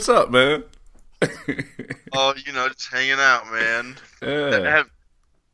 What's 0.00 0.08
up, 0.08 0.30
man? 0.30 0.64
Oh, 2.14 2.32
you 2.46 2.54
know, 2.54 2.66
just 2.68 2.90
hanging 2.90 3.18
out, 3.20 3.52
man. 3.52 3.96
Yeah. 4.22 4.60
Have, 4.70 4.88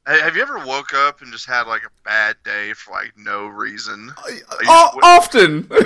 have 0.06 0.36
you 0.36 0.42
ever 0.42 0.64
woke 0.64 0.94
up 0.94 1.20
and 1.20 1.32
just 1.32 1.46
had 1.46 1.66
like 1.66 1.82
a 1.82 1.90
bad 2.04 2.36
day 2.44 2.72
for 2.74 2.92
like 2.92 3.12
no 3.16 3.48
reason? 3.48 4.12
Like, 4.24 4.44
uh, 4.48 4.56
O- 4.68 5.00
often. 5.02 5.66
you 5.70 5.82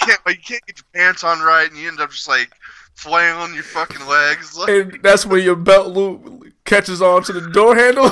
can't, 0.00 0.20
like, 0.24 0.36
you 0.36 0.42
can't 0.46 0.64
get 0.64 0.78
your 0.78 0.86
pants 0.94 1.24
on 1.24 1.40
right, 1.40 1.68
and 1.68 1.76
you 1.76 1.88
end 1.88 1.98
up 1.98 2.12
just 2.12 2.28
like 2.28 2.54
flailing 2.94 3.54
your 3.54 3.64
fucking 3.64 4.06
legs. 4.06 4.56
Like, 4.56 4.68
and 4.68 5.02
that's 5.02 5.26
when 5.26 5.42
your 5.42 5.56
belt 5.56 5.88
loop 5.88 6.52
catches 6.64 7.02
on 7.02 7.24
to 7.24 7.32
the 7.32 7.50
door 7.50 7.74
handle. 7.74 8.04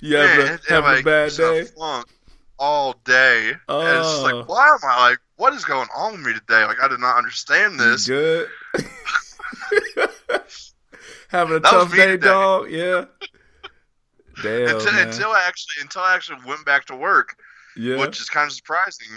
you 0.00 0.16
man, 0.16 0.28
having, 0.28 0.48
and, 0.48 0.60
a, 0.70 0.74
and, 0.74 0.84
like, 0.86 1.00
a 1.00 1.04
bad 1.04 1.32
day? 1.36 1.66
All 2.58 2.94
day. 3.04 3.50
And 3.68 3.98
it's 3.98 4.08
just 4.08 4.20
Oh. 4.20 4.22
like, 4.22 4.48
why 4.48 4.68
am 4.68 4.78
I 4.82 5.10
like, 5.10 5.18
what 5.36 5.52
is 5.54 5.64
going 5.64 5.88
on 5.96 6.12
with 6.12 6.20
me 6.22 6.32
today? 6.34 6.64
Like, 6.64 6.80
I 6.82 6.88
did 6.88 7.00
not 7.00 7.16
understand 7.16 7.78
this. 7.78 8.06
Good. 8.06 8.48
having 11.28 11.56
a 11.56 11.60
That 11.60 11.70
tough 11.70 11.90
day, 11.92 12.06
today. 12.06 12.26
dog. 12.26 12.70
Yeah. 12.70 13.04
Damn, 14.42 14.76
until, 14.76 14.94
until 14.98 15.30
I 15.32 15.44
actually 15.48 15.82
until 15.82 16.02
I 16.02 16.14
actually 16.14 16.38
went 16.46 16.64
back 16.64 16.84
to 16.86 16.94
work, 16.96 17.36
yeah. 17.76 17.96
which 17.98 18.20
is 18.20 18.30
kind 18.30 18.46
of 18.46 18.52
surprising 18.52 19.08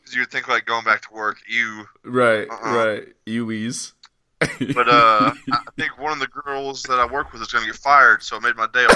because 0.00 0.12
you 0.14 0.22
would 0.22 0.30
think 0.32 0.48
like 0.48 0.66
going 0.66 0.84
back 0.84 1.02
to 1.02 1.12
work, 1.14 1.36
you. 1.48 1.84
right. 2.04 2.48
Uh-uh. 2.50 2.74
Right. 2.76 3.08
Uwees. 3.26 3.92
But 4.40 4.88
uh, 4.88 5.32
I 5.52 5.58
think 5.78 5.96
one 5.98 6.12
of 6.12 6.18
the 6.18 6.26
girls 6.26 6.82
that 6.84 6.98
I 6.98 7.06
work 7.06 7.32
with 7.32 7.42
is 7.42 7.48
going 7.48 7.64
to 7.64 7.70
get 7.70 7.78
fired, 7.80 8.22
so 8.24 8.36
it 8.36 8.42
made 8.42 8.56
my 8.56 8.66
day 8.72 8.84
a 8.84 8.88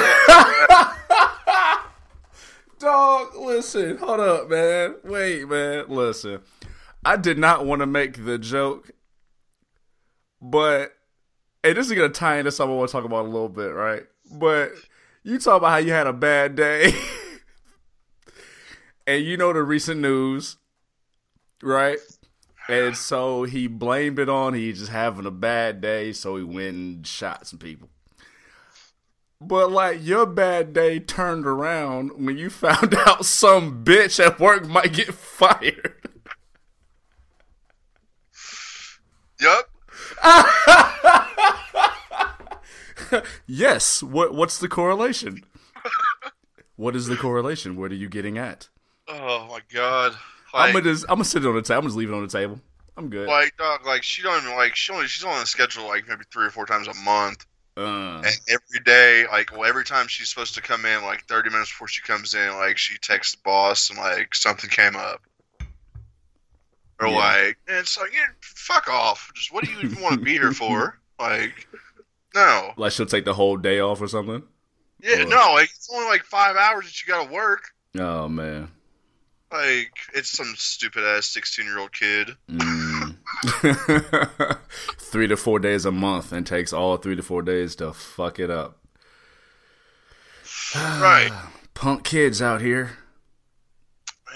lot. 1.53 1.87
Dog, 2.81 3.37
listen, 3.37 3.99
hold 3.99 4.21
up, 4.21 4.49
man. 4.49 4.95
Wait, 5.05 5.47
man, 5.47 5.85
listen. 5.89 6.41
I 7.05 7.19
did 7.19 7.37
not 7.37 7.67
want 7.67 7.81
to 7.81 7.87
make 7.87 8.25
the 8.25 8.39
joke, 8.39 8.93
but 10.41 10.95
hey, 11.63 11.75
this 11.75 11.89
is 11.89 11.93
gonna 11.93 12.09
tie 12.09 12.39
into 12.39 12.51
something 12.51 12.75
I 12.75 12.79
want 12.79 12.89
to 12.89 12.93
talk 12.93 13.05
about 13.05 13.27
a 13.27 13.29
little 13.29 13.51
bit, 13.51 13.75
right? 13.75 14.05
But 14.33 14.73
you 15.23 15.39
talk 15.39 15.59
about 15.59 15.73
how 15.73 15.77
you 15.77 15.93
had 15.93 16.07
a 16.07 16.15
bad 16.15 16.57
day, 16.57 16.95
and 19.07 19.23
you 19.25 19.37
know 19.37 19.53
the 19.53 19.63
recent 19.63 20.01
news, 20.01 20.57
right? 21.63 21.99
And 22.67 22.97
so 22.97 23.43
he 23.43 23.67
blamed 23.67 24.19
it 24.19 24.31
on 24.31 24.55
he 24.55 24.73
just 24.73 24.91
having 24.91 25.27
a 25.27 25.31
bad 25.31 25.83
day, 25.83 26.15
so 26.15 26.37
he 26.37 26.45
went 26.45 26.77
and 26.77 27.07
shot 27.07 27.47
some 27.47 27.59
people. 27.59 27.91
But 29.41 29.73
like 29.73 30.05
your 30.05 30.27
bad 30.27 30.73
day 30.73 30.99
turned 30.99 31.47
around 31.47 32.25
when 32.25 32.37
you 32.37 32.51
found 32.51 32.95
out 33.07 33.25
some 33.25 33.85
bitch 33.85 34.25
at 34.25 34.39
work 34.39 34.67
might 34.67 34.93
get 34.93 35.15
fired. 35.15 35.95
Yup. 39.41 39.71
yes. 43.47 44.03
What 44.03 44.35
what's 44.35 44.59
the 44.59 44.69
correlation? 44.69 45.45
what 46.77 46.95
is 46.95 47.07
the 47.07 47.17
correlation? 47.17 47.77
What 47.77 47.91
are 47.93 47.97
you 47.97 48.09
getting 48.09 48.37
at? 48.37 48.69
Oh 49.09 49.47
my 49.49 49.61
god. 49.73 50.15
I'm 50.53 50.73
gonna 50.73 50.85
just 50.85 51.05
I'm 51.09 51.17
gonna 51.17 51.25
sit 51.25 51.45
it 51.45 51.49
on 51.49 51.55
the 51.55 51.63
table. 51.63 51.79
I'm 51.79 51.87
just 51.87 51.97
leave 51.97 52.11
it 52.11 52.15
on 52.15 52.23
the 52.23 52.29
table. 52.29 52.61
I'm 52.97 53.09
good. 53.09 53.29
like 53.29 53.57
dog, 53.57 53.87
like 53.87 54.03
she 54.03 54.23
don't 54.23 54.43
even 54.43 54.57
like 54.57 54.77
she 54.77 54.93
only 54.93 55.07
she's 55.07 55.25
only 55.25 55.37
on 55.37 55.41
the 55.41 55.47
schedule 55.47 55.87
like 55.87 56.07
maybe 56.07 56.25
three 56.31 56.47
or 56.47 56.51
four 56.51 56.67
times 56.67 56.87
a 56.87 56.95
month, 56.95 57.47
Uh, 57.77 58.23
and 58.25 58.37
every 58.49 58.81
day, 58.85 59.25
like 59.31 59.53
well, 59.53 59.65
every 59.69 59.85
time 59.85 60.07
she's 60.09 60.29
supposed 60.29 60.55
to 60.57 60.61
come 60.63 60.85
in, 60.85 61.03
like 61.03 61.25
thirty 61.27 61.51
minutes 61.51 61.71
before 61.71 61.89
she 61.89 62.03
comes 62.03 62.35
in, 62.35 62.53
like 62.57 62.77
she 62.79 62.99
texts 62.99 63.35
the 63.37 63.41
boss 63.45 63.91
and 63.91 63.99
like 63.99 64.35
something 64.35 64.69
came 64.69 64.97
up. 64.97 65.21
Or 67.01 67.09
Yeah. 67.09 67.17
like, 67.17 67.59
and 67.69 67.79
it's 67.79 67.97
like, 67.97 68.13
yeah, 68.13 68.27
fuck 68.43 68.89
off. 68.89 69.31
Just 69.35 69.53
what 69.53 69.65
do 69.65 69.71
you 69.73 69.79
even 69.81 70.03
want 70.03 70.17
to 70.17 70.21
be 70.25 70.33
here 70.33 70.53
for? 70.53 70.99
Like, 71.21 71.67
no. 72.35 72.73
like 72.79 72.93
she'll 72.93 73.05
take 73.05 73.27
the 73.27 73.35
whole 73.35 73.59
day 73.59 73.79
off 73.81 74.01
or 74.01 74.09
something. 74.09 74.43
Yeah, 75.03 75.25
Or- 75.25 75.27
no, 75.27 75.53
like 75.53 75.69
it's 75.69 75.91
only 75.93 76.09
like 76.09 76.23
five 76.25 76.57
hours 76.57 76.87
that 76.87 77.03
you 77.07 77.13
gotta 77.13 77.31
work. 77.31 77.65
Oh 77.99 78.27
man. 78.27 78.71
Like 79.53 79.93
it's 80.15 80.31
some 80.31 80.55
stupid 80.57 81.05
ass 81.05 81.27
sixteen 81.27 81.67
year 81.67 81.79
old 81.79 81.93
kid. 81.93 82.31
Mm. 82.51 83.17
three 84.99 85.27
to 85.27 85.37
four 85.37 85.59
days 85.59 85.85
a 85.85 85.93
month 85.93 86.33
and 86.33 86.47
takes 86.47 86.73
all 86.73 86.97
three 86.97 87.17
to 87.17 87.23
four 87.23 87.43
days 87.43 87.75
to 87.77 87.93
fuck 87.93 88.39
it 88.39 88.51
up. 88.51 88.79
right. 90.77 91.31
Punk 91.75 92.05
kids 92.05 92.43
out 92.43 92.61
here. 92.61 92.99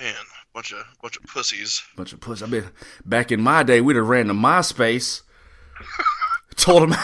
Man, 0.00 0.15
bunch 0.53 0.72
of 0.72 0.84
bunch 1.03 1.16
of 1.16 1.22
pussies. 1.25 1.82
Bunch 1.97 2.12
of 2.12 2.21
puss. 2.21 2.43
I 2.43 2.47
mean, 2.47 2.65
back 3.05 3.31
in 3.31 3.41
my 3.41 3.62
day, 3.62 3.81
we'd 3.81 3.97
have 3.97 4.09
ran 4.09 4.27
to 4.27 4.34
MySpace, 4.34 5.22
told 6.56 6.91
them, 6.91 6.99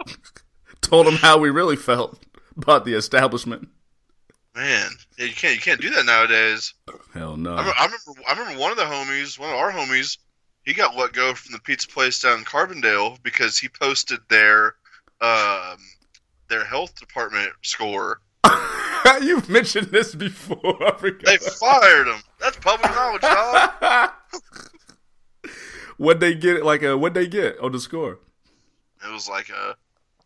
told 0.80 1.06
them 1.06 1.16
how 1.16 1.38
we 1.38 1.50
really 1.50 1.76
felt 1.76 2.22
about 2.56 2.84
the 2.84 2.94
establishment. 2.94 3.68
Man, 4.54 4.90
yeah, 5.18 5.24
you 5.24 5.34
can't 5.34 5.56
you 5.56 5.60
can't 5.60 5.80
do 5.80 5.90
that 5.90 6.06
nowadays. 6.06 6.74
Hell 7.12 7.36
no. 7.36 7.54
I, 7.54 7.62
I 7.62 7.84
remember 7.86 8.22
I 8.28 8.32
remember 8.32 8.60
one 8.60 8.70
of 8.70 8.76
the 8.76 8.84
homies, 8.84 9.38
one 9.38 9.50
of 9.50 9.56
our 9.56 9.72
homies, 9.72 10.18
he 10.64 10.72
got 10.74 10.96
let 10.96 11.12
go 11.12 11.34
from 11.34 11.52
the 11.52 11.58
pizza 11.60 11.88
place 11.88 12.20
down 12.20 12.38
in 12.38 12.44
Carbondale 12.44 13.22
because 13.22 13.58
he 13.58 13.68
posted 13.68 14.20
their 14.28 14.74
um 15.20 15.76
their 16.48 16.64
health 16.64 16.94
department 16.98 17.50
score. 17.62 18.20
You've 19.22 19.48
mentioned 19.48 19.88
this 19.88 20.14
before. 20.14 20.76
I 20.82 21.10
They 21.24 21.36
fired 21.38 22.06
him. 22.08 22.20
That's 22.40 22.56
public 22.58 22.90
knowledge, 22.94 23.20
dog. 23.22 24.10
What'd 25.96 26.20
they 26.20 26.34
get? 26.34 26.64
Like 26.64 26.82
a 26.82 26.96
what'd 26.96 27.14
they 27.14 27.28
get 27.28 27.58
on 27.60 27.72
the 27.72 27.78
score? 27.80 28.18
It 29.04 29.12
was 29.12 29.28
like 29.28 29.48
a 29.50 29.70
it 29.70 29.76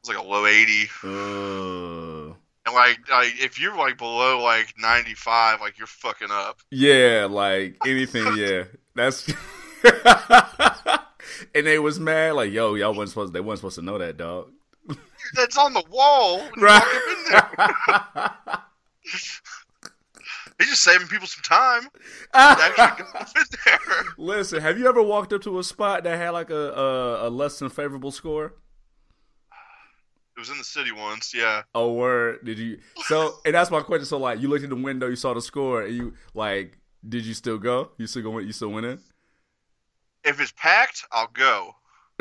was 0.00 0.09
like 0.09 0.19
a 0.19 0.22
low 0.22 0.47
eighty. 0.47 0.88
Uh, 1.05 2.34
And 2.66 2.75
like, 2.75 2.99
like 3.10 3.34
if 3.38 3.60
you're 3.60 3.76
like 3.76 3.99
below 3.99 4.43
like 4.43 4.75
95, 4.78 5.60
like 5.60 5.76
you're 5.78 5.87
fucking 5.87 6.28
up. 6.31 6.60
yeah, 6.70 7.26
like 7.28 7.76
anything. 7.87 8.34
Yeah, 8.37 8.65
that's. 8.94 9.31
and 11.54 11.66
they 11.66 11.78
was 11.78 11.98
mad, 12.00 12.34
like, 12.34 12.52
yo, 12.52 12.74
y'all 12.74 12.91
wasn't 12.91 13.10
supposed. 13.10 13.32
They 13.32 13.41
weren't 13.41 13.58
supposed 13.58 13.76
to 13.76 13.82
know 13.82 13.98
that, 13.98 14.16
dog. 14.16 14.50
That's 15.34 15.58
on 15.58 15.75
the 15.75 15.84
wall. 15.90 16.43
Right. 16.56 16.82
in 17.08 17.32
there. 17.32 18.58
He's 20.58 20.70
just 20.70 20.82
saving 20.82 21.06
people 21.06 21.26
some 21.26 21.43
time. 21.43 21.88
actually 22.34 23.05
go 23.05 23.19
up 23.19 23.28
in 23.37 23.44
there. 23.64 23.78
Listen, 24.19 24.60
have 24.60 24.76
you 24.78 24.88
ever 24.88 25.02
walked 25.02 25.32
up 25.32 25.43
to 25.43 25.58
a 25.60 25.64
spot 25.64 26.02
that 26.05 26.19
had 26.19 26.31
like 26.31 26.50
a 26.50 26.72
a, 26.72 27.28
a 27.28 27.31
less 27.31 27.58
than 27.61 27.69
favorable 27.69 28.11
score? 28.11 28.54
It 30.37 30.40
was 30.40 30.50
in 30.50 30.58
the 30.58 30.64
city 30.64 30.93
once, 30.93 31.32
yeah. 31.34 31.62
Oh, 31.75 31.93
word. 31.93 32.44
Did 32.44 32.58
you? 32.58 32.78
So, 33.06 33.38
and 33.44 33.54
that's 33.54 33.70
my 33.70 33.81
question. 33.81 34.06
So, 34.06 34.19
like, 34.19 34.40
you 34.40 34.49
looked 34.49 34.62
in 34.62 34.70
the 34.70 34.76
window, 34.76 35.08
you 35.08 35.16
saw 35.16 35.34
the 35.34 35.43
score, 35.43 35.82
and 35.82 35.94
you 35.94 36.14
like, 36.32 36.78
did 37.08 37.25
you 37.25 37.34
still 37.34 37.58
go? 37.58 37.90
You 37.96 38.06
still 38.06 38.22
go? 38.22 38.38
You 38.38 38.52
still 38.52 38.69
went 38.69 38.87
in? 38.87 39.00
If 40.28 40.40
it's 40.40 40.52
packed, 40.52 41.04
I'll 41.10 41.30
go. 41.32 41.75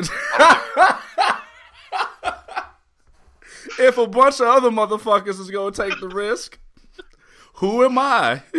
if 3.78 3.98
a 3.98 4.06
bunch 4.06 4.40
of 4.40 4.46
other 4.46 4.70
motherfuckers 4.70 5.40
is 5.40 5.50
gonna 5.50 5.72
take 5.72 6.00
the 6.00 6.08
risk, 6.08 6.58
who 7.54 7.84
am 7.84 7.98
I? 7.98 8.42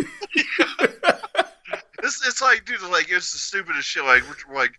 It's, 2.02 2.26
it's 2.26 2.40
like, 2.40 2.64
dude, 2.64 2.80
like 2.90 3.10
it's 3.10 3.32
the 3.32 3.38
stupidest 3.38 3.86
shit. 3.86 4.04
Like 4.04 4.22
we're, 4.48 4.54
like, 4.54 4.72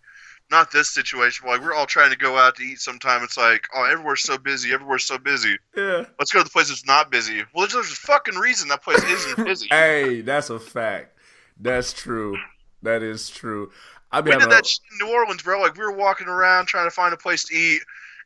not 0.50 0.70
this 0.70 0.90
situation. 0.90 1.46
Like 1.46 1.62
we're 1.62 1.72
all 1.72 1.86
trying 1.86 2.10
to 2.10 2.16
go 2.16 2.36
out 2.36 2.56
to 2.56 2.62
eat. 2.62 2.80
Sometime 2.80 3.22
it's 3.22 3.36
like, 3.36 3.68
oh, 3.74 3.84
everywhere's 3.84 4.22
so 4.22 4.38
busy. 4.38 4.72
Everywhere's 4.72 5.04
so 5.04 5.18
busy. 5.18 5.56
yeah. 5.76 6.04
Let's 6.18 6.32
go 6.32 6.40
to 6.40 6.44
the 6.44 6.50
place 6.50 6.68
that's 6.68 6.86
not 6.86 7.10
busy. 7.10 7.38
Well, 7.54 7.66
there's, 7.66 7.72
there's 7.72 7.92
a 7.92 7.96
fucking 7.96 8.34
reason 8.34 8.68
that 8.68 8.82
place 8.82 9.02
isn't 9.02 9.44
busy. 9.44 9.68
Hey, 9.70 10.20
that's 10.20 10.50
a 10.50 10.58
fact. 10.58 11.16
That's 11.58 11.92
true. 11.92 12.36
That 12.82 13.02
is 13.02 13.30
true. 13.30 13.70
I 14.12 14.20
We 14.20 14.32
did 14.32 14.50
that 14.50 14.66
shit 14.66 14.80
in 15.00 15.06
New 15.06 15.14
Orleans, 15.14 15.42
bro. 15.42 15.60
Like 15.60 15.76
we 15.76 15.84
were 15.84 15.92
walking 15.92 16.26
around 16.28 16.66
trying 16.66 16.86
to 16.86 16.90
find 16.90 17.14
a 17.14 17.16
place 17.16 17.44
to 17.44 17.54
eat, 17.54 17.80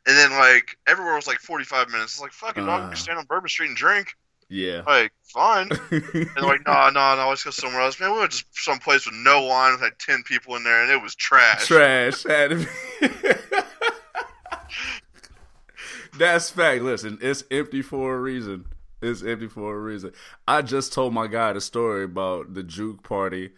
and 0.05 0.17
then 0.17 0.31
like 0.31 0.77
everywhere 0.87 1.15
was 1.15 1.27
like 1.27 1.39
45 1.39 1.89
minutes. 1.89 2.13
It's 2.13 2.21
like 2.21 2.31
fucking 2.33 2.65
dog, 2.65 2.91
Uh. 2.91 2.95
stand 2.95 3.17
on 3.19 3.25
Bourbon 3.25 3.49
Street 3.49 3.67
and 3.67 3.77
drink. 3.77 4.15
yeah. 4.49 4.81
Like 4.85 5.11
fine. 5.23 5.69
And 5.91 6.41
like, 6.45 6.65
no, 6.67 6.89
no, 6.89 7.15
no, 7.15 7.29
let's 7.29 7.43
go 7.43 7.51
somewhere 7.51 7.81
else. 7.81 7.99
Man, 7.99 8.11
we 8.13 8.19
went 8.19 8.31
to 8.31 8.43
some 8.53 8.79
place 8.79 9.05
with 9.05 9.15
no 9.15 9.43
line 9.45 9.73
with 9.73 9.81
like 9.81 9.97
10 9.99 10.23
people 10.23 10.55
in 10.55 10.63
there, 10.63 10.81
and 10.83 10.91
it 10.91 11.01
was 11.01 11.15
trash. 11.15 11.67
Trash. 11.67 12.23
Had 12.23 12.49
to 12.51 12.55
be. 12.57 13.07
That's 16.17 16.49
fact. 16.49 16.81
Listen, 16.83 17.17
it's 17.21 17.43
empty 17.51 17.81
for 17.81 18.15
a 18.15 18.19
reason. 18.19 18.65
It's 19.01 19.23
empty 19.23 19.47
for 19.47 19.75
a 19.75 19.79
reason. 19.79 20.13
I 20.47 20.63
just 20.63 20.91
told 20.91 21.13
my 21.13 21.27
guy 21.27 21.53
the 21.53 21.61
story 21.61 22.03
about 22.05 22.55
the 22.55 22.63
juke 22.63 23.03
party, 23.03 23.51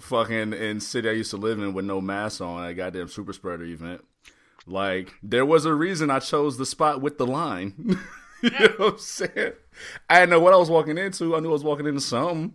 fucking 0.00 0.52
in 0.52 0.80
city 0.80 1.08
I 1.08 1.12
used 1.12 1.30
to 1.30 1.36
live 1.36 1.58
in 1.58 1.72
with 1.74 1.84
no 1.84 2.00
mask 2.00 2.40
on 2.40 2.64
at 2.64 2.70
a 2.70 2.74
goddamn 2.74 3.08
super 3.08 3.32
spreader 3.32 3.64
event. 3.64 4.04
Like 4.66 5.12
there 5.22 5.46
was 5.46 5.64
a 5.64 5.74
reason 5.74 6.10
I 6.10 6.18
chose 6.18 6.56
the 6.58 6.66
spot 6.66 7.00
with 7.00 7.18
the 7.18 7.26
line. 7.26 7.74
you 8.42 8.50
know 8.50 8.68
what 8.76 8.92
I'm 8.94 8.98
saying? 8.98 9.52
I 10.08 10.20
didn't 10.20 10.30
know 10.30 10.40
what 10.40 10.52
I 10.52 10.56
was 10.56 10.70
walking 10.70 10.98
into. 10.98 11.36
I 11.36 11.40
knew 11.40 11.48
I 11.50 11.52
was 11.52 11.64
walking 11.64 11.86
into 11.86 12.00
something. 12.00 12.52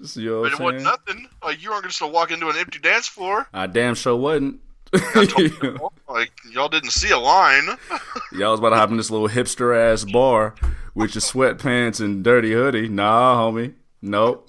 Just, 0.00 0.16
you 0.16 0.30
know 0.30 0.42
But 0.42 0.52
it 0.52 0.56
saying? 0.56 0.82
nothing. 0.84 1.28
Like 1.42 1.62
you 1.62 1.70
weren't 1.70 1.84
just 1.84 2.00
gonna 2.00 2.12
walk 2.12 2.30
into 2.30 2.48
an 2.48 2.56
empty 2.56 2.78
dance 2.78 3.08
floor. 3.08 3.48
I 3.52 3.66
damn 3.66 3.94
sure 3.94 4.16
wasn't. 4.16 4.60
You, 4.92 5.78
like 6.08 6.32
y'all 6.50 6.68
didn't 6.68 6.92
see 6.92 7.10
a 7.10 7.18
line. 7.18 7.66
Y'all 8.32 8.52
was 8.52 8.60
about 8.60 8.70
to 8.70 8.76
hop 8.76 8.90
in 8.90 8.96
this 8.96 9.10
little 9.10 9.28
hipster 9.28 9.76
ass 9.76 10.04
bar 10.04 10.54
with 10.94 11.14
your 11.14 11.20
sweatpants 11.20 12.00
and 12.00 12.24
dirty 12.24 12.52
hoodie. 12.52 12.88
Nah, 12.88 13.36
homie. 13.38 13.74
Nope. 14.00 14.47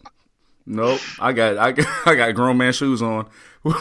Nope. 0.70 1.02
I 1.20 1.34
got 1.34 1.58
I 1.58 1.72
got, 1.72 1.88
I 2.08 2.16
got 2.16 2.36
grown 2.36 2.58
man 2.58 2.72
shoes 2.74 3.02
on. 3.02 3.28
With 3.64 3.76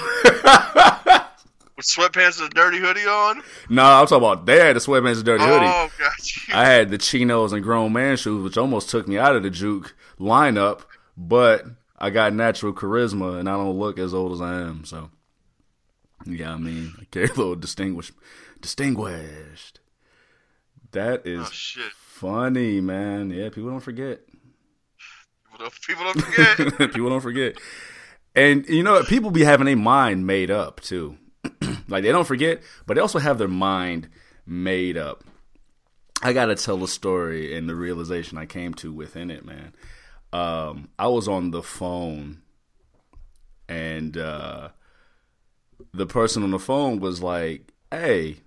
sweatpants 1.87 2.40
and 2.40 2.50
a 2.50 2.55
dirty 2.55 2.79
hoodie 2.79 3.06
on. 3.06 3.43
nah, 3.69 4.00
I'm 4.00 4.06
talking 4.06 4.26
about 4.26 4.46
they 4.46 4.58
had 4.58 4.75
the 4.75 4.81
sweatpants 4.81 5.17
and 5.17 5.25
dirty 5.25 5.44
hoodie. 5.44 5.67
Oh, 5.67 5.90
got 5.99 6.49
you. 6.49 6.55
I 6.55 6.64
had 6.64 6.90
the 6.90 6.99
chinos 6.99 7.52
and 7.52 7.62
grown 7.62 7.93
man 7.93 8.17
shoes, 8.17 8.43
which 8.43 8.56
almost 8.56 8.88
took 8.88 9.06
me 9.06 9.19
out 9.19 9.37
of 9.37 9.43
the 9.43 9.50
juke 9.50 9.94
lineup, 10.19 10.81
but 11.17 11.64
I 11.99 12.11
got 12.11 12.32
natural 12.32 12.73
charisma 12.73 13.38
and 13.38 13.49
I 13.49 13.52
don't 13.52 13.79
look 13.79 13.99
as 13.99 14.14
old 14.14 14.32
as 14.32 14.41
I 14.41 14.55
am, 14.55 14.84
so 14.84 15.11
yeah, 16.25 16.55
I 16.55 16.56
mean, 16.56 16.94
I 17.00 17.05
carry 17.05 17.26
a 17.26 17.34
little 17.34 17.55
distinguished 17.55 18.14
distinguished. 18.61 19.79
That 20.93 21.26
is 21.26 21.76
oh 21.79 21.82
funny, 21.94 22.81
man. 22.81 23.31
Yeah, 23.31 23.50
people 23.50 23.70
don't 23.70 23.81
forget. 23.81 24.23
People 25.58 25.70
don't, 25.70 25.82
people 25.82 26.05
don't 26.05 26.20
forget. 26.20 26.78
people 26.93 27.08
don't 27.08 27.20
forget. 27.20 27.58
And 28.34 28.69
you 28.69 28.82
know, 28.82 29.02
people 29.02 29.31
be 29.31 29.43
having 29.43 29.69
a 29.69 29.75
mind 29.75 30.26
made 30.26 30.50
up 30.50 30.81
too. 30.81 31.16
like 31.88 32.05
they 32.05 32.12
don't 32.12 32.26
forget, 32.26 32.62
but 32.87 32.94
they 32.94 33.00
also 33.00 33.19
have 33.19 33.38
their 33.38 33.49
mind 33.49 34.08
made 34.46 34.96
up. 34.96 35.25
I 36.22 36.32
gotta 36.32 36.55
tell 36.55 36.76
the 36.76 36.88
story 36.88 37.56
and 37.56 37.69
the 37.69 37.75
realization 37.75 38.38
I 38.38 38.46
came 38.46 38.75
to 38.75 38.93
within 38.93 39.31
it, 39.31 39.44
man. 39.44 39.72
Um, 40.32 40.90
I 40.99 41.08
was 41.08 41.26
on 41.26 41.50
the 41.50 41.62
phone, 41.62 42.43
and 43.69 44.16
uh, 44.16 44.69
the 45.93 46.06
person 46.06 46.43
on 46.43 46.50
the 46.50 46.58
phone 46.58 47.00
was 47.00 47.22
like, 47.22 47.72
"Hey, 47.90 48.38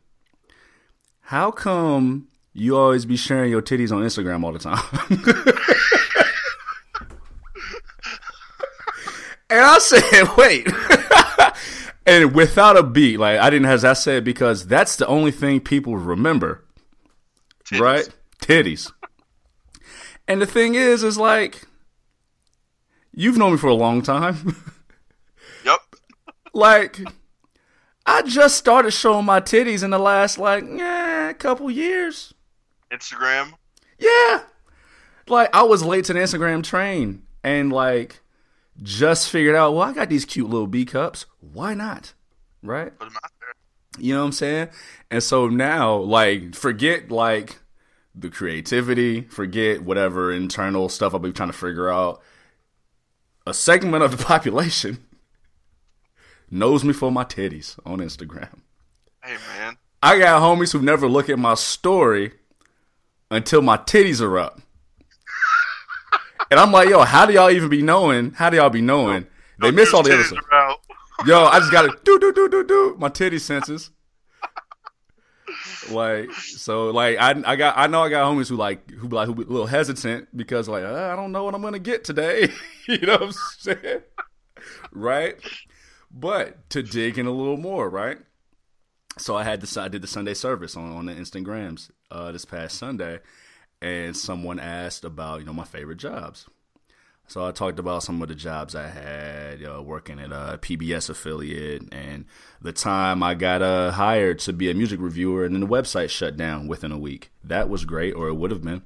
how 1.22 1.52
come 1.52 2.28
you 2.54 2.78
always 2.78 3.06
be 3.06 3.18
sharing 3.18 3.52
your 3.52 3.62
titties 3.62 3.92
on 3.92 4.04
Instagram 4.04 4.44
all 4.44 4.54
the 4.54 4.60
time?" 4.60 4.78
And 9.52 9.60
I 9.60 9.80
said, 9.80 10.30
wait. 10.38 10.68
and 12.06 12.34
without 12.34 12.78
a 12.78 12.84
beat, 12.84 13.18
like 13.18 13.38
I 13.38 13.50
didn't 13.50 13.68
have 13.68 13.84
I 13.84 13.94
said 13.94 14.24
because 14.24 14.66
that's 14.66 14.96
the 14.96 15.06
only 15.08 15.32
thing 15.32 15.60
people 15.60 15.98
remember. 15.98 16.64
Titties. 17.66 17.80
Right? 17.80 18.10
Titties. 18.42 18.92
and 20.28 20.42
the 20.42 20.46
thing 20.46 20.76
is, 20.76 21.04
is 21.04 21.18
like 21.18 21.68
you've 23.14 23.38
known 23.38 23.52
me 23.52 23.58
for 23.58 23.68
a 23.68 23.76
long 23.76 24.02
time. 24.02 24.56
Yep. 25.64 25.80
like 26.56 27.00
I 28.08 28.24
just 28.24 28.58
started 28.58 28.92
showing 28.92 29.26
my 29.26 29.40
titties 29.42 29.84
in 29.84 29.92
the 29.92 30.00
last 30.00 30.40
like 30.40 30.64
yeah, 30.68 31.32
couple 31.34 31.70
years. 31.70 32.34
Instagram. 32.92 33.54
Yeah. 34.00 34.42
Like 35.28 35.54
I 35.54 35.62
was 35.62 35.84
late 35.84 36.06
to 36.06 36.14
the 36.14 36.20
Instagram 36.20 36.64
train 36.64 37.22
and 37.44 37.72
like 37.72 38.22
just 38.82 39.30
figured 39.30 39.56
out, 39.56 39.74
well, 39.74 39.84
I 39.84 39.94
got 39.94 40.10
these 40.10 40.26
cute 40.26 40.50
little 40.50 40.68
B 40.68 40.86
cups. 40.86 41.26
Why 41.40 41.74
not? 41.74 42.14
Right? 42.64 42.98
Put 42.98 43.08
them 43.08 43.18
out 43.24 43.32
there. 43.40 44.04
You 44.04 44.14
know 44.14 44.22
what 44.22 44.28
I'm 44.28 44.32
saying? 44.32 44.70
And 45.10 45.22
so 45.22 45.48
now, 45.48 45.98
like, 45.98 46.56
forget 46.56 47.12
like 47.12 47.60
the 48.16 48.30
creativity, 48.30 49.22
forget 49.22 49.84
whatever 49.84 50.32
internal 50.32 50.90
stuff 50.90 51.14
I'll 51.14 51.20
be 51.20 51.32
trying 51.32 51.52
to 51.52 51.58
figure 51.58 51.90
out. 51.90 52.22
A 53.46 53.54
segment 53.54 54.04
of 54.04 54.18
the 54.18 54.24
population 54.24 55.00
knows 56.50 56.84
me 56.84 56.94
for 56.94 57.12
my 57.12 57.24
titties 57.24 57.80
on 57.86 58.00
Instagram. 58.00 58.60
Hey 59.24 59.38
man. 59.58 59.78
I 60.04 60.18
got 60.18 60.42
homies 60.42 60.74
who 60.74 60.82
never 60.82 61.08
look 61.08 61.30
at 61.30 61.40
my 61.40 61.54
story 61.54 62.34
until 63.30 63.62
my 63.62 63.78
titties 63.78 64.22
are 64.22 64.40
up. 64.40 64.60
And 66.52 66.60
I'm 66.60 66.72
like, 66.74 66.90
yo, 66.90 67.02
how 67.04 67.26
do 67.26 67.34
y'all 67.34 67.50
even 67.50 67.70
be 67.70 67.82
knowing? 67.82 68.32
How 68.32 68.50
do 68.50 68.58
y'all 68.58 68.70
be 68.70 68.82
knowing? 68.82 69.26
They 69.62 69.72
miss 69.72 69.94
all 69.94 70.04
the 70.04 70.14
other 70.14 70.24
stuff. 70.24 70.44
Yo, 71.26 71.46
I 71.46 71.60
just 71.60 71.72
gotta 71.72 71.98
do 72.04 72.20
do 72.20 72.34
do 72.34 72.50
do 72.50 72.64
do 72.66 72.96
my 73.00 73.08
titty 73.08 73.40
senses. 73.40 73.92
Like 75.90 76.32
so, 76.32 76.90
like 76.90 77.18
I 77.20 77.42
I 77.46 77.56
got 77.56 77.78
I 77.78 77.88
know 77.88 78.04
I 78.04 78.10
got 78.10 78.30
homies 78.30 78.50
who 78.50 78.56
like 78.56 78.90
who 78.92 79.08
like 79.08 79.28
who 79.28 79.36
be 79.36 79.44
a 79.44 79.46
little 79.46 79.68
hesitant 79.68 80.36
because 80.36 80.68
like 80.68 80.84
uh, 80.84 81.10
I 81.12 81.16
don't 81.16 81.32
know 81.32 81.44
what 81.44 81.56
I'm 81.56 81.62
gonna 81.62 81.80
get 81.80 82.04
today. 82.04 82.50
you 82.88 83.00
know 83.00 83.14
what 83.14 83.24
I'm 83.24 83.32
saying? 83.32 84.02
right? 84.92 85.36
But 86.12 86.70
to 86.72 86.84
dig 86.84 87.18
in 87.18 87.28
a 87.28 87.32
little 87.32 87.58
more, 87.58 87.90
right? 87.90 88.18
So 89.18 89.38
I 89.38 89.44
had 89.44 89.62
this 89.62 89.78
I 89.78 89.88
did 89.88 90.02
the 90.02 90.08
Sunday 90.08 90.34
service 90.34 90.76
on 90.76 90.92
on 90.92 91.06
the 91.06 91.14
Instagrams 91.14 91.92
uh, 92.10 92.32
this 92.32 92.46
past 92.46 92.78
Sunday, 92.78 93.20
and 93.82 94.16
someone 94.16 94.60
asked 94.60 95.04
about 95.04 95.40
you 95.40 95.46
know 95.46 95.54
my 95.54 95.66
favorite 95.66 95.98
jobs. 95.98 96.48
So 97.28 97.46
I 97.46 97.52
talked 97.52 97.80
about 97.80 98.04
some 98.04 98.22
of 98.22 98.28
the 98.28 98.36
jobs 98.36 98.76
I 98.76 98.90
had 98.90 99.62
working 99.86 100.20
at 100.20 100.32
a 100.32 100.60
PBS 100.62 101.10
affiliate, 101.10 101.84
and 101.94 102.26
the 102.62 102.74
time 102.74 103.24
I 103.24 103.36
got 103.36 103.62
uh, 103.62 103.92
hired 103.92 104.40
to 104.40 104.54
be 104.54 104.70
a 104.70 104.74
music 104.74 105.00
reviewer, 105.00 105.46
and 105.46 105.56
then 105.56 105.62
the 105.62 105.68
website 105.68 106.10
shut 106.10 106.36
down 106.36 106.68
within 106.68 106.92
a 106.92 106.98
week. 106.98 107.32
That 107.44 107.70
was 107.70 107.86
great, 107.86 108.14
or 108.14 108.28
it 108.28 108.34
would 108.34 108.52
have 108.52 108.64
been. 108.64 108.82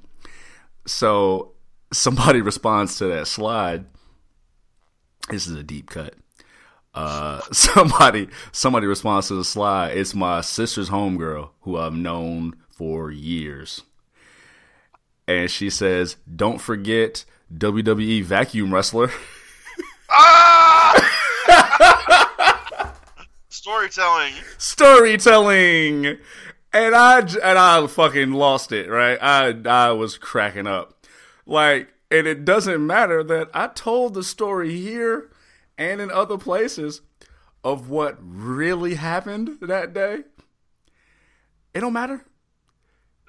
So 0.86 1.54
somebody 1.92 2.42
responds 2.44 2.98
to 3.00 3.08
that 3.08 3.28
slide. 3.28 3.86
This 5.30 5.48
is 5.48 5.56
a 5.56 5.64
deep 5.64 5.90
cut. 5.90 6.14
Uh, 6.94 7.42
somebody 7.52 8.30
somebody 8.52 8.88
responds 8.88 9.28
to 9.30 9.36
the 9.36 9.44
slide. 9.44 9.98
It's 9.98 10.14
my 10.14 10.42
sister's 10.42 10.90
homegirl 10.90 11.50
who 11.62 11.78
I've 11.78 11.94
known 11.94 12.56
for 12.70 13.10
years, 13.12 13.82
and 15.28 15.50
she 15.50 15.70
says, 15.70 16.18
"Don't 16.36 16.60
forget." 16.60 17.26
WWE 17.54 18.24
vacuum 18.24 18.74
wrestler. 18.74 19.12
Ah! 20.10 21.12
Storytelling. 23.50 24.34
Storytelling. 24.58 26.18
And 26.74 26.96
I 26.96 27.20
and 27.20 27.58
I 27.58 27.88
fucking 27.88 28.34
lost 28.34 28.72
it, 28.72 28.90
right? 28.90 29.18
I 29.22 29.56
I 29.66 29.92
was 29.92 30.18
cracking 30.18 30.68
up. 30.68 31.06
Like 31.46 31.94
and 32.12 32.28
it 32.28 32.46
doesn't 32.46 32.86
matter 32.86 33.24
that 33.24 33.50
I 33.54 33.68
told 33.68 34.14
the 34.14 34.24
story 34.24 34.76
here 34.76 35.32
and 35.78 36.02
in 36.02 36.12
other 36.12 36.38
places 36.38 37.02
of 37.64 37.90
what 37.90 38.18
really 38.22 38.96
happened 38.96 39.58
that 39.62 39.94
day. 39.94 40.24
It 41.74 41.82
don't 41.82 41.94
matter. 41.94 42.24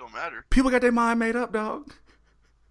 Don't 0.06 0.14
matter. 0.14 0.44
People 0.50 0.70
got 0.70 0.82
their 0.82 0.92
mind 0.92 1.18
made 1.18 1.34
up, 1.34 1.52
dog. 1.52 1.92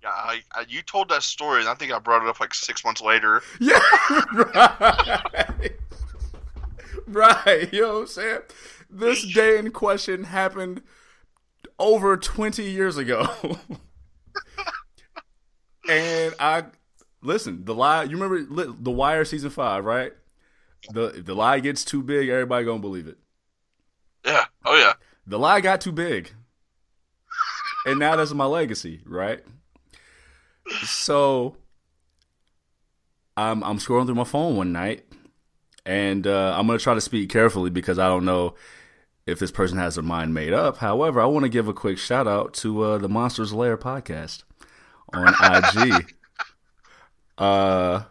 Yeah, 0.01 0.09
I, 0.09 0.39
I, 0.53 0.65
you 0.69 0.81
told 0.81 1.09
that 1.09 1.21
story, 1.21 1.59
and 1.59 1.67
I 1.67 1.73
think 1.73 1.91
I 1.91 1.99
brought 1.99 2.23
it 2.23 2.29
up 2.29 2.39
like 2.39 2.53
six 2.53 2.85
months 2.85 3.01
later. 3.01 3.41
Yeah, 3.59 3.79
right. 4.33 5.71
right. 7.07 7.73
You 7.73 7.81
know 7.81 7.93
what 7.93 7.99
I'm 8.01 8.07
saying? 8.07 8.39
This 8.89 9.33
day 9.33 9.57
in 9.57 9.71
question 9.71 10.23
happened 10.23 10.81
over 11.77 12.15
20 12.15 12.63
years 12.63 12.95
ago. 12.95 13.27
and 15.89 16.33
I, 16.39 16.65
listen, 17.21 17.65
the 17.65 17.75
lie, 17.75 18.03
you 18.03 18.17
remember 18.17 18.71
The 18.79 18.91
Wire 18.91 19.25
season 19.25 19.49
five, 19.49 19.83
right? 19.83 20.13
The, 20.89 21.21
the 21.25 21.35
lie 21.35 21.59
gets 21.59 21.83
too 21.83 22.01
big, 22.01 22.29
everybody 22.29 22.63
gonna 22.65 22.79
believe 22.79 23.07
it. 23.07 23.17
Yeah. 24.23 24.45
Oh 24.63 24.77
yeah. 24.77 24.93
The 25.27 25.37
lie 25.37 25.59
got 25.59 25.81
too 25.81 25.91
big. 25.91 26.31
And 27.85 27.99
now 27.99 28.15
that's 28.15 28.33
my 28.33 28.45
legacy, 28.45 29.01
right? 29.05 29.43
So 30.83 31.57
I'm 33.37 33.63
I'm 33.63 33.77
scrolling 33.77 34.05
through 34.05 34.15
my 34.15 34.23
phone 34.23 34.55
one 34.55 34.71
night 34.71 35.05
and 35.85 36.25
uh, 36.25 36.55
I'm 36.57 36.65
gonna 36.67 36.79
try 36.79 36.93
to 36.93 37.01
speak 37.01 37.29
carefully 37.29 37.69
because 37.69 37.99
I 37.99 38.07
don't 38.07 38.25
know 38.25 38.55
if 39.27 39.39
this 39.39 39.51
person 39.51 39.77
has 39.77 39.95
their 39.95 40.03
mind 40.03 40.33
made 40.33 40.53
up. 40.53 40.77
However, 40.77 41.21
I 41.21 41.25
want 41.25 41.43
to 41.43 41.49
give 41.49 41.67
a 41.67 41.73
quick 41.73 41.97
shout 41.97 42.27
out 42.27 42.53
to 42.55 42.81
uh, 42.81 42.97
the 42.97 43.09
Monsters 43.09 43.53
Lair 43.53 43.77
podcast 43.77 44.43
on 45.13 45.29
IG. 45.29 46.13
uh, 47.37 48.03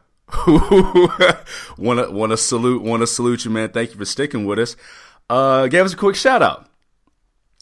want 1.76 2.00
to 2.00 2.10
want 2.10 2.32
to 2.32 2.36
salute 2.36 2.82
want 2.82 3.02
to 3.02 3.06
salute 3.06 3.44
you, 3.44 3.50
man. 3.50 3.70
Thank 3.70 3.90
you 3.90 3.96
for 3.96 4.04
sticking 4.04 4.44
with 4.44 4.58
us. 4.58 4.76
Uh, 5.28 5.66
gave 5.68 5.84
us 5.84 5.94
a 5.94 5.96
quick 5.96 6.16
shout 6.16 6.42
out. 6.42 6.68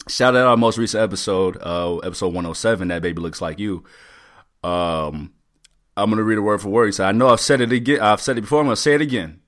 Shout 0.07 0.35
out 0.35 0.47
our 0.47 0.57
most 0.57 0.77
recent 0.77 1.03
episode, 1.03 1.57
uh, 1.61 1.97
episode 1.97 2.27
107, 2.27 2.87
That 2.87 3.01
Baby 3.01 3.21
Looks 3.21 3.41
Like 3.41 3.59
You. 3.59 3.83
Um, 4.63 5.33
I'm 5.95 6.09
going 6.09 6.17
to 6.17 6.23
read 6.23 6.37
a 6.37 6.41
word 6.41 6.61
for 6.61 6.69
word. 6.69 6.87
He 6.87 6.91
said, 6.91 7.07
I 7.07 7.11
know 7.11 7.29
I've 7.29 7.39
said 7.39 7.61
it 7.61 7.71
again. 7.71 8.01
I've 8.01 8.21
said 8.21 8.37
it 8.37 8.41
before. 8.41 8.59
I'm 8.59 8.65
going 8.65 8.75
to 8.75 8.81
say 8.81 8.93
it 8.93 9.01
again. 9.01 9.41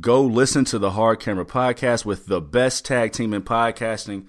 Go 0.00 0.22
listen 0.22 0.64
to 0.66 0.78
the 0.78 0.90
Hard 0.90 1.20
Camera 1.20 1.44
podcast 1.44 2.04
with 2.04 2.26
the 2.26 2.40
best 2.40 2.84
tag 2.84 3.12
team 3.12 3.32
in 3.32 3.42
podcasting. 3.42 4.26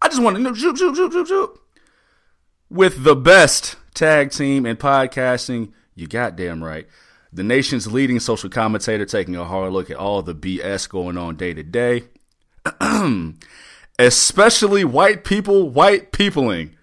I 0.00 0.08
just 0.08 0.22
want 0.22 0.36
to 0.36 0.54
zoop, 0.54 0.76
zoop, 0.76 0.94
zoop, 0.94 1.12
zoop, 1.12 1.26
zoop. 1.26 1.60
With 2.70 3.02
the 3.02 3.16
best 3.16 3.76
tag 3.94 4.30
team 4.30 4.66
in 4.66 4.76
podcasting, 4.76 5.72
you 5.94 6.06
goddamn 6.06 6.62
right. 6.62 6.86
The 7.32 7.42
nation's 7.42 7.90
leading 7.90 8.20
social 8.20 8.48
commentator 8.48 9.04
taking 9.04 9.36
a 9.36 9.44
hard 9.44 9.72
look 9.72 9.90
at 9.90 9.96
all 9.96 10.22
the 10.22 10.34
BS 10.34 10.88
going 10.88 11.18
on 11.18 11.36
day 11.36 11.54
to 11.54 11.62
day. 11.62 12.04
Especially 13.98 14.84
white 14.84 15.24
people, 15.24 15.68
white 15.70 16.12
peopling. 16.12 16.76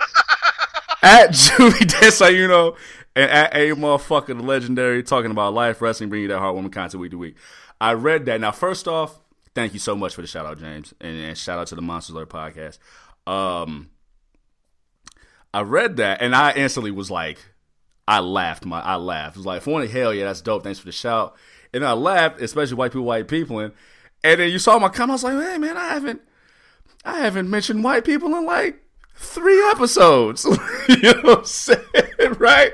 at 1.02 1.32
Julie 1.32 1.70
Desayuno 1.80 2.76
and 3.14 3.30
at 3.30 3.54
a 3.54 3.70
motherfucking 3.70 4.42
legendary 4.42 5.02
talking 5.02 5.30
about 5.30 5.52
life 5.52 5.82
wrestling, 5.82 6.08
bringing 6.08 6.28
you 6.30 6.34
that 6.34 6.40
heartwarming 6.40 6.72
content 6.72 7.00
week 7.00 7.10
to 7.10 7.18
week. 7.18 7.36
I 7.80 7.94
read 7.94 8.26
that. 8.26 8.40
Now, 8.40 8.52
first 8.52 8.86
off, 8.88 9.18
thank 9.54 9.72
you 9.72 9.78
so 9.78 9.94
much 9.96 10.14
for 10.14 10.22
the 10.22 10.28
shout 10.28 10.46
out, 10.46 10.58
James, 10.58 10.94
and, 11.00 11.16
and 11.16 11.36
shout 11.36 11.58
out 11.58 11.66
to 11.68 11.74
the 11.74 11.82
Monsters 11.82 12.14
Alert 12.14 12.30
podcast. 12.30 12.78
Um, 13.26 13.90
I 15.52 15.62
read 15.62 15.96
that 15.96 16.22
and 16.22 16.34
I 16.34 16.52
instantly 16.52 16.90
was 16.90 17.10
like, 17.10 17.38
I 18.08 18.20
laughed. 18.20 18.64
My 18.64 18.80
I 18.80 18.96
laughed. 18.96 19.36
It 19.36 19.40
was 19.40 19.46
like, 19.46 19.62
for 19.62 19.72
one, 19.72 19.86
hell 19.86 20.14
yeah, 20.14 20.24
that's 20.24 20.40
dope. 20.40 20.64
Thanks 20.64 20.78
for 20.78 20.86
the 20.86 20.92
shout. 20.92 21.36
And 21.74 21.84
I 21.84 21.92
laughed, 21.92 22.40
especially 22.40 22.76
white 22.76 22.92
people, 22.92 23.04
white 23.04 23.28
people, 23.28 23.58
and 23.58 23.72
and 24.24 24.40
then 24.40 24.50
you 24.50 24.58
saw 24.58 24.78
my 24.78 24.88
comment. 24.88 25.10
I 25.10 25.12
was 25.14 25.24
like, 25.24 25.48
hey 25.48 25.58
man, 25.58 25.76
I 25.76 25.88
haven't, 25.94 26.20
I 27.04 27.18
haven't 27.18 27.50
mentioned 27.50 27.84
white 27.84 28.04
people 28.04 28.34
in 28.36 28.46
like 28.46 28.82
three 29.14 29.62
episodes. 29.70 30.44
you 30.88 31.02
know 31.02 31.20
what 31.22 31.38
I'm 31.38 31.44
saying, 31.44 31.82
right? 32.38 32.72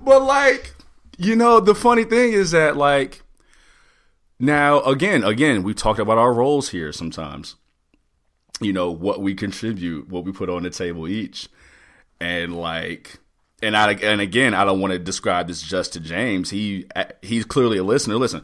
But 0.00 0.22
like, 0.22 0.74
you 1.18 1.36
know, 1.36 1.60
the 1.60 1.74
funny 1.74 2.04
thing 2.04 2.32
is 2.32 2.50
that 2.50 2.76
like, 2.76 3.22
now 4.38 4.80
again, 4.82 5.24
again, 5.24 5.62
we 5.62 5.74
talked 5.74 5.98
about 5.98 6.18
our 6.18 6.32
roles 6.32 6.70
here 6.70 6.92
sometimes. 6.92 7.56
You 8.60 8.72
know 8.72 8.90
what 8.90 9.20
we 9.20 9.34
contribute, 9.34 10.08
what 10.08 10.24
we 10.24 10.32
put 10.32 10.48
on 10.48 10.62
the 10.62 10.70
table 10.70 11.06
each, 11.06 11.48
and 12.20 12.56
like 12.56 13.18
and 13.62 13.76
I 13.76 13.92
and 13.92 14.20
again, 14.20 14.54
I 14.54 14.64
don't 14.64 14.80
want 14.80 14.92
to 14.92 14.98
describe 14.98 15.48
this 15.48 15.60
just 15.62 15.92
to 15.92 16.00
James. 16.00 16.50
He 16.50 16.86
he's 17.22 17.44
clearly 17.44 17.78
a 17.78 17.84
listener. 17.84 18.16
Listen, 18.16 18.42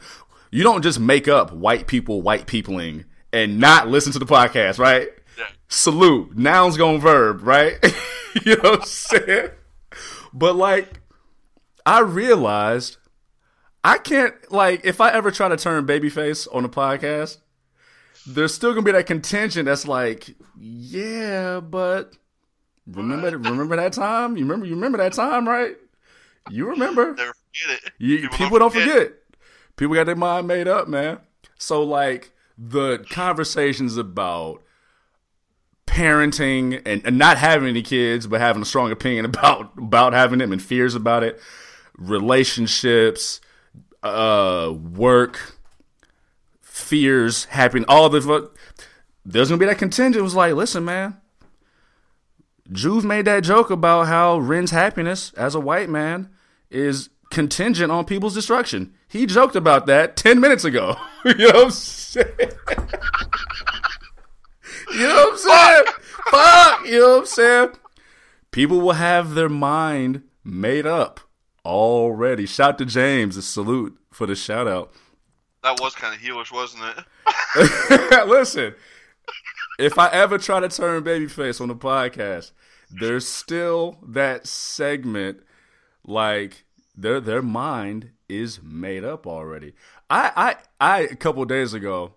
you 0.51 0.61
don't 0.61 0.83
just 0.83 0.99
make 0.99 1.27
up 1.27 1.51
white 1.51 1.87
people, 1.87 2.21
white 2.21 2.45
peopling, 2.45 3.05
and 3.33 3.59
not 3.59 3.89
listen 3.89 4.13
to 4.13 4.19
the 4.19 4.25
podcast, 4.25 4.79
right? 4.79 5.09
Yeah. 5.37 5.47
Salute, 5.67 6.37
nouns 6.37 6.77
going 6.77 7.01
verb, 7.01 7.41
right? 7.45 7.77
you 8.45 8.55
know 8.55 8.71
what 8.71 8.79
I'm 8.81 8.85
saying? 8.85 9.49
But 10.33 10.55
like, 10.55 11.01
I 11.85 11.99
realized 11.99 12.97
I 13.83 13.97
can't 13.97 14.33
like 14.51 14.85
if 14.85 15.01
I 15.01 15.11
ever 15.11 15.31
try 15.31 15.49
to 15.49 15.57
turn 15.57 15.85
babyface 15.85 16.47
on 16.53 16.63
the 16.63 16.69
podcast, 16.69 17.39
there's 18.25 18.53
still 18.53 18.71
gonna 18.71 18.83
be 18.83 18.93
that 18.93 19.07
contention 19.07 19.65
that's 19.65 19.87
like, 19.87 20.35
yeah, 20.57 21.59
but 21.59 22.13
Remember, 22.85 23.37
remember 23.37 23.75
that 23.77 23.93
time? 23.93 24.35
You 24.35 24.43
remember, 24.43 24.65
you 24.65 24.75
remember 24.75 24.97
that 24.97 25.13
time, 25.13 25.47
right? 25.47 25.77
You 26.49 26.67
remember? 26.67 27.13
Never 27.13 27.33
forget 27.33 27.83
it. 27.83 27.93
You, 27.97 28.19
people, 28.21 28.37
people, 28.37 28.59
don't 28.59 28.73
forget. 28.73 28.87
forget. 28.89 29.13
People 29.77 29.95
got 29.95 30.05
their 30.05 30.15
mind 30.15 30.47
made 30.47 30.67
up, 30.67 30.87
man. 30.89 31.19
So 31.57 31.83
like 31.83 32.32
the 32.57 33.05
conversations 33.09 33.97
about 33.97 34.61
parenting 35.85 36.81
and, 36.85 37.05
and 37.05 37.17
not 37.17 37.37
having 37.37 37.67
any 37.67 37.81
kids, 37.81 38.27
but 38.27 38.41
having 38.41 38.61
a 38.61 38.65
strong 38.65 38.91
opinion 38.91 39.25
about 39.25 39.71
about 39.77 40.13
having 40.13 40.39
them 40.39 40.51
and 40.51 40.61
fears 40.61 40.95
about 40.95 41.23
it, 41.23 41.39
relationships, 41.97 43.41
uh, 44.01 44.73
work, 44.73 45.57
fears, 46.61 47.45
happening, 47.45 47.85
all 47.87 48.09
the. 48.09 48.49
There's 49.25 49.49
gonna 49.49 49.59
be 49.59 49.65
that 49.65 49.77
contingent. 49.77 50.23
Was 50.23 50.35
like, 50.35 50.53
listen, 50.53 50.83
man 50.83 51.17
Juve 52.71 53.03
made 53.03 53.25
that 53.25 53.43
joke 53.43 53.69
about 53.69 54.07
how 54.07 54.37
Ren's 54.37 54.71
happiness 54.71 55.33
as 55.33 55.53
a 55.53 55.59
white 55.59 55.89
man 55.89 56.29
is 56.69 57.09
contingent 57.33 57.91
on 57.91 58.05
people's 58.05 58.35
destruction. 58.35 58.93
He 59.07 59.25
joked 59.25 59.55
about 59.55 59.87
that 59.87 60.15
10 60.15 60.39
minutes 60.39 60.63
ago. 60.63 60.95
you 61.25 61.33
know 61.33 61.47
what 61.47 61.65
I'm 61.65 61.71
saying? 61.71 62.27
you 64.93 65.07
know 65.07 65.15
what 65.15 65.31
I'm 65.31 65.37
saying? 65.37 65.85
Fuck! 66.29 66.85
You 66.85 66.99
know 66.99 67.09
what 67.09 67.19
I'm 67.19 67.25
saying? 67.25 67.69
People 68.51 68.79
will 68.81 68.93
have 68.93 69.33
their 69.33 69.49
mind 69.49 70.21
made 70.43 70.85
up 70.85 71.21
already. 71.65 72.45
Shout 72.45 72.77
to 72.77 72.85
James, 72.85 73.35
a 73.35 73.41
salute 73.41 73.97
for 74.11 74.27
the 74.27 74.35
shout 74.35 74.67
out. 74.67 74.93
That 75.63 75.79
was 75.81 75.95
kind 75.95 76.13
of 76.13 76.21
heelish, 76.21 76.51
wasn't 76.51 76.83
it? 77.57 78.27
Listen, 78.27 78.75
if 79.79 79.97
I 79.97 80.09
ever 80.09 80.37
try 80.37 80.59
to 80.59 80.69
turn 80.69 81.03
babyface 81.03 81.59
on 81.59 81.69
the 81.69 81.75
podcast, 81.75 82.51
there's 82.91 83.27
still 83.27 83.97
that 84.05 84.45
segment 84.45 85.39
like 86.05 86.62
their 86.95 87.19
their 87.19 87.41
mind 87.41 88.11
is 88.29 88.61
made 88.61 89.03
up 89.03 89.25
already. 89.27 89.73
I 90.09 90.55
I 90.79 90.95
I 90.95 90.99
a 91.01 91.15
couple 91.15 91.43
days 91.45 91.73
ago 91.73 92.13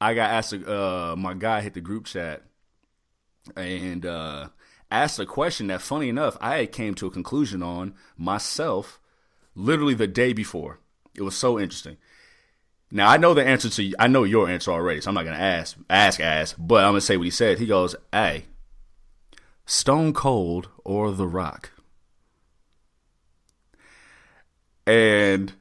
I 0.00 0.14
got 0.14 0.30
asked 0.30 0.54
uh 0.54 1.14
my 1.16 1.34
guy 1.34 1.60
hit 1.60 1.74
the 1.74 1.80
group 1.80 2.06
chat 2.06 2.42
and 3.56 4.04
uh 4.06 4.48
asked 4.90 5.18
a 5.18 5.26
question 5.26 5.66
that 5.68 5.82
funny 5.82 6.08
enough 6.08 6.36
I 6.40 6.66
came 6.66 6.94
to 6.94 7.06
a 7.06 7.10
conclusion 7.10 7.62
on 7.62 7.94
myself 8.16 9.00
literally 9.54 9.94
the 9.94 10.06
day 10.06 10.32
before. 10.32 10.78
It 11.14 11.22
was 11.22 11.36
so 11.36 11.58
interesting. 11.58 11.96
Now 12.90 13.08
I 13.08 13.18
know 13.18 13.34
the 13.34 13.44
answer 13.44 13.68
to 13.68 13.92
I 13.98 14.06
know 14.06 14.24
your 14.24 14.48
answer 14.48 14.72
already, 14.72 15.00
so 15.00 15.10
I'm 15.10 15.14
not 15.14 15.24
gonna 15.24 15.36
ask 15.36 15.76
ask 15.90 16.20
ask, 16.20 16.56
but 16.58 16.84
I'm 16.84 16.92
gonna 16.92 17.00
say 17.02 17.16
what 17.16 17.24
he 17.24 17.30
said. 17.30 17.58
He 17.58 17.66
goes, 17.66 17.94
"Hey, 18.12 18.46
Stone 19.66 20.14
Cold 20.14 20.70
or 20.84 21.12
The 21.12 21.26
Rock?" 21.26 21.72
And 24.88 25.52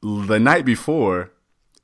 the 0.00 0.38
night 0.38 0.64
before, 0.64 1.32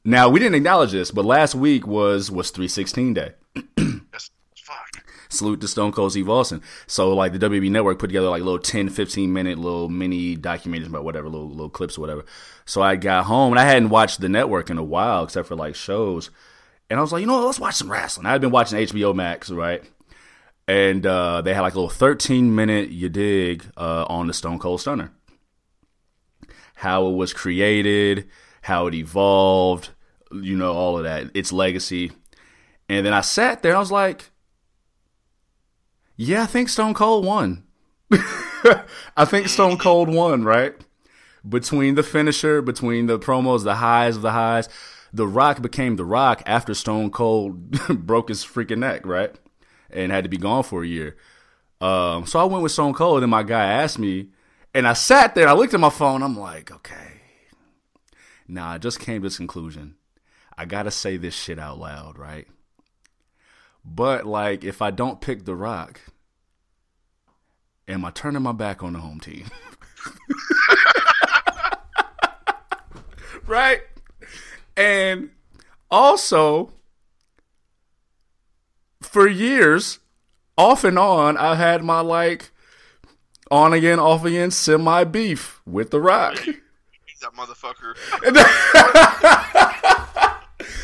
now 0.05 0.29
we 0.29 0.39
didn't 0.39 0.55
acknowledge 0.55 0.93
this, 0.93 1.11
but 1.11 1.25
last 1.25 1.57
week 1.57 1.85
was 1.85 2.31
was 2.31 2.51
316 2.51 3.15
day. 3.15 3.33
salute 5.29 5.61
to 5.61 5.67
Stone 5.67 5.91
Cold 5.91 6.13
Steve 6.13 6.29
Austin. 6.29 6.63
So 6.87 7.13
like 7.13 7.33
the 7.33 7.41
WWE 7.41 7.73
Network 7.73 7.99
put 7.99 8.07
together 8.07 8.29
like 8.29 8.45
little 8.45 8.61
10, 8.61 8.89
15 8.89 9.33
minute 9.33 9.59
little 9.59 9.89
mini 9.89 10.37
documentaries 10.37 10.87
about 10.87 11.03
whatever, 11.03 11.29
little 11.29 11.51
little 11.51 11.69
clips 11.69 11.99
or 11.99 12.03
whatever. 12.03 12.25
So 12.67 12.81
I 12.81 12.95
got 12.95 13.25
home 13.25 13.53
and 13.53 13.59
I 13.59 13.65
hadn't 13.65 13.89
watched 13.89 14.21
the 14.21 14.29
network 14.29 14.71
in 14.71 14.79
a 14.79 14.85
while 14.85 15.25
except 15.25 15.49
for 15.49 15.57
like 15.57 15.75
shows. 15.75 16.31
And 16.89 17.01
I 17.01 17.03
was 17.03 17.11
like, 17.11 17.21
you 17.21 17.27
know 17.27 17.39
what, 17.39 17.47
let's 17.47 17.59
watch 17.59 17.75
some 17.75 17.91
wrestling. 17.91 18.27
I 18.27 18.31
had 18.31 18.41
been 18.41 18.53
watching 18.53 18.79
HBO 18.79 19.13
Max, 19.13 19.51
right? 19.51 19.83
And 20.69 21.05
uh, 21.05 21.43
they 21.43 21.53
had 21.53 21.63
like 21.63 21.75
a 21.75 21.79
little 21.81 21.91
13 21.91 22.55
minute 22.55 22.91
you 22.91 23.09
dig 23.09 23.65
uh, 23.77 24.05
on 24.09 24.29
the 24.29 24.33
Stone 24.35 24.61
Cold 24.61 24.81
Stunner. 24.81 25.11
How 26.75 27.07
it 27.07 27.13
was 27.13 27.33
created, 27.33 28.29
how 28.63 28.87
it 28.87 28.95
evolved, 28.95 29.91
you 30.33 30.57
know, 30.57 30.73
all 30.73 30.99
of 30.99 31.05
that, 31.05 31.31
its 31.35 31.53
legacy. 31.53 32.13
And 32.89 33.07
then 33.07 33.13
I 33.13 33.21
sat 33.21 33.63
there, 33.63 33.77
I 33.77 33.79
was 33.79 33.93
like, 33.93 34.31
yeah, 36.17 36.43
I 36.43 36.47
think 36.47 36.69
Stone 36.69 36.95
Cold 36.95 37.25
won. 37.25 37.65
I 39.17 39.25
think 39.25 39.49
Stone 39.49 39.79
Cold 39.79 40.09
won, 40.09 40.45
right? 40.45 40.75
Between 41.47 41.95
the 41.95 42.03
finisher, 42.03 42.63
between 42.63 43.07
the 43.07 43.19
promos, 43.19 43.65
the 43.65 43.77
highs 43.77 44.17
of 44.17 44.23
the 44.23 44.33
highs, 44.33 44.69
The 45.13 45.27
Rock 45.27 45.61
became 45.61 45.97
The 45.97 46.05
Rock 46.05 46.43
after 46.47 46.75
Stone 46.75 47.11
Cold 47.11 47.71
broke 48.07 48.29
his 48.29 48.45
freaking 48.45 48.79
neck, 48.79 49.05
right? 49.05 49.35
And 49.91 50.13
had 50.13 50.25
to 50.25 50.31
be 50.31 50.37
gone 50.37 50.63
for 50.63 50.83
a 50.83 50.87
year. 50.87 51.17
Um, 51.81 52.27
so 52.27 52.39
I 52.39 52.45
went 52.45 52.63
with 52.63 52.73
Stone 52.73 52.95
Cold, 52.95 53.23
and 53.23 53.31
my 53.31 53.43
guy 53.43 53.65
asked 53.65 53.99
me, 53.99 54.29
and 54.75 54.89
I 54.89 54.93
sat 54.93 55.35
there, 55.35 55.49
I 55.49 55.53
looked 55.53 55.73
at 55.73 55.81
my 55.81 55.91
phone, 55.91 56.23
I'm 56.23 56.39
like, 56.39 56.73
okay. 56.73 57.21
Now 58.49 58.69
I 58.69 58.79
just 58.79 59.01
came 59.01 59.23
to 59.23 59.29
this 59.29 59.37
conclusion. 59.37 59.95
I 60.59 60.65
gotta 60.65 60.91
say 60.91 61.17
this 61.17 61.35
shit 61.35 61.59
out 61.59 61.79
loud, 61.79 62.19
right? 62.19 62.49
But 63.85 64.27
like, 64.27 64.65
if 64.65 64.83
I 64.83 64.91
don't 64.91 65.21
pick 65.21 65.45
The 65.45 65.55
Rock, 65.55 66.01
am 67.87 68.05
I 68.05 68.11
turning 68.11 68.43
my 68.43 68.53
back 68.53 68.83
on 68.83 68.95
the 68.95 68.99
home 68.99 69.21
team? 69.21 69.47
right? 73.47 73.83
And 74.77 75.31
also, 75.91 76.73
for 79.01 79.29
years, 79.29 80.01
off 80.57 80.85
and 80.85 80.99
on, 80.99 81.37
I 81.37 81.55
had 81.55 81.85
my 81.85 82.01
like 82.01 82.51
on 83.51 83.73
again, 83.73 83.99
off 83.99 84.25
again, 84.25 84.51
semi 84.51 85.05
beef 85.05 85.61
with 85.67 85.91
The 85.91 86.01
Rock. 86.01 86.37
That 87.21 87.33
motherfucker. 87.33 87.97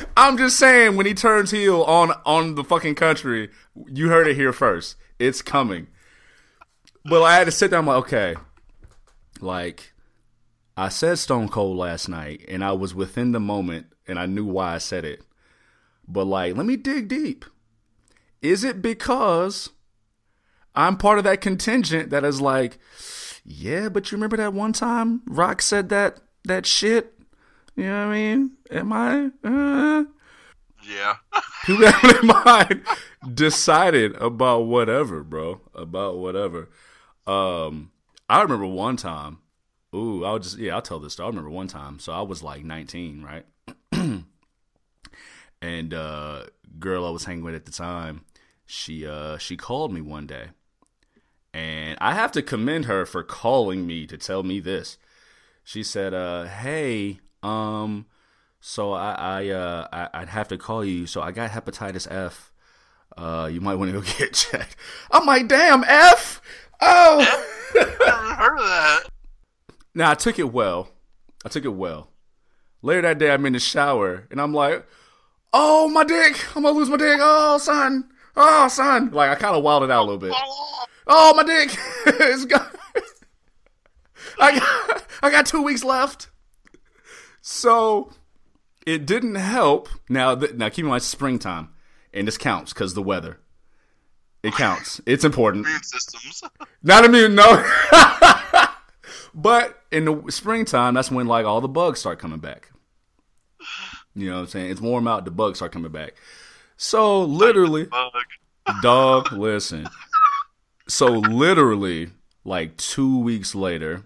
I'm 0.16 0.36
just 0.38 0.58
saying, 0.58 0.96
when 0.96 1.06
he 1.06 1.14
turns 1.14 1.50
heel 1.50 1.82
on 1.82 2.12
on 2.24 2.54
the 2.54 2.64
fucking 2.64 2.94
country, 2.94 3.50
you 3.86 4.08
heard 4.08 4.26
it 4.26 4.36
here 4.36 4.52
first. 4.52 4.96
It's 5.18 5.42
coming. 5.42 5.88
But 7.04 7.22
I 7.22 7.34
had 7.34 7.44
to 7.44 7.50
sit 7.50 7.70
there. 7.70 7.78
I'm 7.78 7.86
like, 7.86 8.04
okay, 8.04 8.36
like 9.40 9.92
I 10.76 10.88
said 10.88 11.18
Stone 11.18 11.48
Cold 11.48 11.76
last 11.76 12.08
night, 12.08 12.44
and 12.48 12.64
I 12.64 12.72
was 12.72 12.94
within 12.94 13.32
the 13.32 13.40
moment, 13.40 13.86
and 14.06 14.18
I 14.18 14.26
knew 14.26 14.44
why 14.44 14.74
I 14.74 14.78
said 14.78 15.04
it. 15.04 15.22
But 16.08 16.24
like, 16.24 16.56
let 16.56 16.66
me 16.66 16.76
dig 16.76 17.08
deep. 17.08 17.44
Is 18.42 18.64
it 18.64 18.80
because 18.80 19.70
I'm 20.74 20.96
part 20.96 21.18
of 21.18 21.24
that 21.24 21.40
contingent 21.40 22.10
that 22.10 22.24
is 22.24 22.40
like, 22.40 22.78
yeah, 23.44 23.88
but 23.88 24.10
you 24.10 24.16
remember 24.16 24.36
that 24.36 24.52
one 24.52 24.72
time 24.72 25.22
Rock 25.26 25.62
said 25.62 25.88
that 25.88 26.20
that 26.44 26.66
shit? 26.66 27.14
You 27.76 27.84
know 27.84 28.06
what 28.06 28.12
I 28.12 28.18
mean? 28.18 28.52
Am 28.70 28.92
I? 28.92 29.30
Uh, 29.42 30.04
Yeah. 30.82 31.16
people 31.64 31.86
have 31.86 32.22
in 32.22 32.26
mind 32.26 32.82
decided 33.34 34.14
about 34.16 34.60
whatever, 34.66 35.22
bro. 35.22 35.60
About 35.74 36.18
whatever. 36.18 36.68
Um, 37.26 37.90
I 38.28 38.42
remember 38.42 38.66
one 38.66 38.96
time. 38.96 39.38
Ooh, 39.94 40.24
I'll 40.24 40.38
just 40.38 40.58
yeah, 40.58 40.74
I'll 40.76 40.82
tell 40.82 41.00
this 41.00 41.14
story. 41.14 41.26
I 41.26 41.30
remember 41.30 41.50
one 41.50 41.66
time. 41.66 41.98
So 41.98 42.12
I 42.12 42.22
was 42.22 42.42
like 42.42 42.64
19, 42.64 43.22
right? 43.22 43.44
and 45.62 45.94
uh 45.94 46.44
girl 46.78 47.06
I 47.06 47.10
was 47.10 47.24
hanging 47.24 47.44
with 47.44 47.54
at 47.54 47.64
the 47.66 47.72
time, 47.72 48.24
she 48.66 49.06
uh 49.06 49.38
she 49.38 49.56
called 49.56 49.92
me 49.92 50.00
one 50.00 50.26
day. 50.26 50.48
And 51.52 51.98
I 52.00 52.14
have 52.14 52.32
to 52.32 52.42
commend 52.42 52.84
her 52.84 53.04
for 53.04 53.22
calling 53.22 53.86
me 53.86 54.06
to 54.06 54.16
tell 54.16 54.42
me 54.42 54.60
this. 54.60 54.98
She 55.64 55.82
said, 55.82 56.14
uh, 56.14 56.44
hey, 56.44 57.20
um, 57.42 58.06
so 58.60 58.92
I, 58.92 59.12
I 59.12 59.48
uh 59.48 59.88
I, 59.92 60.08
I'd 60.20 60.28
have 60.28 60.48
to 60.48 60.58
call 60.58 60.84
you. 60.84 61.06
So 61.06 61.22
I 61.22 61.32
got 61.32 61.50
hepatitis 61.50 62.10
F. 62.10 62.52
Uh, 63.16 63.48
you 63.50 63.60
might 63.60 63.74
want 63.74 63.90
to 63.90 64.00
go 64.00 64.06
get 64.18 64.34
checked. 64.34 64.76
I'm 65.10 65.26
like, 65.26 65.48
damn, 65.48 65.82
F. 65.84 66.40
Oh. 66.80 67.20
I 67.74 68.34
heard 68.38 68.58
of 68.58 68.66
that. 68.66 69.02
now 69.94 70.10
I 70.10 70.14
took 70.14 70.38
it 70.38 70.52
well. 70.52 70.90
I 71.44 71.48
took 71.48 71.64
it 71.64 71.68
well. 71.68 72.10
Later 72.82 73.02
that 73.02 73.18
day, 73.18 73.30
I'm 73.30 73.44
in 73.46 73.54
the 73.54 73.60
shower 73.60 74.26
and 74.30 74.40
I'm 74.40 74.54
like, 74.54 74.86
oh 75.52 75.88
my 75.88 76.04
dick, 76.04 76.56
I'm 76.56 76.62
gonna 76.62 76.76
lose 76.76 76.88
my 76.90 76.96
dick. 76.96 77.18
Oh 77.20 77.58
son, 77.58 78.09
oh 78.36 78.68
son. 78.68 79.10
Like 79.10 79.30
I 79.30 79.34
kind 79.34 79.56
of 79.56 79.62
wilded 79.62 79.90
out 79.90 80.02
a 80.02 80.06
little 80.06 80.18
bit. 80.18 80.34
Oh, 81.06 81.34
my 81.34 81.42
dick, 81.42 81.76
it's 82.06 82.44
gone. 82.44 82.66
I 84.38 84.58
got, 84.58 85.04
I 85.22 85.30
got 85.30 85.46
two 85.46 85.60
weeks 85.60 85.82
left. 85.82 86.28
So 87.42 88.12
it 88.86 89.06
didn't 89.06 89.34
help. 89.34 89.88
Now, 90.08 90.34
th- 90.36 90.54
now 90.54 90.68
keep 90.68 90.84
in 90.84 90.88
mind, 90.90 91.02
springtime, 91.02 91.70
and 92.14 92.28
this 92.28 92.38
counts 92.38 92.72
because 92.72 92.94
the 92.94 93.02
weather. 93.02 93.40
It 94.42 94.54
counts. 94.54 95.00
It's 95.04 95.24
important. 95.24 95.66
immune 95.66 95.82
systems. 95.82 96.42
Not 96.82 97.04
immune, 97.04 97.34
no. 97.34 97.68
but 99.34 99.82
in 99.90 100.06
the 100.06 100.22
springtime, 100.30 100.94
that's 100.94 101.10
when 101.10 101.26
like 101.26 101.44
all 101.44 101.60
the 101.60 101.68
bugs 101.68 102.00
start 102.00 102.18
coming 102.18 102.38
back. 102.38 102.70
You 104.14 104.30
know 104.30 104.36
what 104.36 104.40
I'm 104.42 104.46
saying? 104.46 104.70
It's 104.70 104.80
warm 104.80 105.06
out, 105.06 105.24
the 105.24 105.30
bugs 105.30 105.58
start 105.58 105.72
coming 105.72 105.92
back. 105.92 106.14
So 106.82 107.24
literally, 107.24 107.88
dog, 108.80 109.32
listen. 109.32 109.86
So 110.88 111.08
literally, 111.08 112.08
like 112.42 112.78
two 112.78 113.18
weeks 113.18 113.54
later, 113.54 114.04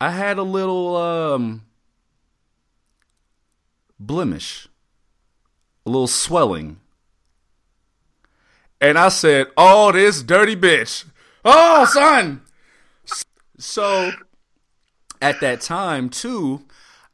I 0.00 0.12
had 0.12 0.38
a 0.38 0.44
little 0.44 0.94
um 0.96 1.62
blemish, 3.98 4.68
a 5.84 5.90
little 5.90 6.06
swelling. 6.06 6.76
And 8.80 8.96
I 8.96 9.08
said, 9.08 9.48
Oh, 9.56 9.90
this 9.90 10.22
dirty 10.22 10.54
bitch. 10.54 11.06
Oh, 11.44 11.86
son. 11.86 12.42
So 13.58 14.12
at 15.20 15.40
that 15.40 15.60
time, 15.60 16.08
too, 16.08 16.62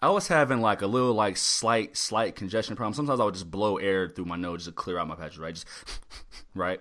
I 0.03 0.11
was 0.11 0.27
having 0.27 0.61
like 0.61 0.83
a 0.83 0.87
little 0.89 1.15
like 1.15 1.37
slight, 1.37 1.97
slight 1.97 2.35
congestion 2.35 2.75
problem. 2.75 2.93
Sometimes 2.93 3.21
I 3.21 3.25
would 3.25 3.35
just 3.35 3.53
blow 3.53 3.77
air 3.77 4.09
through 4.09 4.25
my 4.25 4.35
nose 4.35 4.65
to 4.65 4.73
clear 4.73 4.99
out 4.99 5.07
my 5.07 5.15
patches, 5.15 5.39
right? 5.39 5.55
Just 5.55 5.67
right. 6.57 6.81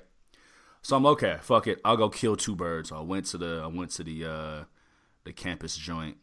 So 0.81 0.97
I'm 0.97 1.05
okay. 1.05 1.37
Fuck 1.41 1.67
it. 1.67 1.79
I'll 1.85 1.97
go 1.97 2.09
kill 2.09 2.35
two 2.35 2.55
birds. 2.55 2.91
I 2.91 2.99
went 3.01 3.27
to 3.27 3.37
the 3.37 3.61
I 3.63 3.67
went 3.67 3.91
to 3.91 4.03
the 4.03 4.25
uh 4.25 4.63
the 5.23 5.33
campus 5.33 5.77
joint. 5.77 6.17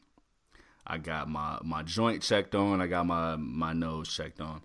I 0.84 0.98
got 0.98 1.28
my 1.28 1.60
my 1.62 1.84
joint 1.84 2.20
checked 2.20 2.56
on. 2.56 2.80
I 2.80 2.88
got 2.88 3.06
my 3.06 3.36
my 3.36 3.72
nose 3.72 4.12
checked 4.12 4.40
on. 4.40 4.62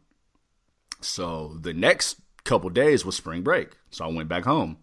So 1.01 1.59
the 1.61 1.73
next 1.73 2.19
couple 2.43 2.71
days 2.71 3.05
was 3.05 3.15
spring 3.15 3.43
break. 3.43 3.73
So 3.91 4.05
I 4.05 4.07
went 4.07 4.27
back 4.27 4.45
home. 4.45 4.77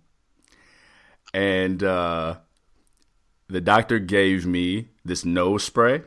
And 1.34 1.82
uh 1.82 2.36
the 3.48 3.60
doctor 3.60 3.98
gave 3.98 4.46
me 4.46 4.90
this 5.04 5.24
nose 5.24 5.64
spray 5.64 6.02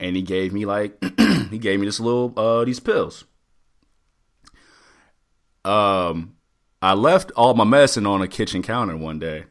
and 0.00 0.16
he 0.16 0.22
gave 0.22 0.52
me 0.52 0.64
like 0.64 1.02
he 1.50 1.58
gave 1.58 1.80
me 1.80 1.86
this 1.86 2.00
little 2.00 2.32
uh 2.36 2.64
these 2.64 2.80
pills. 2.80 3.24
Um 5.64 6.34
I 6.80 6.94
left 6.94 7.32
all 7.32 7.54
my 7.54 7.64
medicine 7.64 8.06
on 8.06 8.22
a 8.22 8.28
kitchen 8.28 8.62
counter 8.62 8.96
one 8.96 9.18
day. 9.18 9.44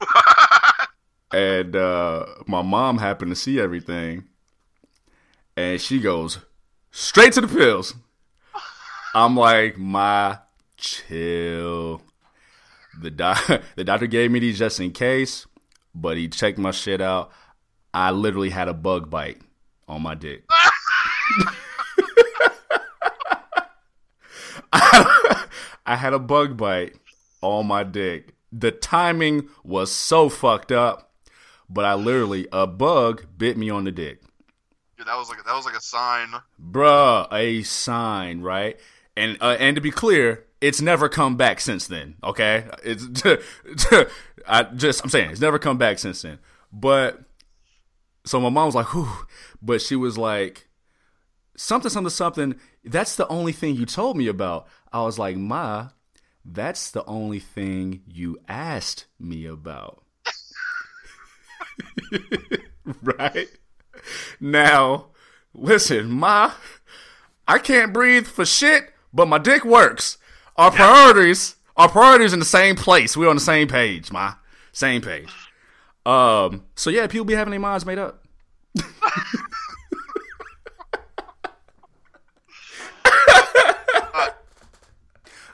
and 1.32 1.74
uh 1.74 2.26
my 2.46 2.62
mom 2.62 2.98
happened 2.98 3.30
to 3.30 3.36
see 3.36 3.58
everything 3.60 4.24
and 5.56 5.80
she 5.80 5.98
goes 6.00 6.38
straight 6.90 7.32
to 7.32 7.40
the 7.40 7.48
pills. 7.48 7.94
I'm 9.14 9.34
like, 9.34 9.78
my 9.78 10.38
chill. 10.76 12.02
The 13.00 13.10
doc- 13.10 13.62
the 13.76 13.84
doctor 13.84 14.06
gave 14.06 14.30
me 14.30 14.40
these 14.40 14.58
just 14.58 14.78
in 14.78 14.90
case, 14.92 15.46
but 15.94 16.18
he 16.18 16.28
checked 16.28 16.58
my 16.58 16.70
shit 16.70 17.00
out. 17.00 17.32
I 17.94 18.10
literally 18.10 18.50
had 18.50 18.68
a 18.68 18.74
bug 18.74 19.08
bite 19.08 19.40
on 19.88 20.02
my 20.02 20.14
dick. 20.14 20.44
I 25.86 25.94
had 25.96 26.12
a 26.12 26.18
bug 26.18 26.56
bite 26.56 26.94
on 27.42 27.66
my 27.66 27.84
dick. 27.84 28.34
The 28.52 28.70
timing 28.70 29.48
was 29.62 29.92
so 29.92 30.28
fucked 30.28 30.72
up, 30.72 31.12
but 31.68 31.84
I 31.84 31.94
literally 31.94 32.48
a 32.52 32.66
bug 32.66 33.26
bit 33.36 33.56
me 33.56 33.70
on 33.70 33.84
the 33.84 33.92
dick. 33.92 34.22
Dude, 34.96 35.06
that 35.06 35.16
was 35.16 35.28
like 35.28 35.44
that 35.44 35.54
was 35.54 35.64
like 35.64 35.76
a 35.76 35.80
sign. 35.80 36.28
Bruh, 36.60 37.32
a 37.32 37.62
sign, 37.62 38.40
right? 38.40 38.78
And 39.16 39.36
uh, 39.40 39.56
and 39.58 39.76
to 39.76 39.80
be 39.80 39.90
clear, 39.90 40.44
it's 40.60 40.80
never 40.80 41.08
come 41.08 41.36
back 41.36 41.60
since 41.60 41.86
then. 41.86 42.16
Okay, 42.24 42.64
it's 42.82 43.04
I 44.48 44.62
just 44.64 45.02
I'm 45.04 45.10
saying 45.10 45.30
it's 45.30 45.40
never 45.40 45.58
come 45.58 45.78
back 45.78 45.98
since 45.98 46.22
then. 46.22 46.38
But 46.72 47.20
so 48.26 48.40
my 48.40 48.50
mom 48.50 48.66
was 48.66 48.74
like, 48.74 48.92
"Whew," 48.92 49.26
but 49.62 49.80
she 49.80 49.96
was 49.96 50.18
like, 50.18 50.68
"Something, 51.56 51.90
something, 51.90 52.10
something." 52.10 52.60
That's 52.84 53.16
the 53.16 53.26
only 53.28 53.52
thing 53.52 53.76
you 53.76 53.86
told 53.86 54.16
me 54.16 54.26
about. 54.26 54.66
I 54.92 55.02
was 55.02 55.18
like, 55.18 55.36
"Ma, 55.36 55.90
that's 56.44 56.90
the 56.90 57.04
only 57.06 57.38
thing 57.38 58.02
you 58.06 58.38
asked 58.48 59.06
me 59.18 59.46
about." 59.46 60.02
right? 63.02 63.48
Now, 64.40 65.06
listen, 65.54 66.10
Ma, 66.10 66.52
I 67.46 67.58
can't 67.58 67.92
breathe 67.92 68.26
for 68.26 68.44
shit, 68.44 68.92
but 69.12 69.26
my 69.26 69.38
dick 69.38 69.64
works. 69.64 70.18
Our 70.56 70.70
priorities, 70.70 71.56
our 71.76 71.88
priorities 71.88 72.32
in 72.32 72.38
the 72.38 72.44
same 72.44 72.74
place. 72.76 73.16
We're 73.16 73.28
on 73.28 73.36
the 73.36 73.40
same 73.40 73.68
page, 73.68 74.10
Ma. 74.10 74.34
Same 74.72 75.00
page. 75.00 75.32
Um, 76.06 76.64
so 76.76 76.88
yeah, 76.88 77.08
people 77.08 77.24
be 77.24 77.34
having 77.34 77.50
their 77.50 77.58
minds 77.58 77.84
made 77.84 77.98
up. 77.98 78.24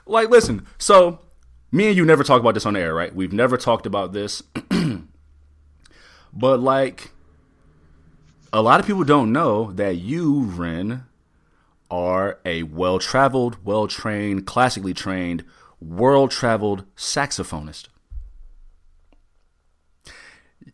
like, 0.05 0.29
listen, 0.29 0.67
so 0.77 1.19
me 1.71 1.87
and 1.87 1.97
you 1.97 2.05
never 2.05 2.23
talk 2.23 2.39
about 2.39 2.53
this 2.53 2.67
on 2.67 2.75
air, 2.75 2.93
right? 2.93 3.15
We've 3.15 3.33
never 3.33 3.57
talked 3.57 3.87
about 3.87 4.13
this. 4.13 4.43
but 6.33 6.59
like 6.59 7.09
a 8.53 8.61
lot 8.61 8.79
of 8.79 8.85
people 8.85 9.03
don't 9.03 9.31
know 9.33 9.71
that 9.71 9.95
you, 9.95 10.43
Ren, 10.43 11.05
are 11.89 12.37
a 12.45 12.61
well 12.61 12.99
traveled, 12.99 13.57
well 13.65 13.87
trained, 13.87 14.45
classically 14.45 14.93
trained, 14.93 15.43
world 15.81 16.29
traveled 16.29 16.85
saxophonist. 16.95 17.87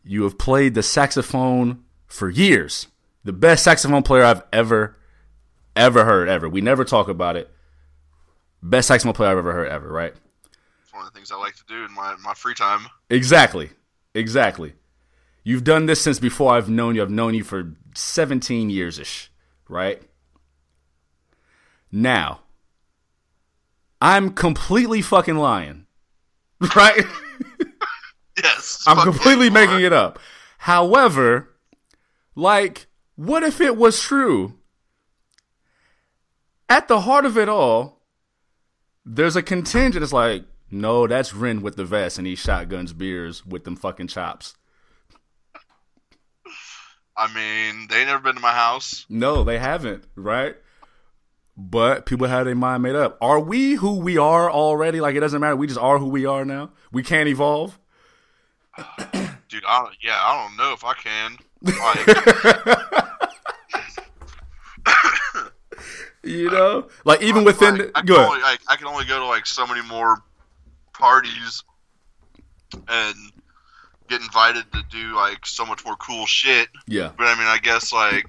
You 0.09 0.23
have 0.23 0.39
played 0.39 0.73
the 0.73 0.81
saxophone 0.81 1.83
for 2.07 2.31
years. 2.31 2.87
The 3.23 3.31
best 3.31 3.63
saxophone 3.63 4.01
player 4.01 4.23
I've 4.23 4.41
ever, 4.51 4.97
ever 5.75 6.03
heard, 6.03 6.27
ever. 6.27 6.49
We 6.49 6.61
never 6.61 6.83
talk 6.83 7.07
about 7.07 7.35
it. 7.35 7.47
Best 8.63 8.87
saxophone 8.87 9.13
player 9.13 9.29
I've 9.29 9.37
ever 9.37 9.53
heard, 9.53 9.69
ever, 9.69 9.87
right? 9.87 10.15
It's 10.81 10.91
one 10.91 11.05
of 11.05 11.13
the 11.13 11.15
things 11.15 11.31
I 11.31 11.35
like 11.35 11.55
to 11.57 11.63
do 11.67 11.85
in 11.85 11.93
my 11.93 12.15
my 12.23 12.33
free 12.33 12.55
time. 12.55 12.87
Exactly. 13.11 13.69
Exactly. 14.15 14.73
You've 15.43 15.63
done 15.63 15.85
this 15.85 16.01
since 16.01 16.17
before 16.17 16.53
I've 16.53 16.71
known 16.71 16.95
you. 16.95 17.03
I've 17.03 17.11
known 17.11 17.35
you 17.35 17.43
for 17.43 17.75
17 17.93 18.71
years 18.71 18.97
ish, 18.97 19.31
right? 19.67 20.01
Now, 21.91 22.39
I'm 24.01 24.31
completely 24.31 25.03
fucking 25.03 25.37
lying. 25.37 25.85
Right? 26.75 27.05
Yes. 28.43 28.83
I'm 28.87 28.97
completely 28.97 29.49
making 29.49 29.77
are. 29.77 29.85
it 29.85 29.93
up. 29.93 30.19
However, 30.59 31.49
like, 32.35 32.87
what 33.15 33.43
if 33.43 33.61
it 33.61 33.77
was 33.77 34.01
true? 34.01 34.53
At 36.67 36.87
the 36.87 37.01
heart 37.01 37.25
of 37.25 37.37
it 37.37 37.49
all, 37.49 38.01
there's 39.05 39.35
a 39.35 39.41
contingent. 39.41 40.03
It's 40.03 40.13
like, 40.13 40.43
no, 40.71 41.07
that's 41.07 41.33
Ren 41.33 41.61
with 41.61 41.75
the 41.75 41.85
vest, 41.85 42.17
and 42.17 42.27
he 42.27 42.35
shotguns 42.35 42.93
beers 42.93 43.45
with 43.45 43.63
them 43.63 43.75
fucking 43.75 44.07
chops. 44.07 44.55
I 47.17 47.33
mean, 47.33 47.87
they 47.89 48.05
never 48.05 48.23
been 48.23 48.35
to 48.35 48.41
my 48.41 48.53
house. 48.53 49.05
No, 49.09 49.43
they 49.43 49.59
haven't, 49.59 50.05
right? 50.15 50.55
But 51.57 52.05
people 52.05 52.27
have 52.27 52.45
their 52.45 52.55
mind 52.55 52.83
made 52.83 52.95
up. 52.95 53.17
Are 53.19 53.39
we 53.39 53.73
who 53.73 53.99
we 53.99 54.17
are 54.17 54.49
already? 54.49 55.01
Like, 55.01 55.15
it 55.15 55.19
doesn't 55.19 55.41
matter. 55.41 55.57
We 55.57 55.67
just 55.67 55.79
are 55.79 55.97
who 55.97 56.07
we 56.07 56.25
are 56.25 56.45
now. 56.45 56.71
We 56.93 57.03
can't 57.03 57.27
evolve. 57.27 57.77
Dude, 59.49 59.63
I 59.67 59.87
yeah, 60.01 60.19
I 60.21 60.47
don't 60.47 60.57
know 60.57 60.73
if 60.73 60.83
I 60.83 60.93
can. 60.93 61.37
Like, 61.61 62.07
You 66.23 66.51
know, 66.51 66.87
like 67.05 67.21
even 67.21 67.43
within. 67.45 67.77
like, 67.77 67.91
I, 67.95 68.01
can 68.01 68.11
only, 68.11 68.41
like, 68.41 68.59
I 68.67 68.75
can 68.75 68.87
only 68.87 69.05
go 69.05 69.19
to 69.19 69.25
like 69.25 69.45
so 69.45 69.65
many 69.65 69.81
more 69.81 70.17
parties 70.93 71.63
and 72.87 73.15
get 74.09 74.21
invited 74.21 74.71
to 74.73 74.83
do 74.91 75.15
like 75.15 75.45
so 75.45 75.65
much 75.65 75.85
more 75.85 75.95
cool 75.95 76.25
shit. 76.25 76.67
Yeah. 76.87 77.11
But 77.17 77.27
I 77.27 77.35
mean, 77.35 77.47
I 77.47 77.57
guess 77.57 77.93
like 77.93 78.25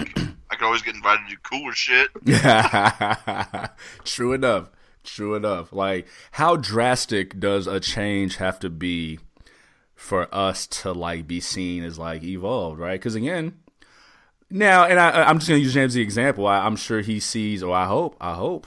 I 0.50 0.56
could 0.56 0.64
always 0.64 0.82
get 0.82 0.94
invited 0.94 1.26
to 1.28 1.34
do 1.34 1.40
cooler 1.42 1.72
shit. 1.72 2.10
True 4.04 4.32
enough. 4.32 4.70
True 5.02 5.34
enough. 5.34 5.72
Like, 5.72 6.06
how 6.32 6.56
drastic 6.56 7.40
does 7.40 7.66
a 7.66 7.80
change 7.80 8.36
have 8.36 8.60
to 8.60 8.70
be 8.70 9.18
for 10.00 10.34
us 10.34 10.66
to 10.66 10.92
like 10.92 11.28
be 11.28 11.40
seen 11.40 11.84
as 11.84 11.98
like 11.98 12.24
evolved, 12.24 12.80
right? 12.80 12.98
Because 12.98 13.14
again, 13.14 13.52
now, 14.48 14.84
and 14.84 14.98
I, 14.98 15.24
I'm 15.24 15.38
just 15.38 15.48
gonna 15.48 15.60
use 15.60 15.74
James 15.74 15.92
the 15.92 16.00
example. 16.00 16.46
I, 16.46 16.64
I'm 16.64 16.74
sure 16.74 17.02
he 17.02 17.20
sees, 17.20 17.62
or 17.62 17.76
I 17.76 17.84
hope, 17.84 18.16
I 18.18 18.32
hope, 18.32 18.66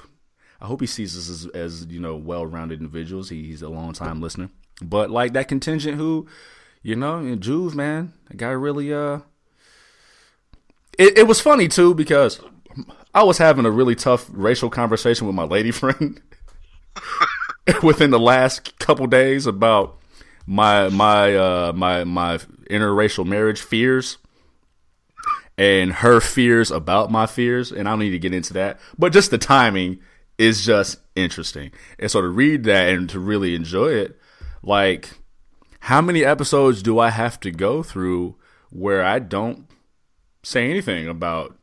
I 0.61 0.67
hope 0.67 0.79
he 0.79 0.85
sees 0.85 1.17
us 1.17 1.29
as, 1.29 1.47
as 1.47 1.87
you 1.87 1.99
know, 1.99 2.15
well-rounded 2.15 2.79
individuals. 2.79 3.29
He, 3.29 3.47
he's 3.47 3.63
a 3.63 3.67
long-time 3.67 4.21
listener, 4.21 4.51
but 4.79 5.09
like 5.09 5.33
that 5.33 5.47
contingent 5.47 5.97
who, 5.97 6.27
you 6.83 6.95
know, 6.95 7.17
and 7.17 7.41
Juve, 7.41 7.73
man, 7.73 8.13
that 8.29 8.37
guy 8.37 8.51
really, 8.51 8.93
uh, 8.93 9.19
it, 10.99 11.17
it 11.17 11.27
was 11.27 11.41
funny 11.41 11.67
too 11.67 11.95
because 11.95 12.39
I 13.13 13.23
was 13.23 13.39
having 13.39 13.65
a 13.65 13.71
really 13.71 13.95
tough 13.95 14.29
racial 14.31 14.69
conversation 14.69 15.25
with 15.25 15.35
my 15.35 15.45
lady 15.45 15.71
friend 15.71 16.21
within 17.83 18.11
the 18.11 18.19
last 18.19 18.77
couple 18.77 19.07
days 19.07 19.47
about 19.47 19.97
my 20.45 20.89
my 20.89 21.35
uh 21.35 21.73
my 21.73 22.03
my 22.03 22.37
interracial 22.69 23.25
marriage 23.25 23.61
fears 23.61 24.17
and 25.57 25.93
her 25.93 26.19
fears 26.19 26.71
about 26.71 27.11
my 27.11 27.25
fears 27.25 27.71
and 27.71 27.87
I 27.87 27.91
don't 27.91 27.99
need 27.99 28.11
to 28.11 28.19
get 28.19 28.33
into 28.33 28.53
that 28.53 28.79
but 28.97 29.13
just 29.13 29.31
the 29.31 29.37
timing 29.37 29.99
is 30.37 30.65
just 30.65 30.99
interesting 31.15 31.71
and 31.99 32.09
so 32.09 32.21
to 32.21 32.27
read 32.27 32.63
that 32.63 32.89
and 32.89 33.09
to 33.09 33.19
really 33.19 33.55
enjoy 33.55 33.89
it 33.89 34.19
like 34.63 35.11
how 35.81 36.01
many 36.01 36.23
episodes 36.23 36.81
do 36.81 36.97
I 36.99 37.09
have 37.09 37.39
to 37.41 37.51
go 37.51 37.83
through 37.83 38.35
where 38.69 39.03
I 39.03 39.19
don't 39.19 39.67
say 40.43 40.69
anything 40.69 41.07
about 41.07 41.55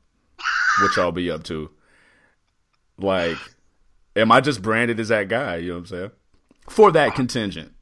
what 0.81 0.97
y'all 0.97 1.13
be 1.13 1.31
up 1.31 1.43
to. 1.45 1.71
Like, 2.99 3.37
am 4.17 4.33
I 4.33 4.41
just 4.41 4.63
branded 4.63 5.01
as 5.01 5.09
that 5.09 5.29
guy? 5.29 5.57
You 5.57 5.69
know 5.69 5.75
what 5.75 5.81
I'm 5.81 5.87
saying? 5.87 6.11
For 6.69 6.93
that 6.93 7.15
contingent. 7.15 7.73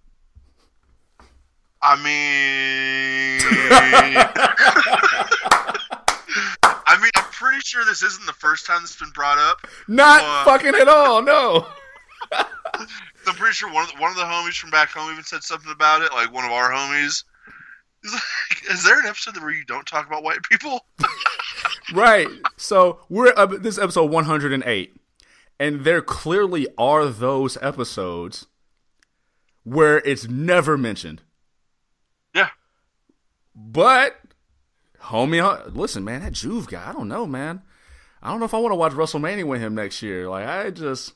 I 1.80 1.94
mean, 1.96 3.40
I 6.62 6.98
mean, 7.00 7.10
I'm 7.16 7.24
pretty 7.32 7.60
sure 7.60 7.84
this 7.84 8.02
isn't 8.02 8.26
the 8.26 8.32
first 8.32 8.66
time 8.66 8.82
this 8.82 8.92
has 8.94 9.00
been 9.00 9.12
brought 9.12 9.38
up. 9.38 9.66
Not 9.86 10.22
Uh, 10.22 10.44
fucking 10.44 10.74
at 10.74 10.88
all. 10.88 11.22
No. 11.22 11.66
I'm 13.26 13.34
pretty 13.34 13.54
sure 13.54 13.72
one 13.72 13.84
of 13.84 13.92
the, 13.92 14.00
one 14.00 14.10
of 14.10 14.16
the 14.16 14.24
homies 14.24 14.58
from 14.58 14.70
back 14.70 14.90
home 14.90 15.10
even 15.12 15.24
said 15.24 15.42
something 15.42 15.70
about 15.70 16.02
it. 16.02 16.12
Like 16.12 16.32
one 16.32 16.44
of 16.44 16.50
our 16.50 16.70
homies. 16.70 17.24
Like, 18.04 18.70
"Is 18.72 18.84
there 18.84 19.00
an 19.00 19.06
episode 19.06 19.36
where 19.38 19.50
you 19.50 19.64
don't 19.64 19.86
talk 19.86 20.06
about 20.06 20.22
white 20.22 20.42
people?" 20.42 20.84
Right. 21.94 22.28
So 22.58 23.00
we're 23.08 23.32
up. 23.34 23.50
This 23.62 23.76
is 23.76 23.82
episode 23.82 24.10
108, 24.10 24.94
and 25.58 25.84
there 25.84 26.02
clearly 26.02 26.68
are 26.76 27.06
those 27.06 27.56
episodes 27.62 28.46
where 29.64 29.98
it's 30.00 30.28
never 30.28 30.76
mentioned. 30.76 31.22
But, 33.61 34.21
homie, 35.03 35.42
uh, 35.42 35.68
listen, 35.71 36.05
man, 36.05 36.23
that 36.23 36.33
Juve 36.33 36.68
guy. 36.68 36.88
I 36.88 36.92
don't 36.92 37.09
know, 37.09 37.27
man. 37.27 37.62
I 38.23 38.31
don't 38.31 38.38
know 38.38 38.47
if 38.47 38.55
I 38.55 38.59
want 38.59 38.73
to 38.73 38.77
watch 38.77 38.92
WrestleMania 38.92 39.44
with 39.44 39.61
him 39.61 39.75
next 39.75 40.03
year. 40.03 40.29
Like, 40.29 40.47
I 40.47 40.71
just. 40.71 41.14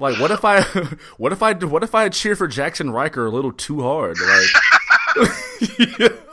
Like 0.00 0.20
what 0.20 0.30
if 0.30 0.44
I, 0.44 0.62
what 1.16 1.32
if 1.32 1.42
I, 1.42 1.54
what 1.54 1.82
if 1.82 1.92
I 1.92 2.08
cheer 2.08 2.36
for 2.36 2.46
Jackson 2.46 2.90
Ryker 2.90 3.26
a 3.26 3.30
little 3.30 3.50
too 3.50 3.82
hard? 3.82 4.16
Like, 4.20 4.46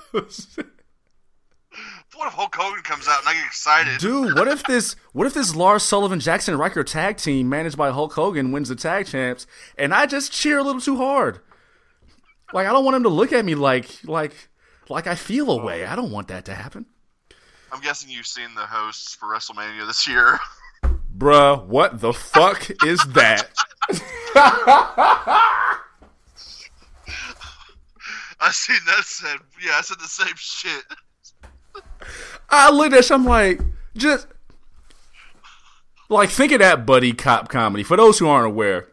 What 2.15 2.27
if 2.27 2.33
Hulk 2.33 2.55
Hogan 2.55 2.81
comes 2.81 3.07
out 3.09 3.19
and 3.19 3.29
I 3.29 3.33
get 3.33 3.45
excited? 3.45 3.99
Dude, 3.99 4.35
what 4.35 4.47
if 4.47 4.63
this 4.63 4.95
what 5.11 5.27
if 5.27 5.33
this 5.33 5.53
Lars 5.53 5.83
Sullivan 5.83 6.21
Jackson 6.21 6.57
Ryker 6.57 6.83
tag 6.83 7.17
team 7.17 7.49
managed 7.49 7.75
by 7.75 7.91
Hulk 7.91 8.13
Hogan 8.13 8.53
wins 8.53 8.69
the 8.69 8.75
tag 8.75 9.07
champs 9.07 9.45
and 9.77 9.93
I 9.93 10.05
just 10.05 10.31
cheer 10.31 10.59
a 10.59 10.63
little 10.63 10.79
too 10.79 10.95
hard? 10.95 11.39
Like 12.53 12.67
I 12.67 12.71
don't 12.71 12.85
want 12.85 12.95
him 12.95 13.03
to 13.03 13.09
look 13.09 13.33
at 13.33 13.43
me 13.43 13.55
like 13.55 13.89
like 14.05 14.47
like 14.89 15.07
I 15.07 15.15
feel 15.15 15.49
a 15.51 15.63
way. 15.63 15.85
Oh. 15.85 15.91
I 15.91 15.95
don't 15.95 16.11
want 16.11 16.27
that 16.29 16.45
to 16.45 16.53
happen. 16.53 16.85
I'm 17.71 17.81
guessing 17.81 18.09
you've 18.09 18.27
seen 18.27 18.53
the 18.55 18.61
hosts 18.61 19.15
for 19.15 19.27
WrestleMania 19.27 19.85
this 19.87 20.07
year. 20.07 20.39
Bruh, 21.17 21.65
what 21.65 22.01
the 22.01 22.13
fuck 22.13 22.69
is 22.85 22.99
that? 23.13 23.49
I 28.39 28.51
seen 28.51 28.77
that 28.85 29.03
said, 29.05 29.37
yeah, 29.65 29.73
I 29.75 29.81
said 29.81 29.97
the 29.99 30.07
same 30.07 30.35
shit. 30.35 30.83
I 32.49 32.69
looked 32.69 32.93
at 32.93 33.09
I'm 33.11 33.25
like, 33.25 33.61
just 33.95 34.27
like 36.09 36.29
think 36.29 36.51
of 36.51 36.59
that 36.59 36.85
buddy 36.85 37.13
cop 37.13 37.49
comedy. 37.49 37.83
For 37.83 37.97
those 37.97 38.19
who 38.19 38.27
aren't 38.27 38.47
aware, 38.47 38.89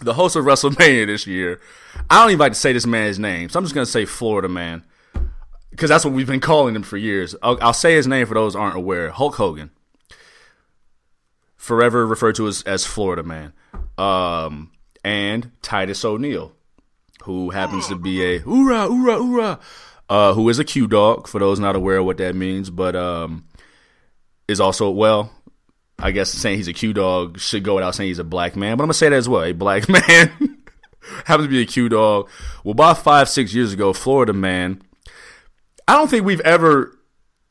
the 0.00 0.14
host 0.14 0.36
of 0.36 0.44
WrestleMania 0.44 1.06
this 1.06 1.26
year, 1.26 1.60
I 2.08 2.20
don't 2.20 2.30
even 2.30 2.40
like 2.40 2.52
to 2.52 2.58
say 2.58 2.72
this 2.72 2.86
man's 2.86 3.18
name, 3.18 3.48
so 3.48 3.58
I'm 3.58 3.64
just 3.64 3.74
gonna 3.74 3.86
say 3.86 4.04
Florida 4.04 4.48
Man. 4.48 4.84
Because 5.70 5.88
that's 5.88 6.04
what 6.04 6.14
we've 6.14 6.26
been 6.26 6.40
calling 6.40 6.74
him 6.74 6.82
for 6.82 6.96
years. 6.96 7.34
I'll, 7.42 7.58
I'll 7.62 7.72
say 7.72 7.94
his 7.94 8.06
name 8.06 8.26
for 8.26 8.34
those 8.34 8.56
aren't 8.56 8.76
aware. 8.76 9.10
Hulk 9.10 9.36
Hogan. 9.36 9.70
Forever 11.56 12.06
referred 12.06 12.34
to 12.36 12.48
as, 12.48 12.62
as 12.62 12.86
Florida 12.86 13.22
Man. 13.22 13.52
Um, 13.96 14.72
and 15.04 15.50
Titus 15.62 16.04
O'Neil, 16.04 16.52
who 17.22 17.50
happens 17.50 17.88
to 17.88 17.96
be 17.96 18.22
a 18.22 18.38
hoorah, 18.38 18.88
hoorah, 18.88 19.18
hoorah, 19.18 19.60
uh, 20.08 20.34
who 20.34 20.48
is 20.48 20.58
a 20.58 20.64
Q 20.64 20.86
dog, 20.86 21.28
for 21.28 21.38
those 21.38 21.60
not 21.60 21.76
aware 21.76 21.98
of 21.98 22.06
what 22.06 22.18
that 22.18 22.34
means, 22.34 22.70
but 22.70 22.96
um, 22.96 23.44
is 24.48 24.60
also, 24.60 24.90
well, 24.90 25.30
I 25.98 26.10
guess 26.10 26.30
saying 26.30 26.56
he's 26.56 26.68
a 26.68 26.72
Q 26.72 26.92
dog 26.92 27.38
should 27.38 27.62
go 27.62 27.76
without 27.76 27.94
saying 27.94 28.08
he's 28.08 28.18
a 28.18 28.24
black 28.24 28.56
man, 28.56 28.76
but 28.76 28.84
I'm 28.84 28.90
to 28.90 28.94
say 28.94 29.08
that 29.08 29.16
as 29.16 29.28
well. 29.28 29.44
A 29.44 29.52
black 29.52 29.88
man 29.88 30.02
happens 31.24 31.46
to 31.46 31.50
be 31.50 31.62
a 31.62 31.66
Q 31.66 31.88
dog. 31.88 32.28
Well, 32.64 32.72
about 32.72 32.98
five, 32.98 33.28
six 33.28 33.54
years 33.54 33.72
ago, 33.72 33.92
Florida 33.92 34.32
man, 34.32 34.82
I 35.90 35.94
don't 35.96 36.08
think 36.08 36.24
we've 36.24 36.40
ever, 36.42 36.96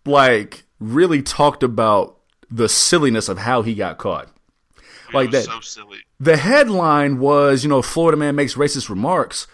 like, 0.06 0.63
really 0.80 1.21
talked 1.21 1.62
about 1.62 2.17
the 2.49 2.69
silliness 2.69 3.28
of 3.28 3.38
how 3.39 3.62
he 3.63 3.75
got 3.75 3.97
caught. 3.97 4.30
Like 5.13 5.28
it 5.30 5.32
that. 5.32 5.43
So 5.43 5.60
silly. 5.60 5.97
The 6.21 6.38
headline 6.38 7.19
was, 7.19 7.63
you 7.63 7.69
know, 7.69 7.82
Florida 7.82 8.15
man 8.17 8.36
makes 8.36 8.54
racist 8.56 8.88
remarks. 8.89 9.45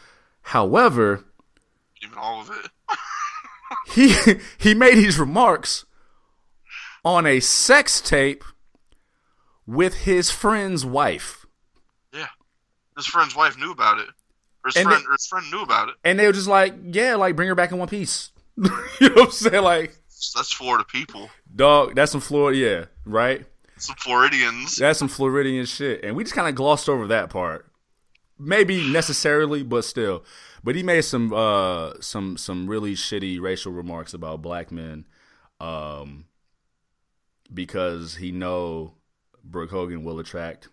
However, 0.41 1.23
Even 2.03 2.17
all 2.17 2.41
of 2.41 2.49
it. 2.51 2.69
he 3.87 4.39
he 4.57 4.75
made 4.75 4.95
his 4.99 5.17
remarks 5.17 5.85
on 7.03 7.25
a 7.25 7.39
sex 7.39 7.99
tape 8.01 8.43
with 9.65 9.95
his 10.01 10.29
friend's 10.29 10.85
wife. 10.85 11.45
Yeah. 12.13 12.27
His 12.95 13.07
friend's 13.07 13.35
wife 13.35 13.57
knew 13.57 13.71
about 13.71 13.99
it. 13.99 14.07
His 14.65 14.75
And 14.75 14.85
friend, 14.85 15.03
they- 15.07 15.11
his 15.13 15.25
friend 15.27 15.49
knew 15.51 15.61
about 15.61 15.89
it. 15.89 15.95
And 16.03 16.19
they 16.19 16.27
were 16.27 16.33
just 16.33 16.47
like, 16.47 16.75
yeah, 16.83 17.15
like 17.15 17.35
bring 17.35 17.47
her 17.47 17.55
back 17.55 17.71
in 17.71 17.77
one 17.79 17.87
piece. 17.87 18.31
you 18.99 19.09
know 19.09 19.15
what 19.15 19.25
I'm 19.25 19.31
saying? 19.31 19.63
Like, 19.63 19.97
That's 20.35 20.51
Florida 20.53 20.83
people. 20.85 21.29
dog, 21.55 21.95
that's 21.95 22.11
some 22.11 22.21
Florida, 22.21 22.57
yeah, 22.57 22.85
right? 23.05 23.45
Some 23.77 23.95
Floridians. 23.97 24.77
That's 24.77 24.99
some 24.99 25.09
Floridian 25.09 25.65
shit. 25.65 26.03
And 26.03 26.15
we 26.15 26.23
just 26.23 26.35
kind 26.35 26.47
of 26.47 26.55
glossed 26.55 26.87
over 26.87 27.07
that 27.07 27.29
part. 27.29 27.69
Maybe 28.39 28.89
necessarily, 28.91 29.63
but 29.63 29.83
still. 29.83 30.23
But 30.63 30.75
he 30.75 30.83
made 30.83 31.01
some 31.01 31.33
uh 31.33 31.93
some 31.99 32.37
some 32.37 32.67
really 32.67 32.93
shitty 32.95 33.39
racial 33.39 33.71
remarks 33.71 34.13
about 34.13 34.41
black 34.41 34.71
men 34.71 35.05
um 35.59 36.25
because 37.53 38.15
he 38.15 38.31
know 38.31 38.93
Brooke 39.43 39.69
Hogan 39.71 40.03
will 40.03 40.19
attract 40.19 40.69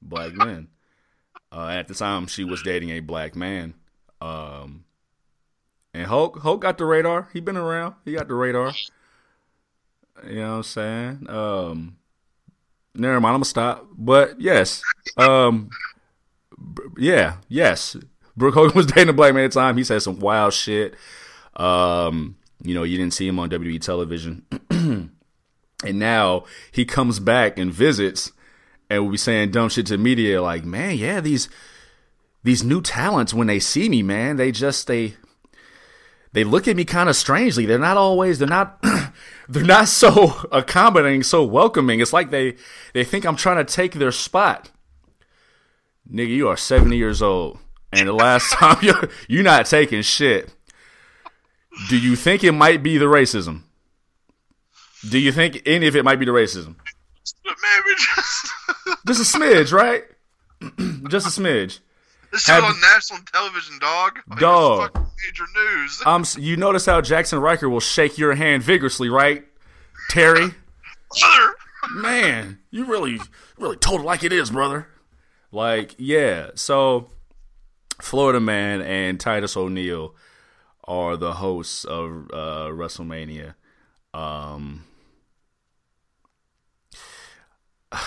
black 0.00 0.32
men. 0.34 0.68
Uh, 1.50 1.68
at 1.68 1.88
the 1.88 1.94
time, 1.94 2.26
she 2.26 2.44
was 2.44 2.62
dating 2.62 2.90
a 2.90 3.00
black 3.00 3.34
man. 3.36 3.74
Um, 4.20 4.84
and 5.94 6.06
Hulk, 6.06 6.40
Hulk 6.40 6.60
got 6.60 6.76
the 6.76 6.84
radar. 6.84 7.28
He 7.32 7.40
been 7.40 7.56
around. 7.56 7.94
He 8.04 8.12
got 8.12 8.26
the 8.26 8.34
radar. 8.34 8.72
You 10.26 10.36
know 10.36 10.50
what 10.50 10.56
I'm 10.56 10.62
saying? 10.64 11.26
Um, 11.30 11.96
never 12.94 13.20
mind. 13.20 13.34
I'm 13.34 13.36
gonna 13.36 13.44
stop. 13.44 13.86
But 13.96 14.40
yes, 14.40 14.82
um, 15.16 15.70
yeah, 16.98 17.36
yes. 17.48 17.96
Brooke 18.36 18.54
Hogan 18.54 18.76
was 18.76 18.86
dating 18.92 19.08
a 19.08 19.12
black 19.12 19.34
man 19.34 19.44
at 19.44 19.52
the 19.52 19.60
time. 19.60 19.76
He 19.76 19.84
said 19.84 20.02
some 20.02 20.18
wild 20.18 20.52
shit. 20.52 20.94
Um, 21.56 22.36
you 22.62 22.74
know, 22.74 22.82
you 22.82 22.98
didn't 22.98 23.14
see 23.14 23.28
him 23.28 23.38
on 23.38 23.50
WWE 23.50 23.80
television. 23.80 24.44
and 24.70 25.10
now 25.84 26.44
he 26.72 26.84
comes 26.84 27.20
back 27.20 27.58
and 27.58 27.72
visits 27.72 28.32
and 28.90 29.04
will 29.04 29.10
be 29.12 29.16
saying 29.16 29.50
dumb 29.50 29.68
shit 29.68 29.86
to 29.86 29.98
media 29.98 30.42
like, 30.42 30.64
man, 30.64 30.96
yeah, 30.96 31.20
these 31.20 31.48
these 32.42 32.64
new 32.64 32.82
talents 32.82 33.32
when 33.32 33.46
they 33.46 33.60
see 33.60 33.88
me, 33.88 34.02
man, 34.02 34.36
they 34.36 34.50
just 34.52 34.86
they 34.86 35.14
they 36.34 36.42
look 36.42 36.66
at 36.66 36.74
me 36.74 36.84
kind 36.84 37.08
of 37.08 37.14
strangely. 37.14 37.64
They're 37.64 37.78
not 37.78 37.96
always 37.96 38.40
they're 38.40 38.48
not 38.48 38.82
they're 39.48 39.62
not 39.62 39.86
so 39.86 40.48
accommodating, 40.50 41.22
so 41.22 41.44
welcoming. 41.44 42.00
It's 42.00 42.12
like 42.12 42.30
they 42.30 42.56
they 42.92 43.04
think 43.04 43.24
I'm 43.24 43.36
trying 43.36 43.64
to 43.64 43.72
take 43.72 43.94
their 43.94 44.10
spot. 44.10 44.70
Nigga, 46.12 46.28
you 46.28 46.48
are 46.48 46.56
70 46.56 46.96
years 46.96 47.22
old. 47.22 47.58
And 47.92 48.08
the 48.08 48.12
last 48.12 48.50
time 48.52 48.78
you're 48.82 49.08
you're 49.28 49.44
not 49.44 49.66
taking 49.66 50.02
shit. 50.02 50.52
Do 51.88 51.96
you 51.96 52.16
think 52.16 52.42
it 52.42 52.52
might 52.52 52.82
be 52.82 52.98
the 52.98 53.06
racism? 53.06 53.62
Do 55.08 55.18
you 55.18 55.30
think 55.30 55.62
any 55.66 55.86
of 55.86 55.94
it 55.94 56.04
might 56.04 56.18
be 56.18 56.26
the 56.26 56.32
racism? 56.32 56.74
Maybe 57.44 57.96
just 57.96 58.48
Just 59.06 59.34
a 59.34 59.38
smidge, 59.38 59.72
right? 59.72 60.04
Just 61.08 61.26
a 61.26 61.40
smidge. 61.40 61.80
This 62.34 62.48
Have- 62.48 62.64
on 62.64 62.80
national 62.80 63.20
television, 63.32 63.78
dog. 63.78 64.18
Like, 64.26 64.40
Dog. 64.40 64.92
major 65.24 65.44
news. 65.54 66.02
Um, 66.04 66.24
you 66.36 66.56
notice 66.56 66.84
how 66.84 67.00
Jackson 67.00 67.38
Ryker 67.38 67.68
will 67.68 67.78
shake 67.78 68.18
your 68.18 68.34
hand 68.34 68.64
vigorously, 68.64 69.08
right, 69.08 69.44
Terry? 70.10 70.50
Brother. 71.20 71.54
Man, 71.92 72.58
you 72.72 72.86
really, 72.86 73.20
really 73.56 73.76
told 73.76 74.00
it 74.00 74.04
like 74.04 74.24
it 74.24 74.32
is, 74.32 74.50
brother. 74.50 74.88
Like, 75.52 75.94
yeah. 75.96 76.50
So, 76.56 77.12
Florida 78.02 78.40
Man 78.40 78.82
and 78.82 79.20
Titus 79.20 79.56
O'Neil 79.56 80.16
are 80.88 81.16
the 81.16 81.34
hosts 81.34 81.84
of 81.84 82.30
uh, 82.32 82.66
WrestleMania. 82.72 83.54
Um, 84.12 84.82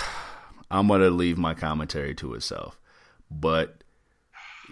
I'm 0.70 0.90
gonna 0.90 1.12
leave 1.12 1.38
my 1.38 1.54
commentary 1.54 2.14
to 2.16 2.34
itself, 2.34 2.78
but 3.32 3.77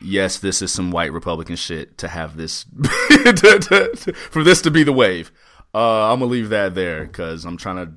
yes, 0.02 0.38
this 0.40 0.62
is 0.62 0.72
some 0.72 0.92
white 0.92 1.12
Republican 1.14 1.56
shit 1.56 1.98
to 2.00 2.08
have 2.08 2.38
this 2.38 2.66
to, 2.84 3.34
to- 3.34 3.92
to- 3.96 4.14
for 4.14 4.44
this 4.44 4.62
to 4.64 4.72
be 4.72 4.84
the 4.84 4.94
wave. 4.94 5.32
Uh, 5.74 6.12
I'm 6.12 6.20
gonna 6.20 6.32
leave 6.32 6.50
that 6.50 6.74
there 6.76 7.06
because 7.06 7.46
I'm 7.46 7.58
trying 7.58 7.78
to. 7.78 7.94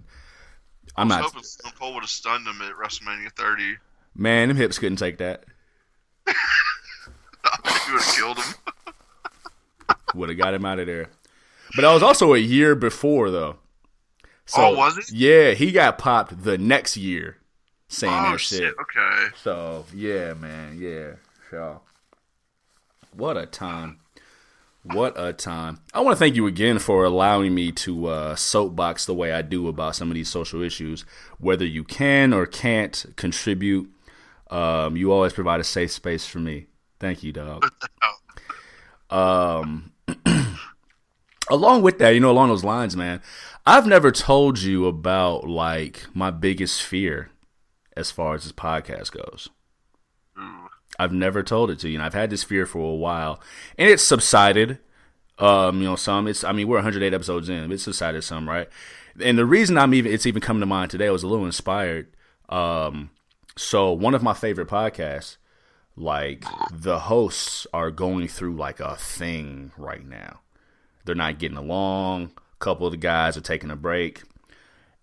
I'm 0.96 1.12
I 1.12 1.16
was 1.16 1.22
not. 1.22 1.24
hoping 1.30 1.42
Stone 1.44 1.72
Cold 1.78 1.94
would 1.94 2.02
have 2.02 2.10
stunned 2.10 2.46
him 2.46 2.60
at 2.62 2.72
WrestleMania 2.74 3.30
30. 3.36 3.76
Man, 4.16 4.48
them 4.48 4.56
hips 4.56 4.78
couldn't 4.80 4.96
take 4.96 5.18
that. 5.18 5.44
he 6.26 6.32
would 7.92 8.02
have 8.02 8.14
killed 8.16 8.38
him. 8.38 8.54
Would 10.14 10.30
have 10.30 10.38
got 10.38 10.54
him 10.54 10.64
out 10.64 10.78
of 10.78 10.86
there. 10.86 11.08
But 11.76 11.82
that 11.82 11.92
was 11.92 12.02
also 12.02 12.32
a 12.32 12.38
year 12.38 12.74
before, 12.74 13.30
though. 13.30 13.56
So, 14.46 14.62
Oh, 14.62 14.74
was 14.74 14.96
it? 14.96 15.12
Yeah, 15.12 15.50
he 15.52 15.70
got 15.70 15.98
popped 15.98 16.42
the 16.44 16.56
next 16.56 16.96
year 16.96 17.36
saying 17.88 18.12
Oh 18.12 18.32
that 18.32 18.40
shit. 18.40 18.58
shit. 18.60 18.74
Okay. 18.80 19.26
So 19.42 19.84
yeah, 19.94 20.32
man, 20.34 20.78
yeah, 20.80 21.12
sure. 21.50 21.80
What 23.12 23.36
a 23.36 23.46
time! 23.46 24.00
What 24.82 25.14
a 25.16 25.32
time! 25.32 25.80
I 25.92 26.00
want 26.00 26.16
to 26.16 26.18
thank 26.18 26.36
you 26.36 26.46
again 26.46 26.78
for 26.78 27.04
allowing 27.04 27.54
me 27.54 27.72
to 27.72 28.06
uh, 28.06 28.36
soapbox 28.36 29.04
the 29.06 29.14
way 29.14 29.32
I 29.32 29.42
do 29.42 29.68
about 29.68 29.96
some 29.96 30.10
of 30.10 30.14
these 30.14 30.28
social 30.28 30.62
issues. 30.62 31.04
Whether 31.38 31.66
you 31.66 31.84
can 31.84 32.32
or 32.32 32.46
can't 32.46 33.04
contribute, 33.16 33.90
um, 34.50 34.96
you 34.96 35.12
always 35.12 35.32
provide 35.32 35.60
a 35.60 35.64
safe 35.64 35.90
space 35.90 36.26
for 36.26 36.38
me. 36.38 36.66
Thank 37.00 37.22
you, 37.22 37.32
dog. 37.32 37.64
Um, 39.10 39.92
along 41.50 41.82
with 41.82 41.98
that, 41.98 42.10
you 42.10 42.20
know, 42.20 42.30
along 42.30 42.48
those 42.48 42.64
lines, 42.64 42.96
man, 42.96 43.22
I've 43.66 43.86
never 43.86 44.10
told 44.10 44.58
you 44.60 44.86
about 44.86 45.48
like 45.48 46.06
my 46.14 46.30
biggest 46.30 46.82
fear 46.82 47.30
as 47.96 48.10
far 48.10 48.34
as 48.34 48.44
this 48.44 48.52
podcast 48.52 49.12
goes. 49.12 49.48
I've 50.98 51.12
never 51.12 51.42
told 51.42 51.70
it 51.70 51.78
to 51.80 51.88
you, 51.88 51.96
and 51.96 52.04
I've 52.04 52.14
had 52.14 52.30
this 52.30 52.42
fear 52.42 52.66
for 52.66 52.78
a 52.78 52.96
while, 52.96 53.40
and 53.76 53.88
it's 53.88 54.02
subsided. 54.02 54.78
Um, 55.38 55.78
you 55.78 55.84
know, 55.84 55.96
some 55.96 56.26
it's. 56.26 56.42
I 56.42 56.52
mean, 56.52 56.66
we're 56.66 56.78
108 56.78 57.14
episodes 57.14 57.48
in. 57.48 57.70
It's 57.70 57.84
subsided 57.84 58.24
some, 58.24 58.48
right? 58.48 58.68
And 59.22 59.38
the 59.38 59.46
reason 59.46 59.78
I'm 59.78 59.94
even 59.94 60.12
it's 60.12 60.26
even 60.26 60.42
coming 60.42 60.60
to 60.60 60.66
mind 60.66 60.90
today 60.90 61.08
I 61.08 61.10
was 61.10 61.22
a 61.22 61.28
little 61.28 61.46
inspired. 61.46 62.08
Um, 62.48 63.10
so 63.56 63.92
one 63.92 64.14
of 64.14 64.22
my 64.22 64.34
favorite 64.34 64.68
podcasts, 64.68 65.36
like 65.96 66.44
the 66.72 67.00
hosts 67.00 67.66
are 67.72 67.90
going 67.90 68.28
through 68.28 68.56
like 68.56 68.80
a 68.80 68.96
thing 68.96 69.72
right 69.76 70.06
now. 70.06 70.40
They're 71.04 71.14
not 71.14 71.38
getting 71.38 71.56
along. 71.56 72.32
A 72.60 72.64
couple 72.64 72.86
of 72.86 72.92
the 72.92 72.98
guys 72.98 73.36
are 73.36 73.42
taking 73.42 73.70
a 73.70 73.76
break. 73.76 74.22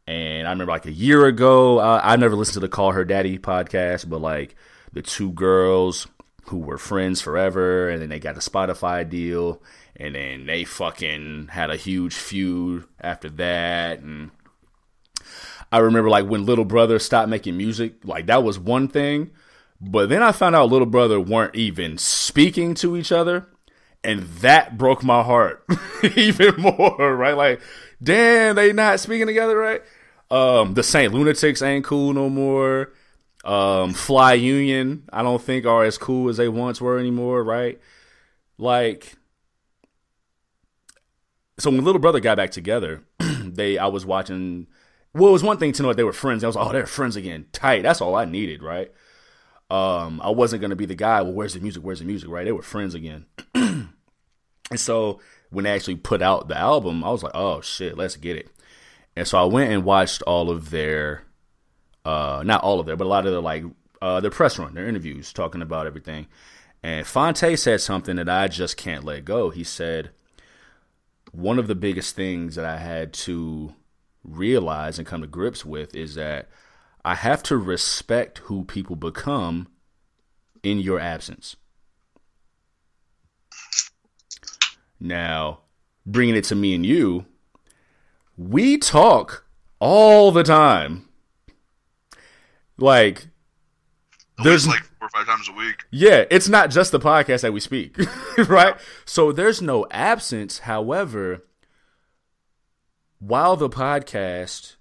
And 0.07 0.47
I 0.47 0.51
remember 0.51 0.71
like 0.71 0.85
a 0.85 0.91
year 0.91 1.25
ago, 1.25 1.79
uh, 1.79 1.99
I 2.03 2.15
never 2.15 2.35
listened 2.35 2.55
to 2.55 2.59
the 2.59 2.69
Call 2.69 2.91
Her 2.91 3.03
Daddy 3.05 3.39
podcast, 3.39 4.07
but 4.07 4.21
like 4.21 4.55
the 4.95 5.01
two 5.01 5.31
girls 5.33 6.07
who 6.45 6.57
were 6.57 6.77
friends 6.77 7.21
forever, 7.21 7.89
and 7.89 8.01
then 8.01 8.09
they 8.09 8.19
got 8.19 8.37
a 8.37 8.39
Spotify 8.39 9.07
deal, 9.07 9.61
and 9.95 10.15
then 10.15 10.45
they 10.45 10.63
fucking 10.63 11.49
had 11.51 11.69
a 11.69 11.75
huge 11.75 12.15
feud 12.15 12.85
after 13.01 13.29
that. 13.31 13.99
And 13.99 14.31
I 15.71 15.79
remember 15.79 16.09
like 16.09 16.25
when 16.25 16.45
Little 16.45 16.65
Brother 16.65 16.97
stopped 16.97 17.29
making 17.29 17.57
music, 17.57 17.95
like 18.05 18.25
that 18.27 18.43
was 18.43 18.57
one 18.57 18.87
thing. 18.87 19.31
But 19.81 20.07
then 20.07 20.23
I 20.23 20.31
found 20.31 20.55
out 20.55 20.69
Little 20.69 20.87
Brother 20.87 21.19
weren't 21.19 21.55
even 21.55 21.97
speaking 21.97 22.73
to 22.75 22.95
each 22.95 23.11
other. 23.11 23.47
And 24.01 24.21
that 24.39 24.77
broke 24.77 25.03
my 25.03 25.23
heart 25.23 25.65
even 26.15 26.55
more, 26.57 27.15
right? 27.15 27.35
Like, 27.35 27.59
damn, 28.01 28.55
they 28.55 28.71
not 28.71 28.99
speaking 28.99 29.25
together, 29.25 29.57
right? 29.57 29.81
Um, 30.29 30.75
the 30.75 30.83
Saint 30.83 31.11
Lunatics 31.11 31.63
ain't 31.63 31.83
cool 31.83 32.13
no 32.13 32.29
more. 32.29 32.93
Um, 33.45 33.93
Fly 33.93 34.33
Union, 34.33 35.07
I 35.13 35.21
don't 35.21 35.41
think 35.41 35.65
are 35.65 35.83
as 35.83 35.97
cool 35.97 36.29
as 36.29 36.37
they 36.37 36.49
once 36.49 36.81
were 36.81 36.97
anymore, 36.97 37.43
right? 37.43 37.79
Like, 38.57 39.13
so 41.59 41.69
when 41.69 41.83
Little 41.83 42.01
Brother 42.01 42.19
got 42.19 42.37
back 42.37 42.51
together, 42.51 43.03
they 43.19 43.77
I 43.77 43.87
was 43.87 44.05
watching. 44.05 44.67
Well, 45.13 45.29
it 45.29 45.33
was 45.33 45.43
one 45.43 45.57
thing 45.57 45.71
to 45.73 45.83
know 45.83 45.89
that 45.89 45.97
they 45.97 46.03
were 46.03 46.11
friends. 46.11 46.43
I 46.43 46.47
was 46.47 46.55
like, 46.55 46.67
oh, 46.67 46.73
they're 46.73 46.85
friends 46.85 47.15
again, 47.15 47.45
tight. 47.53 47.83
That's 47.83 48.01
all 48.01 48.15
I 48.15 48.25
needed, 48.25 48.61
right? 48.61 48.91
Um, 49.69 50.19
I 50.21 50.29
wasn't 50.29 50.61
gonna 50.61 50.75
be 50.75 50.85
the 50.85 50.95
guy. 50.95 51.21
Well, 51.21 51.33
where's 51.33 51.53
the 51.53 51.59
music? 51.59 51.83
Where's 51.83 51.99
the 51.99 52.05
music? 52.05 52.29
Right? 52.29 52.45
They 52.45 52.51
were 52.51 52.61
friends 52.61 52.95
again. 52.95 53.25
and 53.55 53.89
so 54.75 55.19
when 55.51 55.63
they 55.63 55.71
actually 55.71 55.95
put 55.95 56.21
out 56.21 56.47
the 56.47 56.57
album, 56.57 57.03
I 57.03 57.11
was 57.11 57.23
like, 57.23 57.35
oh 57.35 57.61
shit, 57.61 57.97
let's 57.97 58.17
get 58.17 58.37
it. 58.37 58.49
And 59.15 59.27
so 59.27 59.37
I 59.37 59.45
went 59.45 59.71
and 59.71 59.85
watched 59.85 60.21
all 60.23 60.49
of 60.49 60.71
their, 60.71 61.23
uh, 62.05 62.43
not 62.45 62.63
all 62.63 62.79
of 62.79 62.85
their, 62.85 62.95
but 62.95 63.05
a 63.05 63.09
lot 63.09 63.25
of 63.25 63.31
their 63.31 63.41
like 63.41 63.63
uh, 64.01 64.19
their 64.19 64.31
press 64.31 64.59
run, 64.59 64.73
their 64.73 64.87
interviews, 64.87 65.33
talking 65.33 65.61
about 65.61 65.87
everything. 65.87 66.27
And 66.83 67.07
Phonte 67.07 67.57
said 67.57 67.81
something 67.81 68.15
that 68.17 68.29
I 68.29 68.47
just 68.47 68.77
can't 68.77 69.03
let 69.03 69.25
go. 69.25 69.49
He 69.49 69.63
said, 69.63 70.11
one 71.31 71.57
of 71.57 71.67
the 71.67 71.75
biggest 71.75 72.15
things 72.15 72.55
that 72.55 72.65
I 72.65 72.77
had 72.77 73.11
to 73.13 73.73
realize 74.23 74.99
and 74.99 75.07
come 75.07 75.21
to 75.21 75.27
grips 75.27 75.65
with 75.65 75.95
is 75.95 76.15
that 76.15 76.47
I 77.03 77.15
have 77.15 77.41
to 77.43 77.57
respect 77.57 78.39
who 78.39 78.63
people 78.65 78.95
become 78.95 79.67
in 80.63 80.79
your 80.79 80.99
absence. 80.99 81.55
Now, 84.99 85.61
bringing 86.05 86.35
it 86.35 86.43
to 86.45 86.55
me 86.55 86.75
and 86.75 86.85
you, 86.85 87.25
we 88.37 88.77
talk 88.77 89.45
all 89.79 90.31
the 90.31 90.43
time. 90.43 91.04
Like, 92.77 93.27
There's- 94.43 94.67
like 94.67 94.83
four 94.99 95.07
or 95.07 95.09
five 95.09 95.25
times 95.25 95.47
a 95.49 95.53
week. 95.53 95.83
yeah, 95.91 96.25
it's 96.29 96.49
not 96.49 96.69
just 96.69 96.91
the 96.91 96.99
podcast 96.99 97.41
that 97.41 97.53
we 97.53 97.59
speak, 97.59 97.95
right? 98.49 98.75
So 99.05 99.31
there's 99.31 99.61
no 99.61 99.85
absence. 99.91 100.59
However, 100.59 101.43
while 103.19 103.55
the 103.55 103.69
podcast 103.69 104.75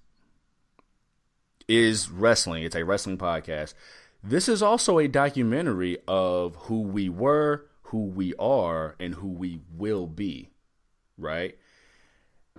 is 1.68 2.10
wrestling, 2.10 2.64
it's 2.64 2.74
a 2.74 2.84
wrestling 2.84 3.16
podcast, 3.16 3.74
this 4.22 4.48
is 4.48 4.62
also 4.62 4.98
a 4.98 5.06
documentary 5.08 5.98
of 6.08 6.56
who 6.62 6.80
we 6.80 7.08
were, 7.08 7.66
who 7.84 8.06
we 8.06 8.34
are, 8.38 8.96
and 8.98 9.14
who 9.14 9.28
we 9.28 9.60
will 9.76 10.06
be, 10.06 10.50
right? 11.16 11.56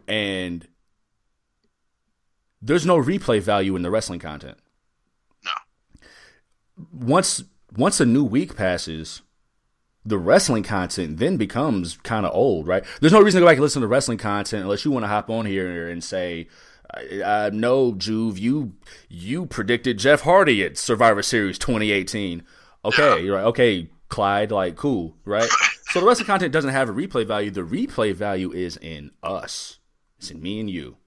And 0.08 0.68
there's 2.62 2.86
no 2.86 2.98
replay 3.02 3.42
value 3.42 3.76
in 3.76 3.82
the 3.82 3.92
wrestling 3.92 4.20
content. 4.20 4.58
Once 6.94 7.44
once 7.76 8.00
a 8.00 8.06
new 8.06 8.24
week 8.24 8.56
passes, 8.56 9.22
the 10.06 10.18
wrestling 10.18 10.64
content 10.64 11.18
then 11.18 11.38
becomes 11.38 11.98
kind 11.98 12.26
of 12.26 12.34
old, 12.34 12.68
right? 12.68 12.84
There's 13.02 13.14
no 13.14 13.22
reason 13.22 13.40
to 13.40 13.44
go 13.44 13.50
back 13.50 13.58
and 13.58 13.64
listen 13.64 13.82
to 13.82 13.88
wrestling 13.88 14.18
content 14.18 14.64
unless 14.64 14.86
you 14.86 14.92
want 14.92 15.04
to 15.04 15.08
hop 15.08 15.30
on 15.30 15.46
here 15.46 15.90
and 15.90 16.04
say, 16.04 16.48
uh, 17.24 17.50
"No, 17.52 17.94
Juve, 17.96 18.38
you 18.38 18.74
you 19.10 19.46
predicted 19.46 19.98
Jeff 19.98 20.22
Hardy 20.22 20.64
at 20.64 20.78
Survivor 20.78 21.24
Series 21.24 21.58
2018." 21.58 22.44
Okay, 22.84 23.02
yeah. 23.02 23.16
you're 23.16 23.36
right. 23.36 23.46
Okay, 23.46 23.90
Clyde, 24.10 24.52
like 24.52 24.76
cool, 24.76 25.16
right? 25.26 25.50
so 25.90 26.00
the 26.00 26.06
wrestling 26.06 26.28
content 26.28 26.54
doesn't 26.54 26.72
have 26.72 26.90
a 26.90 26.94
replay 26.94 27.26
value. 27.26 27.50
The 27.50 27.62
replay 27.62 28.14
value 28.14 28.52
is 28.52 28.78
in 28.78 29.12
us. 29.24 29.80
It's 30.20 30.30
in 30.30 30.42
me 30.42 30.60
and 30.60 30.70
you. 30.70 30.98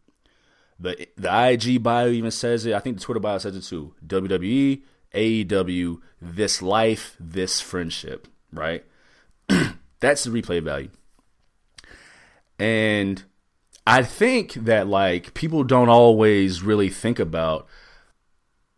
The 0.80 1.08
the 1.16 1.50
IG 1.50 1.82
bio 1.82 2.08
even 2.08 2.30
says 2.30 2.66
it. 2.66 2.74
I 2.74 2.80
think 2.80 2.98
the 2.98 3.02
Twitter 3.02 3.20
bio 3.20 3.38
says 3.38 3.56
it 3.56 3.62
too. 3.62 3.94
WWE, 4.06 4.82
AEW, 5.14 6.00
this 6.20 6.62
life, 6.62 7.16
this 7.18 7.60
friendship, 7.60 8.28
right? 8.52 8.84
That's 10.00 10.24
the 10.24 10.30
replay 10.30 10.62
value. 10.62 10.90
And 12.58 13.22
I 13.86 14.02
think 14.02 14.54
that 14.54 14.86
like 14.86 15.34
people 15.34 15.64
don't 15.64 15.88
always 15.88 16.62
really 16.62 16.90
think 16.90 17.18
about 17.18 17.66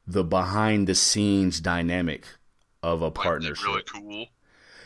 the 0.07 0.25
behind 0.25 0.87
the 0.87 0.95
scenes 0.95 1.61
dynamic 1.61 2.25
of 2.83 3.03
a 3.03 3.11
partnership. 3.11 3.66
Really 3.66 3.83
cool. 3.83 4.27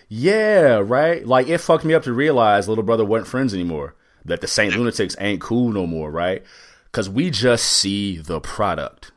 Yeah, 0.08 0.82
right. 0.84 1.26
Like 1.26 1.48
it 1.48 1.58
fucked 1.58 1.84
me 1.84 1.94
up 1.94 2.04
to 2.04 2.12
realize 2.12 2.68
little 2.68 2.84
brother 2.84 3.04
wasn't 3.04 3.28
friends 3.28 3.54
anymore. 3.54 3.96
That 4.24 4.40
the 4.40 4.46
Saint 4.46 4.74
Lunatics 4.74 5.16
ain't 5.20 5.42
cool 5.42 5.70
no 5.70 5.86
more, 5.86 6.10
right? 6.10 6.42
Because 6.86 7.10
we 7.10 7.28
just 7.30 7.64
see 7.64 8.16
the 8.16 8.40
product. 8.40 9.12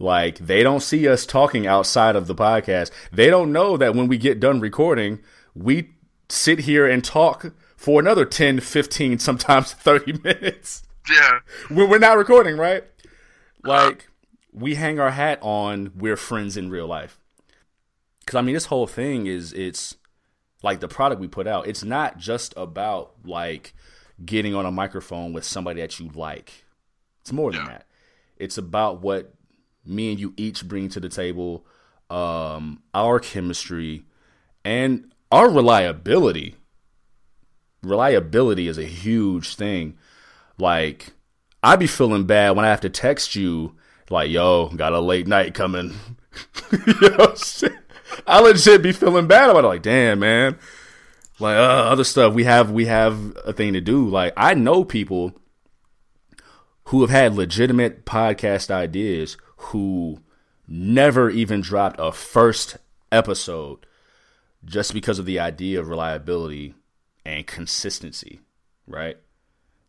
Like 0.00 0.38
they 0.38 0.62
don't 0.62 0.82
see 0.82 1.06
us 1.06 1.26
talking 1.26 1.66
outside 1.66 2.16
of 2.16 2.26
the 2.26 2.34
podcast. 2.34 2.90
They 3.12 3.28
don't 3.28 3.52
know 3.52 3.76
that 3.76 3.94
when 3.94 4.08
we 4.08 4.16
get 4.16 4.40
done 4.40 4.58
recording, 4.58 5.20
we 5.54 5.90
sit 6.30 6.60
here 6.60 6.86
and 6.86 7.04
talk 7.04 7.52
for 7.76 8.00
another 8.00 8.24
10, 8.24 8.60
15, 8.60 9.18
sometimes 9.18 9.72
30 9.74 10.20
minutes. 10.24 10.84
Yeah. 11.10 11.40
We're 11.70 11.98
not 11.98 12.16
recording, 12.16 12.56
right? 12.56 12.82
Uh-huh. 12.82 13.88
Like 13.88 14.08
we 14.52 14.74
hang 14.74 14.98
our 14.98 15.10
hat 15.10 15.38
on 15.42 15.92
we're 15.94 16.16
friends 16.16 16.56
in 16.56 16.70
real 16.70 16.86
life. 16.86 17.18
Cuz 18.26 18.36
I 18.36 18.40
mean 18.40 18.54
this 18.54 18.66
whole 18.66 18.86
thing 18.86 19.26
is 19.26 19.52
it's 19.52 19.96
like 20.62 20.80
the 20.80 20.88
product 20.88 21.20
we 21.20 21.28
put 21.28 21.46
out. 21.46 21.66
It's 21.66 21.84
not 21.84 22.16
just 22.16 22.54
about 22.56 23.12
like 23.22 23.74
getting 24.24 24.54
on 24.54 24.64
a 24.64 24.70
microphone 24.70 25.34
with 25.34 25.44
somebody 25.44 25.82
that 25.82 26.00
you 26.00 26.08
like. 26.14 26.64
It's 27.20 27.32
more 27.32 27.52
than 27.52 27.66
yeah. 27.66 27.68
that. 27.68 27.86
It's 28.38 28.56
about 28.56 29.02
what 29.02 29.34
me 29.90 30.10
and 30.10 30.20
you 30.20 30.32
each 30.36 30.66
bring 30.66 30.88
to 30.90 31.00
the 31.00 31.08
table, 31.08 31.66
um, 32.08 32.82
our 32.94 33.18
chemistry, 33.20 34.04
and 34.64 35.12
our 35.30 35.50
reliability. 35.50 36.56
Reliability 37.82 38.68
is 38.68 38.78
a 38.78 38.84
huge 38.84 39.54
thing. 39.54 39.96
Like, 40.58 41.12
I 41.62 41.76
be 41.76 41.86
feeling 41.86 42.24
bad 42.24 42.56
when 42.56 42.64
I 42.64 42.68
have 42.68 42.82
to 42.82 42.90
text 42.90 43.34
you, 43.34 43.74
like, 44.10 44.30
yo, 44.30 44.68
got 44.68 44.92
a 44.92 45.00
late 45.00 45.26
night 45.26 45.54
coming. 45.54 45.94
yo, 47.02 47.34
shit. 47.34 47.72
I 48.26 48.40
legit 48.40 48.82
be 48.82 48.92
feeling 48.92 49.26
bad 49.26 49.50
about 49.50 49.64
it. 49.64 49.68
Like, 49.68 49.82
damn, 49.82 50.18
man. 50.18 50.58
Like, 51.38 51.56
uh, 51.56 51.60
other 51.60 52.04
stuff 52.04 52.34
we 52.34 52.44
have, 52.44 52.70
we 52.70 52.86
have 52.86 53.36
a 53.44 53.52
thing 53.52 53.72
to 53.72 53.80
do. 53.80 54.08
Like, 54.08 54.34
I 54.36 54.54
know 54.54 54.84
people 54.84 55.32
who 56.84 57.00
have 57.02 57.10
had 57.10 57.34
legitimate 57.34 58.04
podcast 58.04 58.70
ideas 58.70 59.36
who 59.60 60.20
never 60.66 61.28
even 61.28 61.60
dropped 61.60 62.00
a 62.00 62.12
first 62.12 62.78
episode 63.12 63.86
just 64.64 64.94
because 64.94 65.18
of 65.18 65.26
the 65.26 65.38
idea 65.38 65.78
of 65.80 65.88
reliability 65.88 66.74
and 67.24 67.46
consistency, 67.46 68.40
right? 68.86 69.18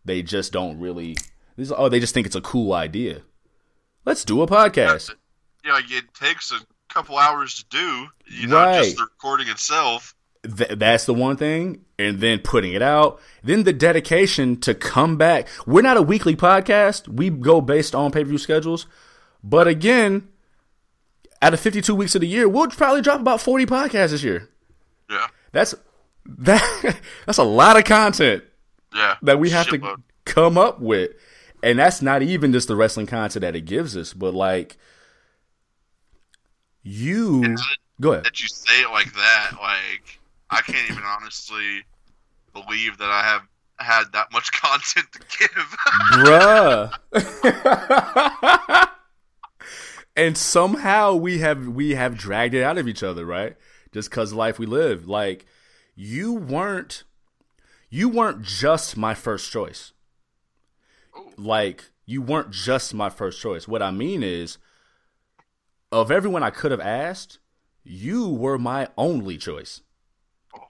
They 0.04 0.22
just 0.22 0.52
don't 0.52 0.80
really. 0.80 1.16
This, 1.56 1.72
oh, 1.76 1.90
they 1.90 2.00
just 2.00 2.14
think 2.14 2.26
it's 2.26 2.36
a 2.36 2.42
cool 2.42 2.74
idea. 2.74 3.22
Let's 4.06 4.26
do 4.26 4.42
a 4.42 4.48
podcast. 4.48 5.14
Yeah, 5.64 5.80
it 5.80 6.14
takes 6.14 6.52
a 6.52 6.60
couple 6.92 7.18
hours 7.18 7.56
to 7.56 7.66
do. 7.70 8.08
You 8.26 8.48
know, 8.48 8.58
right. 8.58 8.84
just 8.84 8.98
the 8.98 9.04
recording 9.04 9.48
itself. 9.48 10.16
Th- 10.44 10.72
that's 10.72 11.06
the 11.06 11.14
one 11.14 11.38
thing, 11.38 11.86
and 12.00 12.20
then 12.20 12.40
putting 12.40 12.74
it 12.74 12.82
out, 12.82 13.22
then 13.44 13.64
the 13.64 13.74
dedication 13.74 14.60
to 14.62 14.74
come 14.74 15.18
back. 15.18 15.48
We're 15.68 15.84
not 15.84 15.98
a 15.98 16.02
weekly 16.02 16.36
podcast. 16.36 17.08
We 17.08 17.30
go 17.30 17.62
based 17.62 17.94
on 17.94 18.12
pay 18.12 18.24
per 18.24 18.30
view 18.30 18.40
schedules, 18.40 18.88
but 19.44 19.68
again, 19.68 20.28
out 21.42 21.54
of 21.54 21.60
52 21.60 21.96
weeks 21.96 22.16
of 22.16 22.22
the 22.22 22.28
year, 22.28 22.48
we'll 22.48 22.68
probably 22.68 23.02
drop 23.02 23.20
about 23.20 23.42
40 23.42 23.66
podcasts 23.66 24.12
this 24.12 24.24
year. 24.24 24.50
Yeah. 25.10 25.28
That's 25.52 25.76
that 26.26 27.00
that's 27.26 27.38
a 27.38 27.44
lot 27.44 27.78
of 27.78 27.84
content. 27.84 28.44
Yeah. 28.94 29.16
That 29.22 29.40
we 29.40 29.50
have 29.50 29.68
to 29.70 29.98
come 30.26 30.58
up 30.58 30.80
with. 30.80 31.12
And 31.64 31.78
that's 31.78 32.02
not 32.02 32.24
even 32.24 32.52
just 32.52 32.68
the 32.68 32.76
wrestling 32.76 33.06
content 33.06 33.42
that 33.42 33.56
it 33.56 33.66
gives 33.66 33.96
us, 33.96 34.14
but 34.14 34.34
like 34.34 34.78
you 36.84 37.56
go 38.00 38.14
ahead. 38.14 38.26
That 38.26 38.40
you 38.42 38.48
say 38.48 38.82
it 38.82 38.90
like 38.90 39.14
that, 39.14 39.52
like 39.60 40.20
I 40.50 40.62
can't 40.62 40.90
even 40.90 41.04
honestly 41.04 41.84
believe 42.54 42.98
that 42.98 43.10
I 43.10 43.24
have 43.24 43.44
had 43.78 44.12
that 44.14 44.32
much 44.32 44.52
content 44.62 45.08
to 45.14 45.20
give. 45.38 45.78
Bruh. 46.14 46.92
and 50.16 50.38
somehow 50.38 51.16
we 51.16 51.40
have 51.40 51.68
we 51.68 51.92
have 51.92 52.18
dragged 52.18 52.54
it 52.54 52.64
out 52.64 52.78
of 52.78 52.88
each 52.88 53.04
other, 53.04 53.26
right? 53.26 53.56
Just 53.92 54.10
because 54.10 54.34
life 54.34 54.60
we 54.60 54.66
live. 54.66 55.08
Like 55.08 55.46
you 55.96 56.34
weren't 56.34 57.04
you 57.90 58.10
weren't 58.10 58.42
just 58.42 58.98
my 58.98 59.14
first 59.14 59.52
choice. 59.52 59.94
Like 61.38 61.86
you 62.06 62.22
weren't 62.22 62.52
just 62.52 62.94
my 62.94 63.10
first 63.10 63.42
choice. 63.42 63.68
What 63.68 63.82
I 63.82 63.92
mean 63.92 64.24
is 64.24 64.58
of 65.92 66.12
everyone 66.12 66.44
I 66.44 66.50
could 66.50 66.72
have 66.72 66.80
asked, 66.80 67.40
you 67.84 68.30
were 68.30 68.58
my 68.58 68.88
only 68.98 69.38
choice. 69.38 69.82
Oh. 70.56 70.62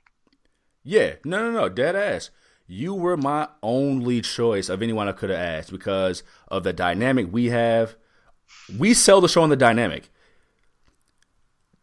Yeah, 0.84 1.16
no, 1.24 1.52
no, 1.52 1.52
no, 1.52 1.70
dead 1.70 1.96
ass. 1.96 2.32
You 2.68 2.94
were 2.94 3.18
my 3.18 3.50
only 3.62 4.22
choice 4.22 4.70
of 4.70 4.82
anyone 4.82 5.08
I 5.08 5.12
could 5.12 5.30
have 5.30 5.40
asked 5.40 5.72
because 5.72 6.24
of 6.48 6.64
the 6.64 6.74
dynamic 6.74 7.28
we 7.32 7.48
have. 7.48 7.96
We 8.78 8.94
sell 8.94 9.22
the 9.22 9.28
show 9.28 9.42
on 9.42 9.50
the 9.50 9.56
dynamic 9.56 10.10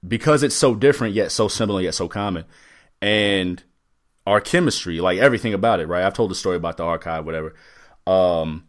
because 0.07 0.43
it's 0.43 0.55
so 0.55 0.75
different 0.75 1.15
yet 1.15 1.33
so 1.33 1.49
similar 1.49 1.81
yet 1.81 1.95
so 1.95 2.09
common. 2.09 2.45
And 3.01 3.63
our 4.27 4.41
chemistry 4.41 5.01
like 5.01 5.19
everything 5.19 5.55
about 5.55 5.81
it 5.81 5.87
right? 5.87 6.05
I've 6.05 6.15
told 6.15 6.31
the 6.31 6.37
story 6.37 6.57
about 6.57 6.77
the 6.77 6.85
archive 6.85 7.25
whatever. 7.25 7.55
Um 8.07 8.67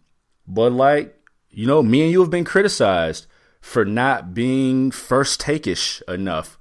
but 0.48 0.72
like 0.72 1.16
you 1.50 1.68
know 1.68 1.84
me 1.84 2.04
and 2.04 2.12
you 2.12 2.22
have 2.22 2.30
been 2.30 2.46
criticized 2.46 3.28
for 3.62 3.86
not 3.86 4.34
being 4.34 4.92
first 4.92 5.42
takeish 5.42 6.02
enough. 6.08 6.58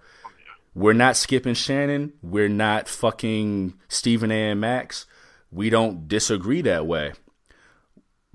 We're 0.74 0.92
not 0.92 1.16
Skip 1.16 1.46
and 1.46 1.56
Shannon. 1.56 2.12
We're 2.22 2.48
not 2.48 2.88
fucking 2.88 3.74
stephen 3.88 4.30
a. 4.30 4.50
and 4.50 4.60
max. 4.60 5.06
We 5.50 5.70
don't 5.70 6.06
disagree 6.08 6.62
that 6.62 6.86
way. 6.86 7.12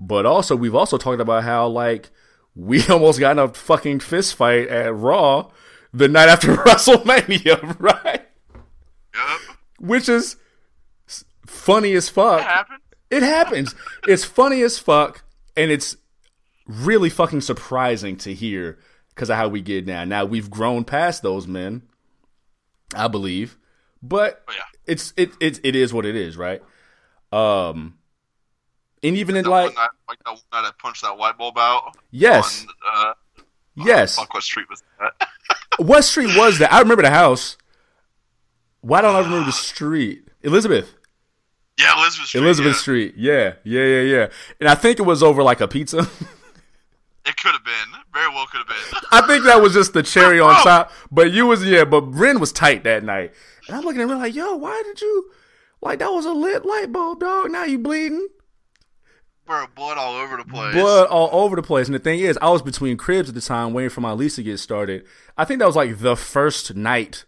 But 0.00 0.26
also 0.26 0.56
we've 0.56 0.74
also 0.74 0.98
talked 0.98 1.20
about 1.20 1.44
how 1.44 1.68
like 1.68 2.10
we 2.54 2.86
almost 2.88 3.20
got 3.20 3.32
in 3.32 3.38
a 3.38 3.48
fucking 3.48 4.00
fist 4.00 4.34
fight 4.34 4.68
at 4.68 4.94
raw 4.94 5.50
the 5.92 6.08
night 6.08 6.28
after 6.28 6.48
WrestleMania, 6.56 7.78
right? 7.78 8.26
Yep. 9.14 9.40
Which 9.78 10.08
is 10.08 10.36
funny 11.46 11.92
as 11.92 12.08
fuck. 12.08 12.40
It 12.40 12.44
happens. 12.44 12.80
It 13.10 13.22
happens. 13.22 13.74
it's 14.08 14.24
funny 14.24 14.62
as 14.62 14.78
fuck, 14.78 15.24
and 15.56 15.70
it's 15.70 15.96
really 16.66 17.10
fucking 17.10 17.42
surprising 17.42 18.16
to 18.16 18.34
hear 18.34 18.78
because 19.10 19.30
of 19.30 19.36
how 19.36 19.48
we 19.48 19.60
get 19.60 19.86
now. 19.86 20.04
Now 20.04 20.24
we've 20.24 20.50
grown 20.50 20.84
past 20.84 21.22
those 21.22 21.46
men, 21.46 21.82
I 22.94 23.08
believe, 23.08 23.56
but 24.02 24.42
oh, 24.48 24.52
yeah. 24.52 24.62
it's 24.86 25.12
it, 25.16 25.32
it 25.40 25.60
it 25.62 25.76
is 25.76 25.92
what 25.92 26.06
it 26.06 26.16
is, 26.16 26.36
right? 26.36 26.62
Um, 27.32 27.98
and 29.04 29.16
even 29.16 29.36
in 29.36 29.44
like, 29.44 29.74
that, 29.74 29.90
like 30.08 30.18
that, 30.24 30.40
that 30.50 30.78
punched 30.78 31.02
that 31.02 31.18
light 31.18 31.36
bulb 31.36 31.58
out. 31.58 31.94
Yes. 32.10 32.66
On, 32.66 33.08
uh, 33.08 33.12
yes. 33.76 34.16
Fuck, 34.16 34.32
what 34.32 34.42
street 34.42 34.66
was 34.70 34.82
that? 34.98 35.28
what 35.86 36.02
street 36.02 36.36
was 36.36 36.58
that? 36.58 36.72
I 36.72 36.80
remember 36.80 37.02
the 37.02 37.10
house. 37.10 37.56
Why 38.80 39.02
don't 39.02 39.14
I 39.14 39.20
remember 39.20 39.46
the 39.46 39.52
street? 39.52 40.26
Elizabeth. 40.42 40.94
Yeah, 41.78 41.98
Elizabeth 41.98 42.28
Street. 42.28 42.40
Elizabeth 42.40 42.72
yeah. 42.72 42.78
Street. 42.78 43.14
Yeah, 43.16 43.52
yeah, 43.64 43.84
yeah, 43.84 44.00
yeah. 44.00 44.28
And 44.60 44.68
I 44.68 44.74
think 44.74 44.98
it 44.98 45.02
was 45.02 45.22
over 45.22 45.42
like 45.42 45.60
a 45.60 45.66
pizza. 45.66 45.98
it 47.26 47.36
could 47.36 47.52
have 47.52 47.64
been. 47.64 48.00
Very 48.12 48.28
well 48.28 48.46
could 48.46 48.58
have 48.58 48.68
been. 48.68 49.00
I 49.10 49.26
think 49.26 49.44
that 49.44 49.60
was 49.60 49.74
just 49.74 49.92
the 49.92 50.02
cherry 50.02 50.38
on 50.38 50.54
top. 50.62 50.92
But 51.10 51.32
you 51.32 51.46
was 51.46 51.64
yeah, 51.64 51.84
but 51.84 52.02
Ren 52.02 52.38
was 52.38 52.52
tight 52.52 52.84
that 52.84 53.02
night. 53.02 53.34
And 53.66 53.76
I'm 53.76 53.82
looking 53.82 54.00
at 54.02 54.08
him 54.08 54.18
like, 54.18 54.34
yo, 54.34 54.54
why 54.54 54.82
did 54.84 55.00
you 55.00 55.30
like 55.82 55.98
that 55.98 56.12
was 56.12 56.26
a 56.26 56.32
lit 56.32 56.64
light 56.64 56.92
bulb, 56.92 57.20
dog? 57.20 57.50
Now 57.50 57.64
you 57.64 57.78
bleeding. 57.78 58.28
Bro, 59.46 59.66
blood 59.74 59.98
all 59.98 60.14
over 60.16 60.38
the 60.38 60.44
place. 60.44 60.74
blood 60.74 61.06
all 61.08 61.28
over 61.32 61.56
the 61.56 61.62
place. 61.62 61.86
And 61.86 61.94
the 61.94 61.98
thing 61.98 62.20
is, 62.20 62.38
I 62.40 62.48
was 62.50 62.62
between 62.62 62.96
cribs 62.96 63.28
at 63.28 63.34
the 63.34 63.40
time, 63.42 63.74
waiting 63.74 63.90
for 63.90 64.00
my 64.00 64.12
lease 64.12 64.36
to 64.36 64.42
get 64.42 64.58
started. 64.58 65.04
I 65.36 65.44
think 65.44 65.58
that 65.58 65.66
was 65.66 65.76
like 65.76 65.98
the 65.98 66.16
first 66.16 66.74
night 66.74 67.24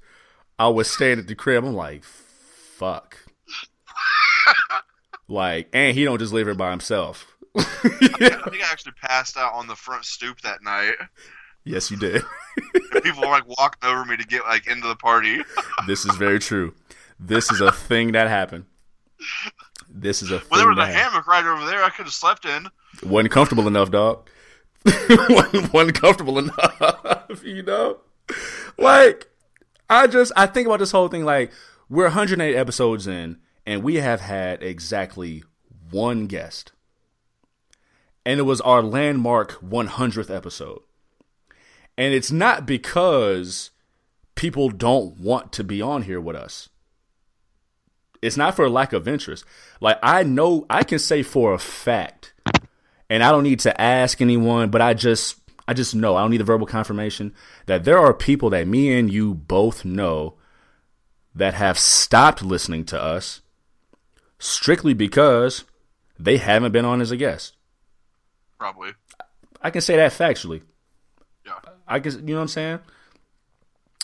I 0.58 0.68
was 0.68 0.90
staying 0.90 1.18
at 1.18 1.26
the 1.26 1.34
crib. 1.34 1.64
I'm 1.64 1.74
like, 1.74 2.04
fuck. 2.04 3.18
like, 5.28 5.68
and 5.74 5.94
he 5.94 6.04
don't 6.04 6.18
just 6.18 6.32
live 6.32 6.46
here 6.46 6.54
by 6.54 6.70
himself. 6.70 7.36
I 7.58 7.62
think 7.62 8.22
I 8.22 8.68
actually 8.70 8.92
passed 9.02 9.36
out 9.36 9.52
on 9.54 9.66
the 9.66 9.76
front 9.76 10.04
stoop 10.04 10.40
that 10.40 10.62
night. 10.62 10.94
Yes, 11.64 11.90
you 11.90 11.96
did. 11.96 12.22
People 13.02 13.22
were 13.22 13.28
like 13.28 13.46
walking 13.58 13.90
over 13.90 14.04
me 14.04 14.16
to 14.16 14.24
get 14.24 14.44
like 14.44 14.66
into 14.66 14.86
the 14.88 14.96
party. 14.96 15.42
this 15.86 16.04
is 16.06 16.16
very 16.16 16.38
true. 16.38 16.74
This 17.18 17.50
is 17.50 17.60
a 17.60 17.72
thing 17.72 18.12
that 18.12 18.28
happened. 18.28 18.64
This 20.06 20.22
is 20.22 20.30
a 20.30 20.42
Well, 20.50 20.60
there 20.60 20.68
was 20.68 20.78
a 20.78 20.86
hammock 20.86 21.26
right 21.26 21.44
over 21.44 21.66
there. 21.66 21.82
I 21.82 21.90
could 21.90 22.06
have 22.06 22.14
slept 22.14 22.44
in. 22.44 22.68
wasn't 23.02 23.32
comfortable 23.32 23.66
enough, 23.66 23.90
dog. 23.90 24.28
wasn't, 24.84 25.72
wasn't 25.72 26.00
comfortable 26.00 26.38
enough, 26.38 27.42
you 27.44 27.62
know. 27.62 27.98
Like, 28.78 29.26
I 29.90 30.06
just 30.06 30.32
I 30.36 30.46
think 30.46 30.66
about 30.66 30.78
this 30.78 30.92
whole 30.92 31.08
thing. 31.08 31.24
Like, 31.24 31.52
we're 31.88 32.04
108 32.04 32.54
episodes 32.54 33.06
in, 33.06 33.38
and 33.66 33.82
we 33.82 33.96
have 33.96 34.20
had 34.20 34.62
exactly 34.62 35.42
one 35.90 36.26
guest, 36.26 36.72
and 38.24 38.38
it 38.38 38.44
was 38.44 38.60
our 38.60 38.82
landmark 38.82 39.60
100th 39.60 40.34
episode. 40.34 40.82
And 41.98 42.12
it's 42.12 42.30
not 42.30 42.66
because 42.66 43.70
people 44.34 44.68
don't 44.68 45.18
want 45.18 45.52
to 45.54 45.64
be 45.64 45.80
on 45.80 46.02
here 46.02 46.20
with 46.20 46.36
us. 46.36 46.68
It's 48.22 48.36
not 48.36 48.56
for 48.56 48.64
a 48.64 48.70
lack 48.70 48.92
of 48.92 49.08
interest. 49.08 49.44
Like 49.80 49.98
I 50.02 50.22
know 50.22 50.66
I 50.70 50.82
can 50.82 50.98
say 50.98 51.22
for 51.22 51.52
a 51.52 51.58
fact 51.58 52.32
and 53.08 53.22
I 53.22 53.30
don't 53.30 53.44
need 53.44 53.60
to 53.60 53.80
ask 53.80 54.20
anyone, 54.20 54.70
but 54.70 54.82
I 54.82 54.94
just 54.94 55.36
I 55.68 55.74
just 55.74 55.94
know 55.94 56.16
I 56.16 56.22
don't 56.22 56.30
need 56.30 56.38
the 56.38 56.44
verbal 56.44 56.66
confirmation 56.66 57.34
that 57.66 57.84
there 57.84 57.98
are 57.98 58.14
people 58.14 58.50
that 58.50 58.66
me 58.66 58.96
and 58.98 59.12
you 59.12 59.34
both 59.34 59.84
know 59.84 60.34
that 61.34 61.54
have 61.54 61.78
stopped 61.78 62.42
listening 62.42 62.84
to 62.86 63.00
us 63.00 63.42
strictly 64.38 64.94
because 64.94 65.64
they 66.18 66.38
haven't 66.38 66.72
been 66.72 66.84
on 66.84 67.00
as 67.00 67.10
a 67.10 67.16
guest. 67.16 67.56
Probably. 68.58 68.92
I 69.60 69.70
can 69.70 69.80
say 69.80 69.96
that 69.96 70.12
factually. 70.12 70.62
Yeah. 71.44 71.58
I 71.86 71.98
guess 71.98 72.14
you 72.14 72.22
know 72.22 72.36
what 72.36 72.42
I'm 72.42 72.48
saying. 72.48 72.78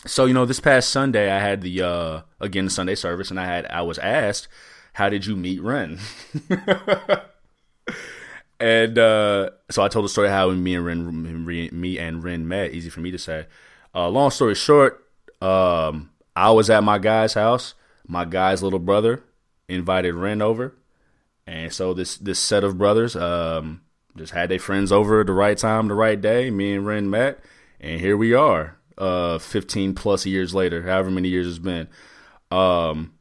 So 0.05 0.25
you 0.25 0.33
know, 0.33 0.45
this 0.45 0.59
past 0.59 0.89
Sunday 0.89 1.31
I 1.31 1.39
had 1.39 1.61
the 1.61 1.81
uh 1.81 2.21
again 2.39 2.69
Sunday 2.69 2.95
service, 2.95 3.29
and 3.29 3.39
I 3.39 3.45
had 3.45 3.65
I 3.67 3.81
was 3.81 3.97
asked, 3.99 4.47
"How 4.93 5.09
did 5.09 5.25
you 5.25 5.35
meet 5.35 5.61
Ren?" 5.61 5.99
and 8.59 8.97
uh, 8.97 9.49
so 9.69 9.83
I 9.83 9.87
told 9.87 10.05
the 10.05 10.09
story 10.09 10.29
how 10.29 10.49
me 10.51 10.75
and 10.75 10.85
Ren, 10.85 11.45
me 11.45 11.99
and 11.99 12.23
Ren 12.23 12.47
met. 12.47 12.71
Easy 12.71 12.89
for 12.89 13.01
me 13.01 13.11
to 13.11 13.17
say. 13.17 13.45
Uh, 13.95 14.09
long 14.09 14.31
story 14.31 14.55
short, 14.55 15.05
um, 15.41 16.09
I 16.35 16.51
was 16.51 16.69
at 16.69 16.83
my 16.83 16.97
guy's 16.97 17.33
house. 17.33 17.73
My 18.07 18.25
guy's 18.25 18.63
little 18.63 18.79
brother 18.79 19.23
invited 19.67 20.15
Ren 20.15 20.41
over, 20.41 20.75
and 21.47 21.73
so 21.73 21.93
this 21.93 22.17
this 22.17 22.39
set 22.39 22.63
of 22.63 22.77
brothers 22.77 23.15
um, 23.15 23.81
just 24.17 24.33
had 24.33 24.49
their 24.49 24.59
friends 24.59 24.91
over 24.91 25.21
at 25.21 25.27
the 25.27 25.33
right 25.33 25.57
time, 25.57 25.87
the 25.87 25.93
right 25.93 26.19
day. 26.19 26.49
Me 26.49 26.73
and 26.73 26.85
Ren 26.85 27.09
met, 27.09 27.39
and 27.79 28.01
here 28.01 28.17
we 28.17 28.33
are, 28.33 28.77
uh, 28.97 29.39
15 29.39 29.95
plus 29.95 30.25
years 30.25 30.53
later, 30.53 30.83
however 30.83 31.11
many 31.11 31.29
years 31.29 31.47
it's 31.47 31.59
been. 31.59 31.87
Um, 32.51 33.13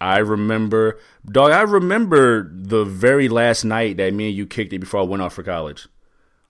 I 0.00 0.18
remember, 0.18 0.98
dog. 1.24 1.52
I 1.52 1.62
remember 1.62 2.50
the 2.52 2.84
very 2.84 3.28
last 3.28 3.64
night 3.64 3.96
that 3.96 4.12
me 4.12 4.28
and 4.28 4.36
you 4.36 4.46
kicked 4.46 4.72
it 4.72 4.78
before 4.78 5.00
I 5.00 5.04
went 5.04 5.22
off 5.22 5.34
for 5.34 5.42
college. 5.42 5.88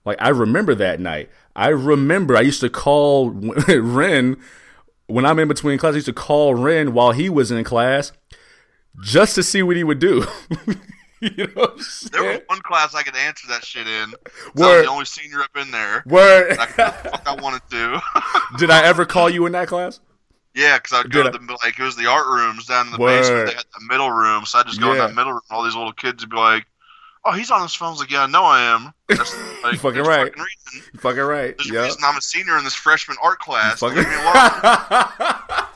Like 0.05 0.17
I 0.21 0.29
remember 0.29 0.75
that 0.75 0.99
night. 0.99 1.29
I 1.55 1.69
remember 1.69 2.35
I 2.35 2.41
used 2.41 2.61
to 2.61 2.69
call 2.69 3.29
Ren 3.67 4.37
when 5.07 5.25
I'm 5.25 5.39
in 5.39 5.47
between 5.47 5.77
classes. 5.77 5.95
I 5.95 5.97
used 5.97 6.05
to 6.07 6.13
call 6.13 6.55
Ren 6.55 6.93
while 6.93 7.11
he 7.11 7.29
was 7.29 7.51
in 7.51 7.63
class 7.63 8.11
just 9.01 9.35
to 9.35 9.43
see 9.43 9.63
what 9.63 9.75
he 9.75 9.83
would 9.83 9.99
do. 9.99 10.25
you 11.21 11.47
know 11.55 11.75
There 12.11 12.23
was 12.23 12.41
one 12.47 12.61
class 12.61 12.93
I 12.95 13.03
could 13.03 13.15
answer 13.15 13.47
that 13.49 13.63
shit 13.65 13.87
in. 13.87 14.11
'cause 14.11 14.61
I 14.61 14.75
was 14.77 14.85
the 14.85 14.89
only 14.91 15.05
senior 15.05 15.41
up 15.41 15.55
in 15.57 15.71
there. 15.71 16.03
Where 16.05 16.51
I 16.59 16.65
could 16.65 16.75
the 16.77 17.09
fuck 17.09 17.23
I 17.27 17.33
wanted 17.35 17.61
to. 17.71 18.01
Did 18.57 18.69
I 18.69 18.83
ever 18.85 19.05
call 19.05 19.29
you 19.29 19.45
in 19.45 19.51
that 19.53 19.67
class? 19.67 19.99
yeah, 20.53 20.77
because 20.79 20.97
I'd 21.05 21.11
go 21.11 21.23
Did 21.23 21.33
to 21.33 21.37
the 21.39 21.59
like 21.63 21.77
it 21.79 21.83
was 21.83 21.95
the 21.95 22.07
art 22.07 22.27
rooms 22.27 22.65
down 22.65 22.87
in 22.87 22.91
the 22.93 22.97
Word. 22.99 23.21
basement. 23.21 23.47
They 23.47 23.53
had 23.53 23.63
the 23.79 23.85
middle 23.87 24.09
room, 24.11 24.45
so 24.45 24.59
I 24.59 24.63
just 24.63 24.79
go 24.79 24.91
in 24.91 24.97
Yeah. 24.97 25.07
that 25.07 25.15
middle 25.15 25.33
room. 25.33 25.41
All 25.51 25.63
these 25.63 25.75
little 25.75 25.93
kids 25.93 26.23
would 26.23 26.31
be 26.31 26.35
like, 26.37 26.65
"Oh, 27.25 27.31
he's 27.31 27.51
on 27.51 27.61
his 27.61 27.75
phone." 27.75 27.91
Was 27.91 27.99
like, 27.99 28.09
"Yeah, 28.11 28.23
I 28.23 28.27
know 28.27 28.43
I 28.43 28.61
am." 28.61 28.91
That's, 29.07 29.35
like, 29.63 29.73
You 29.73 29.79
fucking 29.79 30.01
right. 30.03 30.33
Fucking 30.35 30.43
reason. 30.73 30.89
You 30.93 30.99
fucking 30.99 31.21
right. 31.21 31.55
There's 31.57 31.69
a 31.69 31.83
reason 31.83 32.01
I'm 32.03 32.17
a 32.17 32.21
senior 32.21 32.57
in 32.57 32.63
this 32.63 32.73
freshman 32.73 33.17
art 33.23 33.37
class. 33.39 33.79
Fucking- 33.79 33.97
Leave 33.97 34.07
me 34.07 34.15
alone. 34.15 35.67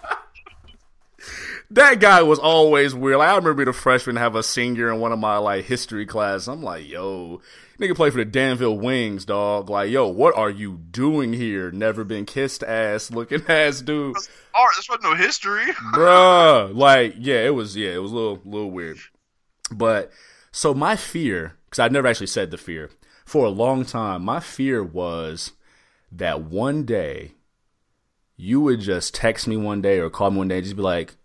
That 1.71 1.99
guy 1.99 2.21
was 2.21 2.39
always 2.39 2.93
weird. 2.93 3.17
Like, 3.19 3.29
I 3.29 3.35
remember 3.35 3.53
being 3.53 3.69
a 3.69 3.73
freshman 3.73 4.17
have 4.17 4.35
a 4.35 4.43
senior 4.43 4.91
in 4.91 4.99
one 4.99 5.11
of 5.11 5.19
my 5.19 5.37
like 5.37 5.65
history 5.65 6.05
class. 6.05 6.47
I'm 6.47 6.61
like, 6.61 6.87
yo, 6.87 7.41
nigga 7.79 7.95
play 7.95 8.09
for 8.09 8.17
the 8.17 8.25
Danville 8.25 8.77
Wings, 8.77 9.25
dog. 9.25 9.69
Like, 9.69 9.89
yo, 9.89 10.07
what 10.07 10.35
are 10.37 10.49
you 10.49 10.77
doing 10.91 11.33
here? 11.33 11.71
Never 11.71 12.03
been 12.03 12.25
kissed 12.25 12.63
ass 12.63 13.09
looking 13.09 13.43
ass 13.47 13.81
dude. 13.81 14.15
Art. 14.53 14.73
This 14.75 14.89
wasn't 14.89 15.03
no 15.03 15.15
history. 15.15 15.65
Bruh. 15.93 16.75
Like, 16.75 17.15
yeah, 17.17 17.45
it 17.45 17.55
was 17.55 17.75
yeah, 17.77 17.91
it 17.91 18.01
was 18.01 18.11
a 18.11 18.15
little 18.15 18.41
little 18.43 18.71
weird. 18.71 18.97
But 19.71 20.11
so 20.51 20.73
my 20.73 20.97
fear, 20.97 21.57
because 21.65 21.79
I 21.79 21.87
never 21.87 22.07
actually 22.07 22.27
said 22.27 22.51
the 22.51 22.57
fear, 22.57 22.89
for 23.25 23.45
a 23.45 23.49
long 23.49 23.85
time, 23.85 24.23
my 24.23 24.41
fear 24.41 24.83
was 24.83 25.53
that 26.11 26.41
one 26.41 26.83
day 26.83 27.35
you 28.35 28.59
would 28.59 28.81
just 28.81 29.15
text 29.15 29.47
me 29.47 29.55
one 29.55 29.81
day 29.81 29.99
or 29.99 30.09
call 30.09 30.31
me 30.31 30.39
one 30.39 30.49
day 30.49 30.57
and 30.57 30.65
just 30.65 30.75
be 30.75 30.81
like, 30.81 31.15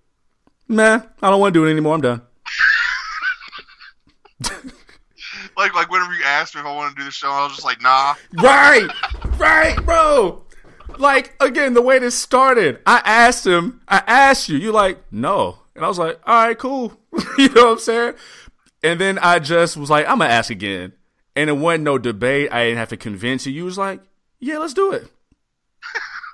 Nah, 0.69 1.03
I 1.23 1.31
don't 1.31 1.41
want 1.41 1.55
to 1.55 1.61
do 1.61 1.67
it 1.67 1.71
anymore. 1.71 1.95
I'm 1.95 2.01
done. 2.01 2.23
Like 5.57 5.75
like 5.75 5.91
whenever 5.91 6.13
you 6.13 6.23
asked 6.23 6.55
me 6.55 6.61
if 6.61 6.67
I 6.67 6.75
wanted 6.75 6.91
to 6.91 6.97
do 6.97 7.05
the 7.05 7.11
show, 7.11 7.31
I 7.31 7.45
was 7.45 7.55
just 7.55 7.65
like, 7.65 7.81
"Nah." 7.81 8.15
Right, 8.35 8.89
right, 9.39 9.77
bro. 9.85 10.45
Like 10.99 11.35
again, 11.41 11.73
the 11.73 11.81
way 11.81 11.99
this 11.99 12.15
started, 12.15 12.81
I 12.85 13.01
asked 13.05 13.47
him, 13.47 13.81
I 13.89 14.03
asked 14.07 14.49
you, 14.51 14.59
you 14.59 14.71
like 14.71 15.03
no, 15.11 15.59
and 15.75 15.85
I 15.85 15.89
was 15.89 15.99
like, 15.99 16.21
all 16.27 16.47
right, 16.47 16.59
cool. 16.59 16.99
you 17.39 17.49
know 17.49 17.65
what 17.67 17.73
I'm 17.73 17.79
saying? 17.79 18.15
And 18.83 19.01
then 19.01 19.19
I 19.19 19.39
just 19.39 19.79
was 19.79 19.89
like, 19.89 20.07
I'm 20.07 20.19
gonna 20.19 20.31
ask 20.31 20.51
again, 20.51 20.93
and 21.35 21.49
it 21.49 21.55
wasn't 21.55 21.85
no 21.85 21.97
debate. 21.97 22.53
I 22.53 22.65
didn't 22.65 22.79
have 22.79 22.91
to 22.91 22.99
convince 22.99 23.47
you. 23.47 23.53
You 23.53 23.65
was 23.65 23.79
like, 23.79 24.01
yeah, 24.39 24.59
let's 24.59 24.75
do 24.75 24.93
it. 24.93 25.09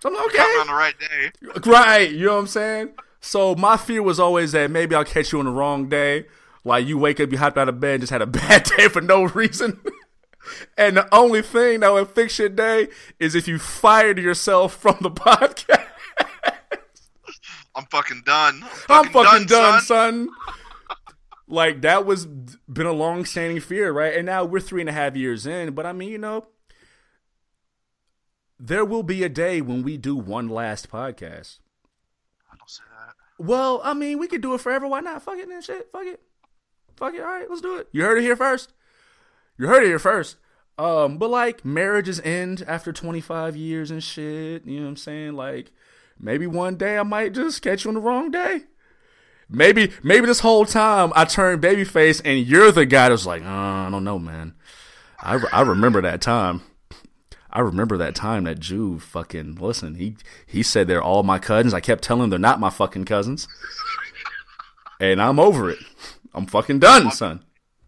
So 0.01 0.09
I'm 0.09 0.17
like, 0.17 0.27
okay, 0.35 0.43
on 0.43 0.67
the 0.67 0.73
right 0.73 0.95
day. 0.99 1.71
right. 1.71 2.11
You 2.11 2.27
know 2.27 2.35
what 2.35 2.41
I'm 2.41 2.47
saying? 2.49 2.91
So 3.23 3.55
my 3.55 3.77
fear 3.77 4.03
was 4.03 4.19
always 4.19 4.51
that 4.53 4.71
maybe 4.71 4.97
I'll 4.97 5.05
catch 5.05 5.33
you 5.33 5.39
on 5.39 5.45
the 5.45 5.53
wrong 5.53 5.89
day. 5.89 6.27
Like 6.65 6.87
you 6.87 6.99
wake 6.99 7.21
up, 7.21 7.31
you 7.31 7.39
hopped 7.39 7.57
out 7.57 7.69
of 7.69 7.79
bed, 7.79 7.95
and 7.95 8.03
just 8.03 8.11
had 8.13 8.21
a 8.21 8.27
bad 8.27 8.65
day 8.65 8.89
for 8.89 9.01
no 9.01 9.25
reason. 9.25 9.81
and 10.77 10.97
the 10.97 11.15
only 11.15 11.41
thing 11.41 11.81
that 11.81 11.93
would 11.93 12.09
fix 12.09 12.39
your 12.41 12.49
day 12.49 12.89
is 13.21 13.37
if 13.37 13.47
you 13.47 13.59
fired 13.59 14.19
yourself 14.19 14.75
from 14.75 14.99
the 15.01 15.11
podcast. 15.11 15.87
I'm 17.75 17.87
fucking 17.87 18.23
done. 18.27 18.65
I'm 18.89 19.09
fucking 19.09 19.47
done, 19.47 19.81
son. 19.81 20.27
son. 20.27 20.29
like 21.49 21.81
that 21.83 22.05
was 22.05 22.27
been 22.27 22.87
a 22.87 22.93
long 22.93 23.25
standing 23.25 23.61
fear, 23.61 23.93
right? 23.93 24.15
And 24.15 24.27
now 24.27 24.45
we're 24.45 24.61
three 24.61 24.83
and 24.83 24.91
a 24.91 24.93
half 24.93 25.17
years 25.17 25.47
in, 25.47 25.75
but 25.75 25.87
I 25.87 25.93
mean, 25.93 26.11
you 26.11 26.19
know, 26.19 26.49
there 28.59 28.85
will 28.85 29.05
be 29.05 29.23
a 29.23 29.29
day 29.29 29.61
when 29.61 29.83
we 29.85 29.97
do 29.97 30.17
one 30.17 30.49
last 30.49 30.91
podcast. 30.91 31.59
Well, 33.43 33.81
I 33.83 33.93
mean, 33.93 34.19
we 34.19 34.29
could 34.29 34.41
do 34.41 34.55
it 34.55 34.61
forever. 34.61 34.87
Why 34.87 35.01
not? 35.01 35.21
Fuck 35.21 35.39
it 35.39 35.49
and 35.49 35.65
shit. 35.65 35.89
Fuck 35.91 36.07
it. 36.07 36.21
Fuck 36.95 37.15
it. 37.15 37.21
All 37.21 37.27
right, 37.27 37.51
let's 37.51 37.61
do 37.61 37.77
it. 37.77 37.89
You 37.91 38.05
heard 38.05 38.19
it 38.19 38.23
here 38.23 38.37
first. 38.37 38.73
You 39.59 39.67
heard 39.67 39.83
it 39.83 39.89
here 39.89 39.99
first. 39.99 40.37
Um, 40.79 41.19
but 41.19 41.29
like 41.29 41.65
marriages 41.65 42.21
end 42.21 42.65
after 42.69 42.93
25 42.93 43.57
years 43.57 43.91
and 43.91 44.03
shit. 44.03 44.65
You 44.65 44.77
know 44.77 44.83
what 44.85 44.91
I'm 44.91 44.97
saying? 44.97 45.33
Like 45.33 45.73
maybe 46.21 46.47
one 46.47 46.77
day 46.77 46.97
I 46.97 47.03
might 47.03 47.33
just 47.35 47.63
catch 47.63 47.85
you 47.85 47.91
on 47.91 47.95
the 47.95 48.01
wrong 48.01 48.31
day. 48.31 48.63
Maybe 49.49 49.91
maybe 50.05 50.27
this 50.27 50.41
whole 50.41 50.65
time 50.65 51.13
I 51.17 51.25
turned 51.25 51.61
babyface 51.61 52.23
and 52.25 52.47
you're 52.47 52.71
the 52.71 52.87
guy 52.87 53.09
that's 53.09 53.27
like, 53.27 53.43
uh, 53.43 53.47
I 53.49 53.89
don't 53.91 54.05
know, 54.05 54.21
man. 54.21 54.55
I, 55.21 55.41
I 55.53 55.63
remember 55.63 56.01
that 56.03 56.21
time. 56.21 56.63
I 57.53 57.61
remember 57.61 57.97
that 57.99 58.15
time 58.15 58.45
that 58.45 58.59
Juve 58.61 59.03
fucking 59.03 59.57
listen. 59.57 59.97
He 59.97 60.17
he 60.47 60.63
said 60.63 60.89
they're 60.89 61.03
all 61.03 61.23
my 61.23 61.39
cousins. 61.39 61.75
I 61.75 61.81
kept 61.81 62.03
telling 62.03 62.25
him 62.25 62.31
they're 62.31 62.39
not 62.39 62.61
my 62.61 62.71
fucking 62.71 63.05
cousins, 63.05 63.47
and 65.01 65.21
I'm 65.21 65.39
over 65.39 65.71
it. 65.71 65.79
I'm 66.35 66.47
fucking 66.47 66.79
done, 66.79 67.11
son. 67.11 67.45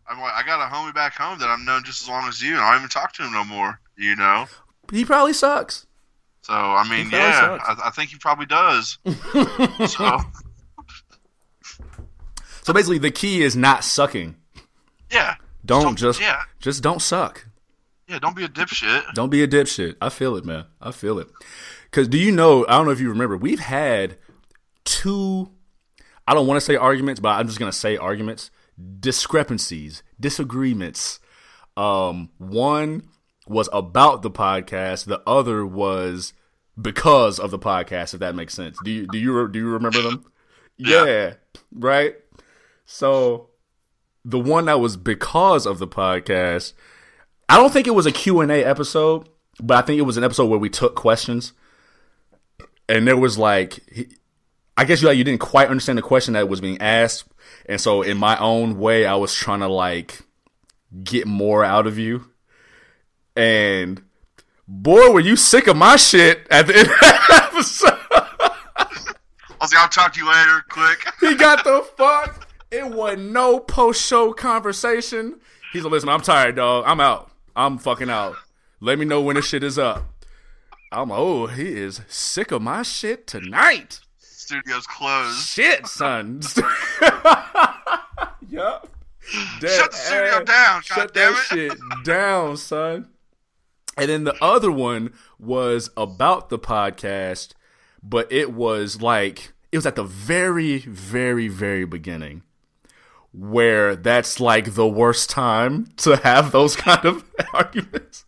I'm 0.06 0.20
like, 0.20 0.34
I 0.34 0.42
got 0.44 0.60
a 0.60 0.70
homie 0.74 0.94
back 0.94 1.14
home 1.14 1.38
that 1.38 1.48
I've 1.48 1.60
known 1.60 1.82
just 1.84 2.02
as 2.02 2.08
long 2.08 2.28
as 2.28 2.42
you, 2.42 2.52
and 2.52 2.60
I 2.60 2.72
don't 2.72 2.80
even 2.80 2.90
talk 2.90 3.12
to 3.14 3.22
him 3.24 3.32
no 3.32 3.44
more. 3.44 3.80
You 3.96 4.16
know. 4.16 4.46
He 4.92 5.04
probably 5.04 5.32
sucks. 5.32 5.86
So 6.42 6.52
I 6.52 6.86
mean, 6.90 7.08
yeah. 7.10 7.58
I, 7.66 7.86
I 7.86 7.90
think 7.90 8.10
he 8.10 8.16
probably 8.18 8.44
does. 8.44 8.98
so 9.86 10.18
So 12.62 12.72
basically, 12.72 12.98
the 12.98 13.10
key 13.10 13.42
is 13.42 13.56
not 13.56 13.84
sucking. 13.84 14.36
yeah, 15.10 15.36
Don't 15.64 15.82
Don't- 15.84 15.96
just 15.98 16.20
yeah. 16.20 16.42
just 16.60 16.82
don't 16.82 17.00
suck. 17.00 17.46
Yeah, 18.08 18.18
don't 18.18 18.36
be 18.36 18.44
a 18.44 18.48
dipshit. 18.48 19.14
Don't 19.14 19.30
be 19.30 19.42
a 19.42 19.48
dipshit. 19.48 19.96
I 20.00 20.08
feel 20.08 20.36
it, 20.36 20.44
man. 20.44 20.66
I 20.80 20.92
feel 20.92 21.18
it. 21.18 21.28
Cause 21.90 22.08
do 22.08 22.18
you 22.18 22.32
know? 22.32 22.66
I 22.66 22.72
don't 22.72 22.86
know 22.86 22.92
if 22.92 23.00
you 23.00 23.08
remember. 23.08 23.36
We've 23.36 23.60
had 23.60 24.18
two. 24.84 25.50
I 26.26 26.34
don't 26.34 26.46
want 26.46 26.56
to 26.56 26.64
say 26.64 26.76
arguments, 26.76 27.20
but 27.20 27.30
I'm 27.30 27.46
just 27.46 27.58
gonna 27.58 27.72
say 27.72 27.96
arguments. 27.96 28.50
Discrepancies, 29.00 30.02
disagreements. 30.18 31.20
Um, 31.76 32.30
one 32.38 33.08
was 33.46 33.68
about 33.72 34.22
the 34.22 34.30
podcast. 34.30 35.06
The 35.06 35.22
other 35.26 35.64
was 35.64 36.32
because 36.80 37.38
of 37.38 37.50
the 37.50 37.58
podcast. 37.58 38.14
If 38.14 38.20
that 38.20 38.34
makes 38.34 38.54
sense. 38.54 38.76
Do 38.84 38.90
you 38.90 39.06
do 39.06 39.18
you 39.18 39.48
do 39.48 39.58
you 39.58 39.68
remember 39.68 40.02
them? 40.02 40.24
Yeah. 40.76 41.04
yeah 41.04 41.34
right. 41.72 42.16
So 42.84 43.50
the 44.24 44.40
one 44.40 44.64
that 44.64 44.80
was 44.80 44.96
because 44.96 45.66
of 45.66 45.78
the 45.78 45.86
podcast. 45.86 46.72
I 47.48 47.56
don't 47.56 47.72
think 47.72 47.86
it 47.86 47.94
was 47.94 48.06
a 48.06 48.12
Q&A 48.12 48.64
episode, 48.64 49.28
but 49.60 49.76
I 49.76 49.82
think 49.86 49.98
it 49.98 50.02
was 50.02 50.16
an 50.16 50.24
episode 50.24 50.46
where 50.46 50.58
we 50.58 50.70
took 50.70 50.94
questions. 50.94 51.52
And 52.88 53.06
there 53.06 53.16
was 53.16 53.38
like 53.38 53.80
he, 53.90 54.08
I 54.76 54.84
guess 54.84 55.00
you 55.00 55.08
like 55.08 55.16
you 55.16 55.24
didn't 55.24 55.40
quite 55.40 55.68
understand 55.68 55.98
the 55.98 56.02
question 56.02 56.34
that 56.34 56.48
was 56.48 56.60
being 56.60 56.80
asked, 56.80 57.24
and 57.66 57.80
so 57.80 58.02
in 58.02 58.18
my 58.18 58.36
own 58.38 58.78
way 58.78 59.06
I 59.06 59.14
was 59.14 59.34
trying 59.34 59.60
to 59.60 59.68
like 59.68 60.20
get 61.02 61.26
more 61.26 61.64
out 61.64 61.86
of 61.86 61.98
you. 61.98 62.26
And 63.36 64.02
boy, 64.68 65.10
were 65.10 65.20
you 65.20 65.36
sick 65.36 65.66
of 65.66 65.76
my 65.76 65.96
shit 65.96 66.46
at 66.50 66.66
the 66.66 66.76
end 66.76 66.88
of 66.88 67.00
that 67.00 67.48
episode. 67.52 67.98
I 68.10 68.86
was 69.60 69.72
like, 69.72 69.82
I'll 69.82 69.88
talk 69.88 70.12
to 70.14 70.20
you 70.20 70.28
later, 70.28 70.64
quick. 70.68 71.06
He 71.20 71.34
got 71.36 71.64
the 71.64 71.86
fuck. 71.96 72.48
It 72.70 72.86
was 72.86 73.18
no 73.18 73.60
post 73.60 74.04
show 74.04 74.32
conversation. 74.32 75.40
He's 75.72 75.84
like, 75.84 75.92
listen, 75.92 76.08
I'm 76.08 76.20
tired, 76.20 76.56
dog. 76.56 76.84
I'm 76.86 77.00
out. 77.00 77.30
I'm 77.56 77.78
fucking 77.78 78.10
out. 78.10 78.36
Let 78.80 78.98
me 78.98 79.04
know 79.04 79.20
when 79.20 79.36
this 79.36 79.46
shit 79.46 79.62
is 79.62 79.78
up. 79.78 80.04
I'm 80.90 81.10
oh, 81.10 81.46
he 81.46 81.68
is 81.68 82.00
sick 82.08 82.50
of 82.52 82.62
my 82.62 82.82
shit 82.82 83.26
tonight. 83.26 84.00
Studio's 84.18 84.86
closed. 84.86 85.46
Shit, 85.46 85.86
son. 85.86 86.40
yup. 88.48 88.88
Shut 89.20 89.90
the 89.90 89.96
studio 89.96 90.44
down, 90.44 90.82
Shut 90.82 91.14
goddammit. 91.14 91.14
that 91.14 91.46
shit 91.48 91.72
down, 92.04 92.56
son. 92.56 93.08
And 93.96 94.08
then 94.08 94.24
the 94.24 94.36
other 94.42 94.70
one 94.70 95.14
was 95.38 95.90
about 95.96 96.50
the 96.50 96.58
podcast, 96.58 97.52
but 98.02 98.30
it 98.30 98.52
was 98.52 99.00
like 99.00 99.52
it 99.72 99.78
was 99.78 99.86
at 99.86 99.96
the 99.96 100.04
very, 100.04 100.78
very, 100.78 101.48
very 101.48 101.84
beginning, 101.84 102.42
where 103.36 103.96
that's 103.96 104.38
like 104.38 104.74
the 104.74 104.86
worst 104.86 105.28
time 105.28 105.86
to 105.96 106.16
have 106.18 106.52
those 106.52 106.76
kind 106.76 107.04
of 107.04 107.24
arguments. 107.52 108.24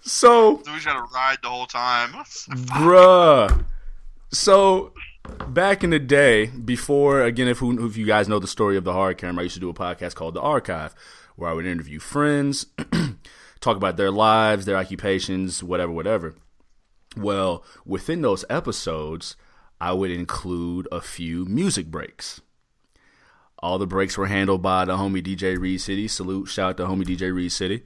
So 0.00 0.62
So 0.64 0.72
we 0.72 0.78
just 0.78 0.86
had 0.86 0.94
to 0.94 1.06
ride 1.14 1.38
the 1.42 1.48
whole 1.48 1.66
time. 1.66 2.12
Bruh. 2.12 3.64
So 4.30 4.92
back 5.48 5.84
in 5.84 5.90
the 5.90 5.98
day, 5.98 6.46
before 6.46 7.22
again, 7.22 7.48
if 7.48 7.58
who, 7.58 7.86
if 7.86 7.96
you 7.96 8.06
guys 8.06 8.28
know 8.28 8.38
the 8.38 8.46
story 8.46 8.76
of 8.76 8.84
the 8.84 8.92
hard 8.92 9.18
camera, 9.18 9.42
I 9.42 9.44
used 9.44 9.54
to 9.54 9.60
do 9.60 9.68
a 9.68 9.74
podcast 9.74 10.14
called 10.14 10.34
The 10.34 10.40
Archive, 10.40 10.94
where 11.36 11.50
I 11.50 11.52
would 11.52 11.66
interview 11.66 11.98
friends, 11.98 12.66
talk 13.60 13.76
about 13.76 13.96
their 13.96 14.10
lives, 14.10 14.64
their 14.64 14.76
occupations, 14.76 15.62
whatever, 15.62 15.92
whatever. 15.92 16.34
Well, 17.16 17.64
within 17.84 18.22
those 18.22 18.46
episodes, 18.48 19.36
I 19.80 19.92
would 19.92 20.10
include 20.10 20.88
a 20.90 21.02
few 21.02 21.44
music 21.44 21.86
breaks. 21.90 22.40
All 23.62 23.78
the 23.78 23.86
breaks 23.86 24.18
were 24.18 24.26
handled 24.26 24.60
by 24.60 24.84
the 24.84 24.96
homie 24.96 25.22
DJ 25.22 25.58
Reed 25.58 25.80
City. 25.80 26.08
Salute, 26.08 26.48
shout 26.48 26.70
out 26.70 26.76
to 26.78 26.84
homie 26.84 27.04
DJ 27.04 27.32
Reed 27.32 27.52
City. 27.52 27.84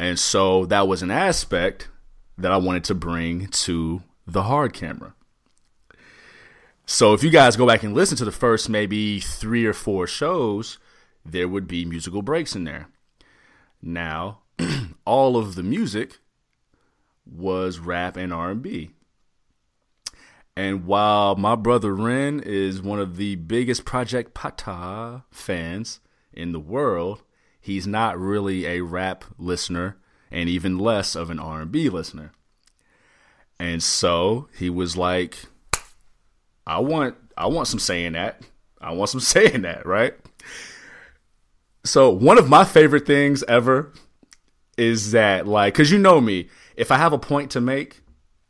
And 0.00 0.18
so 0.18 0.66
that 0.66 0.88
was 0.88 1.02
an 1.02 1.10
aspect 1.10 1.88
that 2.36 2.52
I 2.52 2.56
wanted 2.56 2.84
to 2.84 2.94
bring 2.94 3.46
to 3.46 4.02
the 4.26 4.42
hard 4.42 4.72
camera. 4.72 5.14
So 6.84 7.14
if 7.14 7.22
you 7.22 7.30
guys 7.30 7.56
go 7.56 7.66
back 7.66 7.82
and 7.82 7.94
listen 7.94 8.16
to 8.18 8.24
the 8.24 8.32
first 8.32 8.68
maybe 8.68 9.20
three 9.20 9.64
or 9.64 9.72
four 9.72 10.06
shows, 10.06 10.78
there 11.24 11.48
would 11.48 11.66
be 11.66 11.84
musical 11.84 12.22
breaks 12.22 12.54
in 12.54 12.64
there. 12.64 12.88
Now, 13.80 14.40
all 15.04 15.36
of 15.36 15.54
the 15.54 15.62
music 15.62 16.18
was 17.24 17.78
rap 17.78 18.16
and 18.16 18.32
R&B. 18.32 18.90
And 20.56 20.86
while 20.86 21.36
my 21.36 21.54
brother 21.54 21.94
Ren 21.94 22.40
is 22.40 22.80
one 22.80 22.98
of 22.98 23.18
the 23.18 23.36
biggest 23.36 23.84
Project 23.84 24.32
Pata 24.32 25.24
fans 25.30 26.00
in 26.32 26.52
the 26.52 26.60
world, 26.60 27.22
he's 27.60 27.86
not 27.86 28.18
really 28.18 28.64
a 28.64 28.80
rap 28.80 29.24
listener 29.38 29.98
and 30.30 30.48
even 30.48 30.78
less 30.78 31.14
of 31.14 31.28
an 31.28 31.38
R&B 31.38 31.90
listener. 31.90 32.32
And 33.58 33.82
so 33.82 34.48
he 34.58 34.70
was 34.70 34.96
like, 34.96 35.36
I 36.66 36.78
want 36.78 37.16
I 37.36 37.46
want 37.46 37.68
some 37.68 37.78
saying 37.78 38.12
that. 38.12 38.42
I 38.80 38.92
want 38.92 39.10
some 39.10 39.20
saying 39.34 39.62
that, 39.62 39.86
right? 39.86 40.14
So 41.84 42.10
one 42.10 42.38
of 42.38 42.48
my 42.48 42.64
favorite 42.64 43.06
things 43.06 43.44
ever 43.44 43.92
is 44.78 45.12
that 45.12 45.46
like 45.46 45.74
cuz 45.74 45.90
you 45.90 45.98
know 45.98 46.20
me, 46.20 46.48
if 46.76 46.90
I 46.90 46.96
have 46.96 47.12
a 47.12 47.18
point 47.18 47.50
to 47.52 47.60
make, 47.60 48.00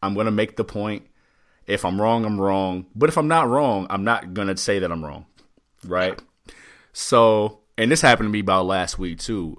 I'm 0.03 0.15
going 0.15 0.27
to 0.27 0.33
make 0.33 0.57
the 0.57 0.65
point. 0.65 1.07
If 1.67 1.85
I'm 1.85 2.01
wrong, 2.01 2.25
I'm 2.25 2.41
wrong. 2.41 2.87
But 2.95 3.09
if 3.09 3.19
I'm 3.19 3.29
not 3.29 3.49
wrong, 3.49 3.87
I'm 3.91 4.05
not 4.05 4.35
going 4.35 4.49
to 4.49 4.57
say 4.57 4.79
that 4.79 4.93
I'm 4.93 5.05
wrong. 5.05 5.27
Right? 5.85 6.21
So, 6.93 7.61
and 7.77 7.91
this 7.91 8.01
happened 8.01 8.29
to 8.29 8.33
me 8.33 8.41
about 8.41 8.67
last 8.67 8.99
week 8.99 9.19
too. 9.19 9.59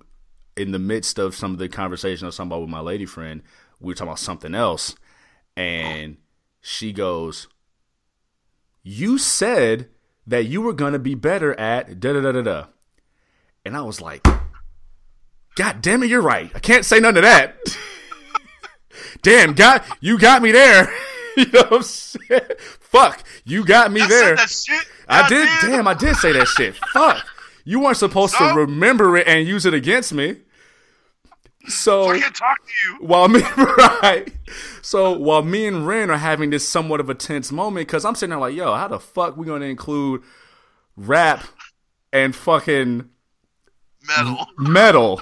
In 0.56 0.72
the 0.72 0.80
midst 0.80 1.20
of 1.20 1.36
some 1.36 1.52
of 1.52 1.60
the 1.60 1.70
conversation 1.70 2.26
I 2.26 2.30
was 2.30 2.38
talking 2.38 2.50
about 2.50 2.62
with 2.62 2.70
my 2.70 2.80
lady 2.80 3.06
friend, 3.06 3.44
we 3.80 3.92
were 3.92 3.94
talking 3.94 4.08
about 4.08 4.20
something 4.20 4.56
else. 4.56 4.96
And 5.56 6.18
she 6.62 6.94
goes, 6.94 7.48
You 8.84 9.18
said 9.18 9.90
that 10.26 10.46
you 10.46 10.62
were 10.62 10.74
going 10.74 10.94
to 10.94 11.00
be 11.00 11.16
better 11.16 11.58
at 11.60 12.00
da 12.00 12.14
da 12.14 12.22
da 12.22 12.32
da 12.32 12.42
da. 12.42 12.66
And 13.66 13.76
I 13.76 13.82
was 13.82 14.02
like, 14.02 14.26
God 15.56 15.82
damn 15.82 16.04
it, 16.04 16.10
you're 16.10 16.22
right. 16.22 16.52
I 16.56 16.60
can't 16.60 16.86
say 16.86 17.00
none 17.00 17.18
of 17.18 17.24
that. 17.24 17.58
damn, 19.22 19.54
God, 19.54 19.84
you 20.00 20.18
got 20.18 20.42
me 20.42 20.52
there. 20.52 20.92
you 21.46 21.46
know 21.52 21.62
what 21.62 21.74
I'm 21.74 21.84
saying? 21.84 22.42
Fuck, 22.80 23.24
you 23.46 23.64
got 23.64 23.92
me 23.92 24.02
I 24.02 24.08
there. 24.08 24.38
said 24.38 24.38
that 24.40 24.50
shit. 24.50 24.88
I 25.08 25.30
did. 25.30 25.48
damn. 25.62 25.72
Damn, 25.72 25.88
I 25.88 25.94
did 25.94 26.16
say 26.16 26.32
that 26.34 26.48
shit. 26.48 26.76
Fuck. 26.94 27.26
You 27.64 27.80
weren't 27.82 27.98
supposed 27.98 28.36
to 28.38 28.54
remember 28.56 29.16
it 29.18 29.28
and 29.28 29.48
use 29.48 29.66
it 29.66 29.74
against 29.74 30.14
me. 30.14 30.38
So 31.68 32.10
I 32.10 32.20
can't 32.20 32.34
talk 32.34 32.58
to 32.66 32.72
you. 33.04 33.06
while 33.08 33.28
me 33.28 33.42
right, 33.58 34.32
so 34.82 35.12
while 35.18 35.44
me 35.44 35.68
and 35.68 35.86
Ren 35.86 36.10
are 36.10 36.18
having 36.18 36.50
this 36.50 36.68
somewhat 36.68 37.02
of 37.02 37.10
a 37.10 37.14
tense 37.14 37.52
moment, 37.52 37.88
because 37.88 38.06
I'm 38.06 38.16
sitting 38.16 38.30
there 38.32 38.40
like, 38.40 38.56
yo, 38.56 38.74
how 38.74 38.88
the 38.88 39.00
fuck 39.02 39.36
we 39.36 39.46
gonna 39.46 39.66
include 39.66 40.24
rap 40.96 41.46
and 42.14 42.34
fucking 42.34 43.10
Metal. 44.08 44.48
metal? 44.58 45.22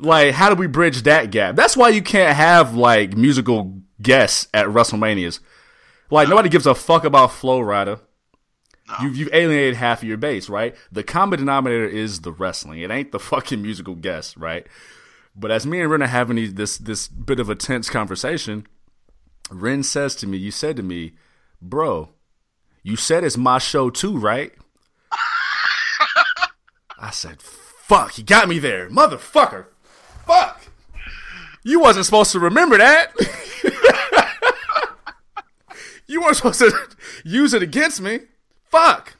Like, 0.00 0.34
how 0.34 0.48
do 0.52 0.56
we 0.56 0.66
bridge 0.66 1.02
that 1.02 1.30
gap? 1.30 1.54
That's 1.54 1.76
why 1.76 1.90
you 1.90 2.02
can't 2.02 2.36
have 2.36 2.74
like 2.74 3.16
musical 3.16 3.80
guests 4.00 4.48
at 4.52 4.66
WrestleManias. 4.66 5.40
Like 6.10 6.28
nobody 6.28 6.48
gives 6.48 6.66
a 6.66 6.74
fuck 6.74 7.04
about 7.04 7.32
Flo 7.32 7.60
Rida. 7.60 8.00
You've, 9.00 9.16
you've 9.16 9.32
alienated 9.32 9.76
half 9.76 10.02
of 10.02 10.08
your 10.08 10.18
base, 10.18 10.50
right? 10.50 10.76
The 10.92 11.02
common 11.02 11.38
denominator 11.38 11.86
is 11.86 12.20
the 12.20 12.32
wrestling. 12.32 12.80
It 12.80 12.90
ain't 12.90 13.12
the 13.12 13.18
fucking 13.18 13.62
musical 13.62 13.94
guest, 13.94 14.36
right? 14.36 14.66
But 15.34 15.50
as 15.50 15.66
me 15.66 15.80
and 15.80 15.90
Ren 15.90 16.02
are 16.02 16.06
having 16.06 16.36
these, 16.36 16.54
this 16.54 16.76
this 16.78 17.08
bit 17.08 17.40
of 17.40 17.48
a 17.48 17.54
tense 17.54 17.88
conversation, 17.90 18.66
Ren 19.50 19.82
says 19.82 20.14
to 20.16 20.26
me, 20.26 20.36
"You 20.36 20.50
said 20.50 20.76
to 20.76 20.82
me, 20.82 21.14
bro, 21.60 22.10
you 22.82 22.96
said 22.96 23.24
it's 23.24 23.36
my 23.36 23.58
show 23.58 23.90
too, 23.90 24.16
right?" 24.16 24.52
I 26.98 27.10
said, 27.10 27.42
"Fuck, 27.42 28.12
he 28.12 28.22
got 28.22 28.48
me 28.48 28.58
there, 28.58 28.88
motherfucker. 28.90 29.66
Fuck, 30.26 30.68
you 31.64 31.80
wasn't 31.80 32.06
supposed 32.06 32.32
to 32.32 32.38
remember 32.38 32.78
that." 32.78 33.12
you 36.06 36.20
weren't 36.20 36.36
supposed 36.36 36.60
to 36.60 36.72
use 37.24 37.54
it 37.54 37.62
against 37.62 38.00
me. 38.00 38.20
Fuck. 38.64 39.16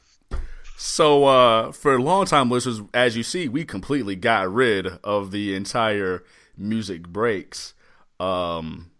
So 0.77 1.25
uh, 1.25 1.71
for 1.71 1.95
a 1.95 2.01
long-time 2.01 2.49
listeners, 2.51 2.81
as 2.93 3.15
you 3.17 3.23
see, 3.23 3.47
we 3.47 3.65
completely 3.65 4.15
got 4.15 4.51
rid 4.53 4.87
of 5.03 5.31
the 5.31 5.55
entire 5.55 6.23
music 6.57 7.07
breaks. 7.07 7.73
Um, 8.19 8.91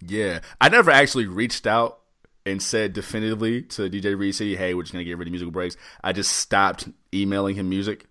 yeah, 0.00 0.40
I 0.60 0.68
never 0.68 0.90
actually 0.90 1.26
reached 1.26 1.66
out 1.66 2.00
and 2.44 2.62
said 2.62 2.92
definitively 2.92 3.62
to 3.62 3.90
DJ 3.90 4.18
Reed 4.18 4.34
City, 4.34 4.56
"Hey, 4.56 4.74
we're 4.74 4.82
just 4.82 4.92
gonna 4.92 5.04
get 5.04 5.18
rid 5.18 5.28
of 5.28 5.32
musical 5.32 5.52
breaks." 5.52 5.76
I 6.02 6.12
just 6.12 6.32
stopped 6.32 6.88
emailing 7.12 7.56
him 7.56 7.68
music. 7.68 8.06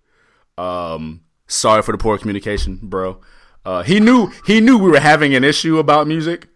Um, 0.58 1.22
sorry 1.48 1.82
for 1.82 1.92
the 1.92 1.98
poor 1.98 2.18
communication, 2.18 2.80
bro. 2.82 3.22
Uh, 3.66 3.84
he 3.84 4.00
knew 4.00 4.32
he 4.46 4.60
knew 4.62 4.78
we 4.78 4.92
were 4.92 5.00
having 5.00 5.34
an 5.36 5.44
issue 5.44 5.80
about 5.80 6.08
music, 6.08 6.48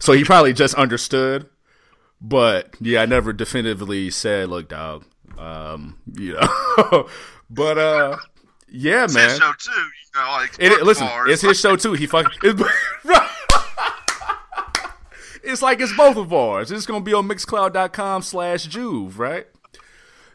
so 0.00 0.12
he 0.12 0.24
probably 0.24 0.52
just 0.52 0.74
understood. 0.74 1.48
But 2.20 2.74
yeah, 2.80 3.02
I 3.02 3.06
never 3.06 3.32
definitively 3.32 4.10
said, 4.10 4.48
"Look, 4.48 4.68
dog." 4.68 5.04
Um, 5.38 5.98
you 6.16 6.34
know, 6.34 7.08
but 7.50 7.78
uh, 7.78 8.16
Yeah, 8.68 9.00
man 9.00 9.04
It's 9.06 9.14
man. 9.14 9.28
his 9.30 9.38
show 9.38 9.52
too. 9.58 9.70
You 9.72 10.20
know, 10.20 10.28
like 10.30 10.56
It, 10.58 10.82
listen, 10.84 11.06
bars. 11.06 11.30
it's 11.30 11.42
his 11.42 11.60
show 11.60 11.76
too. 11.76 11.92
He 11.94 12.06
fucking. 12.06 12.32
It's, 13.04 13.30
it's 15.42 15.62
like 15.62 15.80
it's 15.80 15.94
both 15.96 16.16
of 16.16 16.32
ours. 16.32 16.72
It's 16.72 16.86
gonna 16.86 17.04
be 17.04 17.12
on 17.12 17.28
Mixcloud.com 17.28 18.22
slash 18.22 18.64
Juve, 18.64 19.18
right? 19.18 19.46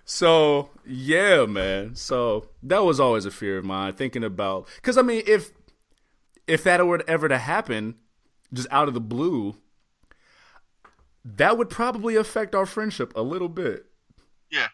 So 0.06 0.70
yeah, 0.86 1.46
man. 1.46 1.96
So 1.96 2.48
that 2.64 2.84
was 2.84 3.00
always 3.00 3.26
a 3.26 3.32
fear 3.32 3.58
of 3.58 3.66
mine, 3.66 3.94
thinking 3.94 4.24
about 4.24 4.68
because 4.76 4.98
I 4.98 5.02
mean, 5.02 5.24
if 5.26 5.52
if 6.48 6.64
that 6.64 6.86
were 6.86 7.04
ever 7.08 7.28
to 7.28 7.38
happen, 7.40 7.96
just 8.54 8.68
out 8.72 8.88
of 8.88 8.94
the 8.94 9.02
blue, 9.02 9.56
that 11.24 11.58
would 11.58 11.70
probably 11.70 12.16
affect 12.16 12.56
our 12.56 12.66
friendship 12.66 13.12
a 13.16 13.22
little 13.22 13.50
bit. 13.50 13.86
Yeah. 14.52 14.68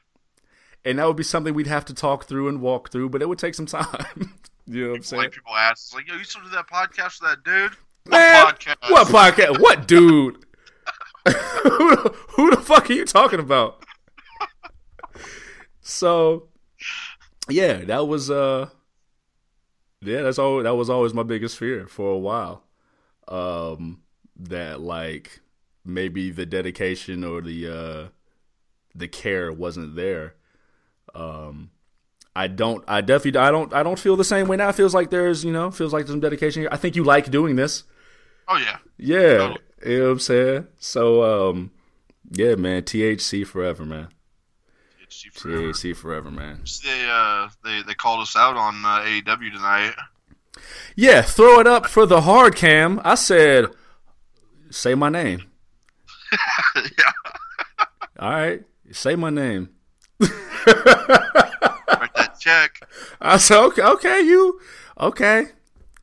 And 0.84 1.00
that 1.00 1.08
would 1.08 1.18
be 1.18 1.24
something 1.24 1.54
we'd 1.54 1.68
have 1.68 1.86
to 1.86 1.94
talk 1.94 2.26
through 2.26 2.48
and 2.48 2.62
walk 2.62 2.92
through, 2.92 3.10
but 3.10 3.22
it 3.22 3.30
would 3.30 3.40
take 3.40 3.56
some 3.56 3.66
time. 3.66 4.36
you 4.66 4.84
know 4.84 4.90
what 4.92 4.98
I'm 4.98 5.04
saying? 5.04 5.24
Like 5.24 5.32
people 5.32 5.56
ask, 5.56 5.94
like, 5.94 6.08
yo, 6.08 6.16
you 6.16 6.24
still 6.24 6.44
do 6.44 6.50
that 6.50 6.68
podcast 6.68 7.22
with 7.22 7.32
that 7.32 7.44
dude? 7.44 7.72
What 8.04 8.12
Man, 8.12 8.46
podcast? 8.46 8.92
What 8.92 9.08
podcast? 9.08 9.60
What 9.60 9.88
dude? 9.88 10.46
who, 11.26 11.32
the, 11.96 12.16
who 12.30 12.52
the 12.52 12.58
fuck 12.58 12.90
are 12.90 12.94
you 12.94 13.06
talking 13.06 13.40
about? 13.40 13.84
so, 15.82 16.50
yeah, 17.50 17.78
that 17.86 18.08
was 18.08 18.30
uh, 18.30 18.70
yeah, 20.02 20.22
that's 20.22 20.38
all. 20.38 20.62
That 20.62 20.76
was 20.76 20.90
always 20.90 21.14
my 21.14 21.24
biggest 21.24 21.58
fear 21.58 21.88
for 21.88 22.12
a 22.12 22.18
while. 22.18 22.65
Um, 23.28 24.02
that 24.38 24.82
like 24.82 25.42
maybe 25.84 26.32
the 26.32 26.46
dedication 26.46 27.24
or 27.24 27.42
the 27.42 27.68
uh, 27.68 28.08
the 28.94 29.08
care 29.08 29.52
wasn't 29.52 29.96
there. 29.96 30.36
Um, 31.14 31.72
I 32.36 32.48
don't. 32.48 32.84
I 32.88 33.02
definitely. 33.02 33.40
I 33.40 33.52
don't. 33.52 33.74
I 33.74 33.84
don't 33.84 34.00
feel 34.00 34.16
the 34.16 34.24
same 34.24 34.48
way 34.48 34.58
now. 34.58 34.70
It 34.70 34.76
feels 34.76 34.94
like 34.94 35.10
there's. 35.10 35.46
You 35.46 35.54
know. 35.54 35.72
Feels 35.72 35.94
like 35.94 36.02
there's 36.02 36.14
some 36.14 36.20
dedication 36.20 36.64
here. 36.64 36.70
I 36.72 36.78
think 36.78 36.96
you 36.96 37.04
like 37.04 37.32
doing 37.32 37.56
this. 37.56 37.84
Oh 38.48 38.58
yeah. 38.58 38.78
Yeah. 38.98 39.38
Totally. 39.38 39.60
You 39.86 40.00
know 40.00 40.06
what 40.06 40.12
I'm 40.12 40.20
saying? 40.20 40.68
So, 40.80 41.50
um, 41.50 41.72
yeah, 42.32 42.56
man. 42.56 42.84
THC 42.84 43.46
forever, 43.46 43.86
man. 43.86 44.08
THC 45.00 45.32
forever. 45.32 45.62
THC 45.62 45.96
forever, 45.96 46.32
man. 46.32 46.64
They 46.84 47.08
uh 47.10 47.50
they 47.64 47.84
they 47.84 47.94
called 47.94 48.22
us 48.22 48.36
out 48.36 48.58
on 48.58 48.84
uh, 48.84 49.02
AEW 49.02 49.54
tonight. 49.54 49.94
Yeah, 50.96 51.22
throw 51.22 51.60
it 51.60 51.68
up 51.68 51.88
for 51.88 52.06
the 52.06 52.22
hard 52.22 52.56
cam. 52.56 53.02
I 53.04 53.16
said, 53.16 53.68
say 54.70 54.96
my 54.96 55.10
name. 55.10 55.44
yeah. 56.76 57.12
All 58.20 58.30
right, 58.30 58.64
say 58.92 59.16
my 59.16 59.30
name. 59.30 59.70
That 60.20 62.36
check. 62.40 62.80
I 63.22 63.38
said, 63.38 63.60
okay, 63.66 63.82
okay, 63.82 64.22
you, 64.22 64.60
okay. 65.00 65.48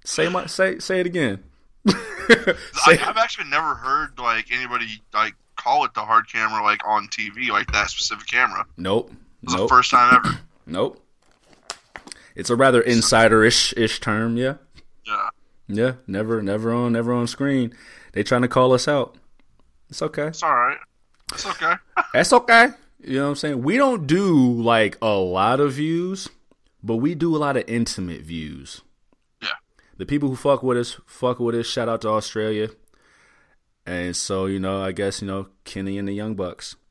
Say 0.05 0.29
my, 0.29 0.47
say, 0.47 0.79
say 0.79 1.01
it 1.01 1.07
again. 1.07 1.43
I, 1.89 2.55
say, 2.85 2.99
I've 2.99 3.17
actually 3.17 3.49
never 3.49 3.75
heard 3.75 4.19
like 4.19 4.53
anybody 4.53 4.87
like 5.13 5.35
call 5.57 5.85
it 5.85 5.95
the 5.95 6.01
hard 6.01 6.31
camera 6.31 6.63
like 6.63 6.87
on 6.87 7.09
TV 7.09 7.49
like 7.49 7.71
that 7.73 7.91
specific 7.91 8.27
camera. 8.27 8.65
nope, 8.77 9.13
It's 9.43 9.53
the 9.53 9.59
nope, 9.61 9.69
first 9.69 9.91
time 9.91 10.15
ever. 10.15 10.39
nope. 10.67 10.99
It's 12.35 12.51
a 12.51 12.57
rather 12.57 12.81
insider-ish 12.81 13.75
ish 13.77 14.01
term, 14.01 14.37
yeah. 14.37 14.55
Yeah. 15.07 15.29
Yeah, 15.69 15.93
never, 16.07 16.43
never 16.43 16.73
on, 16.73 16.93
never 16.93 17.13
on 17.13 17.27
screen. 17.27 17.73
They 18.13 18.23
trying 18.23 18.43
to 18.43 18.49
call 18.49 18.73
us 18.73 18.89
out. 18.89 19.17
It's 19.89 20.03
okay. 20.03 20.27
It's 20.29 20.43
all 20.43 20.55
right. 20.55 20.77
It's 21.33 21.47
okay. 21.47 21.75
That's 22.13 22.33
okay. 22.33 22.69
You 23.01 23.17
know 23.19 23.25
what 23.25 23.29
I'm 23.31 23.37
saying? 23.37 23.63
We 23.63 23.77
don't 23.77 24.07
do 24.07 24.53
like 24.53 24.99
a 25.01 25.15
lot 25.15 25.61
of 25.61 25.73
views, 25.75 26.29
but 26.83 26.97
we 26.97 27.15
do 27.15 27.35
a 27.35 27.39
lot 27.39 27.57
of 27.57 27.65
intimate 27.69 28.23
views. 28.23 28.83
Yeah. 29.41 29.49
The 29.97 30.07
people 30.07 30.29
who 30.29 30.37
fuck 30.37 30.63
with 30.63 30.77
us, 30.79 31.01
fuck 31.07 31.39
with 31.41 31.55
us. 31.55 31.67
Shout 31.67 31.89
out 31.89 32.03
to 32.03 32.09
Australia. 32.09 32.69
And 33.87 34.15
so, 34.15 34.47
you 34.47 34.61
know, 34.61 34.83
I 34.83 34.93
guess, 34.93 35.21
you 35.23 35.27
know, 35.27 35.49
Kenny 35.65 35.99
and 35.99 36.07
the 36.07 36.13
Young 36.13 36.35
Bucks. 36.35 36.77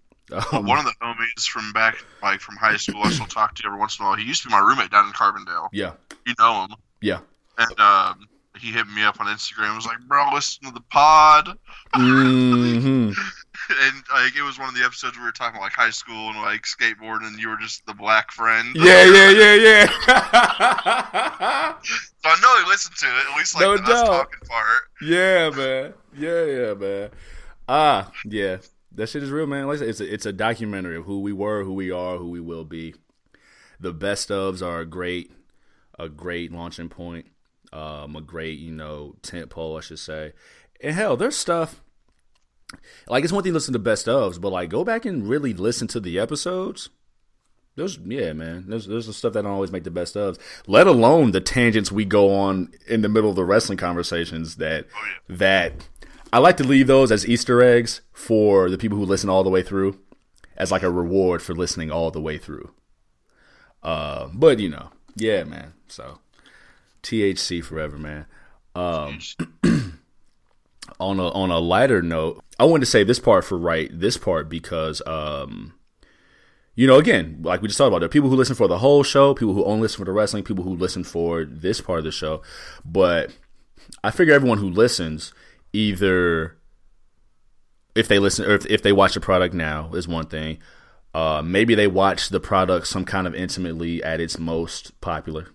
Um, 0.53 0.65
One 0.65 0.79
of 0.79 0.85
the 0.85 0.93
homies 1.03 1.45
from 1.45 1.73
back, 1.73 1.97
like 2.23 2.39
from 2.39 2.55
high 2.55 2.77
school, 2.77 3.01
I 3.03 3.09
still 3.09 3.25
talk 3.25 3.53
to 3.55 3.63
every 3.65 3.77
once 3.77 3.99
in 3.99 4.05
a 4.05 4.07
while. 4.07 4.17
He 4.17 4.23
used 4.23 4.43
to 4.43 4.47
be 4.47 4.53
my 4.53 4.59
roommate 4.59 4.89
down 4.89 5.07
in 5.07 5.11
Carbondale. 5.11 5.67
yeah. 5.73 5.91
You 6.25 6.33
know 6.39 6.61
him. 6.69 6.75
Yeah. 7.01 7.19
And 7.57 7.79
um, 7.79 8.27
he 8.59 8.71
hit 8.71 8.87
me 8.87 9.03
up 9.03 9.19
on 9.19 9.27
Instagram. 9.27 9.75
Was 9.75 9.85
like, 9.85 9.99
"Bro, 10.07 10.29
listen 10.33 10.65
to 10.65 10.71
the 10.73 10.81
pod." 10.89 11.57
hmm 11.93 13.11
And 13.69 14.03
like, 14.11 14.35
it 14.35 14.41
was 14.41 14.57
one 14.59 14.67
of 14.69 14.75
the 14.75 14.83
episodes 14.83 15.17
we 15.17 15.23
were 15.23 15.31
talking 15.31 15.55
about 15.55 15.63
like 15.65 15.73
high 15.73 15.91
school 15.91 16.29
and 16.29 16.37
like 16.41 16.63
skateboarding, 16.63 17.27
and 17.27 17.39
you 17.39 17.47
were 17.47 17.57
just 17.57 17.85
the 17.85 17.93
black 17.93 18.31
friend. 18.31 18.75
Yeah, 18.75 19.05
yeah, 19.05 19.29
yeah, 19.29 19.53
yeah. 19.55 19.85
So 22.23 22.29
I 22.29 22.39
know 22.41 22.63
he 22.63 22.69
listened 22.69 22.95
to 22.97 23.05
it. 23.07 23.31
At 23.31 23.37
least 23.37 23.55
like 23.55 23.63
No 23.63 23.77
the 23.77 23.83
doubt. 23.83 24.05
talking 24.05 24.39
part. 24.47 24.81
Yeah, 25.01 25.49
man. 25.51 25.93
Yeah, 26.15 26.45
yeah, 26.45 26.73
man. 26.73 27.09
Ah, 27.67 28.11
yeah. 28.25 28.57
That 28.93 29.07
shit 29.09 29.23
is 29.23 29.31
real, 29.31 29.47
man. 29.47 29.67
Like 29.67 29.77
I 29.77 29.79
said, 29.79 29.87
it's 29.89 29.99
a, 30.01 30.13
it's 30.13 30.25
a 30.25 30.33
documentary 30.33 30.97
of 30.97 31.05
who 31.05 31.21
we 31.21 31.31
were, 31.31 31.63
who 31.63 31.73
we 31.73 31.91
are, 31.91 32.17
who 32.17 32.29
we 32.29 32.39
will 32.41 32.65
be. 32.65 32.93
The 33.79 33.93
best 33.93 34.29
ofs 34.29 34.65
are 34.65 34.81
a 34.81 34.85
great, 34.85 35.31
a 35.97 36.09
great 36.09 36.51
launching 36.51 36.89
point. 36.89 37.27
Um, 37.73 38.15
a 38.15 38.21
great, 38.21 38.59
you 38.59 38.71
know, 38.71 39.15
tent 39.21 39.49
pole, 39.49 39.77
I 39.77 39.81
should 39.81 39.99
say. 39.99 40.33
And 40.81 40.95
hell, 40.95 41.15
there's 41.15 41.37
stuff. 41.37 41.81
Like 43.07 43.23
it's 43.23 43.33
one 43.33 43.43
thing 43.43 43.51
to 43.51 43.55
listen 43.55 43.73
to 43.73 43.79
best 43.79 44.07
ofs, 44.07 44.39
but 44.39 44.51
like 44.51 44.69
go 44.69 44.83
back 44.83 45.05
and 45.05 45.27
really 45.27 45.53
listen 45.53 45.87
to 45.89 45.99
the 45.99 46.19
episodes. 46.19 46.89
There's 47.75 47.97
yeah, 47.97 48.33
man. 48.33 48.65
There's 48.67 48.87
there's 48.87 49.07
the 49.07 49.13
stuff 49.13 49.33
that 49.33 49.43
don't 49.43 49.51
always 49.51 49.71
make 49.71 49.83
the 49.83 49.91
best 49.91 50.15
ofs. 50.15 50.37
Let 50.67 50.87
alone 50.87 51.31
the 51.31 51.41
tangents 51.41 51.91
we 51.91 52.05
go 52.05 52.33
on 52.33 52.73
in 52.87 53.01
the 53.01 53.09
middle 53.09 53.29
of 53.29 53.35
the 53.35 53.45
wrestling 53.45 53.77
conversations 53.77 54.57
that 54.57 54.87
Oh 54.95 55.35
that 55.35 55.73
I 56.33 56.39
like 56.39 56.57
to 56.57 56.63
leave 56.63 56.87
those 56.87 57.11
as 57.11 57.27
Easter 57.27 57.61
eggs 57.61 58.01
for 58.11 58.69
the 58.69 58.77
people 58.77 58.97
who 58.97 59.05
listen 59.05 59.29
all 59.29 59.43
the 59.43 59.49
way 59.49 59.63
through, 59.63 59.99
as 60.57 60.71
like 60.71 60.83
a 60.83 60.91
reward 60.91 61.41
for 61.41 61.53
listening 61.53 61.91
all 61.91 62.11
the 62.11 62.21
way 62.21 62.37
through. 62.37 62.71
Uh, 63.83 64.27
but 64.33 64.59
you 64.59 64.69
know, 64.69 64.89
yeah, 65.15 65.43
man. 65.43 65.73
So 65.87 66.19
THC 67.03 67.63
forever, 67.63 67.97
man. 67.97 68.25
Um, 68.75 69.19
on 70.99 71.19
a 71.19 71.29
on 71.29 71.51
a 71.51 71.59
lighter 71.59 72.01
note, 72.01 72.43
I 72.59 72.65
wanted 72.65 72.81
to 72.81 72.91
say 72.91 73.03
this 73.03 73.19
part 73.19 73.43
for 73.43 73.57
right 73.57 73.89
this 73.91 74.17
part 74.17 74.49
because 74.49 75.01
um, 75.05 75.73
you 76.75 76.87
know, 76.87 76.97
again, 76.97 77.39
like 77.41 77.61
we 77.61 77.67
just 77.67 77.77
talked 77.77 77.89
about, 77.89 77.99
there 77.99 78.05
are 78.05 78.09
people 78.09 78.29
who 78.29 78.35
listen 78.35 78.55
for 78.55 78.67
the 78.67 78.77
whole 78.77 79.03
show, 79.03 79.33
people 79.33 79.53
who 79.53 79.65
only 79.65 79.81
listen 79.81 79.99
for 79.99 80.05
the 80.05 80.11
wrestling, 80.11 80.43
people 80.43 80.63
who 80.63 80.75
listen 80.75 81.03
for 81.03 81.45
this 81.45 81.81
part 81.81 81.99
of 81.99 82.05
the 82.05 82.11
show. 82.11 82.41
But 82.85 83.31
I 84.03 84.11
figure 84.11 84.33
everyone 84.33 84.57
who 84.57 84.69
listens, 84.69 85.33
either 85.73 86.57
if 87.93 88.07
they 88.07 88.19
listen 88.19 88.45
or 88.45 88.55
if, 88.55 88.65
if 88.67 88.81
they 88.81 88.93
watch 88.93 89.13
the 89.13 89.19
product 89.19 89.53
now 89.53 89.91
is 89.93 90.07
one 90.07 90.27
thing. 90.27 90.59
Uh, 91.13 91.41
maybe 91.43 91.75
they 91.75 91.87
watch 91.87 92.29
the 92.29 92.39
product 92.39 92.87
some 92.87 93.03
kind 93.03 93.27
of 93.27 93.35
intimately 93.35 94.01
at 94.01 94.21
its 94.21 94.39
most 94.39 94.99
popular, 95.01 95.49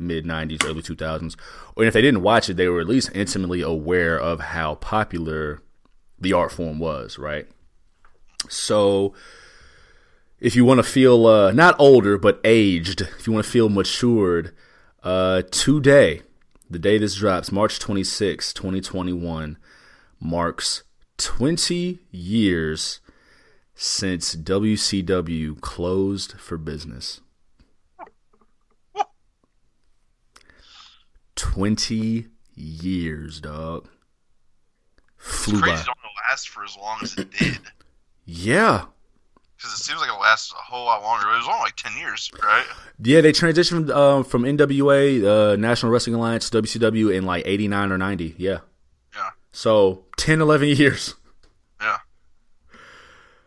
mid 0.00 0.24
'90s, 0.24 0.64
early 0.64 0.82
2000s, 0.82 1.36
or 1.76 1.84
if 1.84 1.94
they 1.94 2.02
didn't 2.02 2.22
watch 2.22 2.48
it, 2.48 2.56
they 2.56 2.68
were 2.68 2.80
at 2.80 2.88
least 2.88 3.10
intimately 3.14 3.60
aware 3.60 4.18
of 4.18 4.40
how 4.40 4.76
popular 4.76 5.62
the 6.18 6.32
art 6.32 6.52
form 6.52 6.78
was, 6.78 7.18
right? 7.18 7.46
So, 8.48 9.14
if 10.40 10.56
you 10.56 10.64
want 10.64 10.78
to 10.78 10.82
feel 10.82 11.26
uh, 11.26 11.52
not 11.52 11.76
older 11.78 12.18
but 12.18 12.40
aged, 12.44 13.02
if 13.02 13.26
you 13.26 13.32
want 13.32 13.44
to 13.44 13.50
feel 13.50 13.68
matured, 13.68 14.54
uh, 15.02 15.42
today, 15.50 16.22
the 16.68 16.78
day 16.78 16.98
this 16.98 17.16
drops, 17.16 17.52
March 17.52 17.78
26, 17.78 18.52
2021, 18.52 19.58
marks 20.20 20.82
20 21.18 21.98
years 22.10 23.00
since 23.74 24.36
WCW 24.36 25.60
closed 25.60 26.32
for 26.38 26.58
business. 26.58 27.20
20 31.40 32.26
years, 32.54 33.40
dog. 33.40 33.88
Flew 35.16 35.54
It's 35.54 35.62
crazy 35.62 35.76
by. 35.76 35.80
it 35.80 35.86
don't 35.86 35.98
last 36.30 36.48
for 36.50 36.62
as 36.64 36.76
long 36.76 36.98
as 37.02 37.16
it 37.16 37.30
did. 37.30 37.58
Yeah. 38.26 38.84
Because 39.56 39.72
it 39.72 39.82
seems 39.82 40.00
like 40.00 40.10
it 40.10 40.20
lasts 40.20 40.52
a 40.52 40.56
whole 40.56 40.84
lot 40.84 41.02
longer. 41.02 41.28
It 41.32 41.38
was 41.38 41.46
only 41.46 41.60
like 41.60 41.76
10 41.76 41.96
years, 41.96 42.30
right? 42.42 42.64
Yeah, 43.02 43.20
they 43.22 43.32
transitioned 43.32 43.90
uh, 43.90 44.22
from 44.22 44.42
NWA, 44.44 45.52
uh, 45.52 45.56
National 45.56 45.90
Wrestling 45.92 46.14
Alliance, 46.16 46.48
to 46.50 46.62
WCW 46.62 47.14
in 47.14 47.24
like 47.24 47.42
89 47.46 47.92
or 47.92 47.98
90. 47.98 48.34
Yeah. 48.38 48.58
Yeah. 49.14 49.30
So 49.52 50.04
10, 50.18 50.40
11 50.42 50.68
years. 50.68 51.14
Yeah. 51.80 51.96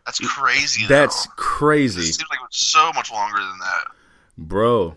That's 0.05 0.19
crazy, 0.19 0.85
That's 0.87 1.25
though. 1.27 1.31
It 1.31 1.37
crazy. 1.37 2.01
seems 2.01 2.29
like 2.29 2.39
it 2.39 2.43
was 2.43 2.57
so 2.57 2.91
much 2.93 3.11
longer 3.11 3.37
than 3.39 3.57
that. 3.59 3.85
Bro. 4.37 4.95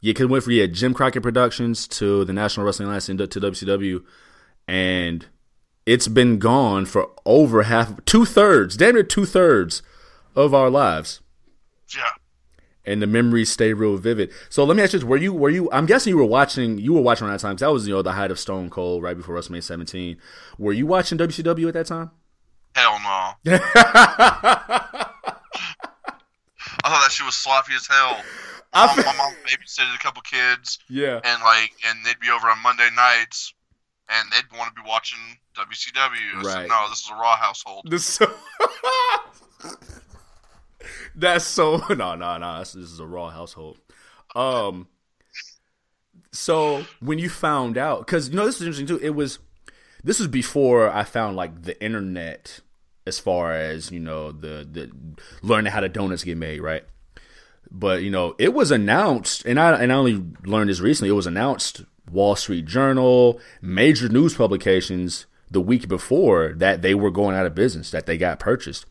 Yeah, 0.00 0.10
because 0.12 0.28
went 0.28 0.44
from 0.44 0.54
yeah, 0.54 0.66
Jim 0.66 0.94
Crockett 0.94 1.22
Productions 1.22 1.86
to 1.88 2.24
the 2.24 2.32
National 2.32 2.64
Wrestling 2.64 2.86
Alliance 2.86 3.08
and 3.08 3.18
to 3.18 3.26
WCW. 3.40 4.02
And 4.66 5.26
it's 5.84 6.08
been 6.08 6.38
gone 6.38 6.86
for 6.86 7.08
over 7.26 7.64
half, 7.64 8.02
two 8.04 8.24
thirds, 8.24 8.76
damn 8.76 8.94
near 8.94 9.02
two 9.02 9.26
thirds 9.26 9.82
of 10.34 10.54
our 10.54 10.70
lives. 10.70 11.20
Yeah. 11.94 12.04
and 12.84 13.02
the 13.02 13.06
memories 13.06 13.50
stay 13.50 13.72
real 13.74 13.96
vivid. 13.96 14.30
So 14.48 14.64
let 14.64 14.76
me 14.76 14.82
ask 14.82 14.92
you 14.92 15.00
this: 15.00 15.06
Were 15.08 15.16
you 15.16 15.32
were 15.34 15.50
you? 15.50 15.68
I'm 15.72 15.86
guessing 15.86 16.12
you 16.12 16.16
were 16.16 16.24
watching. 16.24 16.78
You 16.78 16.92
were 16.94 17.00
watching 17.02 17.26
around 17.26 17.34
that 17.34 17.40
time 17.40 17.52
because 17.54 17.60
that 17.62 17.72
was 17.72 17.88
you 17.88 17.94
know 17.94 18.02
the 18.02 18.12
height 18.12 18.30
of 18.30 18.38
Stone 18.38 18.70
Cold 18.70 19.02
right 19.02 19.16
before 19.16 19.34
WrestleMania 19.34 19.64
17. 19.64 20.16
Were 20.58 20.72
you 20.72 20.86
watching 20.86 21.18
WCW 21.18 21.66
at 21.68 21.74
that 21.74 21.86
time? 21.86 22.12
Hell 22.76 22.98
no. 23.02 23.52
I 26.84 26.88
thought 26.88 27.02
that 27.02 27.10
shit 27.10 27.26
was 27.26 27.34
sloppy 27.34 27.74
as 27.74 27.86
hell. 27.86 28.22
I 28.72 28.86
My, 28.96 29.02
mom 29.16 29.34
babysitted 29.46 29.94
a 29.94 29.98
couple 29.98 30.22
kids, 30.22 30.78
yeah. 30.88 31.20
and 31.24 31.42
like, 31.42 31.72
and 31.88 31.98
they'd 32.04 32.20
be 32.20 32.30
over 32.30 32.46
on 32.48 32.62
Monday 32.62 32.88
nights, 32.94 33.52
and 34.08 34.30
they'd 34.30 34.56
want 34.56 34.74
to 34.74 34.80
be 34.82 34.88
watching 34.88 35.18
WCW. 35.56 36.36
I 36.36 36.40
Right. 36.42 36.44
said, 36.52 36.68
no, 36.68 36.86
this 36.88 37.00
is 37.00 37.10
a 37.10 37.14
Raw 37.14 37.36
household. 37.36 37.86
This 37.90 38.04
so 38.04 38.32
That's 41.14 41.44
so 41.44 41.76
no 41.90 42.14
no 42.14 42.38
no. 42.38 42.58
This, 42.60 42.72
this 42.72 42.90
is 42.90 43.00
a 43.00 43.06
raw 43.06 43.30
household. 43.30 43.78
Um. 44.34 44.88
So 46.32 46.84
when 47.00 47.18
you 47.18 47.28
found 47.28 47.76
out, 47.76 48.06
because 48.06 48.28
you 48.28 48.36
know 48.36 48.46
this 48.46 48.56
is 48.56 48.62
interesting 48.62 48.86
too. 48.86 48.98
It 49.04 49.10
was 49.10 49.38
this 50.04 50.18
was 50.18 50.28
before 50.28 50.90
I 50.90 51.02
found 51.04 51.36
like 51.36 51.62
the 51.62 51.82
internet, 51.82 52.60
as 53.06 53.18
far 53.18 53.52
as 53.52 53.90
you 53.90 54.00
know 54.00 54.30
the 54.32 54.66
the 54.70 54.90
learning 55.42 55.72
how 55.72 55.80
the 55.80 55.88
donuts 55.88 56.24
get 56.24 56.36
made, 56.38 56.60
right? 56.60 56.84
But 57.70 58.02
you 58.02 58.10
know 58.10 58.34
it 58.38 58.52
was 58.52 58.70
announced, 58.70 59.44
and 59.44 59.58
I 59.58 59.80
and 59.80 59.92
I 59.92 59.96
only 59.96 60.24
learned 60.44 60.70
this 60.70 60.80
recently. 60.80 61.10
It 61.10 61.14
was 61.14 61.26
announced 61.26 61.84
Wall 62.10 62.36
Street 62.36 62.66
Journal, 62.66 63.40
major 63.62 64.08
news 64.08 64.34
publications 64.34 65.26
the 65.50 65.60
week 65.60 65.88
before 65.88 66.52
that 66.56 66.82
they 66.82 66.94
were 66.94 67.10
going 67.10 67.36
out 67.36 67.46
of 67.46 67.54
business, 67.54 67.90
that 67.90 68.06
they 68.06 68.16
got 68.16 68.38
purchased. 68.38 68.86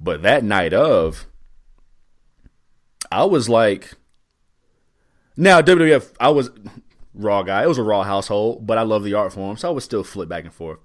But 0.00 0.22
that 0.22 0.42
night 0.42 0.72
of, 0.72 1.26
I 3.10 3.24
was 3.24 3.48
like, 3.48 3.92
now 5.36 5.60
WWF, 5.60 6.12
I 6.18 6.30
was 6.30 6.50
raw 7.14 7.42
guy. 7.42 7.62
It 7.62 7.68
was 7.68 7.78
a 7.78 7.82
raw 7.82 8.02
household, 8.02 8.66
but 8.66 8.78
I 8.78 8.82
love 8.82 9.04
the 9.04 9.14
art 9.14 9.32
form, 9.32 9.56
so 9.56 9.68
I 9.68 9.70
would 9.70 9.82
still 9.82 10.04
flip 10.04 10.28
back 10.28 10.44
and 10.44 10.52
forth. 10.52 10.78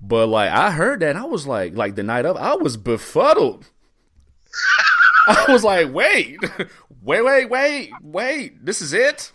But 0.00 0.28
like 0.28 0.50
I 0.50 0.72
heard 0.72 1.00
that, 1.00 1.16
I 1.16 1.24
was 1.24 1.46
like, 1.46 1.74
like 1.74 1.94
the 1.94 2.02
night 2.02 2.26
of, 2.26 2.36
I 2.36 2.54
was 2.54 2.76
befuddled. 2.76 3.70
I 5.48 5.52
was 5.52 5.62
like, 5.64 5.92
wait, 5.92 6.38
wait, 7.02 7.22
wait, 7.22 7.44
wait, 7.50 7.90
wait, 8.02 8.64
this 8.64 8.80
is 8.80 8.92
it. 8.94 9.30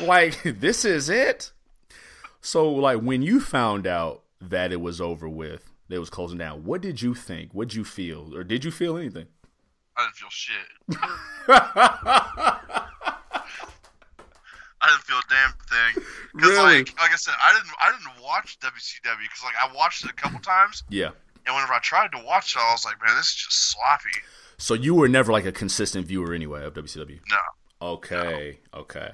Like 0.00 0.40
this 0.60 0.84
is 0.84 1.08
it. 1.08 1.50
So 2.40 2.70
like 2.70 3.00
when 3.00 3.22
you 3.22 3.40
found 3.40 3.86
out 3.86 4.22
that 4.40 4.70
it 4.72 4.80
was 4.80 5.00
over 5.00 5.28
with, 5.28 5.70
that 5.88 5.96
it 5.96 5.98
was 5.98 6.10
closing 6.10 6.38
down, 6.38 6.64
what 6.64 6.80
did 6.80 7.02
you 7.02 7.14
think? 7.14 7.52
What 7.52 7.68
did 7.68 7.74
you 7.76 7.84
feel, 7.84 8.34
or 8.36 8.44
did 8.44 8.64
you 8.64 8.70
feel 8.70 8.96
anything? 8.96 9.26
I 9.96 10.04
didn't 10.04 10.14
feel 10.16 10.30
shit. 10.30 10.54
I 14.80 14.86
didn't 14.90 15.02
feel 15.02 15.16
a 15.18 15.22
damn 15.28 15.52
thing. 15.66 16.04
Because 16.34 16.50
Really? 16.50 16.78
like, 16.78 17.00
like 17.00 17.12
I 17.12 17.16
said, 17.16 17.34
I 17.42 17.52
didn't, 17.52 17.74
I 17.80 17.90
didn't 17.90 18.22
watch 18.22 18.58
WCW 18.60 19.22
because 19.22 19.42
like 19.42 19.56
I 19.60 19.74
watched 19.74 20.04
it 20.04 20.10
a 20.10 20.14
couple 20.14 20.38
times, 20.38 20.84
Yeah. 20.88 21.10
and 21.46 21.54
whenever 21.54 21.72
I 21.72 21.80
tried 21.80 22.12
to 22.12 22.22
watch 22.24 22.54
it, 22.54 22.60
I 22.62 22.70
was 22.72 22.84
like, 22.84 22.94
man, 23.04 23.16
this 23.16 23.26
is 23.30 23.34
just 23.34 23.70
sloppy. 23.72 24.10
So 24.58 24.74
you 24.74 24.94
were 24.94 25.08
never 25.08 25.32
like 25.32 25.46
a 25.46 25.52
consistent 25.52 26.06
viewer 26.06 26.34
anyway 26.34 26.64
of 26.64 26.74
WCW. 26.74 27.20
No, 27.30 27.36
Okay. 27.94 28.58
Okay. 28.74 29.12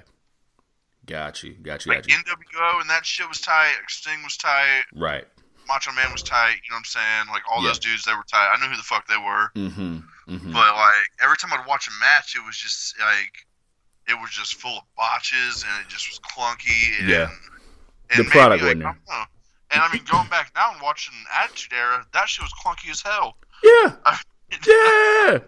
Got 1.06 1.42
you. 1.42 1.52
Got 1.62 1.84
you. 1.84 1.92
like 1.92 2.06
Got 2.06 2.08
you. 2.08 2.16
NWO 2.16 2.80
and 2.80 2.88
that 2.88 3.04
shit 3.04 3.28
was 3.28 3.40
tight. 3.40 3.74
Sting 3.88 4.22
was 4.24 4.36
tight. 4.38 4.84
Right. 4.94 5.26
Macho 5.68 5.92
Man 5.92 6.10
was 6.12 6.22
tight. 6.22 6.56
You 6.64 6.70
know 6.70 6.76
what 6.76 6.78
I'm 6.78 6.84
saying? 6.84 7.26
Like 7.30 7.42
all 7.50 7.62
Yeah. 7.62 7.68
those 7.68 7.78
dudes, 7.78 8.04
they 8.04 8.12
were 8.14 8.24
tight. 8.30 8.54
I 8.54 8.60
knew 8.60 8.70
who 8.70 8.76
the 8.76 8.82
fuck 8.82 9.06
they 9.06 9.16
were. 9.18 9.50
Mm-hmm. 9.54 9.98
Mm-hmm. 10.34 10.52
But 10.52 10.74
like 10.76 11.08
every 11.22 11.36
time 11.36 11.52
I'd 11.52 11.66
watch 11.66 11.88
a 11.88 11.92
match, 12.00 12.34
it 12.36 12.44
was 12.46 12.56
just 12.56 12.98
like 13.00 13.32
it 14.08 14.14
was 14.20 14.30
just 14.30 14.54
full 14.54 14.78
of 14.78 14.84
botches 14.96 15.62
and 15.68 15.84
it 15.84 15.88
just 15.90 16.08
was 16.08 16.18
clunky. 16.20 16.98
And, 17.00 17.08
Yeah. 17.08 17.28
and 18.10 18.18
The 18.18 18.22
maybe, 18.24 18.30
product 18.30 18.62
like, 18.62 18.76
wasn't 18.76 18.80
there. 18.82 18.96
I. 19.10 19.24
And 19.72 19.82
I 19.82 19.92
mean, 19.92 20.04
going 20.10 20.28
back 20.28 20.52
now 20.54 20.72
and 20.72 20.80
watching 20.80 21.14
Attitude 21.42 21.72
Era, 21.72 22.06
that 22.12 22.28
shit 22.28 22.44
was 22.44 22.52
clunky 22.54 22.90
as 22.90 23.02
hell. 23.02 23.36
Yeah. 23.62 23.96
Yeah. 24.66 25.38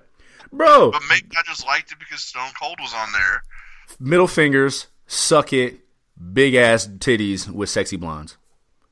Bro. 0.52 0.92
But 0.92 1.02
maybe 1.08 1.26
I 1.36 1.42
just 1.44 1.66
liked 1.66 1.92
it 1.92 1.98
because 1.98 2.22
Stone 2.22 2.50
Cold 2.60 2.76
was 2.80 2.94
on 2.94 3.12
there. 3.12 3.42
Middle 4.00 4.26
fingers, 4.26 4.86
suck 5.06 5.52
it, 5.52 5.80
big 6.32 6.54
ass 6.54 6.86
titties 6.86 7.48
with 7.48 7.68
sexy 7.68 7.96
blondes. 7.96 8.36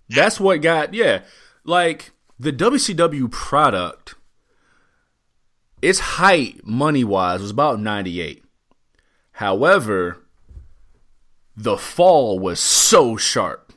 That's 0.08 0.38
what 0.38 0.60
got 0.60 0.92
yeah. 0.92 1.22
Like 1.64 2.12
the 2.38 2.52
WCW 2.52 3.30
product, 3.30 4.14
its 5.80 5.98
height 5.98 6.66
money 6.66 7.04
wise 7.04 7.40
was 7.40 7.50
about 7.50 7.80
ninety 7.80 8.20
eight. 8.20 8.44
However, 9.32 10.18
the 11.56 11.76
fall 11.76 12.38
was 12.38 12.60
so 12.60 13.16
sharp. 13.16 13.72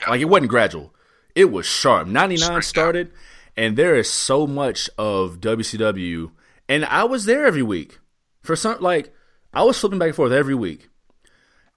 Yeah. 0.00 0.10
Like 0.10 0.20
it 0.20 0.26
wasn't 0.26 0.50
gradual. 0.50 0.94
It 1.34 1.52
was 1.52 1.64
sharp. 1.64 2.08
99 2.08 2.62
Straight 2.62 2.74
down. 3.06 3.12
And 3.56 3.76
there 3.76 3.96
is 3.96 4.08
so 4.10 4.46
much 4.46 4.88
of 4.98 5.40
WCW 5.40 6.30
and 6.68 6.84
I 6.84 7.04
was 7.04 7.24
there 7.24 7.44
every 7.46 7.62
week. 7.62 7.98
For 8.42 8.56
some 8.56 8.80
like 8.80 9.12
I 9.52 9.62
was 9.64 9.78
flipping 9.78 9.98
back 9.98 10.08
and 10.08 10.16
forth 10.16 10.32
every 10.32 10.54
week. 10.54 10.88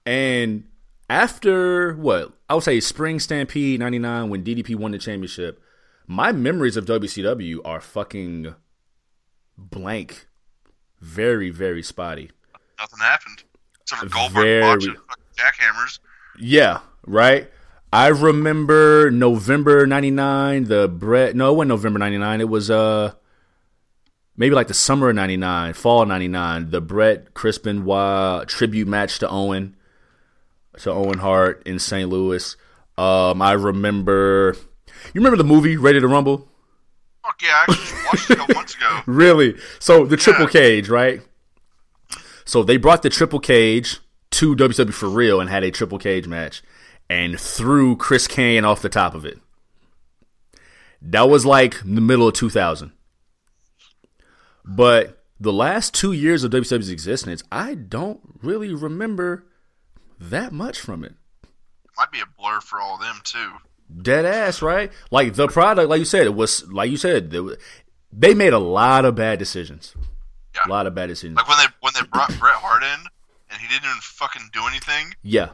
And 0.06 0.64
after 1.10 1.94
what 1.94 2.32
I 2.48 2.54
would 2.54 2.64
say 2.64 2.80
Spring 2.80 3.18
Stampede 3.20 3.80
'99 3.80 4.30
when 4.30 4.44
DDP 4.44 4.76
won 4.76 4.92
the 4.92 4.98
championship, 4.98 5.60
my 6.06 6.32
memories 6.32 6.76
of 6.76 6.84
WCW 6.86 7.58
are 7.64 7.80
fucking 7.80 8.54
blank, 9.58 10.26
very 11.00 11.50
very 11.50 11.82
spotty. 11.82 12.30
Nothing 12.78 12.98
happened 13.00 13.44
except 13.82 14.02
for 14.02 14.08
Goldberg 14.08 14.32
Very- 14.44 14.62
watching 14.62 14.96
jackhammers. 15.36 15.98
Yeah, 16.38 16.80
right. 17.06 17.50
I 17.94 18.08
remember 18.08 19.08
November 19.12 19.86
'99. 19.86 20.64
The 20.64 20.88
Bret. 20.88 21.36
No, 21.36 21.52
it 21.52 21.56
wasn't 21.56 21.68
November 21.68 22.00
'99. 22.00 22.40
It 22.40 22.48
was 22.48 22.68
uh 22.68 23.12
maybe 24.36 24.52
like 24.56 24.66
the 24.66 24.74
summer 24.74 25.10
of 25.10 25.14
'99, 25.14 25.74
fall 25.74 26.04
'99. 26.04 26.70
The 26.70 26.80
Bret 26.80 27.34
Crispin 27.34 27.84
Benoit 27.84 28.48
tribute 28.48 28.88
match 28.88 29.20
to 29.20 29.28
Owen, 29.28 29.76
to 30.78 30.90
Owen 30.90 31.20
Hart 31.20 31.62
in 31.66 31.78
St. 31.78 32.08
Louis. 32.08 32.56
Um, 32.98 33.40
I 33.40 33.52
remember. 33.52 34.56
You 35.12 35.20
remember 35.20 35.36
the 35.36 35.44
movie 35.44 35.76
Ready 35.76 36.00
to 36.00 36.08
Rumble? 36.08 36.48
Fuck 37.22 37.42
yeah, 37.44 37.64
I 37.68 37.72
actually 37.72 38.00
watched 38.06 38.30
it 38.30 38.32
a 38.32 38.36
couple 38.38 38.54
months 38.56 38.74
ago. 38.74 39.02
Really? 39.06 39.56
So 39.78 40.04
the 40.04 40.16
triple 40.16 40.48
cage, 40.48 40.88
right? 40.88 41.22
So 42.44 42.64
they 42.64 42.76
brought 42.76 43.02
the 43.02 43.10
triple 43.10 43.38
cage 43.38 44.00
to 44.32 44.56
WWE 44.56 44.92
for 44.92 45.08
real 45.08 45.40
and 45.40 45.48
had 45.48 45.62
a 45.62 45.70
triple 45.70 46.00
cage 46.00 46.26
match 46.26 46.60
and 47.08 47.38
threw 47.38 47.96
Chris 47.96 48.26
Kanyon 48.26 48.64
off 48.64 48.82
the 48.82 48.88
top 48.88 49.14
of 49.14 49.24
it. 49.24 49.38
That 51.00 51.28
was 51.28 51.44
like 51.44 51.80
the 51.80 52.00
middle 52.00 52.28
of 52.28 52.34
2000. 52.34 52.92
But 54.64 55.22
the 55.38 55.52
last 55.52 55.92
two 55.92 56.12
years 56.12 56.44
of 56.44 56.52
WWE's 56.52 56.88
existence, 56.88 57.42
I 57.52 57.74
don't 57.74 58.20
really 58.42 58.72
remember 58.72 59.46
that 60.18 60.52
much 60.52 60.80
from 60.80 61.04
it. 61.04 61.14
Might 61.98 62.10
be 62.10 62.20
a 62.20 62.26
blur 62.38 62.60
for 62.60 62.80
all 62.80 62.94
of 62.94 63.00
them 63.00 63.20
too. 63.22 63.52
Dead 64.02 64.24
ass, 64.24 64.62
right? 64.62 64.90
Like 65.10 65.34
the 65.34 65.46
product, 65.46 65.88
like 65.88 65.98
you 65.98 66.04
said, 66.04 66.26
it 66.26 66.34
was 66.34 66.66
like 66.72 66.90
you 66.90 66.96
said, 66.96 67.30
they, 67.30 67.40
they 68.12 68.34
made 68.34 68.52
a 68.52 68.58
lot 68.58 69.04
of 69.04 69.14
bad 69.14 69.38
decisions. 69.38 69.94
Yeah. 70.54 70.62
A 70.66 70.70
lot 70.70 70.86
of 70.86 70.94
bad 70.94 71.08
decisions. 71.08 71.36
Like 71.36 71.48
when 71.48 71.58
they 71.58 71.66
when 71.80 71.92
they 71.94 72.06
brought 72.06 72.28
Bret 72.38 72.54
Hart 72.54 72.82
in 72.82 73.06
and 73.50 73.60
he 73.60 73.68
didn't 73.68 73.84
even 73.84 73.98
fucking 74.00 74.48
do 74.52 74.62
anything. 74.66 75.14
Yeah. 75.22 75.50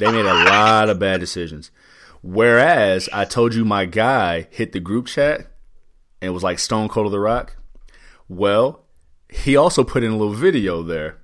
They 0.00 0.10
made 0.10 0.24
a 0.24 0.44
lot 0.44 0.88
of 0.88 0.98
bad 0.98 1.20
decisions. 1.20 1.70
Whereas 2.22 3.08
I 3.12 3.24
told 3.26 3.54
you 3.54 3.64
my 3.66 3.84
guy 3.84 4.46
hit 4.50 4.72
the 4.72 4.80
group 4.80 5.06
chat 5.06 5.46
and 6.22 6.32
was 6.34 6.42
like 6.42 6.58
Stone 6.58 6.88
Cold 6.88 7.06
of 7.06 7.12
the 7.12 7.20
Rock. 7.20 7.56
Well, 8.28 8.84
he 9.28 9.56
also 9.56 9.84
put 9.84 10.02
in 10.02 10.10
a 10.12 10.16
little 10.16 10.32
video 10.34 10.82
there. 10.82 11.18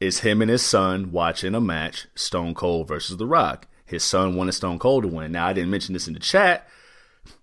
It's 0.00 0.18
him 0.20 0.42
and 0.42 0.50
his 0.50 0.62
son 0.62 1.12
watching 1.12 1.54
a 1.54 1.60
match, 1.60 2.08
Stone 2.16 2.54
Cold 2.54 2.88
versus 2.88 3.16
The 3.16 3.26
Rock. 3.26 3.68
His 3.86 4.02
son 4.02 4.34
wanted 4.34 4.52
Stone 4.52 4.80
Cold 4.80 5.04
to 5.04 5.08
win. 5.08 5.30
Now 5.32 5.46
I 5.46 5.52
didn't 5.52 5.70
mention 5.70 5.92
this 5.92 6.08
in 6.08 6.14
the 6.14 6.20
chat, 6.20 6.68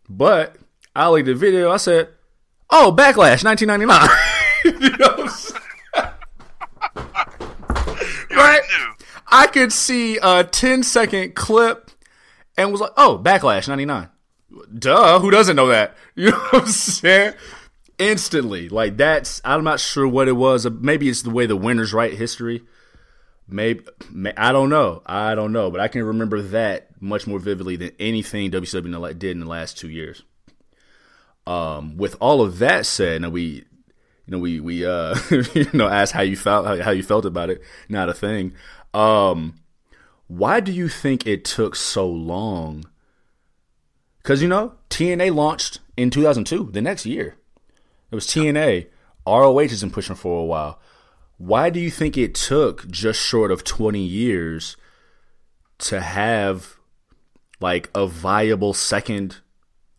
but 0.09 0.57
I 0.95 1.07
looked 1.09 1.27
the 1.27 1.33
video. 1.33 1.71
I 1.71 1.77
said, 1.77 2.09
"Oh, 2.69 2.93
Backlash, 2.95 3.43
1999." 3.45 4.09
you 4.81 4.97
know 4.97 5.07
what 5.07 5.19
I'm 5.21 5.29
saying? 5.29 5.61
You 8.29 8.37
Right. 8.37 8.59
already 8.61 8.67
knew. 8.67 8.93
I 9.31 9.47
could 9.47 9.71
see 9.71 10.17
a 10.21 10.43
10 10.43 10.83
second 10.83 11.35
clip 11.35 11.91
and 12.57 12.71
was 12.71 12.81
like, 12.81 12.91
oh, 12.97 13.19
Backlash 13.23 13.67
99. 13.67 14.09
Duh, 14.77 15.19
who 15.19 15.31
doesn't 15.31 15.55
know 15.55 15.67
that? 15.67 15.95
You 16.13 16.31
know 16.31 16.37
what 16.37 16.63
I'm 16.63 16.67
saying? 16.67 17.33
Instantly. 17.97 18.67
Like, 18.67 18.97
that's, 18.97 19.41
I'm 19.45 19.63
not 19.63 19.79
sure 19.79 20.05
what 20.05 20.27
it 20.27 20.33
was. 20.33 20.69
Maybe 20.69 21.07
it's 21.07 21.21
the 21.21 21.29
way 21.29 21.45
the 21.45 21.55
winners 21.55 21.93
write 21.93 22.13
history. 22.13 22.63
Maybe, 23.47 23.85
may, 24.11 24.33
I 24.35 24.51
don't 24.51 24.69
know. 24.69 25.01
I 25.05 25.35
don't 25.35 25.53
know. 25.53 25.71
But 25.71 25.79
I 25.79 25.87
can 25.87 26.03
remember 26.03 26.41
that 26.41 26.89
much 27.01 27.27
more 27.27 27.39
vividly 27.39 27.77
than 27.77 27.91
anything 27.97 28.51
WCW 28.51 29.17
did 29.17 29.31
in 29.31 29.39
the 29.39 29.45
last 29.45 29.77
two 29.77 29.89
years. 29.89 30.21
Um, 31.47 31.97
with 31.97 32.15
all 32.19 32.41
of 32.41 32.59
that 32.59 32.85
said, 32.85 33.21
now 33.21 33.29
we, 33.29 33.43
you 33.43 33.63
know, 34.27 34.37
we 34.37 34.59
we 34.59 34.85
uh, 34.85 35.17
you 35.53 35.67
know 35.73 35.87
asked 35.87 36.13
how 36.13 36.21
you 36.21 36.35
felt 36.37 36.81
how 36.81 36.91
you 36.91 37.03
felt 37.03 37.25
about 37.25 37.49
it. 37.49 37.61
Not 37.89 38.09
a 38.09 38.13
thing. 38.13 38.53
Um, 38.93 39.55
why 40.27 40.59
do 40.59 40.71
you 40.71 40.87
think 40.87 41.25
it 41.25 41.45
took 41.45 41.75
so 41.75 42.07
long? 42.09 42.85
Because 44.21 44.41
you 44.41 44.47
know 44.47 44.73
TNA 44.89 45.33
launched 45.33 45.79
in 45.97 46.09
2002, 46.09 46.71
the 46.71 46.81
next 46.81 47.05
year. 47.05 47.35
It 48.11 48.15
was 48.15 48.27
TNA. 48.27 48.87
ROH 49.25 49.59
has 49.59 49.81
been 49.81 49.91
pushing 49.91 50.15
for 50.15 50.41
a 50.41 50.45
while. 50.45 50.79
Why 51.37 51.69
do 51.69 51.79
you 51.79 51.89
think 51.89 52.17
it 52.17 52.35
took 52.35 52.87
just 52.89 53.19
short 53.19 53.51
of 53.51 53.63
20 53.63 53.99
years 53.99 54.77
to 55.79 56.01
have 56.01 56.77
like 57.59 57.89
a 57.95 58.05
viable 58.05 58.73
second 58.73 59.37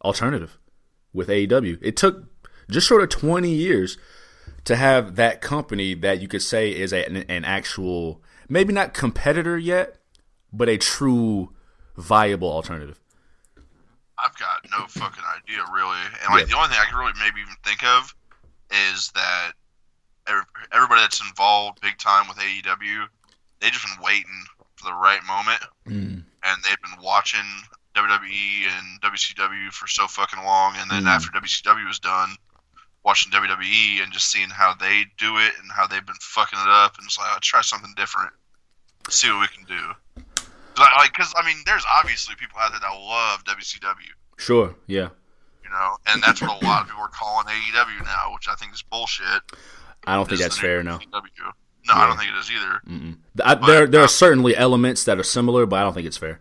alternative 0.05 0.59
with 1.13 1.29
AEW? 1.29 1.79
It 1.81 1.97
took 1.97 2.25
just 2.71 2.87
short 2.87 3.03
of 3.03 3.09
20 3.09 3.51
years 3.51 3.99
to 4.65 4.77
have 4.77 5.17
that 5.17 5.41
company 5.41 5.95
that 5.95 6.21
you 6.21 6.29
could 6.29 6.43
say 6.43 6.71
is 6.71 6.93
a, 6.93 7.05
an, 7.07 7.17
an 7.29 7.45
actual, 7.45 8.23
maybe 8.53 8.73
not 8.73 8.93
competitor 8.93 9.57
yet, 9.57 9.97
but 10.53 10.69
a 10.69 10.77
true 10.77 11.55
viable 11.97 12.53
alternative. 12.53 13.01
I've 14.19 14.37
got 14.37 14.65
no 14.71 14.87
fucking 14.87 15.25
idea, 15.25 15.65
really. 15.73 15.99
And 16.23 16.31
like 16.35 16.41
Yeah. 16.43 16.47
the 16.47 16.57
only 16.57 16.69
thing 16.69 16.79
I 16.79 16.85
can 16.85 16.97
really 16.99 17.15
maybe 17.19 17.41
even 17.41 17.57
think 17.65 17.83
of 17.83 18.15
is 18.71 19.09
that 19.15 19.53
everybody 20.71 21.01
that's 21.01 21.21
involved 21.21 21.81
big 21.81 21.99
time 21.99 22.29
with 22.29 22.39
AEW, 22.39 23.09
they 23.61 23.71
just 23.71 23.85
been 23.87 23.99
waiting 24.05 24.45
for 24.77 24.85
the 24.85 24.95
right 24.95 25.23
moment, 25.25 25.63
Mm. 25.89 26.25
and 26.43 26.63
they've 26.63 26.81
been 26.83 27.01
watching 27.01 27.45
WWE 27.95 28.67
and 28.69 29.01
WCW 29.01 29.71
for 29.71 29.87
so 29.89 30.07
fucking 30.07 30.43
long, 30.45 30.77
and 30.77 30.91
then 30.91 31.05
Mm. 31.05 31.09
after 31.09 31.31
WCW 31.31 31.87
was 31.87 31.99
done, 31.99 32.37
watching 33.03 33.31
WWE 33.33 34.01
and 34.03 34.13
just 34.13 34.31
seeing 34.31 34.49
how 34.51 34.75
they 34.75 35.05
do 35.19 35.39
it 35.39 35.59
and 35.59 35.73
how 35.73 35.87
they've 35.87 36.07
been 36.07 36.15
fucking 36.21 36.59
it 36.59 36.69
up, 36.69 36.97
and 36.99 37.07
it's 37.07 37.19
like, 37.19 37.33
let's 37.33 37.47
try 37.49 37.61
something 37.61 37.93
different, 37.97 38.33
see 39.09 39.31
what 39.31 39.41
we 39.41 39.49
can 39.49 39.65
do. 39.65 40.23
Like, 40.79 41.13
because 41.13 41.33
I 41.37 41.45
mean, 41.45 41.57
there's 41.67 41.85
obviously 41.99 42.35
people 42.37 42.59
out 42.61 42.71
there 42.73 42.81
that 42.81 42.93
love 42.93 43.45
WCW 43.45 44.13
Sure, 44.39 44.75
yeah. 44.87 45.09
you 45.63 45.71
know, 45.71 45.97
and 46.07 46.23
that's 46.23 46.41
what 46.41 46.63
a 46.63 46.67
lot 46.67 46.83
of 46.83 46.89
people 46.89 47.03
are 47.03 47.09
calling 47.09 47.47
AEW 47.47 48.05
now, 48.05 48.33
which 48.35 48.49
I 48.49 48.55
think 48.57 48.73
is 48.73 48.83
bullshit. 48.83 49.43
I 50.07 50.17
don't 50.17 50.29
think 50.29 50.41
that's 50.41 50.59
fair, 50.59 50.83
no. 50.83 50.99
No, 51.87 51.95
I 51.95 52.07
don't 52.07 52.17
think 52.17 52.31
it 52.31 52.39
is 52.39 52.51
either. 52.51 52.81
I, 53.45 53.55
there, 53.55 53.87
there 53.87 54.01
are 54.01 54.09
certainly 54.09 54.57
elements 54.57 55.05
that 55.05 55.19
are 55.19 55.23
similar, 55.25 55.67
but 55.67 55.77
I 55.77 55.83
don't 55.83 55.93
think 55.95 56.07
it's 56.07 56.17
fair. 56.17 56.41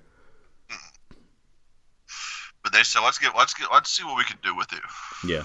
But 2.64 2.74
they 2.74 2.84
said 2.84 3.02
let's 3.02 3.18
get 3.18 3.36
let's 3.36 3.54
get 3.56 3.68
let's 3.72 3.92
see 3.92 4.04
what 4.04 4.18
we 4.18 4.24
can 4.24 4.38
do 4.44 4.56
with 4.56 4.72
it. 4.72 4.82
Yeah, 5.26 5.44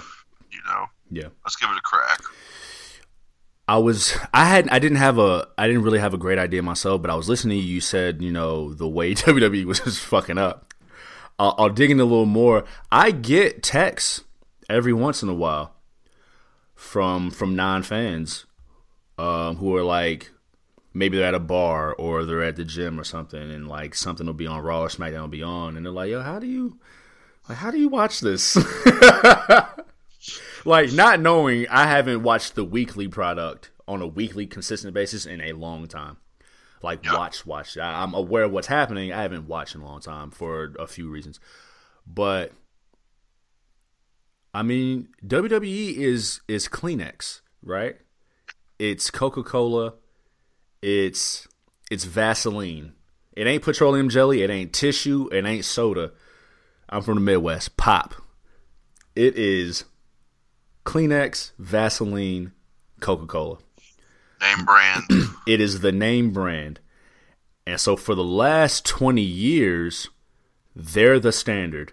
You 0.51 0.59
know, 0.67 0.85
yeah. 1.09 1.27
let's 1.43 1.55
give 1.55 1.69
it 1.69 1.77
a 1.77 1.81
crack. 1.81 2.21
I 3.67 3.77
was 3.77 4.17
I 4.33 4.45
had 4.45 4.69
I 4.69 4.79
didn't 4.79 4.97
have 4.97 5.17
a 5.17 5.47
I 5.57 5.67
didn't 5.67 5.83
really 5.83 5.99
have 5.99 6.13
a 6.13 6.17
great 6.17 6.39
idea 6.39 6.61
myself, 6.61 7.01
but 7.01 7.11
I 7.11 7.15
was 7.15 7.27
listening. 7.27 7.59
You 7.59 7.81
said 7.81 8.21
you 8.21 8.31
know 8.31 8.73
the 8.73 8.87
way 8.87 9.13
WWE 9.15 9.65
was 9.65 9.79
just 9.81 9.99
fucking 10.01 10.37
up. 10.37 10.73
I'll, 11.39 11.55
I'll 11.57 11.69
dig 11.69 11.91
in 11.91 11.99
a 11.99 12.05
little 12.05 12.25
more. 12.25 12.63
I 12.91 13.11
get 13.11 13.61
texts 13.61 14.23
every 14.69 14.93
once 14.93 15.21
in 15.21 15.29
a 15.29 15.33
while 15.33 15.75
from 16.75 17.29
from 17.29 17.55
non 17.55 17.83
fans 17.83 18.45
um, 19.17 19.57
who 19.57 19.75
are 19.75 19.83
like 19.83 20.31
maybe 20.93 21.17
they're 21.17 21.27
at 21.27 21.33
a 21.33 21.39
bar 21.39 21.93
or 21.93 22.25
they're 22.25 22.43
at 22.43 22.55
the 22.55 22.63
gym 22.63 22.99
or 22.99 23.03
something, 23.03 23.51
and 23.51 23.67
like 23.67 23.95
something 23.95 24.25
will 24.25 24.33
be 24.33 24.47
on 24.47 24.63
Raw 24.63 24.83
or 24.83 24.87
SmackDown 24.87 25.21
will 25.21 25.27
be 25.27 25.43
on, 25.43 25.75
and 25.75 25.85
they're 25.85 25.93
like, 25.93 26.09
"Yo, 26.09 26.21
how 26.21 26.39
do 26.39 26.47
you 26.47 26.79
like 27.49 27.57
how 27.57 27.71
do 27.71 27.77
you 27.77 27.89
watch 27.89 28.21
this?" 28.21 28.55
like 30.67 30.91
not 30.93 31.19
knowing 31.19 31.67
I 31.69 31.87
haven't 31.87 32.23
watched 32.23 32.55
the 32.55 32.63
weekly 32.65 33.07
product 33.07 33.71
on 33.87 34.01
a 34.01 34.07
weekly 34.07 34.45
consistent 34.45 34.93
basis 34.93 35.25
in 35.25 35.41
a 35.41 35.53
long 35.53 35.87
time. 35.87 36.17
Like 36.83 37.03
Yeah. 37.05 37.13
watch, 37.15 37.45
watch. 37.45 37.77
I, 37.77 38.03
I'm 38.03 38.13
aware 38.13 38.43
of 38.43 38.51
what's 38.51 38.67
happening. 38.67 39.11
I 39.11 39.21
haven't 39.21 39.47
watched 39.47 39.75
in 39.75 39.81
a 39.81 39.85
long 39.85 40.01
time 40.01 40.29
for 40.29 40.73
a 40.77 40.85
few 40.85 41.09
reasons, 41.09 41.39
but 42.05 42.51
I 44.53 44.61
mean 44.63 45.09
WWE 45.25 45.95
is 45.97 46.41
is 46.47 46.67
Kleenex, 46.67 47.41
right? 47.63 47.97
It's 48.77 49.09
Coca 49.09 49.43
Cola. 49.43 49.93
It's 50.81 51.47
it's 51.89 52.03
Vaseline. 52.03 52.93
It 53.35 53.47
ain't 53.47 53.63
petroleum 53.63 54.09
jelly. 54.09 54.41
It 54.41 54.49
ain't 54.49 54.73
tissue. 54.73 55.29
It 55.31 55.45
ain't 55.45 55.65
soda. 55.65 56.11
I'm 56.89 57.01
from 57.01 57.15
the 57.15 57.21
Midwest. 57.21 57.77
Pop. 57.77 58.15
It 59.15 59.35
is 59.35 59.85
Kleenex, 60.87 61.51
Vaseline, 61.59 62.53
Coca 63.01 63.25
Cola. 63.25 63.57
Name 64.39 64.63
brand. 64.63 65.03
It 65.45 65.59
is 65.59 65.81
the 65.81 65.91
name 65.91 66.31
brand. 66.31 66.79
And 67.65 67.79
so 67.79 67.97
for 67.97 68.15
the 68.15 68.23
last 68.23 68.85
20 68.85 69.21
years, 69.21 70.09
they're 70.73 71.19
the 71.19 71.33
standard. 71.33 71.91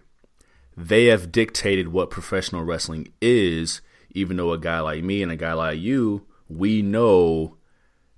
They 0.77 1.07
have 1.07 1.33
dictated 1.33 1.89
what 1.89 2.11
professional 2.11 2.63
wrestling 2.63 3.13
is, 3.21 3.81
even 4.11 4.37
though 4.37 4.53
a 4.53 4.59
guy 4.59 4.79
like 4.79 5.03
me 5.03 5.23
and 5.25 5.31
a 5.33 5.37
guy 5.37 5.55
like 5.55 5.81
you, 5.81 6.27
we 6.49 6.81
know 6.81 7.57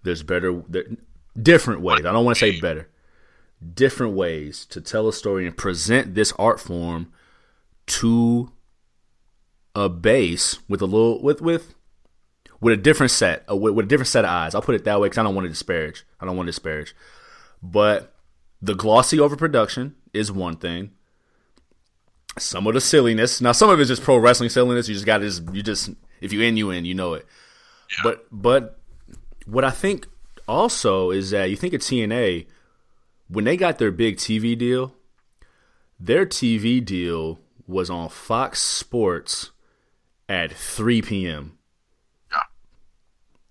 there's 0.03 0.23
better, 0.23 0.63
there, 0.69 0.85
different 1.41 1.81
ways. 1.81 2.05
I 2.05 2.13
don't 2.13 2.25
want 2.25 2.37
to 2.37 2.53
say 2.53 2.61
better. 2.61 2.89
Different 3.75 4.13
ways 4.13 4.67
to 4.67 4.83
tell 4.83 5.09
a 5.09 5.13
story 5.13 5.47
and 5.47 5.57
present 5.57 6.15
this 6.15 6.33
art 6.39 6.61
form 6.61 7.13
to 7.87 8.53
a 9.77 9.91
base 9.91 10.59
with 10.69 10.81
a 10.81 10.87
little 10.87 11.23
with 11.23 11.41
with 11.41 11.75
with 12.61 12.73
a 12.73 12.83
different 12.83 13.11
set 13.11 13.45
with, 13.49 13.75
with 13.75 13.85
a 13.85 13.89
different 13.89 14.09
set 14.09 14.25
of 14.25 14.31
eyes. 14.31 14.55
I'll 14.55 14.63
put 14.63 14.75
it 14.75 14.85
that 14.85 14.99
way 14.99 15.07
because 15.07 15.19
I 15.19 15.23
don't 15.23 15.35
want 15.35 15.45
to 15.45 15.51
disparage. 15.51 16.05
I 16.19 16.25
don't 16.25 16.37
want 16.37 16.47
to 16.47 16.53
disparage, 16.53 16.97
but 17.63 18.15
the 18.61 18.75
glossy 18.75 19.21
overproduction 19.21 19.95
is 20.15 20.33
one 20.33 20.57
thing. 20.57 20.93
Some 22.39 22.67
of 22.67 22.75
the 22.75 22.81
silliness. 22.81 23.41
Now, 23.41 23.53
some 23.53 23.71
of 23.71 23.79
it's 23.79 23.89
just 23.89 24.03
pro 24.03 24.17
wrestling 24.17 24.49
silliness. 24.49 24.89
You 24.89 24.95
just 24.95 25.07
got 25.07 25.19
to 25.19 25.27
just 25.27 25.43
you 25.53 25.63
just 25.63 25.91
if 26.23 26.33
you 26.33 26.41
in, 26.41 26.57
you 26.57 26.71
in, 26.71 26.87
you 26.87 26.95
know 26.95 27.13
it. 27.13 27.27
Yeah. 27.91 28.01
But 28.03 28.27
but 28.33 28.79
what 29.45 29.65
I 29.65 29.71
think 29.71 30.09
also 30.49 31.11
is 31.11 31.31
that 31.31 31.51
you 31.51 31.57
think 31.57 31.75
of 31.75 31.83
TNA 31.83 32.47
when 33.29 33.45
they 33.45 33.59
got 33.59 33.79
their 33.79 33.91
big 33.91 34.17
TV 34.17 34.57
deal, 34.57 34.95
their 36.01 36.25
TV 36.25 36.83
deal 36.83 37.41
was 37.67 37.91
on 37.91 38.09
Fox 38.09 38.61
Sports 38.61 39.51
at 40.29 40.53
3 40.53 41.03
p.m. 41.03 41.59
Yeah. 42.31 42.39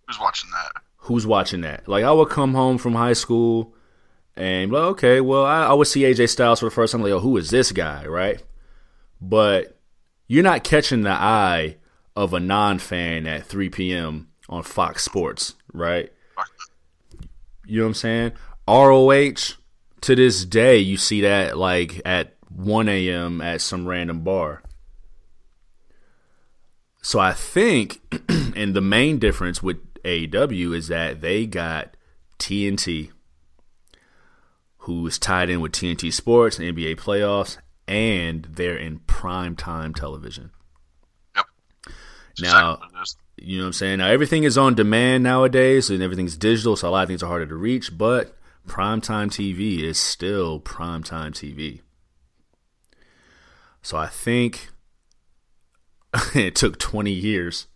Who's 0.07 0.19
watching 0.19 0.49
that? 0.51 0.81
Who's 0.97 1.27
watching 1.27 1.61
that? 1.61 1.87
Like, 1.87 2.03
I 2.03 2.11
would 2.11 2.29
come 2.29 2.53
home 2.53 2.77
from 2.77 2.93
high 2.95 3.13
school 3.13 3.75
and, 4.35 4.71
like, 4.71 4.83
okay, 4.83 5.21
well, 5.21 5.45
I, 5.45 5.67
I 5.67 5.73
would 5.73 5.87
see 5.87 6.01
AJ 6.01 6.29
Styles 6.29 6.59
for 6.59 6.65
the 6.65 6.71
first 6.71 6.91
time. 6.91 7.01
Like, 7.01 7.11
oh, 7.11 7.19
who 7.19 7.37
is 7.37 7.49
this 7.49 7.71
guy, 7.71 8.05
right? 8.05 8.43
But 9.21 9.79
you're 10.27 10.43
not 10.43 10.63
catching 10.63 11.01
the 11.03 11.11
eye 11.11 11.77
of 12.15 12.33
a 12.33 12.39
non 12.39 12.79
fan 12.79 13.27
at 13.27 13.45
3 13.45 13.69
p.m. 13.69 14.29
on 14.49 14.63
Fox 14.63 15.03
Sports, 15.03 15.55
right? 15.73 16.11
You 17.67 17.79
know 17.79 17.85
what 17.85 17.89
I'm 17.89 17.93
saying? 17.95 18.31
ROH, 18.67 19.55
to 20.01 20.15
this 20.15 20.45
day, 20.45 20.77
you 20.77 20.97
see 20.97 21.21
that 21.21 21.57
like 21.57 22.01
at 22.05 22.35
1 22.49 22.89
a.m. 22.89 23.41
at 23.41 23.61
some 23.61 23.87
random 23.87 24.21
bar. 24.21 24.61
So 27.05 27.19
I 27.19 27.33
think, 27.33 28.01
and 28.55 28.73
the 28.73 28.81
main 28.81 29.19
difference 29.19 29.61
with 29.61 29.77
AEW 30.01 30.75
is 30.75 30.87
that 30.87 31.21
they 31.21 31.45
got 31.45 31.95
TNT, 32.39 33.11
who 34.77 35.05
is 35.05 35.19
tied 35.19 35.51
in 35.51 35.61
with 35.61 35.71
TNT 35.71 36.11
Sports 36.11 36.57
and 36.57 36.75
NBA 36.75 36.95
playoffs, 36.95 37.59
and 37.87 38.47
they're 38.49 38.75
in 38.75 39.01
prime 39.05 39.55
time 39.55 39.93
television. 39.93 40.49
Yep. 41.35 41.45
Now- 42.39 42.71
exactly 42.71 42.71
what 42.71 42.99
it 42.99 43.03
is. 43.03 43.17
You 43.37 43.57
know 43.57 43.63
what 43.65 43.67
I'm 43.67 43.73
saying? 43.73 43.99
Now 43.99 44.07
everything 44.07 44.43
is 44.43 44.57
on 44.57 44.73
demand 44.73 45.23
nowadays 45.23 45.91
and 45.91 46.01
everything's 46.01 46.35
digital, 46.35 46.75
so 46.75 46.89
a 46.89 46.89
lot 46.89 47.03
of 47.03 47.09
things 47.09 47.21
are 47.21 47.27
harder 47.27 47.45
to 47.45 47.55
reach, 47.55 47.95
but 47.95 48.35
primetime 48.67 49.27
TV 49.27 49.83
is 49.83 49.99
still 49.99 50.59
primetime 50.59 51.33
TV. 51.33 51.81
So 53.83 53.95
I 53.95 54.07
think 54.07 54.69
it 56.35 56.55
took 56.55 56.79
20 56.79 57.11
years. 57.11 57.67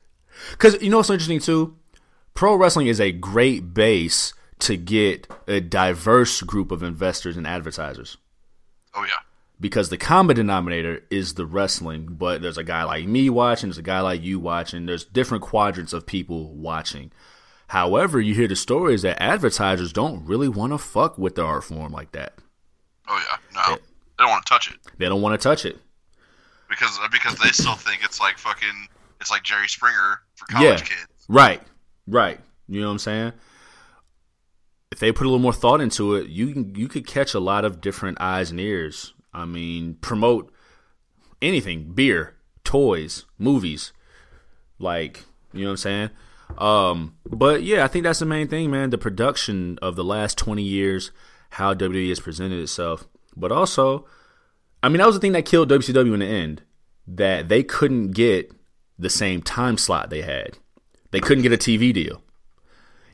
Cuz 0.57 0.81
you 0.81 0.89
know 0.89 0.97
what's 0.97 1.09
interesting 1.09 1.39
too? 1.39 1.75
Pro 2.33 2.55
wrestling 2.55 2.87
is 2.87 2.99
a 3.01 3.11
great 3.11 3.73
base 3.73 4.33
to 4.59 4.77
get 4.77 5.27
a 5.47 5.59
diverse 5.59 6.41
group 6.41 6.71
of 6.71 6.83
investors 6.83 7.35
and 7.37 7.47
advertisers 7.47 8.17
Oh 8.95 9.03
yeah. 9.03 9.19
because 9.59 9.89
the 9.89 9.97
common 9.97 10.35
denominator 10.35 11.03
is 11.09 11.33
the 11.35 11.45
wrestling, 11.45 12.07
but 12.11 12.41
there's 12.41 12.57
a 12.57 12.63
guy 12.63 12.83
like 12.83 13.05
me 13.05 13.29
watching, 13.29 13.69
there's 13.69 13.77
a 13.77 13.81
guy 13.81 14.01
like 14.01 14.21
you 14.23 14.39
watching, 14.39 14.85
there's 14.85 15.03
different 15.05 15.43
quadrants 15.43 15.93
of 15.93 16.05
people 16.05 16.53
watching. 16.53 17.11
However, 17.67 18.19
you 18.19 18.33
hear 18.33 18.47
the 18.47 18.55
stories 18.55 19.01
that 19.03 19.21
advertisers 19.21 19.93
don't 19.93 20.25
really 20.25 20.49
want 20.49 20.73
to 20.73 20.77
fuck 20.77 21.17
with 21.17 21.35
the 21.35 21.43
art 21.43 21.63
form 21.65 21.91
like 21.93 22.11
that. 22.13 22.33
Oh 23.07 23.17
yeah. 23.31 23.37
No, 23.53 23.75
they 23.75 24.23
don't 24.23 24.29
want 24.31 24.45
to 24.45 24.49
touch 24.49 24.69
it 24.69 24.77
They 24.97 25.07
don't 25.07 25.21
want 25.21 25.39
to 25.39 25.43
touch 25.43 25.65
it. 25.65 25.77
Because 26.69 26.99
because 27.11 27.37
they 27.39 27.49
still 27.49 27.75
think 27.75 28.03
it's 28.03 28.19
like 28.19 28.37
fucking 28.37 28.87
it's 29.21 29.31
like 29.31 29.43
Jerry 29.43 29.67
Springer 29.67 30.21
for 30.35 30.45
college 30.47 30.65
Yeah. 30.81 30.85
kids. 30.85 31.07
Right. 31.27 31.61
Right. 32.07 32.39
You 32.67 32.81
know 32.81 32.87
what 32.87 32.93
I'm 32.93 32.99
saying? 32.99 33.33
If 34.91 34.99
they 34.99 35.11
put 35.11 35.25
a 35.25 35.29
little 35.29 35.39
more 35.41 35.53
thought 35.53 35.81
into 35.81 36.15
it, 36.15 36.29
you 36.29 36.53
can 36.53 36.75
you 36.75 36.87
could 36.87 37.05
catch 37.05 37.33
a 37.33 37.39
lot 37.39 37.65
of 37.65 37.81
different 37.81 38.19
eyes 38.21 38.51
and 38.51 38.59
ears. 38.59 39.13
I 39.33 39.45
mean, 39.45 39.95
promote 40.01 40.51
anything, 41.41 41.91
beer, 41.93 42.35
toys, 42.63 43.25
movies. 43.37 43.93
Like, 44.79 45.25
you 45.53 45.61
know 45.61 45.67
what 45.67 45.71
I'm 45.71 45.77
saying? 45.77 46.09
Um, 46.57 47.15
but 47.25 47.61
yeah, 47.63 47.83
I 47.83 47.87
think 47.87 48.03
that's 48.03 48.19
the 48.19 48.25
main 48.25 48.47
thing, 48.47 48.71
man. 48.71 48.89
The 48.89 48.97
production 48.97 49.77
of 49.81 49.95
the 49.95 50.03
last 50.03 50.37
20 50.37 50.63
years, 50.63 51.11
how 51.51 51.73
WWE 51.75 52.09
has 52.09 52.19
presented 52.19 52.59
itself. 52.59 53.07
But 53.35 53.51
also, 53.51 54.07
I 54.81 54.89
mean, 54.89 54.97
that 54.99 55.07
was 55.07 55.15
the 55.15 55.21
thing 55.21 55.33
that 55.33 55.45
killed 55.45 55.69
WCW 55.69 56.13
in 56.13 56.19
the 56.19 56.25
end. 56.25 56.61
That 57.07 57.49
they 57.49 57.63
couldn't 57.63 58.11
get 58.11 58.51
the 58.97 59.09
same 59.09 59.41
time 59.41 59.77
slot 59.77 60.09
they 60.09 60.21
had. 60.21 60.57
They 61.11 61.19
couldn't 61.19 61.43
get 61.43 61.53
a 61.53 61.57
TV 61.57 61.91
deal. 61.93 62.21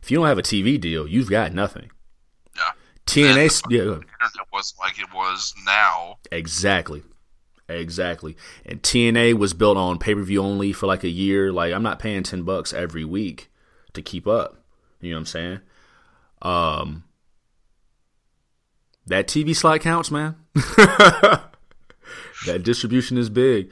If 0.01 0.11
you 0.11 0.17
don't 0.17 0.27
have 0.27 0.37
a 0.37 0.43
TV 0.43 0.79
deal, 0.79 1.07
you've 1.07 1.29
got 1.29 1.53
nothing. 1.53 1.89
Yeah. 2.55 2.71
TNA, 3.05 3.63
yeah, 3.69 3.81
internet 3.81 4.51
wasn't 4.51 4.79
like 4.79 4.99
it 4.99 5.13
was 5.13 5.53
now. 5.65 6.17
exactly, 6.31 7.03
exactly. 7.69 8.35
And 8.65 8.81
TNA 8.81 9.35
was 9.35 9.53
built 9.53 9.77
on 9.77 9.99
pay 9.99 10.13
per 10.13 10.21
view 10.21 10.41
only 10.41 10.73
for 10.73 10.87
like 10.87 11.03
a 11.03 11.09
year. 11.09 11.51
Like 11.51 11.73
I'm 11.73 11.83
not 11.83 11.99
paying 11.99 12.23
ten 12.23 12.43
bucks 12.43 12.73
every 12.73 13.05
week 13.05 13.49
to 13.93 14.01
keep 14.01 14.27
up. 14.27 14.63
You 15.01 15.11
know 15.11 15.17
what 15.17 15.19
I'm 15.21 15.25
saying? 15.25 15.59
Um, 16.41 17.03
that 19.05 19.27
TV 19.27 19.55
slot 19.55 19.81
counts, 19.81 20.11
man. 20.11 20.35
that 22.45 22.63
distribution 22.63 23.17
is 23.17 23.29
big. 23.29 23.71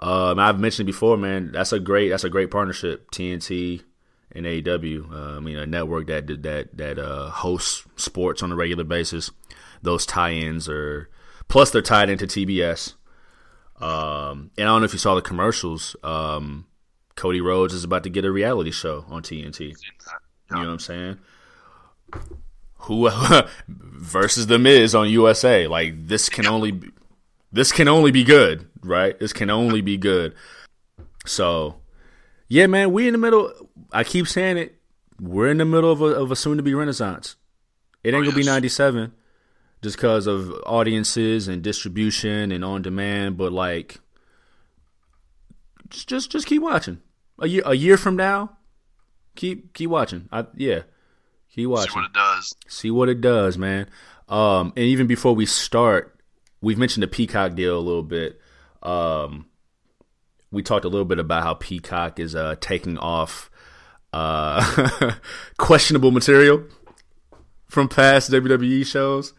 Um, 0.00 0.38
I've 0.38 0.58
mentioned 0.58 0.86
before, 0.86 1.16
man. 1.16 1.52
That's 1.52 1.72
a 1.72 1.80
great. 1.80 2.08
That's 2.08 2.24
a 2.24 2.30
great 2.30 2.50
partnership. 2.50 3.10
TNT 3.10 3.82
and 4.34 4.46
AEW. 4.46 5.12
Uh, 5.12 5.36
I 5.36 5.40
mean, 5.40 5.58
a 5.58 5.66
network 5.66 6.06
that 6.06 6.26
that 6.42 6.76
that 6.76 6.98
uh, 6.98 7.30
hosts 7.30 7.84
sports 7.96 8.42
on 8.42 8.52
a 8.52 8.56
regular 8.56 8.84
basis. 8.84 9.30
Those 9.82 10.06
tie-ins 10.06 10.68
are 10.68 11.10
plus 11.48 11.70
they're 11.70 11.82
tied 11.82 12.08
into 12.08 12.26
TBS. 12.26 12.94
Um, 13.80 14.52
and 14.56 14.68
I 14.68 14.72
don't 14.72 14.80
know 14.80 14.84
if 14.84 14.92
you 14.92 14.98
saw 14.98 15.16
the 15.16 15.22
commercials. 15.22 15.96
Um, 16.04 16.66
Cody 17.16 17.40
Rhodes 17.40 17.74
is 17.74 17.84
about 17.84 18.04
to 18.04 18.10
get 18.10 18.24
a 18.24 18.30
reality 18.30 18.70
show 18.70 19.04
on 19.08 19.22
TNT. 19.22 19.60
You 19.68 19.74
know 20.50 20.58
what 20.58 20.68
I'm 20.68 20.78
saying? 20.78 21.18
Who 22.76 23.10
versus 23.68 24.46
the 24.46 24.58
Miz 24.58 24.94
on 24.94 25.08
USA? 25.08 25.66
Like 25.66 26.06
this 26.06 26.28
can 26.28 26.46
only 26.46 26.70
be, 26.72 26.90
this 27.52 27.72
can 27.72 27.88
only 27.88 28.10
be 28.10 28.24
good, 28.24 28.68
right? 28.82 29.18
This 29.18 29.32
can 29.32 29.50
only 29.50 29.80
be 29.80 29.96
good. 29.96 30.34
So, 31.26 31.76
yeah, 32.48 32.66
man, 32.66 32.92
we 32.92 33.06
in 33.06 33.12
the 33.12 33.18
middle. 33.18 33.52
I 33.92 34.04
keep 34.04 34.26
saying 34.26 34.56
it. 34.56 34.78
We're 35.20 35.48
in 35.50 35.58
the 35.58 35.64
middle 35.64 35.92
of 35.92 36.00
a, 36.00 36.06
of 36.06 36.30
a 36.32 36.36
soon 36.36 36.56
to 36.56 36.62
be 36.62 36.74
renaissance. 36.74 37.36
It 38.02 38.14
ain't 38.14 38.22
Oh, 38.26 38.30
gonna 38.30 38.36
be 38.36 38.44
'97 38.44 39.12
just 39.82 39.96
because 39.96 40.26
of 40.26 40.52
audiences 40.66 41.46
and 41.48 41.62
distribution 41.62 42.50
and 42.50 42.64
on 42.64 42.82
demand, 42.82 43.36
but 43.36 43.52
like, 43.52 44.00
just 45.90 46.08
just 46.08 46.30
just 46.30 46.46
keep 46.46 46.62
watching. 46.62 47.00
A 47.38 47.46
year 47.46 47.62
a 47.64 47.74
year 47.74 47.96
from 47.96 48.16
now, 48.16 48.56
keep 49.36 49.72
keep 49.74 49.90
watching. 49.90 50.28
I 50.32 50.46
yeah, 50.56 50.82
keep 51.54 51.68
watching. 51.68 51.92
See 51.92 51.96
what 51.98 52.06
it 52.06 52.12
does. 52.12 52.54
See 52.66 52.90
what 52.90 53.08
it 53.08 53.20
does, 53.20 53.58
man. 53.58 53.88
Um, 54.28 54.72
and 54.76 54.84
even 54.86 55.06
before 55.06 55.34
we 55.34 55.46
start, 55.46 56.18
we've 56.62 56.78
mentioned 56.78 57.02
the 57.02 57.08
Peacock 57.08 57.54
deal 57.54 57.78
a 57.78 57.80
little 57.80 58.02
bit. 58.02 58.40
Um, 58.82 59.46
we 60.50 60.62
talked 60.62 60.84
a 60.84 60.88
little 60.88 61.04
bit 61.04 61.18
about 61.18 61.42
how 61.42 61.54
Peacock 61.54 62.18
is 62.18 62.34
uh, 62.34 62.54
taking 62.60 62.96
off 62.96 63.50
uh, 64.12 65.14
questionable 65.58 66.10
material 66.10 66.64
from 67.66 67.88
past 67.88 68.30
WWE 68.30 68.86
shows. 68.86 69.34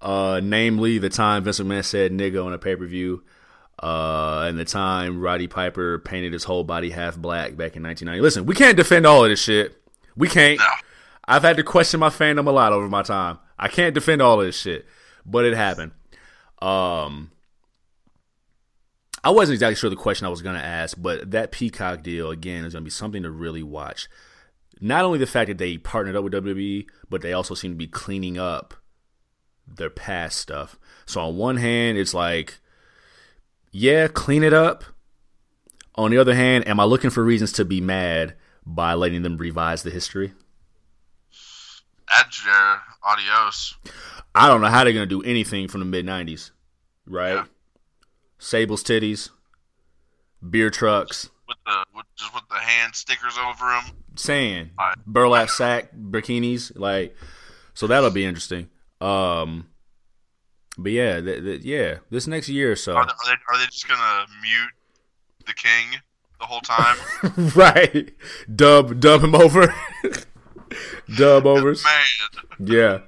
Uh, 0.00 0.40
namely, 0.42 0.98
the 0.98 1.08
time 1.08 1.44
Vince 1.44 1.60
McMahon 1.60 1.84
said 1.84 2.12
"nigga" 2.12 2.44
on 2.44 2.52
a 2.52 2.58
pay 2.58 2.76
per 2.76 2.86
view, 2.86 3.22
uh, 3.82 4.44
and 4.46 4.58
the 4.58 4.64
time 4.64 5.20
Roddy 5.20 5.46
Piper 5.46 5.98
painted 5.98 6.32
his 6.32 6.44
whole 6.44 6.62
body 6.62 6.90
half 6.90 7.16
black 7.16 7.56
back 7.56 7.76
in 7.76 7.82
1990. 7.82 8.20
Listen, 8.20 8.46
we 8.46 8.54
can't 8.54 8.76
defend 8.76 9.06
all 9.06 9.24
of 9.24 9.30
this 9.30 9.42
shit. 9.42 9.80
We 10.14 10.28
can't. 10.28 10.58
No. 10.58 10.66
I've 11.26 11.42
had 11.42 11.56
to 11.56 11.62
question 11.62 12.00
my 12.00 12.10
fandom 12.10 12.46
a 12.46 12.50
lot 12.50 12.72
over 12.72 12.88
my 12.88 13.02
time. 13.02 13.38
I 13.58 13.68
can't 13.68 13.94
defend 13.94 14.20
all 14.20 14.40
of 14.40 14.46
this 14.46 14.58
shit, 14.58 14.84
but 15.24 15.46
it 15.46 15.54
happened. 15.54 15.92
Um, 16.64 17.30
I 19.22 19.30
wasn't 19.30 19.54
exactly 19.54 19.74
sure 19.74 19.90
the 19.90 19.96
question 19.96 20.26
I 20.26 20.30
was 20.30 20.40
going 20.40 20.56
to 20.56 20.64
ask, 20.64 20.96
but 21.00 21.30
that 21.32 21.52
Peacock 21.52 22.02
deal 22.02 22.30
again 22.30 22.64
is 22.64 22.72
going 22.72 22.82
to 22.82 22.86
be 22.86 22.90
something 22.90 23.22
to 23.22 23.30
really 23.30 23.62
watch. 23.62 24.08
Not 24.80 25.04
only 25.04 25.18
the 25.18 25.26
fact 25.26 25.48
that 25.48 25.58
they 25.58 25.76
partnered 25.76 26.16
up 26.16 26.24
with 26.24 26.32
WWE, 26.32 26.86
but 27.10 27.20
they 27.20 27.34
also 27.34 27.54
seem 27.54 27.72
to 27.72 27.76
be 27.76 27.86
cleaning 27.86 28.38
up 28.38 28.74
their 29.66 29.90
past 29.90 30.38
stuff. 30.38 30.78
So 31.04 31.20
on 31.20 31.36
one 31.36 31.58
hand, 31.58 31.98
it's 31.98 32.14
like, 32.14 32.58
yeah, 33.70 34.08
clean 34.08 34.42
it 34.42 34.54
up. 34.54 34.84
On 35.96 36.10
the 36.10 36.18
other 36.18 36.34
hand, 36.34 36.66
am 36.66 36.80
I 36.80 36.84
looking 36.84 37.10
for 37.10 37.22
reasons 37.22 37.52
to 37.52 37.64
be 37.64 37.80
mad 37.80 38.36
by 38.64 38.94
letting 38.94 39.22
them 39.22 39.36
revise 39.36 39.82
the 39.82 39.90
history? 39.90 40.32
To 42.30 42.44
their 42.44 42.80
adios. 43.04 43.74
I 44.34 44.48
don't 44.48 44.60
know 44.60 44.68
how 44.68 44.82
they're 44.82 44.92
gonna 44.92 45.06
do 45.06 45.22
anything 45.22 45.68
from 45.68 45.80
the 45.80 45.86
mid 45.86 46.06
'90s, 46.06 46.50
right? 47.06 47.34
Yeah. 47.34 47.44
Sable's 48.38 48.82
titties, 48.84 49.30
beer 50.48 50.70
trucks, 50.70 51.30
with 51.48 51.56
the 51.66 51.84
with, 51.94 52.06
just 52.16 52.34
with 52.34 52.44
the 52.50 52.56
hand 52.58 52.94
stickers 52.94 53.36
over 53.38 53.64
them. 53.70 53.84
sand, 54.16 54.70
Right. 54.78 54.96
burlap 55.06 55.48
sack 55.50 55.92
bikinis, 55.94 56.72
like. 56.76 57.16
So 57.74 57.86
that'll 57.88 58.10
be 58.10 58.24
interesting. 58.24 58.68
Um, 59.00 59.66
but 60.78 60.92
yeah, 60.92 61.20
th- 61.20 61.42
th- 61.42 61.62
yeah, 61.62 61.98
this 62.10 62.26
next 62.26 62.48
year 62.48 62.72
or 62.72 62.76
so, 62.76 62.94
Are 62.96 63.04
they, 63.06 63.12
are 63.12 63.16
they 63.26 63.32
are 63.54 63.58
they 63.58 63.66
just 63.66 63.88
gonna 63.88 64.26
mute 64.42 64.70
the 65.46 65.52
king 65.54 66.00
the 66.40 66.46
whole 66.46 66.60
time? 66.60 66.96
right? 67.56 68.12
Dub, 68.54 69.00
dub 69.00 69.22
him 69.24 69.34
over, 69.34 69.74
dub 71.16 71.46
overs. 71.46 71.82
Man, 71.84 72.68
Yeah. 72.68 72.98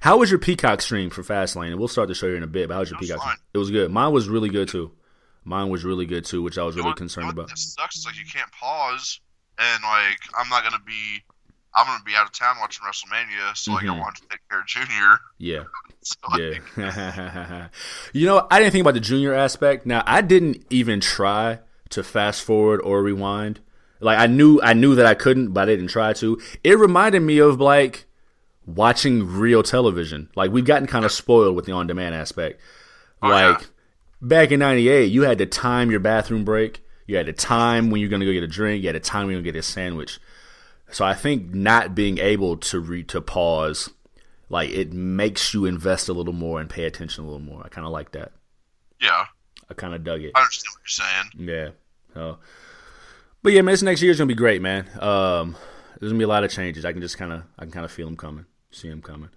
How 0.00 0.16
was 0.18 0.30
your 0.30 0.38
Peacock 0.38 0.80
stream 0.82 1.10
for 1.10 1.22
Fastlane? 1.22 1.68
And 1.70 1.78
we'll 1.78 1.88
start 1.88 2.08
the 2.08 2.14
show 2.14 2.26
here 2.28 2.36
in 2.36 2.42
a 2.42 2.46
bit. 2.46 2.68
But 2.68 2.74
how 2.74 2.80
was 2.80 2.90
your 2.90 2.98
It 2.98 3.02
was 3.02 3.10
Peacock? 3.10 3.22
stream? 3.22 3.36
It 3.54 3.58
was 3.58 3.70
good. 3.70 3.90
Mine 3.90 4.12
was 4.12 4.28
really 4.28 4.48
good 4.48 4.68
too. 4.68 4.92
Mine 5.44 5.68
was 5.70 5.84
really 5.84 6.06
good 6.06 6.24
too, 6.24 6.42
which 6.42 6.58
I 6.58 6.62
was 6.62 6.76
You 6.76 6.82
really 6.82 6.90
what- 6.90 6.98
concerned 6.98 7.26
you 7.28 7.32
know 7.34 7.42
about. 7.42 7.48
That 7.48 7.58
sucks. 7.58 8.04
Like 8.06 8.16
you 8.18 8.24
can't 8.30 8.50
pause, 8.52 9.20
and 9.58 9.82
like 9.82 10.18
I'm 10.38 10.48
not 10.48 10.62
gonna 10.64 10.82
be. 10.86 11.22
I'm 11.74 11.86
gonna 11.86 12.02
be 12.04 12.14
out 12.16 12.26
of 12.26 12.32
town 12.32 12.56
watching 12.60 12.84
WrestleMania, 12.84 13.56
so 13.56 13.72
like 13.72 13.84
I 13.84 13.88
Mhm. 13.88 13.98
wanted 14.00 14.22
to 14.22 14.28
take 14.30 14.40
care 14.50 14.60
of 14.60 14.66
Junior. 14.66 15.18
Yeah. 15.38 15.64
So, 16.00 16.16
like, 16.30 16.62
Yeah. 16.76 17.68
you 18.14 18.24
know, 18.26 18.46
I 18.50 18.60
didn't 18.60 18.72
think 18.72 18.80
about 18.82 18.94
the 18.94 19.00
junior 19.00 19.34
aspect. 19.34 19.84
Now, 19.84 20.02
I 20.06 20.22
didn't 20.22 20.64
even 20.70 21.00
try 21.00 21.58
to 21.90 22.02
fast 22.02 22.42
forward 22.44 22.80
or 22.82 23.02
rewind. 23.02 23.60
Like 24.00 24.18
I 24.18 24.26
knew 24.26 24.58
I 24.62 24.72
knew 24.72 24.94
that 24.94 25.04
I 25.06 25.14
couldn't, 25.14 25.52
but 25.52 25.62
I 25.62 25.66
didn't 25.66 25.88
try 25.88 26.12
to. 26.14 26.40
It 26.64 26.78
reminded 26.78 27.20
me 27.20 27.38
of 27.40 27.60
like 27.60 28.06
watching 28.68 29.26
real 29.26 29.62
television. 29.62 30.28
Like 30.36 30.50
we've 30.50 30.64
gotten 30.64 30.86
kind 30.86 31.04
of 31.04 31.12
spoiled 31.12 31.56
with 31.56 31.64
the 31.64 31.72
on 31.72 31.86
demand 31.86 32.14
aspect. 32.14 32.60
Oh, 33.22 33.28
like 33.28 33.60
yeah. 33.60 33.66
back 34.20 34.52
in 34.52 34.60
98, 34.60 35.06
you 35.06 35.22
had 35.22 35.38
to 35.38 35.46
time 35.46 35.90
your 35.90 36.00
bathroom 36.00 36.44
break. 36.44 36.84
You 37.06 37.16
had 37.16 37.26
to 37.26 37.32
time 37.32 37.90
when 37.90 38.00
you're 38.00 38.10
going 38.10 38.20
to 38.20 38.26
go 38.26 38.32
get 38.32 38.42
a 38.42 38.48
drink. 38.48 38.82
You 38.82 38.88
had 38.88 38.92
to 38.92 39.00
time 39.00 39.26
when 39.26 39.32
you're 39.32 39.42
going 39.42 39.46
to 39.46 39.52
get 39.52 39.58
a 39.58 39.62
sandwich. 39.62 40.20
So 40.90 41.04
I 41.04 41.14
think 41.14 41.54
not 41.54 41.94
being 41.94 42.18
able 42.18 42.56
to 42.58 42.80
re- 42.80 43.02
to 43.04 43.20
pause, 43.20 43.90
like 44.48 44.70
it 44.70 44.92
makes 44.92 45.52
you 45.54 45.64
invest 45.64 46.08
a 46.08 46.12
little 46.12 46.32
more 46.32 46.60
and 46.60 46.68
pay 46.68 46.84
attention 46.84 47.24
a 47.24 47.26
little 47.26 47.40
more. 47.40 47.62
I 47.64 47.68
kind 47.68 47.86
of 47.86 47.92
like 47.92 48.12
that. 48.12 48.32
yeah, 49.00 49.24
I 49.70 49.74
kind 49.74 49.94
of 49.94 50.04
dug 50.04 50.22
it. 50.22 50.32
I 50.34 50.40
understand 50.40 50.72
what 50.74 50.80
you're 50.82 50.88
saying. 50.88 51.48
Yeah. 51.48 51.70
So, 52.14 52.38
but 53.42 53.52
yeah, 53.52 53.62
man, 53.62 53.72
this 53.72 53.82
next 53.82 54.02
year 54.02 54.10
is 54.10 54.18
gonna 54.18 54.28
be 54.28 54.34
great, 54.34 54.62
man. 54.62 54.86
Um, 54.98 55.56
there's 56.00 56.12
gonna 56.12 56.18
be 56.18 56.24
a 56.24 56.28
lot 56.28 56.44
of 56.44 56.50
changes. 56.50 56.84
I 56.84 56.92
can 56.92 57.02
just 57.02 57.18
kind 57.18 57.32
of, 57.32 57.42
I 57.58 57.62
can 57.64 57.72
kind 57.72 57.84
of 57.84 57.92
feel 57.92 58.06
them 58.06 58.16
coming, 58.16 58.46
see 58.70 58.88
him 58.88 59.02
coming. 59.02 59.30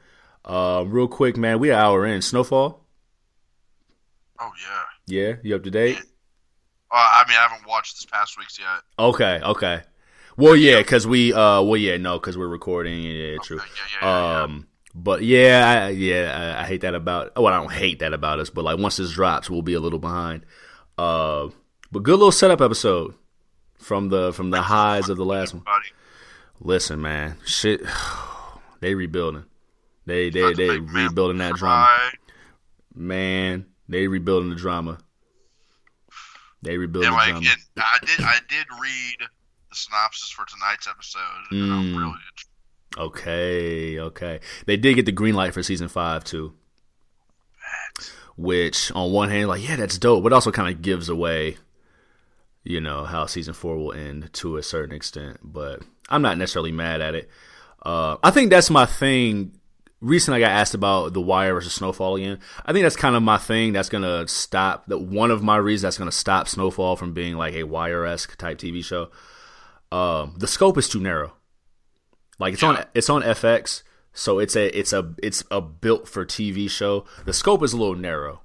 Uh, 0.44 0.84
real 0.88 1.08
quick, 1.08 1.38
man, 1.38 1.60
we 1.60 1.70
an 1.70 1.78
hour 1.78 2.06
in. 2.06 2.22
Snowfall. 2.22 2.84
Oh 4.40 4.52
yeah. 4.62 4.84
Yeah, 5.08 5.36
you 5.44 5.56
up 5.56 5.64
to 5.64 5.72
date? 5.72 5.98
Uh, 6.90 6.96
I 6.96 7.24
mean, 7.28 7.38
I 7.38 7.48
haven't 7.48 7.68
watched 7.68 7.96
this 7.96 8.06
past 8.06 8.38
week's 8.38 8.60
yet. 8.60 8.68
Okay, 8.98 9.40
okay. 9.44 9.82
Well, 10.38 10.56
yeah, 10.56 10.78
because 10.78 11.06
we, 11.06 11.34
uh, 11.34 11.62
well, 11.62 11.78
yeah, 11.78 11.98
no, 11.98 12.18
because 12.18 12.38
we're 12.38 12.48
recording. 12.48 13.04
Yeah, 13.04 13.38
true. 13.44 13.58
Okay, 13.58 13.68
yeah, 13.76 14.08
yeah, 14.08 14.08
yeah, 14.08 14.32
yeah. 14.32 14.44
Um, 14.44 14.68
but 14.96 15.24
yeah, 15.24 15.86
I, 15.86 15.90
yeah, 15.90 16.56
I, 16.58 16.64
I 16.64 16.66
hate 16.66 16.82
that 16.82 16.96
about. 16.96 17.36
Well, 17.36 17.48
I 17.48 17.58
don't 17.58 17.72
hate 17.72 18.00
that 18.00 18.14
about 18.14 18.40
us, 18.40 18.50
but 18.50 18.64
like 18.64 18.80
once 18.80 18.98
this 18.98 19.12
drops, 19.12 19.50
we'll 19.50 19.62
be 19.62 19.74
a 19.74 19.80
little 19.80 20.00
behind. 20.00 20.46
Uh, 20.98 21.50
but 21.92 22.04
good 22.04 22.14
little 22.14 22.32
setup 22.32 22.62
episode 22.62 23.14
from 23.78 24.10
the 24.10 24.34
from 24.34 24.50
the 24.50 24.62
highs 24.62 25.10
of 25.10 25.18
the 25.18 25.26
last 25.26 25.54
one. 25.54 25.64
Listen, 26.60 27.02
man, 27.02 27.38
shit, 27.46 27.82
they 28.82 28.94
rebuilding. 28.94 29.46
They 30.06 30.30
they 30.30 30.50
to 30.50 30.56
they 30.56 30.80
rebuilding 30.80 31.38
that 31.38 31.56
drama, 31.56 31.88
man. 32.94 33.66
They 33.88 34.08
rebuilding 34.08 34.50
the 34.50 34.56
drama. 34.56 34.98
They 36.62 36.78
rebuilding 36.78 37.12
the 37.12 37.16
like, 37.16 37.30
and 37.36 37.46
I 37.78 37.98
did, 38.06 38.20
I 38.20 38.38
did 38.48 38.66
read 38.82 39.18
the 39.70 39.76
synopsis 39.76 40.30
for 40.30 40.46
tonight's 40.46 40.88
episode, 40.88 41.22
and 41.52 41.72
I'm 41.72 41.94
Mm. 41.94 41.98
really 41.98 42.14
Okay, 42.98 44.00
okay. 44.00 44.42
They 44.66 44.76
did 44.76 44.96
get 44.96 45.06
the 45.06 45.14
green 45.14 45.34
light 45.34 45.54
for 45.54 45.64
season 45.64 45.88
five 45.88 46.24
too. 46.24 46.54
Which 48.36 48.92
on 48.92 49.12
one 49.12 49.30
hand, 49.30 49.48
like, 49.48 49.68
yeah, 49.68 49.76
that's 49.78 49.98
dope, 49.98 50.24
but 50.24 50.34
also 50.34 50.52
kind 50.52 50.74
of 50.74 50.82
gives 50.82 51.08
away, 51.08 51.58
you 52.64 52.82
know, 52.82 53.06
how 53.06 53.28
season 53.28 53.54
four 53.54 53.78
will 53.78 53.94
end 53.94 54.32
to 54.34 54.58
a 54.58 54.64
certain 54.64 54.96
extent. 54.96 55.40
But 55.42 55.84
I'm 56.10 56.22
not 56.22 56.38
necessarily 56.38 56.72
mad 56.72 57.02
at 57.02 57.16
it. 57.16 57.30
Uh, 57.82 58.18
I 58.24 58.32
think 58.32 58.50
that's 58.50 58.70
my 58.70 58.86
thing. 58.86 59.54
Recently, 60.02 60.44
I 60.44 60.48
got 60.48 60.56
asked 60.56 60.74
about 60.74 61.14
The 61.14 61.22
Wire 61.22 61.54
versus 61.54 61.74
Snowfall 61.74 62.16
again. 62.16 62.40
I 62.66 62.74
think 62.74 62.84
that's 62.84 62.96
kind 62.96 63.16
of 63.16 63.24
my 63.24 63.38
thing. 63.38 63.74
That's 63.74 63.90
gonna 63.90 64.28
stop. 64.28 64.88
That 64.88 65.00
one 65.00 65.32
of 65.32 65.44
my 65.44 65.58
reasons 65.58 65.84
that's 65.84 65.98
gonna 65.98 66.12
stop 66.12 66.48
Snowfall 66.48 66.96
from 66.96 67.14
being 67.14 67.36
like 67.36 67.54
a 67.54 67.64
Wire 67.64 68.06
esque 68.06 68.38
type 68.38 68.58
TV 68.58 68.84
show. 68.84 69.10
Um, 69.92 70.36
the 70.38 70.48
scope 70.48 70.78
is 70.78 70.90
too 70.90 71.00
narrow. 71.00 71.34
Like 72.40 72.54
it's 72.54 72.64
on 72.64 72.84
it's 72.96 73.10
on 73.10 73.22
FX, 73.22 73.84
so 74.14 74.40
it's 74.40 74.56
a 74.56 74.78
it's 74.78 74.94
a 74.94 75.14
it's 75.22 75.44
a 75.52 75.62
built 75.62 76.08
for 76.08 76.26
TV 76.26 76.70
show. 76.70 77.06
The 77.26 77.34
scope 77.34 77.62
is 77.64 77.74
a 77.74 77.78
little 77.78 77.96
narrow. 77.96 78.42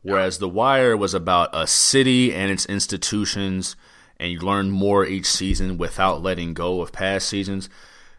Whereas 0.00 0.38
The 0.38 0.48
Wire 0.48 0.96
was 0.96 1.12
about 1.12 1.50
a 1.52 1.66
city 1.66 2.32
and 2.32 2.50
its 2.50 2.64
institutions 2.66 3.76
and 4.18 4.32
you 4.32 4.40
learn 4.40 4.70
more 4.70 5.06
each 5.06 5.26
season 5.26 5.78
without 5.78 6.22
letting 6.22 6.54
go 6.54 6.80
of 6.80 6.92
past 6.92 7.28
seasons. 7.28 7.68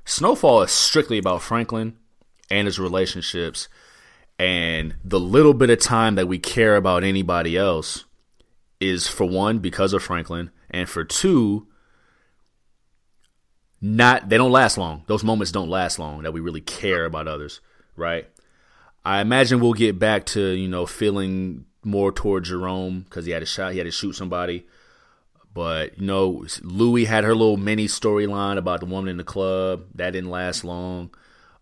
Snowfall 0.10 0.64
is 0.64 0.72
strictly 0.72 1.20
about 1.20 1.44
Franklin 1.44 1.96
and 2.50 2.66
his 2.66 2.80
relationships 2.80 3.70
and 4.40 4.96
the 5.04 5.20
little 5.20 5.54
bit 5.54 5.70
of 5.70 5.80
time 5.80 6.16
that 6.16 6.28
we 6.28 6.40
care 6.40 6.76
about 6.76 7.04
anybody 7.04 7.56
else 7.56 8.06
is 8.80 9.08
for 9.08 9.26
one 9.26 9.60
because 9.60 9.94
of 9.94 10.02
Franklin 10.02 10.50
and 10.72 10.90
for 10.90 11.04
two 11.04 11.68
not 13.80 14.30
they 14.30 14.38
don't 14.38 14.52
last 14.52 14.80
long. 14.80 15.04
Those 15.06 15.24
moments 15.24 15.52
don't 15.52 15.70
last 15.70 16.00
long 16.00 16.24
that 16.24 16.34
we 16.34 16.40
really 16.40 16.62
care 16.62 17.06
about 17.06 17.28
others, 17.28 17.62
right? 17.96 18.28
I 19.06 19.22
imagine 19.22 19.60
we'll 19.60 19.74
get 19.74 20.00
back 20.00 20.26
to 20.28 20.42
you 20.42 20.68
know 20.68 20.88
feeling 20.88 21.66
more 21.84 22.12
toward 22.12 22.46
Jerome 22.46 23.02
because 23.02 23.28
he 23.28 23.32
had 23.32 23.44
a 23.44 23.46
shot, 23.46 23.74
he 23.74 23.78
had 23.78 23.86
to 23.86 23.92
shoot 23.92 24.14
somebody. 24.14 24.66
But 25.54 26.00
you 26.00 26.06
know, 26.06 26.46
Louie 26.62 27.06
had 27.06 27.24
her 27.24 27.36
little 27.36 27.58
mini 27.58 27.88
storyline 27.88 28.58
about 28.58 28.80
the 28.82 28.86
woman 28.86 29.10
in 29.10 29.18
the 29.18 29.24
club 29.24 29.86
that 29.96 30.12
didn't 30.12 30.30
last 30.30 30.64
long. 30.64 31.10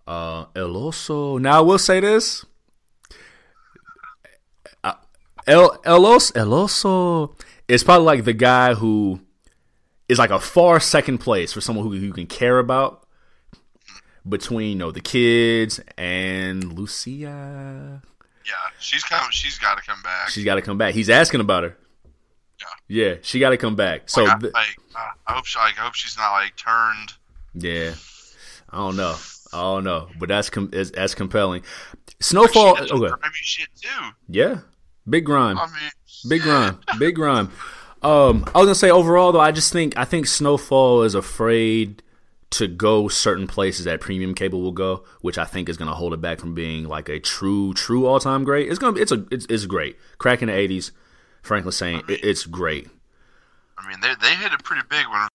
Uh, 0.06 0.46
El 0.56 0.70
Oso. 0.70 1.40
Now 1.40 1.60
I 1.60 1.62
will 1.62 1.78
say 1.78 2.00
this. 2.00 2.46
Uh, 4.84 4.94
El 5.46 5.80
El 5.86 6.02
Oso, 6.02 6.36
El 6.36 6.50
Oso 6.50 7.40
is 7.68 7.84
probably 7.84 8.06
like 8.06 8.26
the 8.26 8.34
guy 8.34 8.74
who 8.74 9.22
is 10.08 10.20
like 10.20 10.32
a 10.32 10.40
far 10.40 10.80
second 10.80 11.18
place 11.20 11.54
for 11.54 11.62
someone 11.62 11.86
who 11.86 11.94
you 11.94 12.14
can 12.14 12.28
care 12.28 12.60
about 12.60 13.06
between 14.28 14.70
you 14.72 14.76
know 14.76 14.92
the 14.92 15.02
kids 15.02 15.80
and 15.98 16.74
Lucia. 16.74 18.02
yeah. 18.46 18.54
She's 18.80 19.04
come, 19.04 19.28
she's 19.32 19.58
got 19.58 19.78
to 19.78 19.84
come 19.84 20.02
back. 20.02 20.30
She's 20.30 20.46
got 20.46 20.56
to 20.56 20.62
come 20.62 20.78
back. 20.78 20.94
He's 20.94 21.10
asking 21.10 21.42
about 21.42 21.64
her. 21.64 21.78
Yeah. 22.88 23.16
She 23.22 23.40
got 23.40 23.50
to 23.52 23.58
come 23.58 23.76
back. 23.76 24.10
So 24.10 24.24
like, 24.24 24.32
I, 24.44 24.48
like, 24.48 24.54
uh, 24.96 25.00
I 25.28 25.34
hope, 25.34 25.46
she, 25.46 25.60
like, 25.60 25.78
I 25.78 25.82
hope 25.84 25.94
she's 25.96 26.18
not 26.18 26.32
like 26.32 26.56
turned. 26.56 27.14
yeah, 27.54 27.94
I 28.70 28.78
don't 28.78 28.96
know. 28.96 29.16
I 29.54 29.62
don't 29.62 29.84
know, 29.86 30.10
but 30.20 30.28
that's 30.30 30.50
com- 30.50 30.70
is, 30.74 30.92
that's 30.92 31.16
compelling. 31.16 31.64
Snowfall. 32.20 32.76
She 32.86 32.92
Okay. 32.94 33.14
shit 33.34 33.68
too. 33.82 33.90
Yeah, 34.28 34.60
big 35.10 35.26
grime. 35.26 35.58
I 35.58 35.66
mean, 35.68 35.92
Big 36.28 36.46
rhyme, 36.46 36.80
big 36.98 37.18
rhyme. 37.18 37.52
Um, 38.02 38.44
I 38.54 38.58
was 38.60 38.66
gonna 38.66 38.76
say 38.76 38.90
overall 38.90 39.32
though, 39.32 39.40
I 39.40 39.52
just 39.52 39.72
think 39.72 39.96
I 39.98 40.04
think 40.04 40.26
Snowfall 40.26 41.04
is 41.04 41.14
afraid 41.16 42.02
to 42.50 42.68
go 42.68 43.08
certain 43.08 43.46
places 43.48 43.86
that 43.86 44.02
premium 44.02 44.34
cable 44.34 44.62
will 44.62 44.72
go, 44.72 45.04
which 45.22 45.38
I 45.38 45.46
think 45.46 45.70
is 45.70 45.78
gonna 45.78 45.94
hold 45.94 46.14
it 46.14 46.22
back 46.22 46.40
from 46.40 46.54
being 46.56 46.86
like 46.86 47.08
a 47.08 47.20
true, 47.20 47.74
true 47.74 48.06
all 48.08 48.20
time 48.20 48.44
great. 48.44 48.68
It's 48.70 48.80
gonna 48.80 49.00
it's 49.00 49.12
a, 49.12 49.26
it's, 49.32 49.46
it's 49.48 49.66
great. 49.66 49.98
Crack 50.18 50.42
in 50.42 50.48
the 50.50 50.54
'80s, 51.48 51.48
Franklin 51.48 51.72
saying 51.72 52.04
it, 52.08 52.24
it's 52.24 52.46
great. 52.46 52.90
I 53.78 53.88
mean, 53.88 54.00
they 54.02 54.14
they 54.22 54.36
hit 54.36 54.54
it 54.54 54.64
pretty 54.64 54.84
big 54.90 55.08
when 55.10 55.28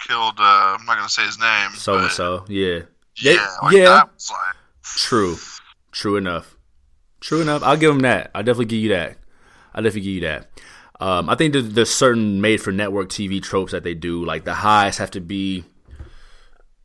killed. 0.00 0.34
Uh, 0.38 0.76
I'm 0.78 0.84
not 0.86 0.96
gonna 0.96 1.08
say 1.08 1.24
his 1.24 1.38
name. 1.38 1.70
So 1.72 1.98
and 1.98 2.10
so, 2.10 2.44
yeah, 2.48 2.80
Yeah, 3.16 3.46
like, 3.62 3.76
yeah. 3.76 4.02
Like, 4.02 4.56
True, 4.82 5.36
true 5.92 6.16
enough, 6.16 6.56
true 7.20 7.42
enough. 7.42 7.62
I'll 7.62 7.76
give 7.76 7.90
him 7.92 8.00
that. 8.00 8.30
I'll 8.34 8.42
definitely 8.42 8.64
give 8.66 8.80
you 8.80 8.88
that. 8.90 9.18
I'll 9.74 9.82
definitely 9.82 10.00
give 10.00 10.14
you 10.14 10.20
that. 10.22 10.50
Um, 11.00 11.30
I 11.30 11.34
think 11.34 11.54
that 11.54 11.62
there's 11.62 11.90
certain 11.90 12.40
made 12.40 12.60
for 12.60 12.72
network 12.72 13.08
TV 13.08 13.42
tropes 13.42 13.72
that 13.72 13.84
they 13.84 13.94
do. 13.94 14.24
Like 14.24 14.44
the 14.44 14.54
highs 14.54 14.98
have 14.98 15.10
to 15.12 15.20
be 15.20 15.64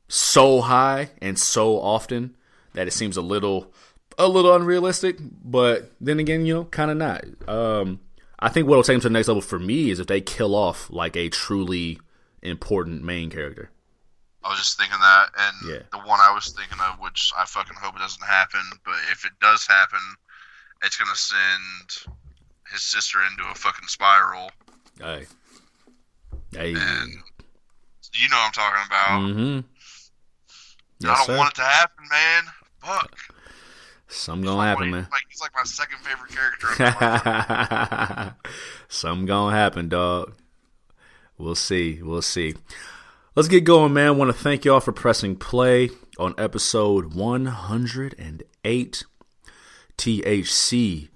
so 0.08 0.62
high 0.62 1.10
and 1.22 1.38
so 1.38 1.80
often 1.80 2.36
that 2.74 2.88
it 2.88 2.92
seems 2.92 3.18
a 3.18 3.22
little 3.22 3.74
a 4.18 4.28
little 4.28 4.56
unrealistic. 4.56 5.18
But 5.22 5.92
then 6.00 6.20
again, 6.20 6.46
you 6.46 6.54
know, 6.54 6.64
kind 6.66 6.92
of 6.92 6.98
not. 6.98 7.26
Um, 7.50 8.00
I 8.40 8.50
think 8.50 8.68
what'll 8.68 8.84
take 8.84 8.96
them 8.96 9.02
to 9.02 9.10
the 9.10 9.14
next 9.14 9.28
level 9.28 9.42
for 9.42 9.60
me 9.60 9.90
is 9.90 10.00
if 10.00 10.08
they 10.08 10.22
kill 10.22 10.56
off 10.56 10.90
like 10.90 11.16
a 11.16 11.30
truly 11.30 12.00
important 12.42 13.04
main 13.04 13.30
character. 13.30 13.72
I 14.44 14.50
was 14.50 14.60
just 14.60 14.78
thinking 14.78 15.00
that, 15.00 15.28
and 15.38 15.70
Yeah. 15.72 15.80
the 15.92 15.98
one 16.08 16.20
I 16.20 16.32
was 16.32 16.50
thinking 16.52 16.78
of, 16.80 17.00
which 17.00 17.32
I 17.36 17.46
fucking 17.46 17.76
hope 17.82 17.96
it 17.96 18.00
doesn't 18.00 18.24
happen, 18.24 18.62
but 18.84 18.96
if 19.12 19.26
it 19.26 19.32
does 19.42 19.66
happen, 19.66 20.00
it's 20.84 20.98
gonna 20.98 21.16
send 21.16 22.14
his 22.72 22.82
sister 22.84 23.20
into 23.24 23.44
a 23.50 23.56
fucking 23.56 23.88
spiral. 23.88 24.52
Hey, 25.00 25.26
hey, 26.52 26.74
And 26.76 27.14
you 28.14 28.30
know 28.30 28.38
what 28.38 28.46
I'm 28.46 28.52
talking 28.52 28.86
about. 28.86 29.22
mm-hmm. 29.22 31.08
I 31.10 31.16
don't 31.16 31.26
sir. 31.26 31.38
want 31.38 31.50
it 31.52 31.56
to 31.56 31.64
happen, 31.64 32.06
man. 32.10 32.44
Fuck. 32.80 33.18
Something 34.08 34.46
gonna 34.46 34.68
happen, 34.68 34.92
man. 34.92 35.08
Like 35.12 35.24
he's 35.30 35.42
like 35.42 35.52
my 35.56 35.64
second 35.64 35.98
favorite 36.00 36.32
character. 36.32 38.36
Something 38.88 39.26
gonna 39.26 39.56
happen, 39.56 39.90
dog. 39.90 40.34
We'll 41.38 41.56
see. 41.56 42.02
We'll 42.02 42.22
see. 42.22 42.56
Let's 43.36 43.50
get 43.50 43.66
going, 43.66 43.94
man. 43.94 44.08
I 44.08 44.12
Want 44.12 44.30
to 44.30 44.38
thank 44.38 44.64
y'all 44.64 44.80
for 44.80 44.94
pressing 44.94 45.36
play 45.36 45.90
on 46.18 46.34
episode 46.38 47.14
108. 47.14 49.04
THC 49.98 51.10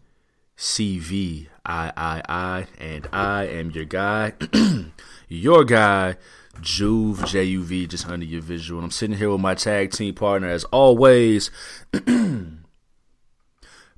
CVIII, 0.57 2.67
and 2.79 3.07
I 3.13 3.45
am 3.45 3.71
your 3.71 3.85
guy, 3.85 4.33
your 5.27 5.63
guy, 5.63 6.17
Juve 6.61 7.19
JUV, 7.19 7.87
just 7.87 8.07
under 8.07 8.25
your 8.25 8.41
visual. 8.41 8.83
I'm 8.83 8.91
sitting 8.91 9.17
here 9.17 9.29
with 9.29 9.41
my 9.41 9.55
tag 9.55 9.91
team 9.91 10.15
partner, 10.15 10.49
as 10.49 10.63
always, 10.65 11.49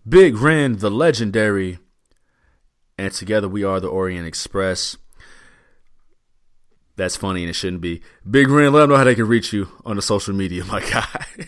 Big 0.08 0.38
Ren, 0.38 0.78
the 0.78 0.90
legendary, 0.90 1.80
and 2.98 3.14
together 3.14 3.48
we 3.48 3.64
are 3.64 3.80
the 3.80 3.88
Orient 3.88 4.28
Express. 4.28 4.98
That's 6.96 7.16
funny 7.16 7.44
and 7.44 7.50
it 7.50 7.54
shouldn't 7.54 7.82
be. 7.82 8.02
Big 8.30 8.50
Ren, 8.50 8.74
let 8.74 8.82
them 8.82 8.90
know 8.92 8.98
how 8.98 9.04
they 9.04 9.16
can 9.16 9.28
reach 9.28 9.54
you 9.54 9.70
on 9.86 9.96
the 9.96 10.02
social 10.02 10.34
media, 10.34 10.66
my 10.72 10.82
guy. 10.82 11.26
you 11.38 11.46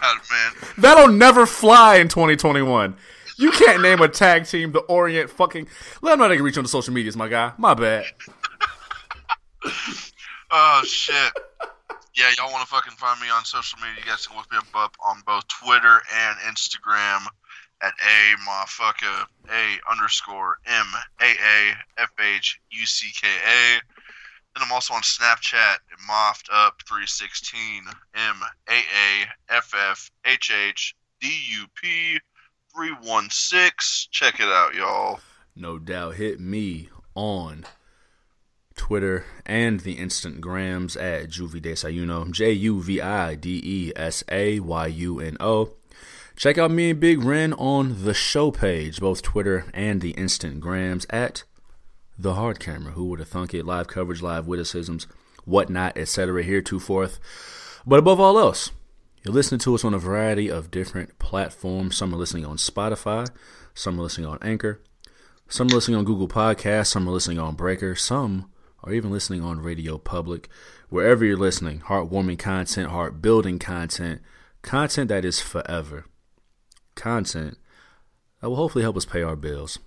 got 0.00 0.16
it, 0.16 0.22
man. 0.30 0.52
That'll 0.78 1.08
never 1.08 1.46
fly 1.46 1.96
in 1.96 2.08
2021. 2.08 2.96
You 3.38 3.50
can't 3.52 3.82
name 3.82 4.00
a 4.00 4.08
tag 4.08 4.44
team 4.46 4.72
the 4.72 4.80
Orient 4.80 5.30
fucking. 5.30 5.66
Let 6.02 6.10
them 6.12 6.18
know 6.18 6.24
how 6.24 6.28
they 6.28 6.36
can 6.36 6.44
reach 6.44 6.56
you 6.56 6.60
on 6.60 6.64
the 6.64 6.68
social 6.68 6.92
medias, 6.92 7.16
my 7.16 7.28
guy. 7.28 7.52
My 7.58 7.74
bad. 7.74 8.04
Oh 10.52 10.82
shit. 10.84 11.32
Yeah, 12.16 12.30
y'all 12.36 12.50
want 12.50 12.62
to 12.62 12.74
fucking 12.74 12.94
find 12.94 13.20
me 13.20 13.28
on 13.30 13.44
social 13.44 13.78
media? 13.78 14.02
You 14.04 14.10
guys 14.10 14.26
can 14.26 14.36
look 14.36 14.50
me 14.50 14.58
up 14.74 14.96
on 15.04 15.22
both 15.26 15.44
Twitter 15.48 16.00
and 16.12 16.36
Instagram 16.38 17.26
at 17.82 17.92
a 18.02 18.36
motherfucker 18.48 19.26
a 19.48 19.78
underscore 19.90 20.58
m 20.66 20.86
a 21.20 21.24
a 21.24 21.74
f 21.98 22.10
h 22.20 22.60
u 22.70 22.86
c 22.86 23.12
k 23.14 23.26
a. 23.26 23.80
And 24.54 24.64
I'm 24.64 24.72
also 24.72 24.94
on 24.94 25.02
Snapchat 25.02 25.54
at 25.54 25.80
moffed 26.08 26.48
up 26.52 26.82
three 26.88 27.06
sixteen 27.06 27.84
m 28.14 28.36
a 28.68 28.72
a 28.72 29.26
f 29.48 29.72
f 29.74 30.10
h 30.24 30.50
h 30.50 30.94
d 31.20 31.28
u 31.28 31.66
p 31.80 32.18
three 32.74 32.94
one 33.02 33.30
six. 33.30 34.08
Check 34.10 34.40
it 34.40 34.48
out, 34.48 34.74
y'all. 34.74 35.20
No 35.54 35.78
doubt. 35.78 36.16
Hit 36.16 36.40
me 36.40 36.88
on 37.14 37.64
Twitter 38.80 39.26
and 39.44 39.80
the 39.80 39.92
Instant 39.92 40.40
Grams 40.40 40.96
at 40.96 41.28
Juvie 41.28 41.60
Desayuno. 41.60 42.30
J 42.30 42.50
U 42.52 42.82
V 42.82 42.98
I 42.98 43.34
D 43.34 43.60
E 43.62 43.92
S 43.94 44.24
A 44.30 44.58
Y 44.58 44.86
U 44.86 45.20
N 45.20 45.36
O. 45.38 45.74
Check 46.34 46.56
out 46.56 46.70
me 46.70 46.88
and 46.88 46.98
Big 46.98 47.22
Ren 47.22 47.52
on 47.52 48.04
the 48.04 48.14
show 48.14 48.50
page, 48.50 48.98
both 48.98 49.20
Twitter 49.20 49.66
and 49.74 50.00
the 50.00 50.12
Instant 50.12 50.60
Grams 50.60 51.06
at 51.10 51.44
the 52.18 52.34
Hard 52.34 52.58
Camera. 52.58 52.92
Who 52.92 53.04
would 53.10 53.18
have 53.18 53.28
thunk 53.28 53.52
it? 53.52 53.66
Live 53.66 53.86
coverage, 53.86 54.22
live 54.22 54.46
witticisms, 54.46 55.06
whatnot, 55.44 55.98
etc. 55.98 56.42
Heretofore. 56.42 57.10
But 57.86 57.98
above 57.98 58.18
all 58.18 58.38
else, 58.38 58.70
you're 59.22 59.34
listening 59.34 59.60
to 59.60 59.74
us 59.74 59.84
on 59.84 59.92
a 59.92 59.98
variety 59.98 60.48
of 60.48 60.70
different 60.70 61.18
platforms. 61.18 61.98
Some 61.98 62.14
are 62.14 62.18
listening 62.18 62.46
on 62.46 62.56
Spotify, 62.56 63.28
some 63.74 64.00
are 64.00 64.04
listening 64.04 64.26
on 64.26 64.38
Anchor, 64.40 64.80
Some 65.48 65.66
are 65.66 65.74
listening 65.74 65.98
on 65.98 66.06
Google 66.06 66.28
Podcasts, 66.28 66.86
some 66.86 67.06
are 67.06 67.12
listening 67.12 67.38
on 67.38 67.56
Breaker, 67.56 67.94
some 67.94 68.50
are 68.82 68.92
even 68.92 69.10
listening 69.10 69.42
on 69.42 69.60
Radio 69.60 69.98
Public. 69.98 70.48
Wherever 70.88 71.24
you're 71.24 71.36
listening, 71.36 71.80
heartwarming 71.80 72.38
content, 72.38 72.90
heart 72.90 73.22
building 73.22 73.58
content, 73.58 74.20
content 74.62 75.08
that 75.08 75.24
is 75.24 75.40
forever. 75.40 76.06
Content 76.94 77.58
that 78.40 78.48
will 78.48 78.56
hopefully 78.56 78.82
help 78.82 78.96
us 78.96 79.04
pay 79.04 79.22
our 79.22 79.36
bills. 79.36 79.78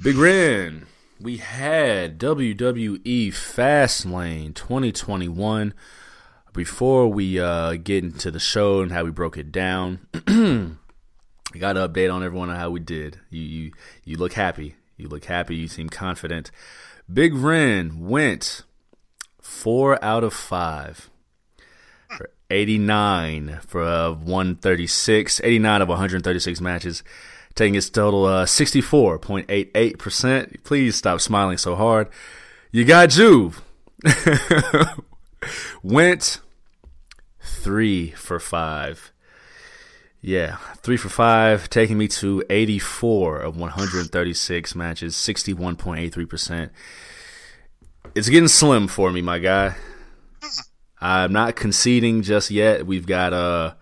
Big 0.00 0.16
Ren, 0.16 0.86
we 1.20 1.38
had 1.38 2.18
WWE 2.18 3.28
Fastlane 3.28 4.54
2021. 4.54 5.74
Before 6.52 7.08
we 7.08 7.38
uh, 7.38 7.74
get 7.74 8.02
into 8.02 8.30
the 8.30 8.38
show 8.38 8.80
and 8.80 8.90
how 8.90 9.04
we 9.04 9.10
broke 9.10 9.36
it 9.36 9.52
down, 9.52 10.06
I 10.26 11.58
got 11.58 11.76
an 11.76 11.88
update 11.88 12.12
on 12.12 12.22
everyone 12.22 12.50
on 12.50 12.56
how 12.56 12.70
we 12.70 12.80
did. 12.80 13.20
You, 13.30 13.42
you 13.42 13.72
you 14.04 14.16
look 14.16 14.32
happy. 14.32 14.74
You 14.96 15.08
look 15.08 15.26
happy. 15.26 15.54
You 15.56 15.68
seem 15.68 15.88
confident. 15.90 16.50
Big 17.12 17.34
Ren 17.34 18.08
went 18.08 18.62
four 19.40 20.02
out 20.04 20.24
of 20.24 20.34
five 20.34 21.08
for 22.16 22.30
89 22.50 23.60
for 23.66 23.82
uh, 23.82 24.10
136, 24.10 25.40
89 25.44 25.82
of 25.82 25.88
136 25.88 26.60
matches, 26.60 27.04
taking 27.54 27.74
his 27.74 27.88
total 27.90 28.24
uh, 28.24 28.44
64.88%. 28.44 30.64
Please 30.64 30.96
stop 30.96 31.20
smiling 31.20 31.58
so 31.58 31.76
hard. 31.76 32.08
You 32.72 32.84
got 32.84 33.10
Juve. 33.10 33.62
went 35.82 36.40
three 37.40 38.10
for 38.10 38.38
five. 38.40 39.12
Yeah, 40.26 40.56
three 40.78 40.96
for 40.96 41.08
five, 41.08 41.70
taking 41.70 41.98
me 41.98 42.08
to 42.08 42.42
84 42.50 43.38
of 43.38 43.56
136 43.56 44.74
matches, 44.74 45.14
61.83%. 45.14 46.70
It's 48.12 48.28
getting 48.28 48.48
slim 48.48 48.88
for 48.88 49.12
me, 49.12 49.22
my 49.22 49.38
guy. 49.38 49.76
I'm 51.00 51.32
not 51.32 51.54
conceding 51.54 52.22
just 52.22 52.50
yet. 52.50 52.88
We've 52.88 53.06
got 53.06 53.32
a, 53.32 53.76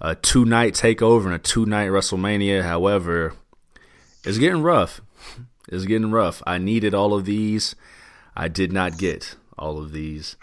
a 0.00 0.14
two 0.14 0.46
night 0.46 0.72
takeover 0.72 1.26
and 1.26 1.34
a 1.34 1.38
two 1.38 1.66
night 1.66 1.90
WrestleMania. 1.90 2.62
However, 2.62 3.34
it's 4.24 4.38
getting 4.38 4.62
rough. 4.62 5.02
It's 5.68 5.84
getting 5.84 6.10
rough. 6.10 6.42
I 6.46 6.56
needed 6.56 6.94
all 6.94 7.12
of 7.12 7.26
these. 7.26 7.76
I 8.34 8.48
did 8.48 8.72
not 8.72 8.96
get 8.96 9.36
all 9.58 9.76
of 9.76 9.92
these. 9.92 10.36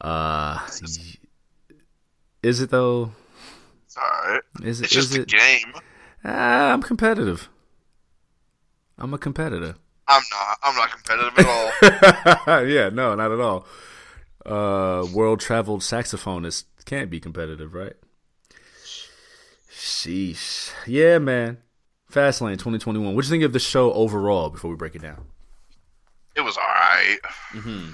Uh, 0.00 0.66
is 2.42 2.62
it 2.62 2.70
though? 2.70 3.12
Alright. 3.98 4.42
Is 4.62 4.80
it? 4.80 4.84
It's 4.84 4.92
just 4.94 5.10
is 5.10 5.18
a 5.18 5.22
it? 5.22 5.28
game. 5.28 5.72
Ah, 6.24 6.72
I'm 6.72 6.82
competitive. 6.82 7.48
I'm 8.98 9.14
a 9.14 9.18
competitor. 9.18 9.76
I'm 10.08 10.22
not. 10.30 10.58
I'm 10.62 10.74
not 10.76 10.90
competitive 10.90 11.38
at 11.38 12.46
all. 12.48 12.64
yeah, 12.66 12.88
no, 12.88 13.14
not 13.14 13.30
at 13.32 13.40
all. 13.40 13.66
Uh, 14.46 15.06
world 15.12 15.40
traveled 15.40 15.80
saxophonist 15.82 16.64
can't 16.86 17.10
be 17.10 17.20
competitive, 17.20 17.74
right? 17.74 17.92
Sheesh. 19.70 20.72
Yeah, 20.86 21.18
man. 21.18 21.58
Fastlane 22.10 22.52
2021. 22.54 23.14
What 23.14 23.22
do 23.22 23.26
you 23.28 23.30
think 23.30 23.44
of 23.44 23.52
the 23.52 23.58
show 23.58 23.92
overall 23.92 24.48
before 24.50 24.70
we 24.70 24.76
break 24.76 24.94
it 24.94 25.02
down? 25.02 25.26
it 26.34 26.40
was 26.42 26.56
alright. 26.56 27.18
Mm-hmm. 27.52 27.90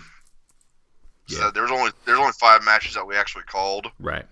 So 1.28 1.44
Yeah. 1.44 1.50
there 1.54 1.62
was 1.62 1.72
only 1.72 1.90
there's 2.04 2.18
only 2.18 2.32
five 2.38 2.62
matches 2.64 2.94
that 2.94 3.06
we 3.06 3.16
actually 3.16 3.44
called, 3.44 3.86
Right. 3.98 4.26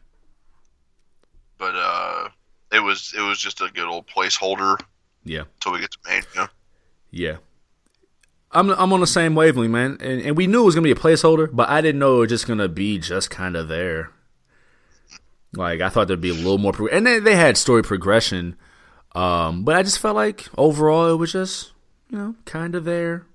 But 1.62 1.74
uh, 1.76 2.28
it 2.72 2.80
was 2.80 3.14
it 3.16 3.20
was 3.22 3.38
just 3.38 3.60
a 3.60 3.68
good 3.72 3.86
old 3.86 4.06
placeholder 4.08 4.76
Yeah. 5.24 5.44
until 5.54 5.72
we 5.74 5.78
get 5.80 5.92
to 5.92 5.98
Mania. 6.08 6.50
Yeah. 7.12 7.36
I'm 8.50 8.70
I'm 8.70 8.92
on 8.92 8.98
the 9.00 9.06
same 9.06 9.34
wavelength, 9.36 9.70
man. 9.70 9.96
And 10.00 10.20
and 10.22 10.36
we 10.36 10.46
knew 10.48 10.62
it 10.62 10.64
was 10.66 10.74
gonna 10.74 10.84
be 10.84 10.90
a 10.90 10.96
placeholder, 10.96 11.48
but 11.52 11.68
I 11.68 11.80
didn't 11.80 12.00
know 12.00 12.16
it 12.16 12.20
was 12.20 12.28
just 12.30 12.46
gonna 12.48 12.68
be 12.68 12.98
just 12.98 13.30
kind 13.30 13.54
of 13.56 13.68
there. 13.68 14.10
Like 15.54 15.80
I 15.80 15.88
thought 15.88 16.08
there'd 16.08 16.20
be 16.20 16.30
a 16.30 16.34
little 16.34 16.58
more, 16.58 16.72
pro- 16.72 16.88
and 16.88 17.06
they 17.06 17.18
they 17.20 17.36
had 17.36 17.56
story 17.56 17.82
progression, 17.82 18.56
um, 19.14 19.64
but 19.64 19.76
I 19.76 19.82
just 19.82 19.98
felt 20.00 20.16
like 20.16 20.48
overall 20.58 21.12
it 21.12 21.16
was 21.16 21.32
just 21.32 21.72
you 22.10 22.18
know 22.18 22.34
kind 22.44 22.74
of 22.74 22.84
there, 22.84 23.26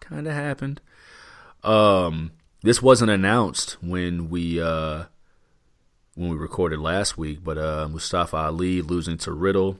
kind 0.00 0.26
of 0.26 0.32
happened. 0.34 0.80
Um, 1.62 2.32
this 2.62 2.82
wasn't 2.82 3.10
announced 3.10 3.76
when 3.82 4.28
we 4.30 4.60
uh 4.60 5.04
when 6.14 6.28
we 6.30 6.36
recorded 6.36 6.78
last 6.80 7.16
week, 7.16 7.42
but 7.42 7.56
uh, 7.58 7.88
Mustafa 7.90 8.36
Ali 8.36 8.82
losing 8.82 9.16
to 9.18 9.32
Riddle, 9.32 9.78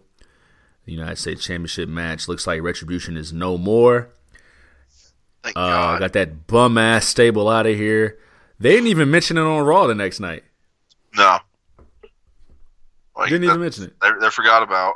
the 0.86 0.92
United 0.92 1.16
States 1.18 1.44
Championship 1.44 1.88
match 1.88 2.26
looks 2.28 2.46
like 2.46 2.62
Retribution 2.62 3.16
is 3.16 3.32
no 3.32 3.59
more. 3.59 4.09
Thank 5.42 5.56
Uh, 5.56 5.60
God. 5.68 6.00
got 6.00 6.12
that 6.14 6.46
bum 6.46 6.78
ass 6.78 7.06
stable 7.06 7.48
out 7.48 7.66
of 7.66 7.76
here. 7.76 8.18
They 8.59 8.70
didn't 8.70 8.86
even 8.88 9.10
mention 9.10 9.36
it 9.36 9.42
on 9.42 9.64
Raw 9.64 9.86
the 9.86 9.94
next 9.94 10.20
night. 10.20 10.44
no. 11.16 11.38
Like, 13.14 13.28
Didn't 13.28 13.44
even 13.44 13.60
mention 13.60 13.84
it. 13.84 13.94
They, 14.00 14.09
they 14.20 14.30
forgot 14.30 14.62
about. 14.62 14.94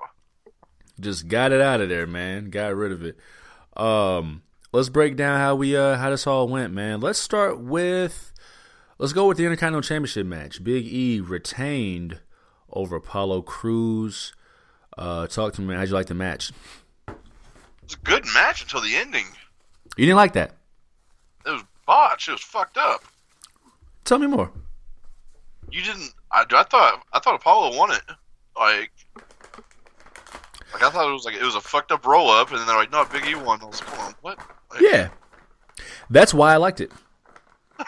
Just 0.99 1.29
got 1.29 1.53
it 1.53 1.61
out 1.61 1.83
of 1.83 1.91
there, 1.91 2.07
man. 2.07 2.49
Got 2.49 2.75
rid 2.75 2.91
of 2.91 3.03
it. 3.05 3.19
Um, 3.77 4.43
let's 4.73 4.89
break 4.89 5.17
down 5.17 5.39
how 5.39 5.55
we 5.55 5.77
uh 5.77 5.97
how 5.99 6.09
this 6.09 6.27
all 6.27 6.49
went, 6.49 6.73
man. 6.73 7.01
Let's 7.03 7.19
start 7.19 7.61
with 7.61 8.33
let's 8.99 9.13
go 9.13 9.27
with 9.27 9.37
the 9.37 9.45
Intercontinental 9.45 9.83
Championship 9.83 10.27
match. 10.27 10.63
Big 10.63 10.87
E 10.87 11.21
retained 11.21 12.21
over 12.71 12.97
Apollo 12.97 13.43
Crews. 13.43 14.33
Uh, 14.97 15.27
talk 15.27 15.55
to 15.55 15.61
me. 15.61 15.75
How'd 15.75 15.89
you 15.89 15.95
like 15.95 16.07
the 16.07 16.15
match? 16.15 16.53
It 17.09 17.15
was 17.83 17.95
a 17.95 17.99
good 17.99 18.25
match 18.35 18.63
until 18.63 18.81
the 18.81 18.97
ending. 18.97 19.27
You 19.97 20.07
didn't 20.07 20.17
like 20.17 20.33
that? 20.35 20.53
It 21.47 21.51
was 21.51 21.65
botched. 21.87 22.29
It 22.29 22.33
was 22.33 22.43
fucked 22.43 22.77
up. 22.77 23.05
Tell 24.05 24.19
me 24.19 24.27
more. 24.27 24.51
You 25.71 25.83
didn't. 25.83 26.13
I, 26.33 26.45
I 26.51 26.63
thought. 26.65 27.05
I 27.13 27.19
thought 27.21 27.35
Apollo 27.35 27.77
won 27.77 27.93
it. 27.93 28.03
Like. 28.57 28.91
Like 30.73 30.83
I 30.83 30.91
thought 30.91 31.09
it 31.09 31.13
was 31.13 31.25
like 31.25 31.37
it 31.37 31.43
was 31.43 31.55
a 31.55 31.61
fucked 31.61 31.93
up 31.93 32.07
roll 32.07 32.29
up, 32.31 32.51
and 32.51 32.59
then 32.59 32.67
they're 32.67 32.77
like, 32.77 32.91
"No, 32.91 33.05
Big 33.05 33.25
E 33.25 33.35
won." 33.35 33.61
I 33.63 33.67
was 33.67 33.81
like, 33.81 33.91
"Hold 33.91 34.09
on, 34.09 34.15
what?" 34.21 34.39
Like, 34.71 34.81
Yeah, 34.81 35.09
that's 36.11 36.35
why 36.35 36.53
I 36.53 36.57
liked 36.57 36.81
it. 36.81 36.91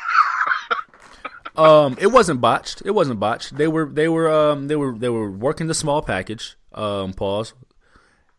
um, 1.59 1.97
it 2.01 2.07
wasn't 2.07 2.41
botched. 2.41 2.83
It 2.85 2.93
wasn't 2.93 3.21
botched. 3.21 3.57
They 3.57 3.69
were 3.69 3.87
they 3.87 4.09
were 4.09 4.31
um 4.31 4.69
they 4.69 4.77
were 4.77 4.97
they 4.97 5.09
were 5.09 5.31
working 5.31 5.67
the 5.67 5.75
small 5.75 6.01
package. 6.01 6.57
Um, 6.73 7.13
pause, 7.13 7.55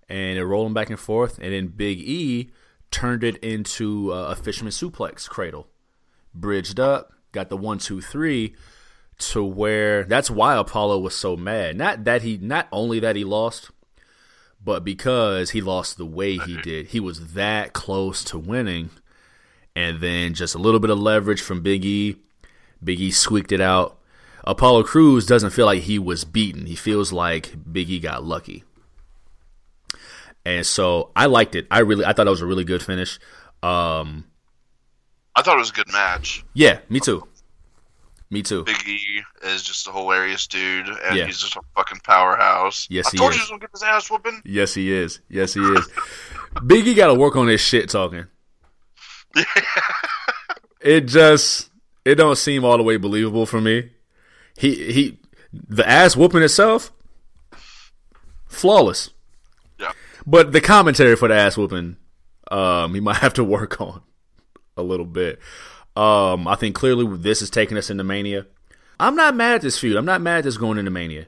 and 0.08 0.38
they're 0.38 0.46
rolling 0.46 0.74
back 0.74 0.90
and 0.90 1.00
forth, 1.00 1.38
and 1.40 1.52
then 1.52 1.68
Big 1.68 2.00
E 2.00 2.52
turned 2.92 3.24
it 3.24 3.38
into 3.38 4.14
uh, 4.14 4.32
a 4.32 4.36
fisherman 4.36 4.72
suplex 4.72 5.28
cradle, 5.28 5.68
bridged 6.34 6.80
up, 6.80 7.12
got 7.32 7.50
the 7.50 7.58
one 7.58 7.78
two 7.78 8.02
three. 8.02 8.56
To 9.34 9.44
where 9.44 10.06
that's 10.06 10.32
why 10.32 10.56
Apollo 10.56 11.00
was 11.00 11.14
so 11.14 11.36
mad. 11.36 11.76
Not 11.76 12.06
that 12.06 12.22
he, 12.22 12.38
not 12.38 12.70
only 12.72 13.02
that 13.02 13.18
he 13.18 13.26
lost, 13.26 13.70
but 14.64 14.86
because 14.86 15.50
he 15.50 15.60
lost 15.60 15.98
the 15.98 16.06
way 16.06 16.38
he 16.38 16.56
did, 16.62 16.88
he 16.88 17.02
was 17.02 17.34
that 17.34 17.74
close 17.74 18.24
to 18.26 18.40
winning. 18.40 18.92
And 19.76 20.00
then 20.00 20.34
just 20.36 20.56
a 20.56 20.58
little 20.58 20.80
bit 20.80 20.90
of 20.90 21.00
leverage 21.00 21.42
from 21.42 21.62
Big 21.62 21.84
E. 21.84 22.16
Big 22.84 23.00
E 23.00 23.12
squeaked 23.12 23.52
it 23.52 23.62
out. 23.62 23.98
Apollo 24.46 24.84
Crews 24.84 25.26
doesn't 25.26 25.50
feel 25.52 25.66
like 25.66 25.84
he 25.84 26.00
was 26.00 26.24
beaten. 26.26 26.66
He 26.66 26.76
feels 26.76 27.12
like 27.12 27.54
Big 27.72 27.90
E 27.90 28.00
got 28.00 28.24
lucky. 28.24 28.64
And 30.46 30.66
so 30.66 31.12
I 31.16 31.26
liked 31.26 31.56
it. 31.56 31.68
I 31.70 31.80
really 31.80 32.06
I 32.06 32.14
thought 32.14 32.24
that 32.24 32.30
was 32.32 32.42
a 32.42 32.46
really 32.46 32.64
good 32.64 32.82
finish. 32.82 33.20
Um 33.62 34.26
I 35.36 35.42
thought 35.42 35.56
it 35.56 35.60
was 35.60 35.70
a 35.70 35.74
good 35.74 35.92
match. 35.92 36.44
yeah, 36.54 36.80
me 36.90 37.00
too. 37.00 37.26
Me 38.32 38.42
too. 38.44 38.64
Big 38.64 38.88
E 38.88 39.24
is 39.44 39.64
just 39.64 39.88
a 39.88 39.92
hilarious 39.92 40.46
dude, 40.48 40.88
and 40.88 41.16
Yeah. 41.18 41.26
he's 41.26 41.40
just 41.40 41.56
a 41.56 41.62
fucking 41.76 42.00
powerhouse. 42.04 42.86
Yes, 42.90 43.08
I 43.08 43.12
he 43.12 43.18
told 43.18 43.32
is. 43.32 43.38
you 43.38 43.40
he 43.40 43.44
was 43.46 43.50
gonna 43.50 43.60
get 43.62 43.72
his 43.72 43.84
ass 43.84 44.10
whooping. 44.12 44.42
Yes, 44.46 44.74
he 44.74 44.92
is. 44.92 45.20
Yes, 45.30 45.54
he 45.56 45.62
is. 45.62 45.88
Big 46.66 46.86
E 46.88 46.94
got 46.94 47.08
to 47.08 47.16
work 47.16 47.36
on 47.36 47.48
his 47.48 47.60
shit 47.60 47.90
talking. 47.90 48.26
it 50.82 51.02
just 51.02 51.69
it 52.10 52.16
don't 52.16 52.38
seem 52.38 52.66
all 52.66 52.78
the 52.78 52.84
way 52.84 52.98
believable 52.98 53.46
for 53.46 53.62
me. 53.62 53.92
He 54.58 54.92
he 54.92 55.20
the 55.54 55.88
ass 55.88 56.16
whooping 56.16 56.42
itself 56.42 56.92
flawless. 58.48 59.12
Yeah. 59.80 59.92
But 60.26 60.52
the 60.52 60.62
commentary 60.62 61.16
for 61.16 61.28
the 61.28 61.36
ass 61.36 61.58
whooping 61.58 61.98
um 62.52 62.94
he 62.94 63.00
might 63.08 63.18
have 63.18 63.34
to 63.36 63.44
work 63.44 63.80
on 63.80 64.02
a 64.76 64.84
little 64.84 65.06
bit. 65.06 65.40
Um 65.96 66.48
I 66.48 66.56
think 66.56 66.76
clearly 66.76 67.18
this 67.18 67.42
is 67.42 67.50
taking 67.50 67.78
us 67.78 67.90
into 67.90 68.04
Mania. 68.04 68.48
I'm 69.00 69.16
not 69.16 69.36
mad 69.36 69.56
at 69.56 69.62
this 69.62 69.80
feud. 69.80 69.96
I'm 69.96 70.06
not 70.06 70.22
mad 70.22 70.40
at 70.40 70.44
this 70.46 70.58
going 70.58 70.78
into 70.78 70.92
Mania. 70.92 71.28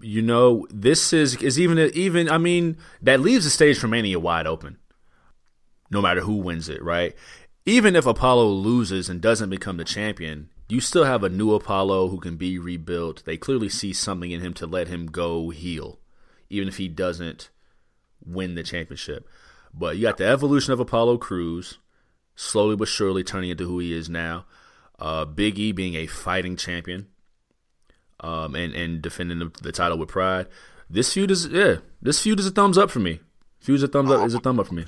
You 0.00 0.22
know, 0.22 0.66
this 0.70 1.12
is 1.12 1.42
is 1.42 1.58
even 1.58 1.78
even 1.94 2.30
I 2.30 2.38
mean, 2.38 2.76
that 3.02 3.20
leaves 3.20 3.44
the 3.44 3.50
stage 3.50 3.78
for 3.78 3.88
Mania 3.88 4.20
wide 4.20 4.46
open 4.46 4.78
no 5.90 6.02
matter 6.02 6.20
who 6.20 6.34
wins 6.36 6.68
it, 6.68 6.82
right? 6.82 7.14
Even 7.66 7.94
if 7.94 8.06
Apollo 8.06 8.48
loses 8.48 9.08
and 9.08 9.20
doesn't 9.20 9.50
become 9.50 9.76
the 9.76 9.84
champion, 9.84 10.48
you 10.68 10.80
still 10.80 11.04
have 11.04 11.22
a 11.22 11.28
new 11.28 11.54
Apollo 11.54 12.08
who 12.08 12.18
can 12.18 12.36
be 12.36 12.58
rebuilt. 12.58 13.24
They 13.24 13.36
clearly 13.36 13.68
see 13.68 13.92
something 13.92 14.30
in 14.30 14.40
him 14.40 14.54
to 14.54 14.66
let 14.66 14.88
him 14.88 15.06
go 15.06 15.50
heel, 15.50 15.98
even 16.50 16.68
if 16.68 16.76
he 16.76 16.88
doesn't 16.88 17.50
win 18.24 18.54
the 18.54 18.62
championship. 18.62 19.28
But 19.72 19.96
you 19.96 20.02
got 20.02 20.16
the 20.16 20.26
evolution 20.26 20.72
of 20.72 20.80
Apollo 20.80 21.18
Crews, 21.18 21.78
slowly 22.34 22.76
but 22.76 22.88
surely 22.88 23.22
turning 23.22 23.50
into 23.50 23.66
who 23.66 23.78
he 23.78 23.92
is 23.92 24.08
now. 24.08 24.46
Uh, 24.98 25.24
Big 25.24 25.58
E 25.58 25.72
being 25.72 25.94
a 25.94 26.06
fighting 26.06 26.56
champion, 26.56 27.06
um, 28.20 28.56
and 28.56 28.74
and 28.74 29.00
defending 29.00 29.38
the, 29.38 29.50
the 29.62 29.72
title 29.72 29.96
with 29.96 30.08
pride. 30.08 30.48
This 30.90 31.12
feud 31.12 31.30
is 31.30 31.46
yeah, 31.46 31.76
this 32.02 32.20
feud 32.20 32.40
is 32.40 32.46
a 32.46 32.50
thumbs 32.50 32.76
up 32.76 32.90
for 32.90 32.98
me. 32.98 33.20
Feud 33.60 33.76
is 33.76 33.82
a 33.84 33.88
thumbs 33.88 34.10
up 34.10 34.26
is 34.26 34.34
a 34.34 34.40
thumb 34.40 34.58
up 34.58 34.66
for 34.66 34.74
me. 34.74 34.84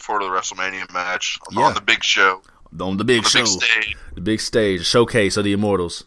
Looking 0.00 0.20
forward 0.20 0.20
to 0.22 0.30
the 0.30 0.54
WrestleMania 0.54 0.92
match 0.94 1.38
on, 1.48 1.54
Yeah. 1.58 1.64
on 1.64 1.74
the 1.74 1.80
big 1.82 2.02
show, 2.02 2.40
On 2.80 2.96
the 2.96 3.04
big 3.04 3.18
on 3.18 3.24
the 3.24 3.28
show, 3.28 3.40
big 3.40 3.48
stage. 3.48 3.96
the 4.14 4.20
big 4.22 4.40
stage, 4.40 4.86
showcase 4.86 5.36
of 5.36 5.44
the 5.44 5.52
Immortals, 5.52 6.04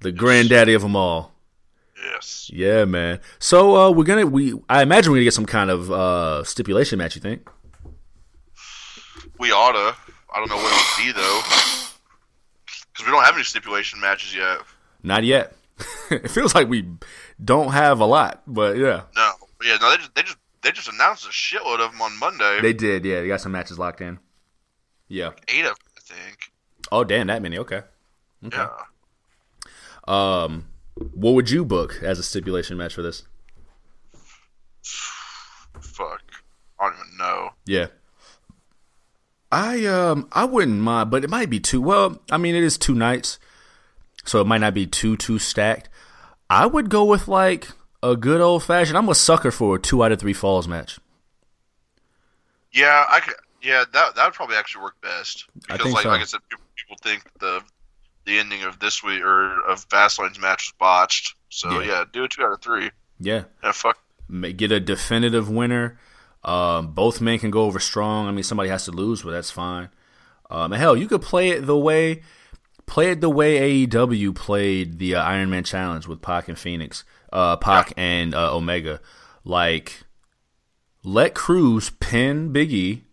the 0.00 0.12
granddaddy 0.12 0.74
of 0.74 0.82
them 0.82 0.94
all. 0.94 1.32
Yes. 2.04 2.50
Yeah, 2.52 2.84
man. 2.84 3.18
So 3.38 3.76
uh, 3.76 3.90
we're 3.92 4.04
gonna 4.04 4.26
we 4.26 4.52
I 4.68 4.82
imagine 4.82 5.10
we're 5.10 5.16
gonna 5.18 5.24
get 5.24 5.32
some 5.34 5.46
kind 5.46 5.70
of 5.70 5.90
uh, 5.90 6.44
stipulation 6.44 6.98
match. 6.98 7.14
You 7.14 7.22
think? 7.22 7.48
We 9.38 9.52
oughta. 9.52 9.96
I 10.34 10.38
don't 10.38 10.50
know 10.50 10.56
what 10.56 10.70
it 10.70 10.76
would 10.76 11.06
be 11.06 11.12
though, 11.18 11.40
because 12.92 13.06
we 13.06 13.10
don't 13.12 13.24
have 13.24 13.34
any 13.34 13.44
stipulation 13.44 14.00
matches 14.00 14.34
yet. 14.34 14.58
Not 15.02 15.24
yet. 15.24 15.54
it 16.10 16.30
feels 16.30 16.54
like 16.54 16.68
we 16.68 16.86
don't 17.42 17.72
have 17.72 18.00
a 18.00 18.06
lot, 18.06 18.42
but 18.46 18.76
yeah, 18.76 19.02
No. 19.16 19.32
Yeah. 19.62 19.78
No. 19.80 19.90
They 19.90 19.96
just 19.96 20.14
they 20.14 20.22
just 20.22 20.36
they 20.62 20.72
just 20.72 20.88
announced 20.88 21.26
a 21.26 21.30
shitload 21.30 21.80
of 21.80 21.92
them 21.92 22.02
on 22.02 22.18
Monday. 22.18 22.60
they 22.60 22.72
did. 22.72 23.04
Yeah, 23.04 23.20
they 23.20 23.28
got 23.28 23.40
some 23.40 23.52
matches 23.52 23.78
locked 23.78 24.00
in. 24.00 24.18
Yeah. 25.08 25.30
Eight 25.48 25.64
of 25.64 25.76
them, 25.76 25.86
I 25.96 26.00
think. 26.00 26.38
Oh, 26.92 27.04
damn, 27.04 27.26
that 27.28 27.42
many. 27.42 27.58
Okay. 27.58 27.82
Yeah. 28.42 28.68
Um, 30.06 30.66
what 30.94 31.32
would 31.34 31.50
you 31.50 31.64
book 31.64 32.00
as 32.02 32.18
a 32.18 32.22
stipulation 32.22 32.76
match 32.76 32.94
for 32.94 33.02
this? 33.02 33.24
Fuck. 35.80 36.22
I 36.78 36.88
don't 36.90 36.94
even 36.94 37.16
know. 37.18 37.50
Yeah. 37.66 37.86
I 39.52 39.84
um 39.86 40.28
I 40.32 40.44
wouldn't 40.44 40.80
mind, 40.80 41.10
but 41.10 41.24
it 41.24 41.30
might 41.30 41.50
be 41.50 41.58
too 41.60 41.82
well. 41.82 42.22
I 42.30 42.38
mean, 42.38 42.54
it 42.54 42.62
is 42.62 42.78
two 42.78 42.94
nights, 42.94 43.38
so 44.24 44.40
it 44.40 44.46
might 44.46 44.60
not 44.60 44.74
be 44.74 44.86
too 44.86 45.16
too 45.16 45.38
stacked. 45.40 45.88
I 46.48 46.66
would 46.66 46.88
go 46.88 47.04
with 47.04 47.26
like 47.28 47.68
a 48.02 48.16
good 48.16 48.40
old 48.40 48.62
fashioned. 48.62 48.96
I'm 48.96 49.08
a 49.08 49.14
sucker 49.14 49.50
for 49.50 49.76
a 49.76 49.78
two 49.78 50.02
out 50.04 50.12
of 50.12 50.20
three 50.20 50.32
falls 50.32 50.66
match. 50.68 50.98
Yeah, 52.72 53.04
I 53.10 53.20
could. 53.20 53.34
Yeah, 53.62 53.84
that 53.92 54.14
that 54.14 54.24
would 54.24 54.34
probably 54.34 54.56
actually 54.56 54.84
work 54.84 55.00
best 55.02 55.44
I 55.68 55.74
because, 55.74 55.82
think 55.84 55.94
like, 55.96 56.02
so. 56.04 56.08
like 56.08 56.20
I 56.20 56.24
said, 56.24 56.40
people, 56.48 56.64
people 56.76 56.96
think 57.02 57.24
the 57.40 57.62
the 58.24 58.38
ending 58.38 58.62
of 58.62 58.78
this 58.78 59.02
week 59.02 59.22
or 59.22 59.60
of 59.68 59.86
Fastlane's 59.88 60.38
match 60.38 60.68
was 60.68 60.74
botched. 60.78 61.34
So 61.48 61.80
Yeah. 61.80 61.86
yeah, 61.86 62.04
do 62.10 62.24
a 62.24 62.28
two 62.28 62.42
out 62.42 62.52
of 62.52 62.60
three. 62.62 62.90
Yeah, 63.18 63.44
Yeah, 63.62 63.72
fuck. 63.72 63.98
Get 64.56 64.70
a 64.72 64.80
definitive 64.80 65.50
winner. 65.50 65.98
Um, 66.44 66.92
both 66.92 67.20
men 67.20 67.38
can 67.38 67.50
go 67.50 67.62
over 67.64 67.80
strong. 67.80 68.28
I 68.28 68.30
mean, 68.30 68.44
somebody 68.44 68.70
has 68.70 68.84
to 68.86 68.92
lose, 68.92 69.22
but 69.22 69.32
that's 69.32 69.50
fine. 69.50 69.90
Um, 70.48 70.72
hell, 70.72 70.96
you 70.96 71.06
could 71.06 71.20
play 71.22 71.50
it 71.50 71.66
the 71.66 71.76
way 71.76 72.22
play 72.86 73.10
it 73.12 73.20
the 73.20 73.30
way 73.30 73.86
AEW 73.86 74.34
played 74.34 74.98
the 74.98 75.14
uh, 75.14 75.22
Iron 75.22 75.50
Man 75.50 75.64
Challenge 75.64 76.06
with 76.08 76.22
Pac 76.22 76.48
and 76.48 76.58
Fenix, 76.58 77.04
uh, 77.32 77.56
Pac 77.56 77.92
and 77.96 78.34
uh, 78.34 78.54
Omega. 78.54 79.00
Like, 79.44 80.02
let 81.02 81.34
Crews 81.34 81.90
pin 81.90 82.52
Big 82.52 82.72
E, 82.72 83.04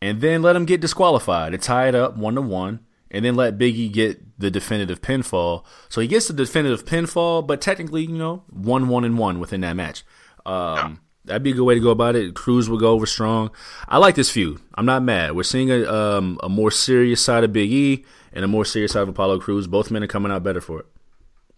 and 0.00 0.20
then 0.20 0.42
let 0.42 0.56
him 0.56 0.64
get 0.64 0.80
disqualified 0.80 1.52
to 1.52 1.58
tie 1.58 1.88
it 1.88 1.94
up 1.94 2.16
one 2.16 2.34
to 2.34 2.42
one, 2.42 2.80
and 3.10 3.24
then 3.24 3.34
let 3.36 3.58
Big 3.58 3.76
E 3.76 3.88
get 3.88 4.38
the 4.38 4.50
definitive 4.50 5.00
pinfall. 5.00 5.64
So 5.88 6.00
he 6.00 6.08
gets 6.08 6.28
the 6.28 6.34
definitive 6.34 6.84
pinfall, 6.84 7.46
but 7.46 7.60
technically, 7.60 8.02
you 8.02 8.18
know, 8.18 8.44
one 8.50 8.88
one 8.88 9.04
and 9.04 9.18
one 9.18 9.40
within 9.40 9.60
that 9.60 9.76
match. 9.76 10.04
Um, 10.44 11.00
That'd 11.26 11.42
be 11.42 11.52
a 11.52 11.54
good 11.54 11.64
way 11.64 11.74
to 11.74 11.80
go 11.80 11.88
about 11.88 12.16
it. 12.16 12.34
Crews 12.34 12.68
will 12.68 12.76
go 12.76 12.90
over 12.90 13.06
strong. 13.06 13.50
I 13.88 13.96
like 13.96 14.14
this 14.14 14.30
feud. 14.30 14.60
I'm 14.74 14.84
not 14.84 15.02
mad. 15.02 15.34
We're 15.34 15.42
seeing 15.42 15.70
a 15.70 15.90
um, 15.90 16.38
a 16.42 16.50
more 16.50 16.70
serious 16.70 17.22
side 17.22 17.44
of 17.44 17.52
Big 17.52 17.72
E 17.72 18.04
and 18.34 18.44
a 18.44 18.48
more 18.48 18.66
serious 18.66 18.92
side 18.92 19.04
of 19.04 19.08
Apollo 19.08 19.40
Crews. 19.40 19.66
Both 19.66 19.90
men 19.90 20.02
are 20.02 20.06
coming 20.06 20.30
out 20.30 20.42
better 20.42 20.60
for 20.60 20.80
it. 20.80 20.86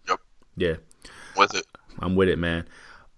Yep. 0.08 0.20
Yeah, 0.56 0.74
With 1.36 1.54
it. 1.54 1.66
I'm 1.98 2.14
with 2.16 2.28
it, 2.28 2.38
man. 2.38 2.66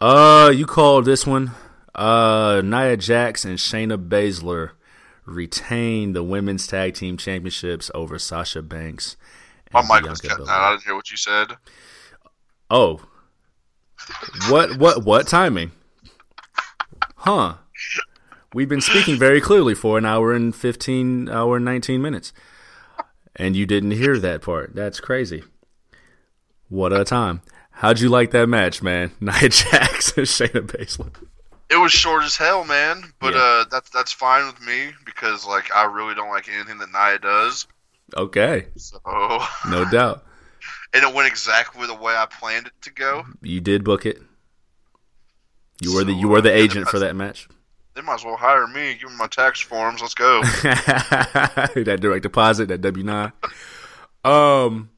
Uh, 0.01 0.53
you 0.55 0.67
called 0.67 1.05
this 1.05 1.27
one. 1.27 1.53
Uh, 1.95 2.63
Nia 2.65 2.97
Jax 2.97 3.45
and 3.45 3.59
Shayna 3.59 4.09
Baszler 4.09 4.71
retain 5.25 6.13
the 6.13 6.23
women's 6.23 6.67
tag 6.67 6.95
team 6.95 7.17
championships 7.17 7.91
over 7.95 8.19
Sasha 8.19 8.63
Banks. 8.63 9.17
My 9.73 9.83
mic 9.83 10.09
was 10.09 10.21
cutting 10.21 10.45
Belair. 10.45 10.55
out. 10.57 10.63
I 10.63 10.71
didn't 10.73 10.85
hear 10.85 10.95
what 10.95 11.11
you 11.11 11.17
said. 11.17 11.57
Oh, 12.71 13.01
what 14.49 14.79
what 14.79 15.05
what 15.05 15.27
timing? 15.27 15.73
Huh? 17.17 17.55
We've 18.55 18.69
been 18.69 18.81
speaking 18.81 19.19
very 19.19 19.41
clearly 19.41 19.75
for 19.75 19.99
an 19.99 20.07
hour 20.07 20.33
and 20.33 20.55
fifteen 20.55 21.29
hour 21.29 21.57
and 21.57 21.65
nineteen 21.65 22.01
minutes, 22.01 22.33
and 23.37 23.57
you 23.57 23.67
didn't 23.67 23.91
hear 23.93 24.19
that 24.19 24.43
part. 24.43 24.75
That's 24.75 25.01
crazy. 25.01 25.45
What 26.69 26.93
a 26.93 27.05
time! 27.05 27.43
How'd 27.79 28.01
you 28.01 28.09
like 28.09 28.33
that 28.33 28.49
match, 28.49 28.83
man? 28.83 29.13
Nia 29.21 29.49
Jax 29.49 30.17
and 30.17 30.27
Shayna 30.27 30.63
Baszler. 30.67 31.15
It 31.71 31.77
was 31.77 31.93
short 31.93 32.25
as 32.25 32.37
hell, 32.37 32.65
man. 32.65 33.13
But 33.21 33.35
Yeah. 33.35 33.41
uh, 33.41 33.65
that's 33.71 33.89
that's 33.91 34.11
fine 34.13 34.47
with 34.47 34.61
me 34.67 34.91
because 35.05 35.47
like 35.47 35.71
I 35.73 35.85
really 35.85 36.15
don't 36.15 36.29
like 36.31 36.49
anything 36.49 36.79
that 36.79 36.91
Nia 36.93 37.19
does. 37.21 37.67
Okay, 38.17 38.67
So 38.77 38.99
no 39.71 39.85
doubt. 39.91 40.25
and 40.95 41.05
it 41.05 41.15
went 41.15 41.29
exactly 41.29 41.87
the 41.87 41.95
way 41.95 42.15
I 42.17 42.27
planned 42.27 42.67
it 42.67 42.73
to 42.83 42.91
go. 42.93 43.25
You 43.43 43.61
did 43.61 43.85
book 43.85 44.07
it. 44.07 44.21
You 45.81 45.95
were 45.95 46.03
the 46.05 46.15
you 46.15 46.27
were 46.27 46.41
the 46.41 46.51
uh, 46.53 46.57
agent 46.57 46.89
for 46.89 46.99
that 46.99 47.15
match. 47.15 47.49
They 47.95 48.01
might 48.01 48.15
as 48.15 48.25
well 48.25 48.37
hire 48.37 48.67
me. 48.67 48.95
Give 49.01 49.11
me 49.11 49.17
my 49.17 49.27
tax 49.29 49.61
forms. 49.61 50.01
Let's 50.01 50.15
go. 50.15 50.41
that 50.63 51.99
direct 52.01 52.23
deposit, 52.25 52.67
that 52.69 52.81
W 52.81 53.05
nine. 53.05 53.33
Um, 54.25 54.89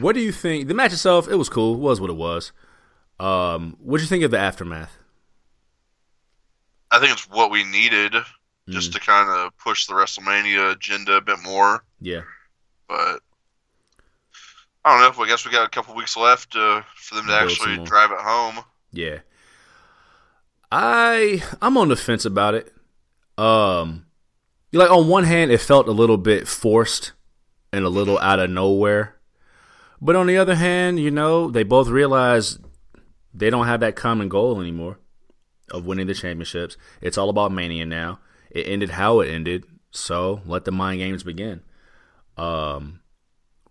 what 0.00 0.14
do 0.14 0.20
you 0.20 0.32
think? 0.32 0.68
The 0.68 0.74
match 0.74 0.92
itself, 0.92 1.28
it 1.28 1.36
was 1.36 1.48
cool. 1.48 1.74
It 1.74 1.80
was 1.80 2.00
what 2.00 2.10
it 2.10 2.16
was. 2.16 2.52
Um, 3.20 3.76
what 3.80 3.98
do 3.98 4.02
you 4.02 4.08
think 4.08 4.24
of 4.24 4.30
the 4.30 4.38
aftermath? 4.38 4.96
I 6.90 6.98
think 6.98 7.12
it's 7.12 7.28
what 7.28 7.50
we 7.50 7.64
needed 7.64 8.12
Mm. 8.68 8.72
just 8.74 8.92
to 8.92 9.00
kind 9.00 9.30
of 9.30 9.56
push 9.56 9.86
the 9.86 9.94
WrestleMania 9.94 10.72
agenda 10.72 11.14
a 11.16 11.20
bit 11.22 11.38
more. 11.42 11.82
Yeah, 12.02 12.20
But 12.86 13.20
I 14.84 15.00
don't 15.00 15.16
know. 15.16 15.24
I 15.24 15.26
guess 15.26 15.46
we 15.46 15.50
got 15.52 15.66
a 15.66 15.70
couple 15.70 15.94
weeks 15.94 16.18
left 16.18 16.54
uh, 16.54 16.82
for 16.94 17.14
them 17.14 17.24
to 17.24 17.28
Build 17.30 17.50
actually 17.50 17.78
drive 17.84 18.10
it 18.12 18.18
home. 18.18 18.62
yeah. 18.92 19.20
I 20.70 21.42
I'm 21.62 21.78
on 21.78 21.88
the 21.88 21.96
fence 21.96 22.24
about 22.26 22.54
it. 22.54 22.72
Um, 23.38 24.04
like 24.72 24.90
on 24.90 25.08
one 25.08 25.24
hand, 25.24 25.50
it 25.50 25.58
felt 25.62 25.88
a 25.88 25.92
little 25.92 26.18
bit 26.18 26.46
forced 26.46 27.12
and 27.72 27.84
a 27.84 27.88
little 27.88 28.18
out 28.18 28.38
of 28.38 28.50
nowhere, 28.50 29.16
but 30.00 30.16
on 30.16 30.26
the 30.26 30.38
other 30.38 30.54
hand, 30.54 30.98
you 30.98 31.10
know, 31.10 31.50
they 31.50 31.62
both 31.62 31.88
realize 31.88 32.58
they 33.34 33.50
don't 33.50 33.66
have 33.66 33.80
that 33.80 33.96
common 33.96 34.28
goal 34.28 34.60
anymore 34.60 34.98
of 35.70 35.86
winning 35.86 36.06
the 36.06 36.14
championships. 36.14 36.76
It's 37.00 37.18
all 37.18 37.28
about 37.28 37.52
Mania 37.52 37.86
now. 37.86 38.20
It 38.50 38.66
ended 38.66 38.90
how 38.90 39.20
it 39.20 39.28
ended, 39.28 39.64
so 39.90 40.40
let 40.46 40.64
the 40.64 40.72
mind 40.72 41.00
games 41.00 41.22
begin. 41.22 41.60
Um, 42.36 43.00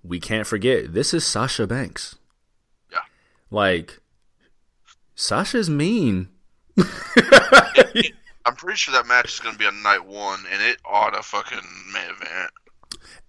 we 0.03 0.19
can't 0.19 0.47
forget 0.47 0.93
this 0.93 1.13
is 1.13 1.25
Sasha 1.25 1.65
Banks. 1.65 2.15
Yeah. 2.91 2.99
Like 3.49 3.99
Sasha's 5.15 5.69
mean. 5.69 6.29
I'm 8.45 8.55
pretty 8.55 8.77
sure 8.77 8.93
that 8.93 9.07
match 9.07 9.33
is 9.33 9.39
going 9.39 9.53
to 9.53 9.59
be 9.59 9.65
on 9.65 9.81
night 9.81 10.05
one, 10.05 10.39
and 10.51 10.61
it 10.61 10.77
ought 10.85 11.09
to 11.09 11.23
fucking 11.23 11.59
main 11.93 12.09
event. 12.11 12.51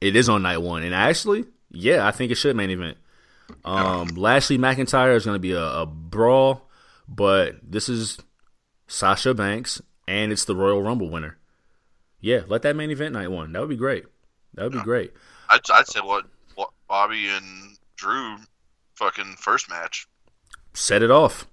It 0.00 0.14
is 0.14 0.28
on 0.28 0.42
night 0.42 0.58
one, 0.58 0.82
and 0.84 0.94
actually, 0.94 1.44
yeah, 1.78 2.06
I 2.06 2.10
think 2.10 2.32
it 2.32 2.34
should 2.34 2.56
main 2.56 2.70
event. 2.70 2.96
Um, 3.64 4.08
Lashley 4.08 4.58
McIntyre 4.58 5.14
is 5.14 5.24
going 5.24 5.36
to 5.36 5.40
be 5.40 5.52
a, 5.52 5.62
a 5.62 5.86
brawl, 5.86 6.68
but 7.08 7.56
this 7.62 7.88
is 7.88 8.18
Sasha 8.86 9.32
Banks, 9.32 9.80
and 10.06 10.32
it's 10.32 10.44
the 10.44 10.56
Royal 10.56 10.82
Rumble 10.82 11.08
winner. 11.08 11.38
Yeah, 12.20 12.40
let 12.48 12.62
that 12.62 12.76
main 12.76 12.90
event 12.90 13.14
night 13.14 13.30
one. 13.30 13.52
That 13.52 13.60
would 13.60 13.68
be 13.68 13.76
great. 13.76 14.04
That 14.54 14.64
would 14.64 14.72
be 14.72 14.82
great. 14.82 15.12
I'd, 15.48 15.60
I'd 15.72 15.86
say 15.86 16.00
what, 16.00 16.26
what 16.56 16.70
Bobby 16.88 17.28
and 17.28 17.78
Drew 17.96 18.36
fucking 18.96 19.36
first 19.38 19.70
match. 19.70 20.08
Set 20.74 21.02
it 21.02 21.10
off. 21.10 21.46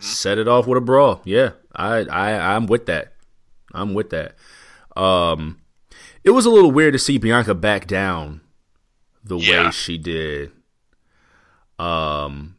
Set 0.00 0.38
it 0.38 0.48
off 0.48 0.66
with 0.66 0.78
a 0.78 0.80
brawl. 0.80 1.20
Yeah, 1.24 1.50
I, 1.74 2.04
I, 2.04 2.54
I'm 2.54 2.66
with 2.66 2.86
that. 2.86 3.12
I'm 3.74 3.92
with 3.92 4.10
that. 4.10 4.36
Um, 4.96 5.60
it 6.24 6.30
was 6.30 6.46
a 6.46 6.50
little 6.50 6.70
weird 6.70 6.94
to 6.94 6.98
see 6.98 7.18
Bianca 7.18 7.54
back 7.54 7.86
down 7.86 8.40
the 9.24 9.36
Yeah. 9.36 9.66
way 9.66 9.70
she 9.70 9.98
did. 9.98 10.52
Um, 11.78 12.56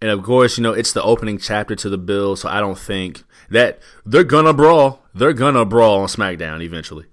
and 0.00 0.10
of 0.10 0.22
course, 0.22 0.58
you 0.58 0.62
know 0.62 0.72
it's 0.72 0.92
the 0.92 1.02
opening 1.02 1.38
chapter 1.38 1.74
to 1.76 1.88
the 1.88 1.98
bill, 1.98 2.36
so 2.36 2.48
I 2.48 2.60
don't 2.60 2.78
think 2.78 3.22
that 3.50 3.80
they're 4.04 4.24
gonna 4.24 4.52
brawl. 4.52 5.04
They're 5.14 5.32
gonna 5.32 5.64
brawl 5.64 6.00
on 6.00 6.08
SmackDown 6.08 6.62
eventually. 6.62 7.06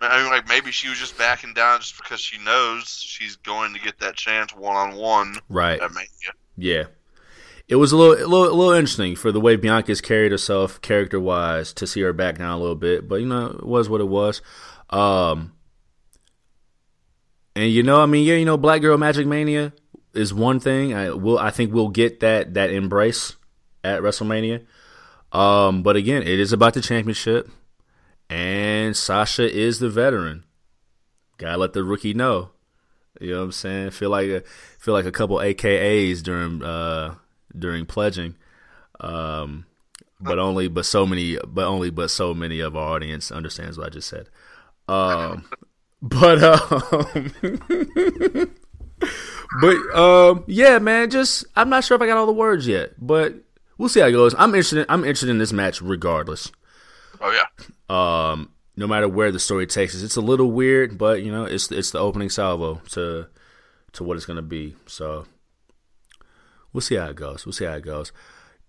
I 0.00 0.22
mean, 0.22 0.30
like 0.30 0.46
maybe 0.48 0.70
she 0.70 0.88
was 0.90 0.98
just 0.98 1.16
backing 1.16 1.54
down 1.54 1.80
just 1.80 1.96
because 1.96 2.20
she 2.20 2.38
knows 2.44 2.86
she's 2.88 3.36
going 3.36 3.72
to 3.74 3.80
get 3.80 3.98
that 4.00 4.14
chance 4.14 4.54
one 4.54 4.76
on 4.76 4.94
one 4.94 5.36
Right. 5.48 5.80
Yeah. 6.56 6.84
it 7.66 7.76
was 7.76 7.92
a 7.92 7.96
little, 7.96 8.14
a 8.14 8.28
little, 8.28 8.48
a 8.48 8.54
little 8.54 8.72
interesting 8.74 9.16
for 9.16 9.32
the 9.32 9.40
way 9.40 9.56
Bianca's 9.56 10.02
carried 10.02 10.32
herself 10.32 10.80
character 10.82 11.18
wise 11.18 11.72
to 11.72 11.86
see 11.86 12.02
her 12.02 12.12
back 12.12 12.36
down 12.38 12.50
a 12.52 12.58
little 12.60 12.76
bit, 12.76 13.08
but 13.08 13.16
you 13.16 13.26
know, 13.26 13.46
it 13.46 13.66
was 13.66 13.88
what 13.88 14.02
it 14.02 14.08
was. 14.08 14.42
Um, 14.90 15.52
and 17.56 17.72
you 17.72 17.82
know, 17.82 18.02
I 18.02 18.06
mean, 18.06 18.26
yeah, 18.26 18.34
you 18.34 18.44
know, 18.44 18.58
Black 18.58 18.82
Girl 18.82 18.98
Magic 18.98 19.26
Mania 19.26 19.72
is 20.12 20.34
one 20.34 20.60
thing. 20.60 20.92
I 20.92 21.10
will, 21.10 21.38
I 21.38 21.50
think 21.50 21.72
we'll 21.72 21.88
get 21.88 22.20
that 22.20 22.52
that 22.52 22.70
embrace 22.70 23.34
at 23.82 24.02
WrestleMania. 24.02 24.66
Um, 25.32 25.82
but 25.82 25.96
again, 25.96 26.22
it 26.22 26.38
is 26.38 26.52
about 26.52 26.74
the 26.74 26.82
championship, 26.82 27.48
and 28.28 28.94
Sasha 28.94 29.50
is 29.50 29.78
the 29.78 29.88
veteran. 29.88 30.44
Gotta 31.38 31.56
let 31.56 31.72
the 31.72 31.82
rookie 31.82 32.12
know. 32.12 32.50
You 33.20 33.30
know 33.30 33.38
what 33.38 33.44
I'm 33.44 33.52
saying? 33.52 33.90
Feel 33.90 34.10
like 34.10 34.28
a, 34.28 34.40
feel 34.78 34.92
like 34.92 35.06
a 35.06 35.12
couple 35.12 35.38
AKAs 35.38 36.22
during 36.22 36.62
uh 36.62 37.14
during 37.58 37.86
pledging. 37.86 38.36
Um 39.00 39.64
but 40.20 40.38
only 40.38 40.68
but 40.68 40.84
so 40.84 41.06
many 41.06 41.38
but 41.46 41.66
only 41.66 41.88
but 41.88 42.10
so 42.10 42.34
many 42.34 42.60
of 42.60 42.76
our 42.76 42.94
audience 42.94 43.32
understands 43.32 43.78
what 43.78 43.86
I 43.86 43.90
just 43.90 44.08
said. 44.08 44.28
Um 44.88 45.46
but 46.02 46.42
um 46.42 47.32
but 49.60 49.76
um 49.98 50.44
yeah, 50.46 50.78
man, 50.78 51.10
just 51.10 51.44
I'm 51.56 51.68
not 51.68 51.84
sure 51.84 51.94
if 51.94 52.02
I 52.02 52.06
got 52.06 52.16
all 52.16 52.26
the 52.26 52.32
words 52.32 52.66
yet, 52.66 52.92
but 52.98 53.34
we'll 53.78 53.88
see 53.88 54.00
how 54.00 54.06
it 54.06 54.12
goes. 54.12 54.34
I'm 54.38 54.50
interested 54.50 54.80
in, 54.80 54.86
I'm 54.88 55.04
interested 55.04 55.30
in 55.30 55.38
this 55.38 55.52
match 55.52 55.80
regardless. 55.80 56.50
Oh 57.20 57.32
yeah. 57.32 57.46
Um 57.88 58.50
no 58.76 58.86
matter 58.86 59.08
where 59.08 59.32
the 59.32 59.40
story 59.40 59.66
takes 59.66 59.94
us. 59.94 60.02
It's 60.02 60.16
a 60.16 60.20
little 60.20 60.50
weird, 60.50 60.98
but 60.98 61.22
you 61.22 61.32
know, 61.32 61.44
it's 61.44 61.70
it's 61.72 61.90
the 61.90 61.98
opening 61.98 62.28
salvo 62.28 62.82
to 62.90 63.26
to 63.92 64.04
what 64.04 64.16
it's 64.16 64.26
going 64.26 64.36
to 64.36 64.42
be. 64.42 64.76
So 64.86 65.26
we'll 66.72 66.82
see 66.82 66.96
how 66.96 67.06
it 67.06 67.16
goes. 67.16 67.46
We'll 67.46 67.52
see 67.52 67.64
how 67.64 67.74
it 67.74 67.84
goes. 67.84 68.12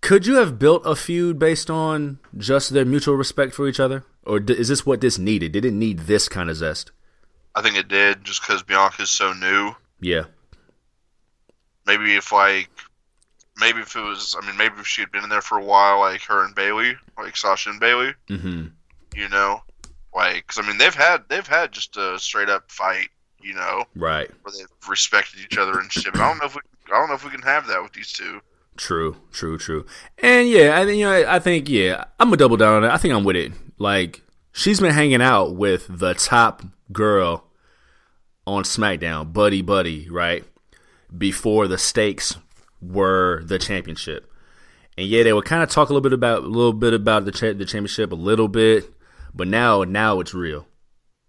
Could 0.01 0.25
you 0.25 0.35
have 0.35 0.59
built 0.59 0.83
a 0.85 0.95
feud 0.95 1.39
based 1.39 1.69
on 1.69 2.19
just 2.37 2.69
their 2.69 2.85
mutual 2.85 3.15
respect 3.15 3.53
for 3.53 3.67
each 3.67 3.79
other, 3.79 4.03
or 4.23 4.39
is 4.39 4.67
this 4.69 4.85
what 4.85 5.01
this 5.01 5.17
needed? 5.17 5.51
Did 5.51 5.65
it 5.65 5.73
need 5.73 5.99
this 6.01 6.29
kind 6.29 6.49
of 6.49 6.55
zest? 6.55 6.91
I 7.57 7.61
think 7.63 7.75
it 7.75 7.87
did, 7.87 8.23
just 8.23 8.41
because 8.41 8.61
Bianca's 8.63 9.09
so 9.09 9.33
new. 9.33 9.71
Yeah. 9.99 10.23
Maybe 11.85 12.15
if 12.15 12.31
like, 12.31 12.69
maybe 13.57 13.79
if 13.79 13.95
it 13.95 14.01
was, 14.01 14.35
I 14.41 14.45
mean, 14.45 14.57
maybe 14.57 14.75
if 14.79 14.87
she 14.87 15.01
had 15.01 15.11
been 15.11 15.23
in 15.23 15.29
there 15.29 15.41
for 15.41 15.57
a 15.57 15.63
while, 15.63 15.99
like 15.99 16.21
her 16.23 16.43
and 16.43 16.53
Bayley, 16.53 16.95
like 17.17 17.35
Sasha 17.37 17.69
and 17.69 17.79
Bayley. 17.79 18.13
Mm-hmm. 18.29 18.67
You 19.15 19.29
know, 19.29 19.61
like, 20.13 20.45
because 20.47 20.63
I 20.63 20.67
mean, 20.67 20.77
they've 20.77 20.93
had 20.93 21.23
they've 21.29 21.47
had 21.47 21.71
just 21.71 21.97
a 21.97 22.19
straight 22.19 22.49
up 22.49 22.71
fight. 22.71 23.09
You 23.41 23.53
know, 23.53 23.85
Right. 23.95 24.29
where 24.41 24.51
they've 24.51 24.89
respected 24.89 25.39
each 25.39 25.57
other 25.57 25.79
and 25.79 25.91
shit. 25.91 26.11
But 26.11 26.21
I 26.21 26.27
don't 26.27 26.39
know 26.39 26.45
if 26.47 26.55
we, 26.55 26.61
I 26.91 26.97
don't 26.99 27.07
know 27.07 27.15
if 27.15 27.23
we 27.23 27.29
can 27.29 27.41
have 27.43 27.67
that 27.67 27.81
with 27.81 27.93
these 27.93 28.11
two. 28.11 28.41
True, 28.75 29.15
true, 29.31 29.57
true. 29.57 29.85
And 30.21 30.49
yeah, 30.49 30.77
I 30.79 30.85
think 30.85 30.97
you 30.99 31.05
know, 31.05 31.25
I 31.27 31.39
think 31.39 31.69
yeah, 31.69 32.03
I'm 32.19 32.27
gonna 32.27 32.37
double 32.37 32.57
down 32.57 32.73
on 32.75 32.83
it. 32.83 32.89
I 32.93 32.97
think 32.97 33.13
I'm 33.13 33.23
with 33.23 33.37
it. 33.37 33.53
Like 33.77 34.21
she's 34.51 34.79
been 34.81 34.91
hanging 34.93 35.21
out 35.21 35.55
with 35.55 35.87
the 35.89 36.13
top 36.13 36.61
girl 36.91 37.45
on 38.47 38.63
SmackDown, 38.63 39.33
Buddy 39.33 39.61
Buddy, 39.61 40.09
right? 40.09 40.43
Before 41.15 41.67
the 41.67 41.77
stakes 41.77 42.37
were 42.81 43.43
the 43.43 43.59
championship. 43.59 44.31
And 44.97 45.05
yeah, 45.07 45.23
they 45.23 45.33
would 45.33 45.45
kind 45.45 45.61
of 45.61 45.69
talk 45.69 45.89
a 45.89 45.93
little 45.93 46.01
bit 46.01 46.13
about 46.13 46.43
a 46.43 46.47
little 46.47 46.73
bit 46.73 46.93
about 46.93 47.25
the 47.25 47.31
cha- 47.31 47.53
the 47.53 47.65
championship 47.65 48.11
a 48.11 48.15
little 48.15 48.47
bit, 48.47 48.91
but 49.35 49.47
now 49.47 49.83
now 49.83 50.19
it's 50.19 50.33
real. 50.33 50.67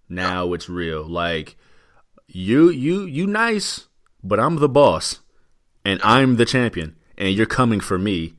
Now 0.09 0.55
it's 0.55 0.69
real. 0.69 1.05
Like 1.05 1.57
you 2.27 2.71
you 2.71 3.03
you 3.03 3.27
nice, 3.27 3.89
but 4.23 4.41
I'm 4.41 4.57
the 4.57 4.69
boss 4.69 5.21
and 5.85 6.01
I'm 6.03 6.37
the 6.37 6.47
champion 6.47 6.97
and 7.19 7.35
you're 7.35 7.47
coming 7.47 7.81
for 7.81 7.99
me, 7.99 8.35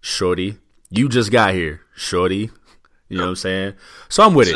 shorty. 0.00 0.58
You 0.88 1.08
just 1.08 1.32
got 1.32 1.54
here, 1.54 1.80
shorty. 1.96 2.50
You 3.08 3.16
know 3.16 3.24
what 3.24 3.30
I'm 3.30 3.36
saying? 3.36 3.74
So 4.08 4.22
I'm 4.22 4.34
with 4.34 4.48
it. 4.48 4.54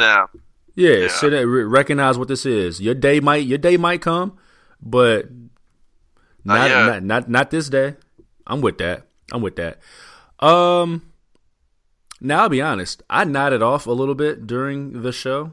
Yeah, 0.74 0.90
Yeah. 0.96 1.08
sit 1.08 1.30
there, 1.30 1.46
re- 1.46 1.62
recognize 1.64 2.18
what 2.18 2.28
this 2.28 2.44
is. 2.44 2.80
Your 2.80 2.94
day 2.94 3.20
might 3.20 3.46
your 3.46 3.58
day 3.58 3.76
might 3.76 4.00
come, 4.02 4.36
but 4.82 5.28
Not 6.44 6.68
not 6.68 6.86
not, 6.86 7.02
not 7.02 7.28
not 7.30 7.50
this 7.50 7.68
day. 7.68 7.94
I'm 8.46 8.60
with 8.60 8.78
that. 8.78 9.06
I'm 9.32 9.40
with 9.42 9.56
that. 9.56 9.78
Um 10.44 11.10
now 12.20 12.42
I'll 12.42 12.48
be 12.48 12.60
honest, 12.62 13.02
I 13.08 13.24
nodded 13.24 13.62
off 13.62 13.86
a 13.86 13.92
little 13.92 14.14
bit 14.14 14.46
during 14.46 15.02
the 15.02 15.12
show. 15.12 15.52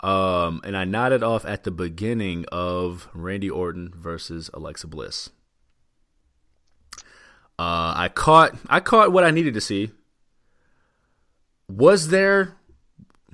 Um 0.00 0.60
and 0.64 0.76
I 0.76 0.84
nodded 0.84 1.22
off 1.22 1.44
at 1.44 1.64
the 1.64 1.70
beginning 1.70 2.44
of 2.52 3.08
Randy 3.14 3.50
Orton 3.50 3.92
versus 3.96 4.50
Alexa 4.54 4.86
Bliss. 4.86 5.30
Uh 7.58 7.92
I 7.96 8.08
caught 8.12 8.56
I 8.68 8.80
caught 8.80 9.12
what 9.12 9.24
I 9.24 9.30
needed 9.30 9.54
to 9.54 9.60
see. 9.60 9.90
Was 11.68 12.08
there 12.08 12.56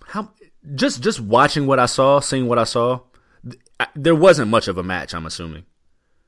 how 0.07 0.31
just 0.75 1.03
just 1.03 1.21
watching 1.21 1.67
what 1.67 1.79
I 1.79 1.87
saw, 1.87 2.21
seeing 2.21 2.47
what 2.49 2.59
I 2.59 2.65
saw, 2.65 3.01
th- 3.45 3.61
I- 3.81 3.89
there 3.95 4.15
wasn't 4.15 4.51
much 4.51 4.69
of 4.69 4.79
a 4.79 4.83
match, 4.83 5.15
I'm 5.15 5.27
assuming. 5.27 5.65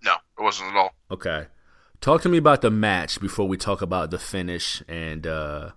no, 0.02 0.12
it 0.38 0.42
wasn't 0.42 0.70
at 0.70 0.76
all. 0.76 0.94
Okay. 1.10 1.46
Talk 2.00 2.22
to 2.22 2.28
me 2.30 2.38
about 2.38 2.62
the 2.62 2.70
match 2.70 3.20
before 3.20 3.46
we 3.46 3.56
talk 3.58 3.82
about 3.82 4.10
the 4.10 4.18
finish 4.18 4.82
and 4.88 5.26
uh, 5.26 5.70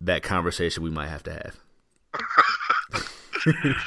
that 0.00 0.22
conversation 0.22 0.82
we 0.82 0.90
might 0.90 1.08
have 1.08 1.22
to 1.24 1.32
have. 1.32 1.56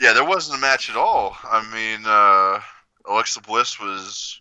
Yeah, 0.00 0.12
there 0.14 0.24
wasn't 0.24 0.58
a 0.58 0.60
match 0.60 0.90
at 0.90 0.96
all. 0.96 1.36
I 1.44 1.62
mean, 1.72 2.02
uh, 2.04 2.60
Alexa 3.12 3.40
Bliss 3.42 3.78
was 3.78 4.40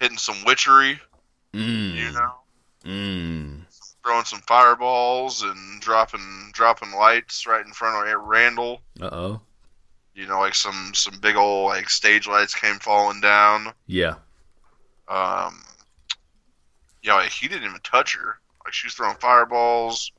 hitting 0.00 0.18
some 0.18 0.36
witchery, 0.44 1.00
Mm. 1.52 1.94
you 1.94 2.10
know, 2.10 2.32
Mm. 2.84 3.63
Throwing 4.04 4.24
some 4.24 4.40
fireballs 4.40 5.42
and 5.42 5.80
dropping 5.80 6.50
dropping 6.52 6.92
lights 6.92 7.46
right 7.46 7.64
in 7.64 7.72
front 7.72 8.08
of 8.08 8.20
Randall. 8.22 8.80
Uh 9.00 9.10
oh. 9.10 9.40
You 10.14 10.26
know, 10.26 10.38
like 10.38 10.54
some 10.54 10.92
some 10.94 11.18
big 11.20 11.36
old 11.36 11.66
like 11.66 11.90
stage 11.90 12.28
lights 12.28 12.54
came 12.54 12.78
falling 12.78 13.20
down. 13.20 13.72
Yeah. 13.86 14.14
Um, 15.08 15.62
yeah, 17.02 17.14
like 17.14 17.30
he 17.30 17.48
didn't 17.48 17.64
even 17.64 17.80
touch 17.82 18.14
her. 18.16 18.38
Like 18.64 18.72
she 18.72 18.86
was 18.86 18.94
throwing 18.94 19.16
fireballs, 19.16 20.12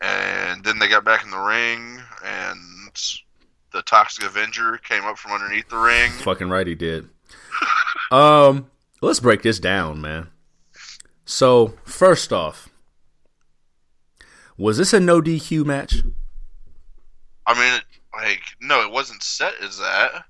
and 0.00 0.64
then 0.64 0.78
they 0.78 0.88
got 0.88 1.04
back 1.04 1.24
in 1.24 1.30
the 1.30 1.38
ring, 1.38 2.00
and 2.24 2.60
the 3.72 3.82
Toxic 3.82 4.24
Avenger 4.24 4.76
came 4.78 5.04
up 5.04 5.18
from 5.18 5.32
underneath 5.32 5.68
the 5.68 5.78
ring. 5.78 6.10
Fucking 6.10 6.48
right, 6.48 6.66
he 6.66 6.74
did. 6.74 7.08
um, 8.10 8.70
let's 9.00 9.20
break 9.20 9.42
this 9.42 9.58
down, 9.58 10.00
man. 10.00 10.28
So 11.26 11.74
first 11.84 12.32
off, 12.32 12.68
was 14.56 14.78
this 14.78 14.92
a 14.92 15.00
no 15.00 15.20
DQ 15.20 15.64
match? 15.64 16.02
I 17.46 17.54
mean, 17.54 17.80
like, 18.14 18.42
no, 18.60 18.82
it 18.82 18.90
wasn't 18.90 19.22
set 19.22 19.54
as 19.62 19.78
that, 19.78 20.24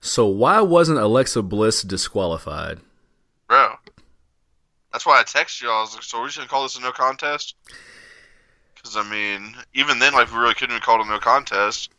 So 0.00 0.26
why 0.26 0.60
wasn't 0.60 0.98
Alexa 0.98 1.40
Bliss 1.42 1.82
disqualified? 1.82 2.80
bro. 3.46 3.74
That's 4.92 5.06
why 5.06 5.20
I 5.20 5.24
texted 5.24 5.62
y'all. 5.62 5.78
I 5.78 5.80
was 5.82 5.94
like, 5.94 6.02
"So 6.02 6.22
we 6.22 6.30
should 6.30 6.48
call 6.48 6.62
this 6.64 6.76
a 6.76 6.80
no 6.80 6.92
contest." 6.92 7.54
Because 8.74 8.96
I 8.96 9.02
mean, 9.02 9.56
even 9.74 9.98
then, 9.98 10.14
like, 10.14 10.32
we 10.32 10.38
really 10.38 10.54
couldn't 10.54 10.74
even 10.74 10.82
call 10.82 11.00
it 11.00 11.06
a 11.06 11.10
no 11.10 11.18
contest. 11.18 11.90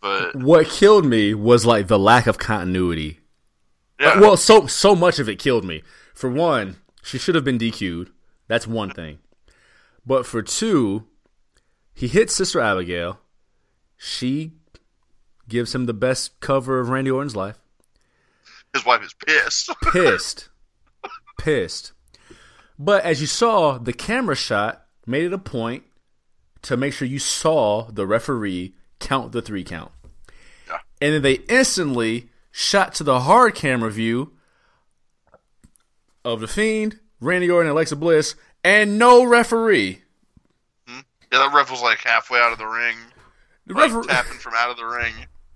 But 0.00 0.34
What 0.34 0.68
killed 0.68 1.04
me 1.04 1.34
was 1.34 1.66
like 1.66 1.86
the 1.88 1.98
lack 1.98 2.26
of 2.26 2.38
continuity 2.38 3.20
yeah, 3.98 4.18
well, 4.18 4.36
so 4.36 4.66
so 4.66 4.96
much 4.96 5.18
of 5.18 5.28
it 5.28 5.38
killed 5.38 5.64
me. 5.64 5.82
For 6.14 6.30
one, 6.30 6.76
she 7.02 7.18
should 7.18 7.34
have 7.34 7.44
been 7.44 7.58
DQ'd. 7.58 8.10
That's 8.48 8.66
one 8.66 8.90
thing. 8.90 9.18
But 10.06 10.26
for 10.26 10.42
two, 10.42 11.06
he 11.94 12.08
hits 12.08 12.34
Sister 12.34 12.60
Abigail. 12.60 13.20
She 13.96 14.52
gives 15.48 15.74
him 15.74 15.86
the 15.86 15.94
best 15.94 16.40
cover 16.40 16.80
of 16.80 16.88
Randy 16.88 17.10
Orton's 17.10 17.36
life. 17.36 17.58
his 18.72 18.84
wife 18.86 19.02
is 19.02 19.14
pissed. 19.26 19.70
Pissed. 19.92 20.48
Pissed. 21.38 21.92
But 22.78 23.04
as 23.04 23.20
you 23.20 23.26
saw, 23.26 23.78
the 23.78 23.92
camera 23.92 24.36
shot 24.36 24.86
made 25.06 25.24
it 25.24 25.32
a 25.32 25.38
point 25.38 25.84
to 26.62 26.76
make 26.76 26.92
sure 26.92 27.06
you 27.08 27.18
saw 27.18 27.90
the 27.90 28.06
referee 28.06 28.74
count 28.98 29.32
the 29.32 29.42
three 29.42 29.64
count. 29.64 29.92
Yeah. 30.68 30.78
And 31.00 31.14
then 31.14 31.22
they 31.22 31.34
instantly 31.48 32.30
shot 32.50 32.94
to 32.94 33.04
the 33.04 33.20
hard 33.20 33.54
camera 33.54 33.90
view 33.90 34.32
of 36.24 36.40
the 36.40 36.48
Fiend, 36.48 36.98
Randy 37.20 37.50
Orton, 37.50 37.68
and 37.68 37.72
Alexa 37.74 37.96
Bliss, 37.96 38.34
and 38.64 38.98
no 38.98 39.24
referee. 39.24 40.02
Hmm? 40.86 41.00
yeah, 41.32 41.38
that 41.38 41.54
ref 41.54 41.70
was 41.70 41.82
like 41.82 41.98
halfway 41.98 42.38
out 42.38 42.52
of 42.52 42.58
the 42.58 42.66
ring, 42.66 42.96
The 43.66 43.74
like 43.74 43.92
refer- 43.92 44.08
tapping 44.08 44.38
from 44.38 44.54
out 44.56 44.70
of 44.70 44.76
the 44.76 44.84
ring. 44.86 45.14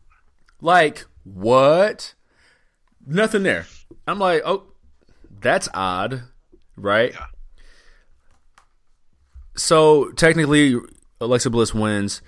like, 0.61 1.05
what? 1.25 2.15
Nothing 3.07 3.43
there. 3.43 3.67
I'm 4.07 4.19
like, 4.19 4.43
oh, 4.45 4.65
that's 5.41 5.69
odd, 5.75 6.23
right? 6.77 7.13
Yeah. 7.13 7.27
So 9.57 10.11
technically, 10.13 10.77
Alexa 11.21 11.51
Bliss 11.51 11.73
wins. 11.75 12.23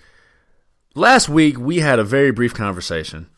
Last 0.95 1.29
week, 1.29 1.59
we 1.59 1.79
had 1.79 1.99
a 1.99 2.05
very 2.05 2.31
brief 2.31 2.55
conversation. 2.55 3.29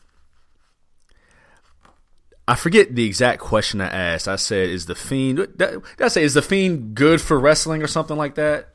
I 2.49 2.55
forget 2.55 2.95
the 2.95 3.05
exact 3.05 3.39
question 3.39 3.79
I 3.79 3.89
asked. 3.89 4.27
I 4.27 4.35
said, 4.35 4.69
"Is 4.69 4.87
the 4.87 4.95
fiend?" 4.95 5.55
Did 5.55 5.83
I 5.99 6.07
say, 6.07 6.23
"Is 6.23 6.33
the 6.33 6.41
fiend 6.41 6.95
good 6.95 7.21
for 7.21 7.39
wrestling?" 7.39 7.83
or 7.83 7.87
something 7.87 8.17
like 8.17 8.33
that. 8.35 8.73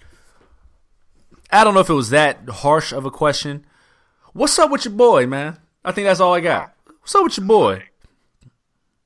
I 1.50 1.64
don't 1.64 1.74
know 1.74 1.80
if 1.80 1.90
it 1.90 1.94
was 1.94 2.10
that 2.10 2.48
harsh 2.48 2.92
of 2.92 3.04
a 3.04 3.10
question. 3.10 3.66
What's 4.32 4.60
up 4.60 4.70
with 4.70 4.84
your 4.84 4.94
boy, 4.94 5.26
man? 5.26 5.58
I 5.84 5.90
think 5.90 6.06
that's 6.06 6.20
all 6.20 6.32
I 6.32 6.38
got. 6.38 6.72
What's 7.00 7.16
up 7.16 7.24
with 7.24 7.36
your 7.36 7.48
boy? 7.48 7.82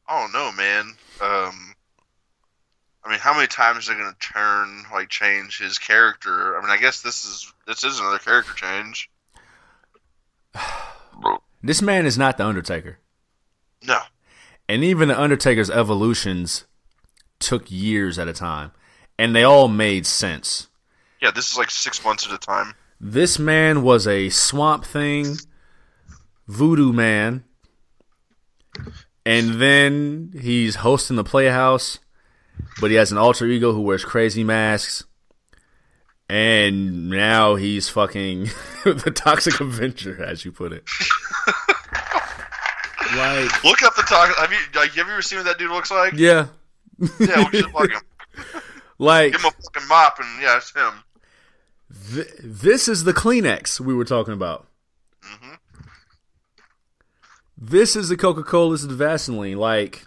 I 0.06 0.20
don't 0.20 0.32
know, 0.34 0.52
man. 0.52 0.84
Um, 1.22 1.74
I 3.04 3.08
mean, 3.08 3.20
how 3.20 3.32
many 3.32 3.46
times 3.46 3.88
are 3.88 3.94
they 3.94 4.00
going 4.00 4.12
to 4.12 4.18
turn, 4.18 4.84
like, 4.92 5.08
change 5.08 5.58
his 5.58 5.78
character? 5.78 6.58
I 6.58 6.60
mean, 6.60 6.68
I 6.70 6.76
guess 6.76 7.00
this 7.00 7.24
is 7.24 7.50
this 7.66 7.84
is 7.84 8.00
another 8.00 8.18
character 8.18 8.52
change. 8.52 9.08
This 11.60 11.82
man 11.82 12.06
is 12.06 12.16
not 12.16 12.38
the 12.38 12.46
Undertaker. 12.46 13.00
No, 13.82 13.98
And 14.68 14.84
even 14.84 15.08
the 15.08 15.18
Undertaker's 15.18 15.70
evolutions 15.70 16.66
took 17.38 17.70
years 17.70 18.18
at 18.18 18.28
a 18.28 18.32
time, 18.32 18.72
and 19.18 19.34
they 19.34 19.42
all 19.42 19.68
made 19.68 20.04
sense. 20.06 20.68
yeah, 21.22 21.30
this 21.30 21.50
is 21.50 21.56
like 21.56 21.70
six 21.70 22.04
months 22.04 22.26
at 22.26 22.32
a 22.32 22.38
time. 22.38 22.74
This 23.00 23.38
man 23.38 23.82
was 23.82 24.06
a 24.06 24.28
swamp 24.28 24.84
thing, 24.84 25.36
voodoo 26.48 26.92
man, 26.92 27.44
and 29.24 29.60
then 29.60 30.32
he's 30.40 30.76
hosting 30.76 31.16
the 31.16 31.24
Playhouse, 31.24 31.98
but 32.80 32.90
he 32.90 32.96
has 32.96 33.12
an 33.12 33.18
alter 33.18 33.46
ego 33.46 33.72
who 33.72 33.80
wears 33.82 34.04
crazy 34.04 34.42
masks, 34.42 35.04
and 36.28 37.08
now 37.08 37.54
he's 37.54 37.88
fucking 37.88 38.44
the 38.84 39.12
Toxic 39.14 39.60
Avenger, 39.60 40.22
as 40.22 40.44
you 40.44 40.52
put 40.52 40.72
it. 40.72 40.84
like, 43.16 43.64
Look 43.64 43.82
up 43.82 43.94
the 43.96 44.02
talk. 44.02 44.36
Have 44.36 44.52
you 44.52 44.58
like 44.74 44.90
have 44.90 45.06
you 45.06 45.12
ever 45.12 45.22
seen 45.22 45.38
what 45.38 45.44
that 45.46 45.58
dude 45.58 45.70
looks 45.70 45.90
like? 45.90 46.12
yeah, 46.16 46.46
Yeah, 47.20 47.48
we 47.50 47.58
should 47.60 47.72
like 47.72 47.90
him. 47.90 48.00
like 48.98 49.32
Give 49.32 49.40
him 49.40 49.46
a 49.48 49.62
fucking 49.62 49.88
mop, 49.88 50.18
and 50.20 50.42
yeah, 50.42 50.56
it's 50.56 50.72
him. 50.74 50.92
th- 52.14 52.34
this 52.42 52.88
is 52.88 53.04
the 53.04 53.12
Kleenex 53.14 53.80
we 53.80 53.94
were 53.94 54.04
talking 54.04 54.34
about. 54.34 54.66
hmm 55.22 55.54
This 57.56 57.96
is 57.96 58.08
the 58.08 58.16
Coca 58.16 58.42
Cola, 58.42 58.72
this 58.74 58.82
is 58.82 58.88
the 58.88 58.94
Vaseline. 58.94 59.56
Like, 59.58 60.06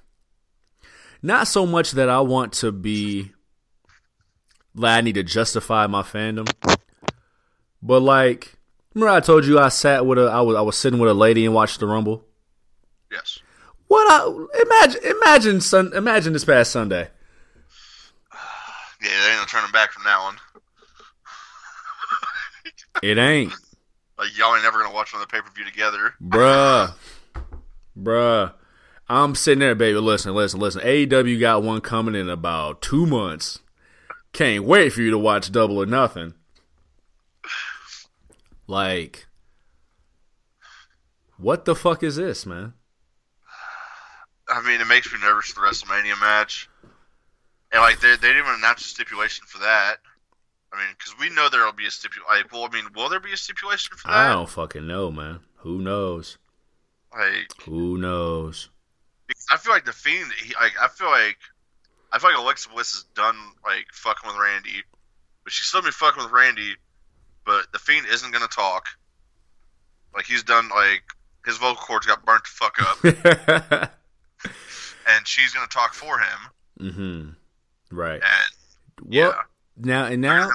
not 1.22 1.48
so 1.48 1.66
much 1.66 1.92
that 1.92 2.10
I 2.10 2.22
want 2.22 2.54
to 2.54 2.72
be, 2.72 3.32
like, 4.76 4.98
I 4.98 5.02
need 5.02 5.16
to 5.16 5.24
justify 5.24 5.88
my 5.88 6.02
fandom, 6.02 6.50
but 7.82 8.02
like, 8.02 8.54
remember 8.94 9.12
I 9.16 9.20
told 9.20 9.46
you 9.46 9.60
I 9.60 9.70
sat 9.70 10.06
with 10.06 10.18
a, 10.18 10.24
I 10.24 10.42
was, 10.42 10.56
I 10.56 10.62
was 10.62 10.78
sitting 10.78 11.00
with 11.00 11.10
a 11.10 11.14
lady 11.14 11.46
and 11.46 11.54
watched 11.54 11.80
the 11.80 11.88
Rumble. 11.88 12.26
Yes. 13.12 13.40
What 13.88 14.08
I 14.10 14.26
imagine, 14.64 15.02
imagine, 15.04 15.62
sun, 15.62 15.92
imagine 15.94 16.34
this 16.34 16.46
past 16.46 16.72
Sunday. 16.72 17.10
Yeah, 19.04 19.10
they 19.10 19.32
ain't 19.32 19.40
no 19.42 19.46
turning 19.46 19.72
back 19.72 19.92
from 19.92 20.04
that 20.04 20.20
one. 20.22 20.36
It 23.02 23.18
ain't, 23.18 23.52
Like 24.20 24.38
y'all 24.38 24.54
ain't 24.54 24.64
never 24.64 24.80
gonna 24.80 24.94
watch 24.94 25.12
another 25.12 25.26
pay 25.26 25.42
per 25.42 25.50
view 25.56 25.66
together. 25.66 26.14
bruh, 26.22 26.94
bruh. 27.98 28.54
I'm 29.10 29.34
sitting 29.34 29.60
there, 29.60 29.74
baby. 29.76 29.98
Listen, 29.98 30.36
listen, 30.36 30.60
listen. 30.60 30.82
AEW 30.82 31.40
got 31.40 31.64
one 31.64 31.82
coming 31.82 32.14
in 32.16 32.30
about 32.30 32.82
two 32.84 33.06
months. 33.08 33.60
Can't 34.34 34.64
wait 34.66 34.94
for 34.94 35.02
you 35.02 35.10
to 35.12 35.18
watch 35.18 35.52
Double 35.52 35.82
or 35.82 35.86
Nothing. 35.88 36.36
Like, 38.68 39.26
what 41.38 41.66
the 41.66 41.76
fuck 41.76 42.04
is 42.04 42.16
this, 42.18 42.46
man? 42.46 42.74
I 44.52 44.62
mean, 44.62 44.82
it 44.82 44.88
makes 44.88 45.12
me 45.12 45.20
nervous 45.20 45.48
for 45.48 45.62
the 45.62 45.68
WrestleMania 45.68 46.20
match. 46.20 46.70
And 47.72 47.82
like 47.82 48.00
they 48.02 48.10
they 48.18 48.28
didn't 48.28 48.44
even 48.44 48.56
announce 48.56 48.82
a 48.82 48.90
stipulation 48.90 49.46
for 49.48 49.60
that. 49.60 49.96
I 50.74 50.78
mean, 50.78 50.88
because 50.98 51.18
we 51.20 51.30
know 51.30 51.50
there 51.50 51.66
will 51.66 51.72
be 51.74 51.88
a 51.88 51.92
stipulation. 51.92 52.24
Like, 52.30 52.52
well, 52.52 52.64
I 52.70 52.74
mean, 52.74 52.86
will 52.96 53.10
there 53.10 53.20
be 53.20 53.34
a 53.34 53.38
stipulation 53.38 53.96
for 53.98 54.08
that? 54.08 54.14
I 54.18 54.34
don't 54.34 54.50
fucking 54.50 54.86
know, 54.88 55.12
man. 55.12 55.40
Who 55.58 55.80
knows? 55.80 56.38
Like, 57.14 57.52
Who 57.66 57.98
knows? 57.98 58.70
because 59.28 59.46
I 59.52 59.58
feel 59.58 59.72
like 59.74 59.86
the 59.86 59.94
fiend. 59.94 60.32
He, 60.44 60.54
like, 60.56 60.74
I 60.82 60.88
feel 60.90 61.08
like 61.10 61.38
I 62.12 62.20
feel 62.20 62.32
like 62.32 62.40
Alexa 62.40 62.70
Bliss 62.70 62.94
is 62.94 63.06
done 63.16 63.36
like 63.66 63.86
fucking 63.94 64.28
with 64.30 64.38
Randy, 64.38 64.84
but 65.44 65.54
she's 65.54 65.68
still 65.68 65.82
been 65.82 65.92
fucking 65.92 66.22
with 66.24 66.32
Randy. 66.32 66.76
But 67.46 67.72
the 67.72 67.80
fiend 67.80 68.06
isn't 68.08 68.32
gonna 68.32 68.48
talk. 68.48 68.88
Like 70.14 70.26
he's 70.26 70.44
done. 70.44 70.68
Like 70.70 71.04
his 71.46 71.58
vocal 71.58 71.76
cords 71.82 72.06
got 72.06 72.26
burnt 72.26 72.44
the 72.44 72.50
fuck 72.50 73.82
up, 73.84 73.92
and 75.08 75.28
she's 75.28 75.54
gonna 75.54 75.68
talk 75.68 75.94
for 75.94 76.20
him. 76.20 76.40
mm-hmm. 76.80 77.30
Right. 77.96 78.22
And 78.22 79.12
yeah, 79.14 79.34
now 79.78 80.06
and 80.06 80.22
now. 80.22 80.50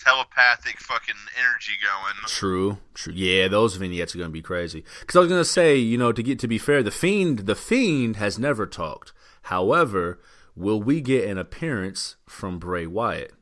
telepathic 0.00 0.78
fucking 0.78 1.14
energy 1.38 1.72
going. 1.82 2.14
True, 2.26 2.78
true. 2.94 3.12
Yeah, 3.12 3.48
those 3.48 3.76
vignettes 3.76 4.14
are 4.14 4.18
gonna 4.18 4.30
be 4.30 4.42
crazy. 4.42 4.84
Because 5.00 5.16
I 5.16 5.20
was 5.20 5.28
gonna 5.28 5.44
say, 5.44 5.76
you 5.76 5.98
know, 5.98 6.12
to 6.12 6.22
get 6.22 6.38
to 6.40 6.48
be 6.48 6.58
fair, 6.58 6.82
the 6.82 6.90
fiend, 6.90 7.40
the 7.40 7.54
fiend 7.54 8.16
has 8.16 8.38
never 8.38 8.66
talked. 8.66 9.12
However, 9.42 10.20
will 10.54 10.80
we 10.82 11.00
get 11.00 11.28
an 11.28 11.38
appearance 11.38 12.16
from 12.26 12.58
Bray 12.58 12.86
Wyatt 12.86 13.32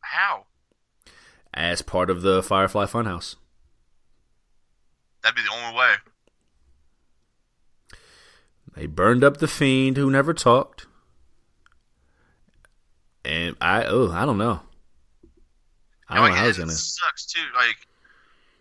How? 0.00 0.46
as 1.52 1.82
part 1.82 2.10
of 2.10 2.22
the 2.22 2.42
Firefly 2.42 2.86
Funhouse? 2.86 3.36
That'd 5.22 5.36
be 5.36 5.42
the 5.42 5.54
only 5.54 5.78
way. 5.78 5.94
They 8.76 8.86
burned 8.86 9.22
up 9.22 9.36
the 9.36 9.46
fiend 9.48 9.96
who 9.96 10.10
never 10.10 10.34
talked, 10.34 10.86
and 13.24 13.56
I 13.60 13.84
oh 13.84 14.10
I 14.10 14.26
don't 14.26 14.38
know. 14.38 14.60
I 16.08 16.16
don't 16.16 16.26
And, 16.26 16.34
know 16.34 16.40
how 16.40 16.46
it's 16.48 16.58
it 16.58 16.62
gonna. 16.62 16.72
sucks 16.72 17.26
too. 17.26 17.40
Like, 17.54 17.76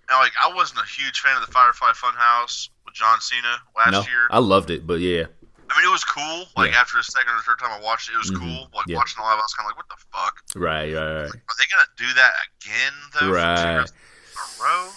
like 0.09 0.31
I 0.41 0.53
wasn't 0.53 0.79
a 0.81 0.85
huge 0.85 1.19
fan 1.19 1.35
of 1.35 1.45
the 1.45 1.51
Firefly 1.51 1.91
Funhouse 1.91 2.69
with 2.85 2.93
John 2.93 3.19
Cena 3.21 3.57
last 3.75 3.91
No, 3.91 4.01
year. 4.01 4.27
I 4.29 4.39
loved 4.39 4.69
it, 4.69 4.85
but 4.87 4.99
yeah, 4.99 5.25
I 5.69 5.77
mean, 5.81 5.89
it 5.89 5.91
was 5.91 6.03
cool. 6.03 6.45
Like 6.55 6.71
Yeah. 6.73 6.79
after 6.81 6.97
the 6.97 7.03
second 7.03 7.33
or 7.33 7.39
third 7.41 7.59
time 7.59 7.71
I 7.71 7.81
watched 7.83 8.09
it, 8.09 8.13
it 8.13 8.19
was 8.19 8.31
Mhm. 8.31 8.39
cool. 8.39 8.69
Like 8.73 8.85
Yeah. 8.87 8.97
watching 8.97 9.21
live, 9.23 9.33
I 9.33 9.41
was 9.41 9.53
kind 9.55 9.65
of 9.65 9.75
like, 9.75 9.77
"What 9.77 9.89
the 9.89 10.05
fuck? 10.13 10.43
right, 10.55 10.93
right, 10.93 11.21
right, 11.23 11.25
Are 11.33 11.55
they 11.57 11.65
gonna 11.71 11.87
do 11.97 12.13
that 12.13 12.33
again 12.61 12.93
though? 13.13 13.19
for 13.19 13.25
two 13.25 13.31
right. 13.33 13.73
years 13.79 13.91
in 13.91 14.37
a 14.37 14.63
row?" 14.63 14.91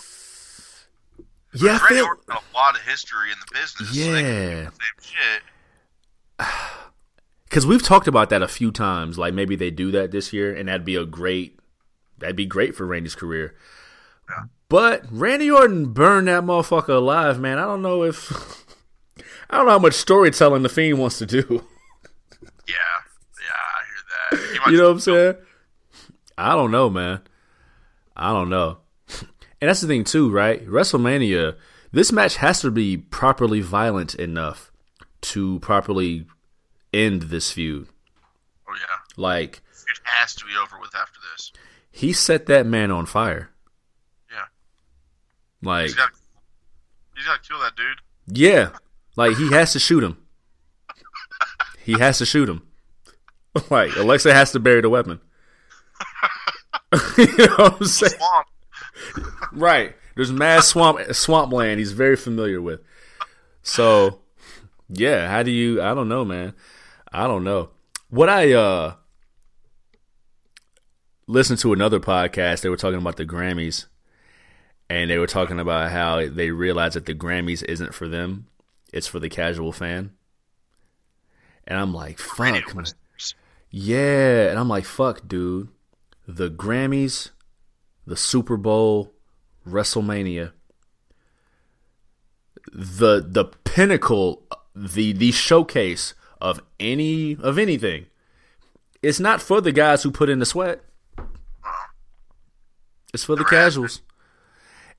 Yeah, 1.60 1.78
I 1.80 1.94
Randy 1.94 1.94
feel 1.94 2.08
a 2.28 2.56
lot 2.56 2.74
of 2.74 2.82
history 2.82 3.30
in 3.30 3.36
the 3.38 3.58
business. 3.58 3.88
so 3.88 4.12
they 4.12 4.22
can 4.22 4.64
do 4.64 4.70
yeah. 6.38 6.46
Because 7.44 7.66
we've 7.66 7.82
talked 7.82 8.08
about 8.08 8.30
that 8.30 8.42
a 8.42 8.48
few 8.48 8.70
times. 8.70 9.18
Like 9.18 9.34
maybe 9.34 9.56
they 9.56 9.70
do 9.70 9.90
that 9.92 10.10
this 10.10 10.32
year, 10.32 10.54
and 10.54 10.68
that'd 10.68 10.84
be 10.84 10.96
a 10.96 11.04
great, 11.04 11.58
that'd 12.18 12.36
be 12.36 12.46
great 12.46 12.74
for 12.74 12.86
Randy's 12.86 13.14
career. 13.14 13.54
Yeah. 14.28 14.44
But 14.68 15.04
Randy 15.10 15.50
Orton 15.50 15.92
burned 15.92 16.28
that 16.28 16.42
motherfucker 16.42 16.96
alive, 16.96 17.38
man. 17.38 17.58
I 17.58 17.64
don't 17.64 17.82
know 17.82 18.02
if 18.02 18.30
I 19.50 19.56
don't 19.56 19.66
know 19.66 19.72
how 19.72 19.78
much 19.78 19.94
storytelling 19.94 20.62
the 20.62 20.68
Fiend 20.68 20.98
wants 20.98 21.18
to 21.18 21.26
do. 21.26 21.64
Yeah, 22.66 22.74
yeah, 23.40 23.52
I 23.52 24.38
hear 24.38 24.50
that. 24.64 24.70
You 24.72 24.78
know 24.78 24.84
what 24.84 24.92
I'm 24.92 25.00
saying? 25.00 25.34
I 26.36 26.54
don't 26.54 26.72
know, 26.72 26.90
man. 26.90 27.20
I 28.16 28.32
don't 28.32 28.48
know. 28.50 28.78
And 29.60 29.68
that's 29.68 29.80
the 29.80 29.86
thing 29.86 30.04
too, 30.04 30.30
right? 30.30 30.64
WrestleMania, 30.66 31.56
this 31.92 32.12
match 32.12 32.36
has 32.36 32.60
to 32.60 32.70
be 32.70 32.96
properly 32.96 33.60
violent 33.60 34.14
enough 34.14 34.70
to 35.22 35.58
properly 35.60 36.26
end 36.92 37.22
this 37.22 37.50
feud. 37.52 37.88
Oh 38.68 38.74
yeah, 38.74 38.96
Like 39.16 39.62
it 39.88 39.98
has 40.04 40.34
to 40.36 40.44
be 40.44 40.52
over 40.62 40.78
with 40.80 40.94
after 40.94 41.18
this. 41.32 41.52
he 41.90 42.12
set 42.12 42.46
that 42.46 42.66
man 42.66 42.90
on 42.90 43.06
fire. 43.06 43.50
Yeah. 44.30 44.44
Like 45.62 45.86
he's 45.86 45.94
got 45.94 46.10
to 46.10 47.48
kill 47.48 47.58
that 47.60 47.74
dude. 47.76 47.98
yeah, 48.28 48.70
like 49.16 49.36
he 49.36 49.50
has 49.52 49.72
to 49.72 49.78
shoot 49.78 50.04
him. 50.04 50.18
He 51.82 51.92
has 51.98 52.18
to 52.18 52.26
shoot 52.26 52.48
him. 52.48 52.62
Like 53.70 53.96
Alexa 53.96 54.34
has 54.34 54.52
to 54.52 54.60
bury 54.60 54.82
the 54.82 54.90
weapon. 54.90 55.18
you 57.16 57.26
know 57.38 57.54
what 57.56 57.80
I'm 57.80 57.86
saying? 57.86 58.12
Swamp. 58.12 58.46
Right. 59.52 59.94
There's 60.14 60.32
mad 60.32 60.64
swamp 60.64 61.00
swampland 61.14 61.78
he's 61.78 61.92
very 61.92 62.16
familiar 62.16 62.60
with. 62.60 62.80
So 63.62 64.20
yeah, 64.88 65.28
how 65.28 65.42
do 65.42 65.50
you 65.50 65.82
I 65.82 65.94
don't 65.94 66.08
know, 66.08 66.24
man. 66.24 66.54
I 67.12 67.26
don't 67.26 67.44
know. 67.44 67.70
What 68.10 68.28
I 68.28 68.52
uh 68.52 68.94
listened 71.26 71.58
to 71.60 71.72
another 71.72 72.00
podcast, 72.00 72.60
they 72.60 72.68
were 72.68 72.76
talking 72.76 72.98
about 72.98 73.16
the 73.16 73.26
Grammys 73.26 73.86
and 74.88 75.10
they 75.10 75.18
were 75.18 75.26
talking 75.26 75.58
about 75.58 75.90
how 75.90 76.28
they 76.28 76.50
realized 76.50 76.94
that 76.94 77.06
the 77.06 77.14
Grammys 77.14 77.64
isn't 77.64 77.94
for 77.94 78.08
them. 78.08 78.46
It's 78.92 79.06
for 79.06 79.18
the 79.18 79.28
casual 79.28 79.72
fan. 79.72 80.12
And 81.66 81.78
I'm 81.78 81.92
like, 81.92 82.18
fuck. 82.18 82.36
Yeah, 83.70 84.48
and 84.48 84.58
I'm 84.58 84.68
like, 84.68 84.84
fuck, 84.84 85.26
dude. 85.26 85.68
The 86.28 86.48
Grammys, 86.48 87.30
the 88.06 88.16
Super 88.16 88.56
Bowl, 88.56 89.12
WrestleMania, 89.66 90.52
the 92.72 93.24
the 93.26 93.44
pinnacle 93.64 94.46
the 94.74 95.12
the 95.12 95.32
showcase 95.32 96.14
of 96.40 96.60
any 96.78 97.36
of 97.40 97.58
anything. 97.58 98.06
It's 99.02 99.20
not 99.20 99.40
for 99.40 99.60
the 99.60 99.72
guys 99.72 100.02
who 100.02 100.10
put 100.10 100.28
in 100.28 100.38
the 100.38 100.46
sweat. 100.46 100.82
It's 103.14 103.24
for 103.24 103.36
the 103.36 103.44
casuals. 103.44 104.02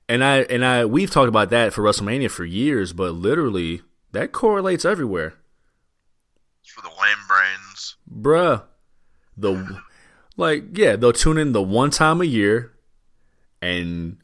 And 0.08 0.24
I 0.24 0.38
and 0.38 0.64
I 0.64 0.84
we've 0.84 1.10
talked 1.10 1.28
about 1.28 1.50
that 1.50 1.72
for 1.72 1.82
WrestleMania 1.82 2.30
for 2.30 2.44
years, 2.44 2.92
but 2.92 3.12
literally 3.12 3.82
that 4.12 4.32
correlates 4.32 4.84
everywhere. 4.84 5.34
It's 6.62 6.72
for 6.72 6.82
the 6.82 6.88
lame 6.88 7.18
brains. 7.28 7.96
Bruh. 8.10 8.64
The 9.36 9.80
like, 10.36 10.76
yeah, 10.76 10.96
they'll 10.96 11.12
tune 11.12 11.38
in 11.38 11.52
the 11.52 11.62
one 11.62 11.90
time 11.90 12.20
a 12.20 12.24
year 12.24 12.72
and 13.60 14.18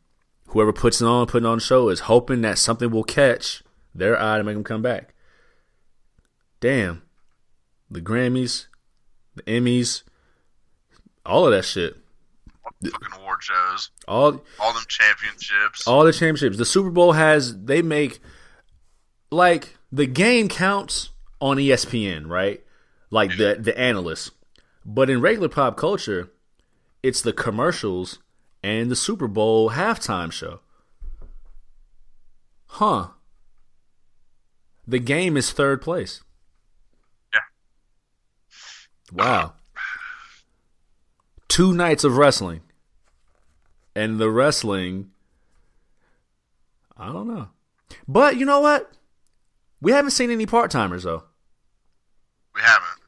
whoever 0.48 0.72
puts 0.72 1.00
it 1.00 1.06
on, 1.06 1.26
putting 1.26 1.46
on 1.46 1.58
the 1.58 1.64
show 1.64 1.88
is 1.88 2.00
hoping 2.00 2.40
that 2.42 2.58
something 2.58 2.90
will 2.90 3.04
catch 3.04 3.62
their 3.94 4.20
eye 4.20 4.38
to 4.38 4.44
make 4.44 4.54
them 4.54 4.64
come 4.64 4.82
back. 4.82 5.14
Damn. 6.60 7.02
The 7.90 8.00
Grammys, 8.00 8.66
the 9.34 9.42
Emmys, 9.42 10.02
all 11.26 11.46
of 11.46 11.52
that 11.52 11.64
shit. 11.64 11.96
The 12.80 12.90
fucking 12.90 13.20
award 13.20 13.42
shows. 13.42 13.90
All 14.08 14.42
All 14.58 14.72
them 14.72 14.82
championships. 14.88 15.86
all 15.86 16.04
the 16.04 16.12
championships. 16.12 16.56
The 16.56 16.64
Super 16.64 16.90
Bowl 16.90 17.12
has 17.12 17.64
they 17.64 17.82
make 17.82 18.20
like 19.30 19.76
the 19.92 20.06
game 20.06 20.48
counts 20.48 21.10
on 21.40 21.56
ESPN, 21.58 22.26
right? 22.28 22.62
Like 23.10 23.36
the 23.36 23.56
the 23.60 23.78
analysts. 23.78 24.30
But 24.84 25.08
in 25.08 25.20
regular 25.20 25.48
pop 25.48 25.76
culture, 25.76 26.30
it's 27.02 27.22
the 27.22 27.32
commercials 27.32 28.18
and 28.64 28.90
the 28.90 28.96
Super 28.96 29.28
Bowl 29.28 29.72
halftime 29.72 30.32
show. 30.32 30.60
Huh. 32.66 33.08
The 34.86 34.98
game 34.98 35.36
is 35.36 35.52
third 35.52 35.82
place. 35.82 36.22
Yeah. 37.30 37.40
Wow. 39.12 39.52
Two 41.46 41.74
nights 41.74 42.04
of 42.04 42.16
wrestling. 42.16 42.62
And 43.94 44.18
the 44.18 44.30
wrestling 44.30 45.10
I 46.96 47.12
don't 47.12 47.28
know. 47.28 47.48
But 48.08 48.38
you 48.38 48.46
know 48.46 48.60
what? 48.60 48.90
We 49.82 49.92
haven't 49.92 50.12
seen 50.12 50.30
any 50.30 50.46
part 50.46 50.70
timers 50.70 51.02
though. 51.02 51.24
we 52.54 52.62
haven't. 52.62 53.02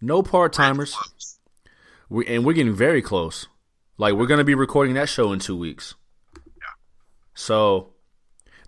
No 0.00 0.22
part 0.22 0.52
timers. 0.52 0.96
We 2.08 2.24
and 2.28 2.44
we're 2.44 2.52
getting 2.52 2.74
very 2.74 3.02
close. 3.02 3.48
Like 3.96 4.14
we're 4.14 4.26
gonna 4.26 4.44
be 4.44 4.54
recording 4.54 4.94
that 4.94 5.08
show 5.08 5.32
in 5.32 5.38
two 5.38 5.56
weeks. 5.56 5.94
Yeah. 6.36 6.74
So 7.34 7.94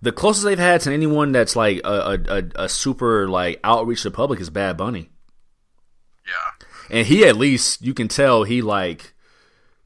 the 0.01 0.11
closest 0.11 0.45
they've 0.45 0.59
had 0.59 0.81
to 0.81 0.93
anyone 0.93 1.31
that's 1.31 1.55
like 1.55 1.81
a 1.83 2.19
a, 2.29 2.63
a, 2.63 2.69
super 2.69 3.27
like 3.27 3.59
outreach 3.63 4.03
to 4.03 4.09
the 4.09 4.15
public 4.15 4.39
is 4.39 4.49
Bad 4.49 4.77
Bunny. 4.77 5.09
Yeah. 6.25 6.67
And 6.89 7.07
he 7.07 7.25
at 7.25 7.35
least 7.35 7.81
you 7.81 7.93
can 7.93 8.07
tell 8.07 8.43
he 8.43 8.61
like 8.61 9.13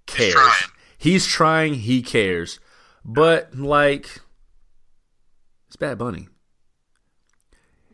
cares. 0.06 0.34
trying. 0.34 0.72
He's 0.98 1.26
trying, 1.26 1.74
he 1.76 2.02
cares. 2.02 2.60
But 3.04 3.56
like 3.56 4.22
it's 5.68 5.76
Bad 5.76 5.98
Bunny. 5.98 6.28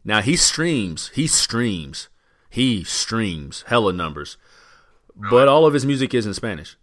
Now 0.04 0.22
he 0.22 0.36
streams, 0.36 1.12
he 1.14 1.28
streams. 1.28 2.10
He 2.50 2.84
streams 2.84 3.64
hella 3.68 3.94
numbers. 3.94 4.38
But 5.16 5.48
all 5.48 5.66
of 5.66 5.74
his 5.74 5.86
music 5.86 6.14
is 6.14 6.26
in 6.26 6.34
Spanish. 6.34 6.78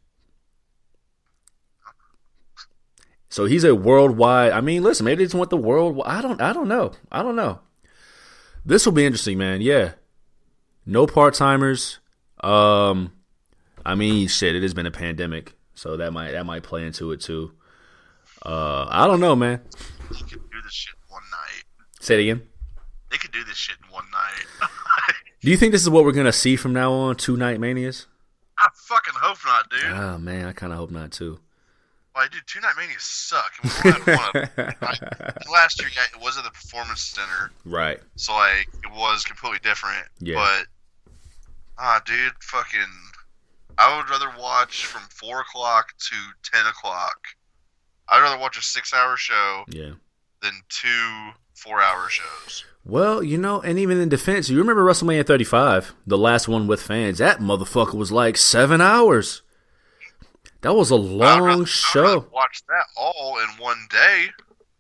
So 3.35 3.47
he's 3.47 3.65
a 3.65 3.75
worldwide. 3.75 4.53
I 4.53 4.61
mean, 4.61 4.85
listen, 4.85 5.05
maybe 5.05 5.17
they 5.17 5.25
just 5.25 5.35
want 5.35 5.51
the 5.51 5.57
world. 5.57 6.01
I 6.07 6.23
don't. 6.23 6.41
I 6.41 6.53
don't 6.53 6.69
know. 6.69 6.93
I 7.11 7.21
don't 7.21 7.35
know. 7.35 7.59
This 8.65 8.87
will 8.87 8.93
be 8.93 9.05
interesting, 9.05 9.39
man. 9.39 9.61
Yeah, 9.61 9.95
no 10.87 11.09
part 11.09 11.35
timers. 11.35 11.99
Um, 12.45 13.11
I 13.85 13.97
mean, 13.97 14.29
shit, 14.29 14.55
it 14.55 14.63
has 14.63 14.73
been 14.73 14.87
a 14.87 14.93
pandemic, 14.93 15.55
so 15.75 15.97
that 15.97 16.13
might 16.13 16.31
that 16.31 16.47
might 16.47 16.63
play 16.63 16.87
into 16.87 17.11
it 17.11 17.23
too. 17.23 17.51
Uh, 18.47 18.87
I 18.89 19.09
don't 19.09 19.19
know, 19.19 19.35
man. 19.35 19.63
They 20.13 20.17
could 20.17 20.29
do 20.53 20.63
this 20.63 20.73
shit 20.73 20.95
one 21.09 21.23
night. 21.33 21.65
Say 21.99 22.15
it 22.15 22.21
again. 22.21 22.47
They 23.11 23.17
could 23.17 23.33
do 23.33 23.43
this 23.43 23.57
shit 23.57 23.79
in 23.85 23.93
one 23.93 24.05
night. 24.13 24.71
Do 25.41 25.51
you 25.51 25.57
think 25.57 25.73
this 25.73 25.83
is 25.83 25.91
what 25.91 26.05
we're 26.05 26.13
gonna 26.13 26.33
see 26.33 26.55
from 26.55 26.73
now 26.73 26.93
on? 26.93 27.17
Two 27.17 27.37
night 27.37 27.59
manias. 27.59 28.07
I 28.57 28.69
fucking 28.77 29.15
hope 29.17 29.39
not, 29.45 29.71
dude. 29.71 29.91
Oh 29.91 30.19
man, 30.19 30.47
I 30.47 30.53
kind 30.53 30.73
of 30.73 30.79
hope 30.79 30.93
not 30.93 31.11
too. 31.11 31.41
Like, 32.15 32.31
dude, 32.31 32.43
two 32.47 32.61
night 32.61 32.75
manias 32.77 33.03
suck. 33.03 33.53
And 33.63 33.71
we 33.73 33.91
only 33.91 34.13
had 34.13 34.19
one 34.35 34.45
of 34.45 34.55
them. 34.57 34.75
Like, 34.81 35.01
last 35.53 35.81
year, 35.81 35.91
yeah, 35.95 36.03
it 36.17 36.23
was 36.25 36.39
at 36.39 36.45
the 36.45 36.51
Performance 36.51 37.01
Center, 37.03 37.51
Right. 37.65 37.99
so 38.17 38.33
like 38.35 38.69
it 38.85 38.93
was 38.95 39.25
completely 39.25 39.59
different. 39.63 40.07
Yeah. 40.21 40.37
But 40.37 40.67
ah, 41.79 42.01
dude, 42.07 42.33
fucking, 42.41 42.81
I 43.79 43.97
would 43.97 44.09
rather 44.09 44.31
watch 44.41 44.87
from 44.87 45.03
four 45.11 45.41
o'clock 45.41 45.89
to 45.99 46.15
ten 46.51 46.67
o'clock. 46.67 47.17
I'd 48.09 48.21
rather 48.23 48.39
watch 48.41 48.57
a 48.59 48.63
six-hour 48.63 49.17
show 49.17 49.65
Yeah. 49.69 49.93
than 50.43 50.53
two 50.69 51.31
four-hour 51.55 52.09
shows. 52.11 52.65
Well, 52.85 53.23
you 53.23 53.39
know, 53.39 53.61
and 53.63 53.79
even 53.79 53.99
in 53.99 54.11
defense, 54.11 54.51
you 54.51 54.59
remember 54.59 54.85
WrestleMania 54.85 55.27
35, 55.27 55.95
the 56.07 56.19
last 56.19 56.47
one 56.49 56.67
with 56.67 56.83
fans. 56.83 57.17
That 57.19 57.39
motherfucker 57.41 57.95
was 57.95 58.13
like 58.13 58.37
seven 58.37 58.81
hours. 58.83 59.41
That 60.65 60.75
was 60.75 60.91
a 60.91 60.95
I'd 60.97 61.21
rather- 61.21 61.43
long 61.43 61.61
I'd 61.63 61.69
show. 61.69 62.03
rather 62.03 62.19
watch 62.33 62.63
that 62.69 62.87
all 62.97 63.39
in 63.39 63.49
one 63.63 63.87
day 63.91 64.31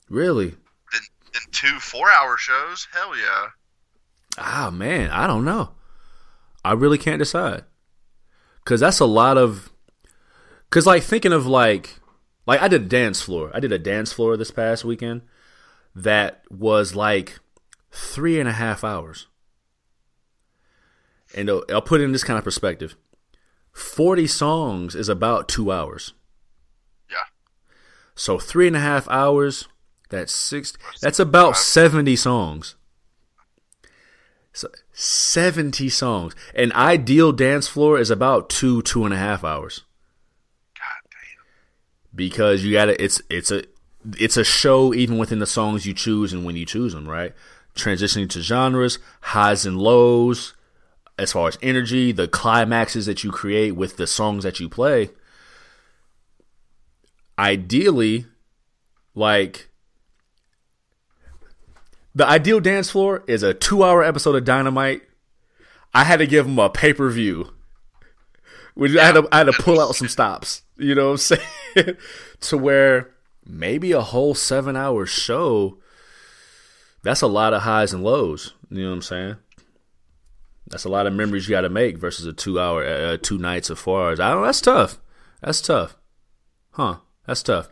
Really? 0.09 0.51
than 0.51 1.01
than 1.32 1.43
two 1.52 1.78
four-hour 1.78 2.36
shows. 2.39 2.89
Hell 2.93 3.16
yeah. 3.16 3.47
Ah, 4.39 4.70
man, 4.73 5.11
I 5.11 5.27
don't 5.27 5.44
know. 5.44 5.70
I 6.65 6.73
really 6.73 6.98
can't 6.98 7.19
decide. 7.20 7.65
Cause 8.65 8.81
that's 8.81 8.98
a 9.01 9.05
lot 9.05 9.36
of. 9.39 9.70
Cause 10.70 10.86
like 10.86 11.02
thinking 11.02 11.32
of 11.32 11.47
like, 11.47 12.01
like 12.47 12.61
I 12.62 12.69
did 12.69 12.82
a 12.82 12.86
dance 12.86 13.20
floor. 13.20 13.51
I 13.55 13.61
did 13.61 13.70
a 13.73 13.78
dance 13.78 14.12
floor 14.12 14.36
this 14.36 14.51
past 14.51 14.85
weekend. 14.85 15.23
That 15.94 16.43
was 16.51 16.97
like 16.97 17.39
three 17.93 18.40
and 18.40 18.48
a 18.48 18.52
half 18.52 18.82
hours. 18.82 19.27
And 21.36 21.51
uh, 21.51 21.61
I'll 21.70 21.82
put 21.82 22.01
it 22.01 22.05
in 22.05 22.12
this 22.12 22.24
kind 22.24 22.39
of 22.39 22.44
perspective. 22.44 22.97
Forty 23.74 24.28
songs 24.28 24.94
is 24.94 25.09
about 25.09 25.48
two 25.48 25.72
hours. 25.72 26.14
Yeah. 27.10 27.24
So 28.14 28.38
three 28.38 28.68
and 28.68 28.76
a 28.76 28.80
half 28.80 29.09
hours. 29.09 29.66
That's 30.10 30.32
six. 30.32 30.74
That's 31.01 31.18
about 31.18 31.56
seventy 31.56 32.14
songs. 32.14 32.76
So 34.52 34.68
seventy 34.92 35.88
songs. 35.88 36.36
An 36.55 36.72
ideal 36.72 37.32
dance 37.32 37.66
floor 37.66 37.98
is 37.98 38.12
about 38.12 38.48
two 38.48 38.80
two 38.82 39.05
and 39.05 39.12
a 39.12 39.18
half 39.18 39.42
hours 39.42 39.82
God 40.76 41.10
damn. 41.10 41.44
because 42.14 42.64
you 42.64 42.72
gotta. 42.72 43.02
It's 43.02 43.20
it's 43.28 43.51
a 43.51 43.64
it's 44.16 44.36
a 44.36 44.44
show 44.44 44.94
even 44.94 45.18
within 45.18 45.40
the 45.40 45.46
songs 45.46 45.84
you 45.84 45.94
choose 45.94 46.32
and 46.32 46.44
when 46.44 46.55
you 46.55 46.64
choose 46.64 46.92
them. 46.92 47.09
Right, 47.09 47.34
transitioning 47.74 48.30
to 48.30 48.40
genres, 48.40 49.01
highs 49.20 49.66
and 49.66 49.78
lows, 49.78 50.55
as 51.18 51.32
far 51.32 51.48
as 51.48 51.58
energy, 51.62 52.12
the 52.12 52.28
climaxes 52.28 53.06
that 53.06 53.22
you 53.22 53.30
create 53.30 53.72
with 53.72 53.96
the 53.96 54.06
songs 54.06 54.44
that 54.44 54.60
you 54.60 54.68
play. 54.68 55.10
Ideally, 57.38 58.26
like 59.14 59.68
the 62.14 62.26
ideal 62.26 62.60
dance 62.60 62.90
floor 62.90 63.24
is 63.26 63.42
a 63.42 63.54
two-hour 63.54 64.02
episode 64.04 64.36
of 64.36 64.44
Dynamite. 64.44 65.02
I 65.92 66.04
had 66.04 66.18
to 66.18 66.26
give 66.26 66.46
them 66.46 66.58
a 66.58 66.70
pay-per-view. 66.70 67.50
Which 68.74 68.96
I 68.96 69.04
had 69.06 69.12
to 69.12 69.28
I 69.30 69.38
had 69.38 69.44
to 69.44 69.52
pull 69.52 69.80
out 69.80 69.94
some 69.94 70.08
stops. 70.08 70.62
You 70.76 70.96
know 70.96 71.10
what 71.12 71.30
I'm 71.30 71.38
saying? 71.76 71.96
to 72.40 72.58
where 72.58 73.10
maybe 73.46 73.92
a 73.92 74.00
whole 74.00 74.34
seven-hour 74.34 75.06
show. 75.06 75.78
That's 77.02 77.20
a 77.22 77.28
lot 77.28 77.52
of 77.52 77.62
highs 77.62 77.92
and 77.92 78.02
lows. 78.02 78.54
You 78.70 78.82
know 78.82 78.88
what 78.88 78.94
I'm 78.94 79.02
saying? 79.02 79.36
That's 80.66 80.84
a 80.84 80.88
lot 80.88 81.06
of 81.06 81.12
memories 81.12 81.48
you 81.48 81.54
got 81.54 81.62
to 81.62 81.68
make 81.70 81.98
versus 81.98 82.26
a 82.26 82.32
two-hour, 82.32 82.84
uh, 82.84 83.16
two 83.20 83.38
nights 83.38 83.70
of 83.70 83.78
four 83.78 84.02
hours. 84.02 84.20
I 84.20 84.30
don't. 84.32 84.42
That's 84.44 84.60
tough. 84.60 84.98
That's 85.42 85.60
tough. 85.60 85.96
Huh? 86.72 86.96
That's 87.26 87.42
tough. 87.42 87.68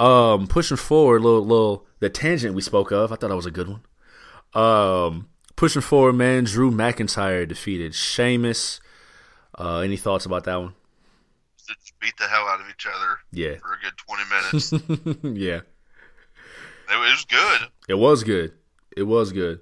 Um, 0.00 0.46
pushing 0.48 0.76
forward, 0.76 1.22
little 1.22 1.44
little 1.46 1.86
the 2.00 2.10
tangent 2.10 2.54
we 2.54 2.62
spoke 2.62 2.90
of. 2.90 3.12
I 3.12 3.16
thought 3.16 3.28
that 3.28 3.36
was 3.36 3.46
a 3.46 3.50
good 3.50 3.68
one. 3.68 3.82
Um, 4.60 5.28
pushing 5.56 5.82
forward, 5.82 6.14
man. 6.14 6.44
Drew 6.44 6.70
McIntyre 6.70 7.46
defeated 7.46 7.94
Sheamus. 7.94 8.80
Uh, 9.56 9.78
any 9.78 9.96
thoughts 9.96 10.26
about 10.26 10.44
that 10.44 10.56
one? 10.56 10.74
Just 11.66 11.98
beat 12.00 12.16
the 12.18 12.24
hell 12.24 12.42
out 12.46 12.60
of 12.60 12.66
each 12.68 12.86
other 12.86 13.18
Yeah, 13.32 13.54
for 13.56 13.72
a 13.72 13.78
good 13.80 13.96
20 13.96 15.22
minutes. 15.22 15.40
yeah. 15.40 15.60
it 16.90 16.98
was 16.98 17.24
good. 17.24 17.60
It 17.88 17.94
was 17.94 18.24
good. 18.24 18.52
It 18.96 19.04
was 19.04 19.32
good. 19.32 19.60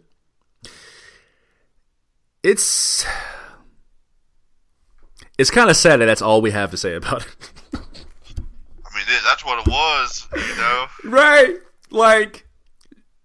It's 2.43 3.06
it's 5.39 5.51
kind 5.51 5.70
of 5.70 5.77
sad 5.77 6.01
that 6.01 6.06
that's 6.06 6.23
all 6.23 6.40
we 6.43 6.51
have 6.51 6.70
to 6.73 6.77
say 6.77 6.94
about 6.94 7.23
it. 7.27 7.51
I 7.74 8.97
mean, 8.97 9.05
that's 9.24 9.44
what 9.44 9.59
it 9.60 9.70
was, 9.70 10.28
you 10.35 10.56
know. 10.56 10.86
right? 11.05 11.56
Like 11.90 12.47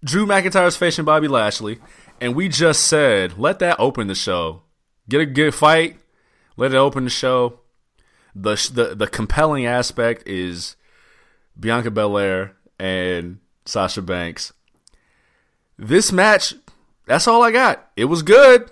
Drew 0.04 0.26
McIntyre's 0.26 0.76
facing 0.76 1.04
Bobby 1.04 1.28
Lashley, 1.28 1.78
and 2.20 2.34
we 2.34 2.48
just 2.48 2.84
said 2.84 3.38
let 3.38 3.58
that 3.58 3.78
open 3.78 4.06
the 4.06 4.14
show. 4.14 4.62
Get 5.08 5.20
a 5.20 5.26
good 5.26 5.54
fight. 5.54 5.98
Let 6.56 6.72
it 6.72 6.76
open 6.76 7.04
the 7.04 7.10
show. 7.10 7.60
The 8.34 8.54
the 8.72 8.94
the 8.94 9.06
compelling 9.06 9.66
aspect 9.66 10.26
is 10.28 10.76
Bianca 11.58 11.90
Belair 11.90 12.56
and 12.78 13.38
Sasha 13.64 14.02
Banks. 14.02 14.52
This 15.76 16.12
match, 16.12 16.54
that's 17.06 17.28
all 17.28 17.42
I 17.42 17.50
got. 17.52 17.90
It 17.96 18.06
was 18.06 18.22
good. 18.22 18.70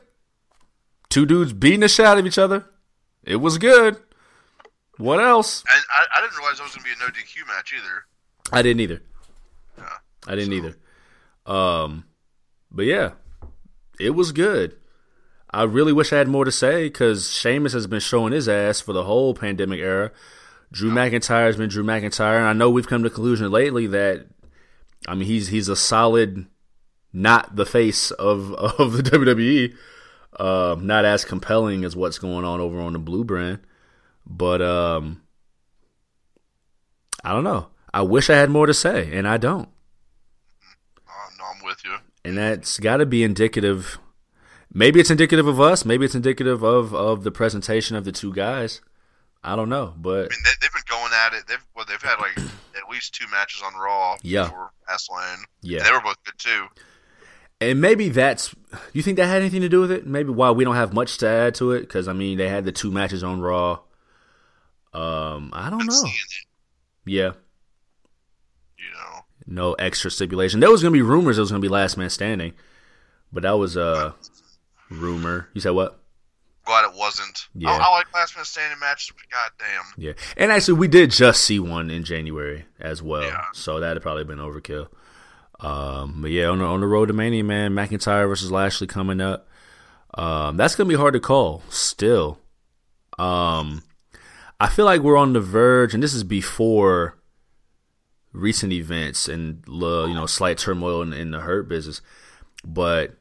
Two 1.17 1.25
dudes 1.25 1.55
beating 1.55 1.81
the 1.81 1.89
shit 1.89 2.05
out 2.05 2.19
of 2.19 2.27
each 2.27 2.37
other. 2.37 2.67
It 3.25 3.37
was 3.37 3.57
good. 3.57 3.97
What 4.99 5.19
else? 5.19 5.65
And 5.67 5.83
I, 5.91 6.19
I 6.19 6.21
didn't 6.21 6.37
realize 6.37 6.61
it 6.61 6.65
was 6.65 6.73
going 6.73 6.85
to 6.85 6.91
be 6.91 6.91
a 6.91 6.99
no 6.99 7.11
DQ 7.11 7.47
match 7.47 7.73
either. 7.75 8.05
I 8.53 8.61
didn't 8.61 8.81
either. 8.81 9.01
Yeah. 9.79 9.89
I 10.27 10.35
didn't 10.35 10.53
either. 10.53 10.77
Um, 11.47 12.05
but 12.71 12.85
yeah, 12.85 13.13
it 13.99 14.11
was 14.11 14.33
good. 14.33 14.77
I 15.51 15.63
really 15.63 15.95
wish 15.95 16.13
I 16.13 16.19
had 16.19 16.29
more 16.29 16.45
to 16.45 16.53
say 16.53 16.85
because 16.85 17.31
Sheamus 17.31 17.73
has 17.73 17.87
been 17.87 18.01
showing 18.01 18.35
his 18.35 18.47
ass 18.47 18.83
for 18.83 18.93
the 18.93 19.05
whole 19.05 19.33
pandemic 19.33 19.81
era. 19.81 20.13
Drew 20.71 20.91
McIntyre 20.91 21.47
has 21.47 21.57
been 21.57 21.71
Drew 21.71 21.83
McIntyre, 21.83 22.37
and 22.37 22.47
I 22.47 22.53
know 22.53 22.69
we've 22.69 22.87
come 22.87 23.03
to 23.03 23.09
the 23.09 23.15
conclusion 23.15 23.51
lately 23.51 23.87
that 23.87 24.27
I 25.09 25.15
mean 25.15 25.27
he's 25.27 25.49
he's 25.49 25.71
a 25.71 25.77
solid, 25.77 26.47
not 27.11 27.57
the 27.57 27.65
face 27.65 28.11
of 28.11 28.53
of 28.53 28.93
the 28.93 29.03
WWE, 29.03 29.75
uh, 30.39 30.77
not 30.81 31.05
as 31.05 31.25
compelling 31.25 31.85
as 31.85 31.97
what's 31.97 32.19
going 32.19 32.45
on 32.45 32.61
over 32.61 32.81
on 32.81 32.93
the 32.93 32.99
Blue 32.99 33.25
brand, 33.25 33.61
but 34.27 34.61
um, 34.63 35.23
I 37.25 37.33
don't 37.33 37.45
know. 37.45 37.69
I 37.93 38.03
wish 38.03 38.29
I 38.31 38.37
had 38.37 38.51
more 38.51 38.67
to 38.67 38.75
say, 38.75 39.11
and 39.13 39.27
I 39.27 39.37
don't. 39.39 39.69
Uh, 41.09 41.13
no, 41.39 41.45
I'm 41.45 41.65
with 41.65 41.83
you. 41.85 41.97
and 42.25 42.37
that's 42.37 42.79
got 42.79 42.99
to 42.99 43.07
be 43.07 43.23
indicative. 43.25 43.99
Maybe 44.73 45.01
it's 45.01 45.11
indicative 45.11 45.47
of 45.47 45.61
us. 45.61 45.85
Maybe 45.85 46.05
it's 46.05 46.15
indicative 46.15 46.63
of 46.63 46.95
of 46.95 47.25
the 47.25 47.31
presentation 47.31 47.97
of 47.97 48.05
the 48.05 48.13
two 48.13 48.33
guys. 48.33 48.83
I 49.43 49.55
don't 49.57 49.69
know, 49.69 49.95
but 49.97 50.11
I 50.11 50.29
mean, 50.29 50.43
they, 50.45 50.51
they've 50.61 50.73
been 50.73 50.83
going 50.89 51.13
at 51.15 51.33
it. 51.33 51.45
They've 51.49 51.65
well, 51.75 51.85
they've 51.89 52.03
had 52.03 52.17
like 52.19 52.37
at 52.39 52.91
least 52.91 53.15
two 53.15 53.27
matches 53.31 53.63
on 53.65 53.75
Raw. 53.81 54.17
Yeah. 54.23 54.45
Before 54.45 54.73
Fastlane. 54.89 55.45
Yeah. 55.63 55.79
And 55.79 55.87
they 55.87 55.93
were 55.93 56.01
both 56.01 56.23
good 56.25 56.35
too. 56.39 56.67
And 57.61 57.81
maybe 57.81 58.09
that's. 58.09 58.55
You 58.93 59.03
think 59.03 59.17
that 59.17 59.27
had 59.27 59.41
anything 59.41 59.63
to 59.63 59.69
do 59.69 59.81
with 59.81 59.91
it? 59.91 60.07
Maybe 60.07 60.31
why 60.31 60.51
we 60.51 60.65
don't 60.65 60.75
have 60.77 60.93
much 60.93 61.19
to 61.19 61.29
add 61.29 61.55
to 61.57 61.73
it 61.73 61.81
because 61.81 62.09
I 62.09 62.13
mean 62.13 62.37
they 62.39 62.49
had 62.49 62.65
the 62.65 62.73
two 62.73 62.91
matches 62.91 63.23
on 63.25 63.41
Raw. 63.41 63.81
Um, 64.93 65.51
I 65.53 65.69
don't 65.71 65.81
I'm 65.83 65.87
know. 65.87 66.05
Yeah, 67.05 67.33
You 68.79 68.91
know. 68.93 69.21
no 69.47 69.73
extra 69.75 70.11
stipulation. 70.11 70.61
There 70.61 70.71
was 70.71 70.83
gonna 70.83 70.93
be 70.93 71.03
rumors. 71.03 71.39
It 71.39 71.43
was 71.43 71.51
gonna 71.51 71.61
be 71.61 71.69
Last 71.69 71.97
Man 71.97 72.11
Standing, 72.11 72.53
but 73.33 73.43
that 73.45 73.53
was 73.59 73.77
a 73.77 74.15
rumor. 74.91 75.49
You 75.55 75.61
said 75.61 75.71
what? 75.73 76.01
Glad 76.65 76.91
it 76.91 76.99
wasn't. 76.99 77.47
Yeah. 77.55 77.71
I, 77.71 77.77
I 77.77 77.91
like 77.91 78.13
last 78.13 78.35
man 78.35 78.45
standing 78.45 78.81
matches, 78.81 79.13
but 79.15 79.25
goddamn. 79.31 79.85
Yeah, 79.97 80.13
and 80.37 80.51
actually, 80.51 80.79
we 80.81 80.89
did 80.89 81.13
just 81.13 81.45
see 81.45 81.61
one 81.61 81.91
in 81.91 82.03
January 82.03 82.65
as 82.81 83.01
well, 83.03 83.23
Yeah. 83.23 83.45
so 83.53 83.79
that'd 83.79 84.03
probably 84.03 84.25
been 84.25 84.39
overkill. 84.39 84.89
Um, 85.61 86.21
but 86.21 86.31
yeah, 86.31 86.49
on 86.49 86.59
the 86.59 86.65
on 86.65 86.81
the 86.81 86.87
road 86.87 87.07
to 87.07 87.13
Mania, 87.13 87.45
man, 87.45 87.73
McIntyre 87.73 88.29
versus 88.29 88.51
Lashley 88.51 88.87
coming 88.87 89.21
up. 89.21 89.49
Um, 90.15 90.57
that's 90.57 90.75
gonna 90.75 90.89
be 90.89 90.95
hard 90.95 91.15
to 91.15 91.21
call. 91.21 91.63
Still, 91.69 92.39
um, 93.19 93.83
I 94.61 94.69
feel 94.69 94.85
like 94.85 95.01
we're 95.01 95.17
on 95.17 95.33
the 95.33 95.41
verge, 95.41 95.95
and 95.95 96.03
this 96.03 96.15
is 96.15 96.25
before 96.25 97.19
recent 98.33 98.73
events 98.73 99.29
and 99.29 99.65
you 99.67 100.15
know 100.15 100.27
slight 100.27 100.59
turmoil 100.59 101.03
in, 101.03 101.13
in 101.13 101.31
the 101.31 101.41
hurt 101.41 101.69
business. 101.69 102.01
But 102.65 103.17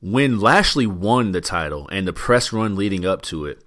when 0.00 0.40
Lashley 0.40 0.86
won 0.86 1.32
the 1.32 1.40
title 1.40 1.88
and 1.90 2.06
the 2.06 2.12
press 2.12 2.52
run 2.52 2.76
leading 2.76 3.04
up 3.04 3.22
to 3.22 3.44
it, 3.44 3.64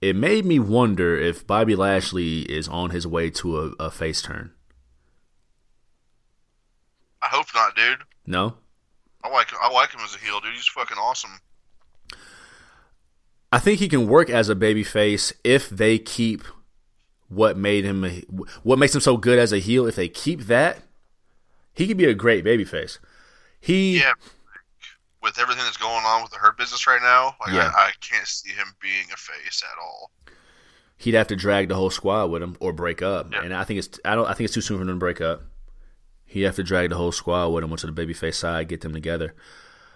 it 0.00 0.16
made 0.16 0.44
me 0.44 0.58
wonder 0.58 1.16
if 1.16 1.46
Bobby 1.46 1.74
Lashley 1.74 2.40
is 2.42 2.68
on 2.68 2.90
his 2.90 3.06
way 3.06 3.30
to 3.30 3.58
a, 3.58 3.84
a 3.84 3.90
face 3.90 4.22
turn. 4.22 4.52
I 7.26 7.34
hope 7.36 7.46
not, 7.54 7.74
dude. 7.74 7.98
No, 8.26 8.54
I 9.24 9.28
like 9.28 9.48
I 9.60 9.70
like 9.72 9.90
him 9.92 10.00
as 10.04 10.14
a 10.14 10.18
heel, 10.18 10.40
dude. 10.40 10.54
He's 10.54 10.66
fucking 10.66 10.96
awesome. 10.98 11.40
I 13.52 13.58
think 13.58 13.78
he 13.78 13.88
can 13.88 14.08
work 14.08 14.28
as 14.28 14.48
a 14.48 14.54
babyface 14.54 15.32
if 15.44 15.68
they 15.70 15.98
keep 15.98 16.42
what 17.28 17.56
made 17.56 17.84
him 17.84 18.04
a, 18.04 18.20
what 18.62 18.78
makes 18.78 18.94
him 18.94 19.00
so 19.00 19.16
good 19.16 19.38
as 19.38 19.52
a 19.52 19.58
heel. 19.58 19.86
If 19.86 19.96
they 19.96 20.08
keep 20.08 20.42
that, 20.42 20.78
he 21.74 21.86
could 21.86 21.96
be 21.96 22.04
a 22.04 22.14
great 22.14 22.44
babyface. 22.44 22.98
He 23.60 23.98
Yeah. 24.00 24.12
With 25.22 25.38
everything 25.40 25.64
that's 25.64 25.76
going 25.76 26.04
on 26.04 26.22
with 26.22 26.30
the 26.30 26.38
hurt 26.38 26.56
business 26.56 26.86
right 26.86 27.02
now, 27.02 27.34
like 27.40 27.54
Yeah. 27.54 27.72
I, 27.74 27.86
I 27.88 27.92
can't 28.00 28.26
see 28.26 28.50
him 28.50 28.66
being 28.80 29.06
a 29.12 29.16
face 29.16 29.62
at 29.62 29.80
all. 29.82 30.10
he'd 30.98 31.14
have 31.14 31.26
to 31.28 31.36
drag 31.36 31.68
the 31.68 31.74
whole 31.74 31.90
squad 31.90 32.26
with 32.26 32.42
him 32.42 32.56
or 32.60 32.72
break 32.72 33.02
up. 33.02 33.32
Yeah. 33.32 33.42
And 33.42 33.54
I 33.54 33.64
think 33.64 33.78
it's 33.78 33.98
I 34.04 34.14
don't 34.14 34.26
I 34.26 34.34
think 34.34 34.46
it's 34.46 34.54
too 34.54 34.60
soon 34.60 34.78
for 34.78 34.84
them 34.84 34.96
to 34.96 35.00
break 35.00 35.20
up. 35.20 35.42
He'd 36.26 36.42
have 36.42 36.56
to 36.56 36.62
drag 36.62 36.90
the 36.90 36.96
whole 36.96 37.12
squad 37.12 37.48
with 37.48 37.64
him 37.64 37.70
onto 37.70 37.90
the 37.90 38.06
babyface 38.06 38.34
side, 38.34 38.68
get 38.68 38.80
them 38.80 38.92
together. 38.92 39.34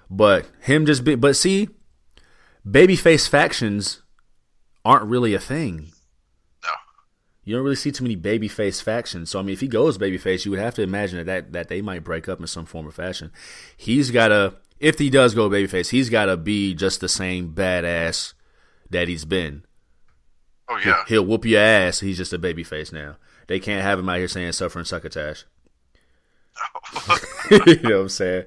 But 0.09 0.47
him 0.61 0.87
just 0.87 1.05
be 1.05 1.17
but 1.17 1.37
see, 1.37 1.69
babyface 2.67 3.29
factions 3.29 4.03
aren't 4.85 5.05
really 5.05 5.35
a 5.35 5.41
thing. 5.41 5.93
No. 6.63 6.71
You 7.45 7.55
don't 7.55 7.65
really 7.65 7.77
see 7.77 7.93
too 7.93 8.05
many 8.05 8.17
babyface 8.17 8.83
factions. 8.83 9.31
So 9.31 9.39
I 9.39 9.43
mean, 9.43 9.53
if 9.53 9.61
he 9.61 9.69
goes 9.69 9.99
babyface, 9.99 10.45
you 10.45 10.53
would 10.53 10.61
have 10.61 10.75
to 10.77 10.83
imagine 10.83 11.19
that, 11.19 11.27
that 11.27 11.53
that 11.53 11.69
they 11.69 11.83
might 11.83 12.05
break 12.05 12.29
up 12.29 12.41
in 12.41 12.47
some 12.47 12.65
form 12.65 12.87
or 12.87 12.93
fashion. 12.93 13.33
He's 13.77 14.11
got 14.11 14.29
to, 14.29 14.55
if 14.79 14.99
he 14.99 15.11
does 15.11 15.35
go 15.35 15.51
babyface, 15.51 15.91
he's 15.91 16.11
got 16.11 16.27
to 16.27 16.37
be 16.37 16.75
just 16.75 17.01
the 17.01 17.09
same 17.09 17.53
badass 17.53 18.35
that 18.89 19.09
he's 19.09 19.25
been. 19.25 19.65
Oh 20.69 20.81
yeah. 20.85 21.05
He'll 21.09 21.27
whoop 21.27 21.45
your 21.45 21.61
ass. 21.61 22.01
He's 22.01 22.17
just 22.17 22.33
a 22.33 22.39
babyface 22.39 22.93
now. 22.93 23.17
They 23.49 23.59
can't 23.59 23.83
have 23.83 23.99
him 23.99 24.09
out 24.09 24.19
here 24.19 24.29
saying 24.29 24.53
suffering 24.53 24.85
succotash. 24.85 25.45
you 27.51 27.81
know 27.83 27.97
what 27.97 28.03
I'm 28.03 28.09
saying? 28.09 28.45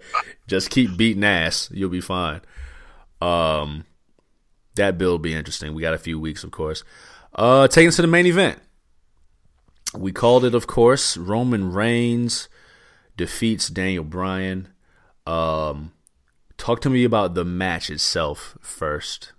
Just 0.48 0.70
keep 0.70 0.98
beating 0.98 1.24
ass. 1.24 1.70
You'll 1.72 1.90
be 1.90 2.02
fine. 2.02 2.42
Um, 3.22 3.86
that 4.76 4.98
bill 4.98 5.12
will 5.12 5.20
be 5.20 5.34
interesting. 5.34 5.74
We 5.74 5.82
got 5.82 5.94
a 5.94 6.00
few 6.00 6.20
weeks, 6.20 6.44
of 6.44 6.52
course. 6.52 6.84
Uh, 7.34 7.68
taking 7.68 7.90
us 7.90 7.96
to 7.98 8.02
the 8.02 8.08
main 8.08 8.26
event. 8.26 8.60
We 9.96 10.12
called 10.12 10.44
it, 10.44 10.56
of 10.56 10.68
course, 10.68 11.18
Roman 11.18 11.72
Reigns 11.72 12.50
defeats 13.16 13.70
Daniel 13.70 14.04
Bryan. 14.04 14.70
Um, 15.28 15.94
talk 16.58 16.82
to 16.82 16.90
me 16.90 17.04
about 17.04 17.36
the 17.36 17.46
match 17.46 17.90
itself 17.90 18.58
first. 18.62 19.34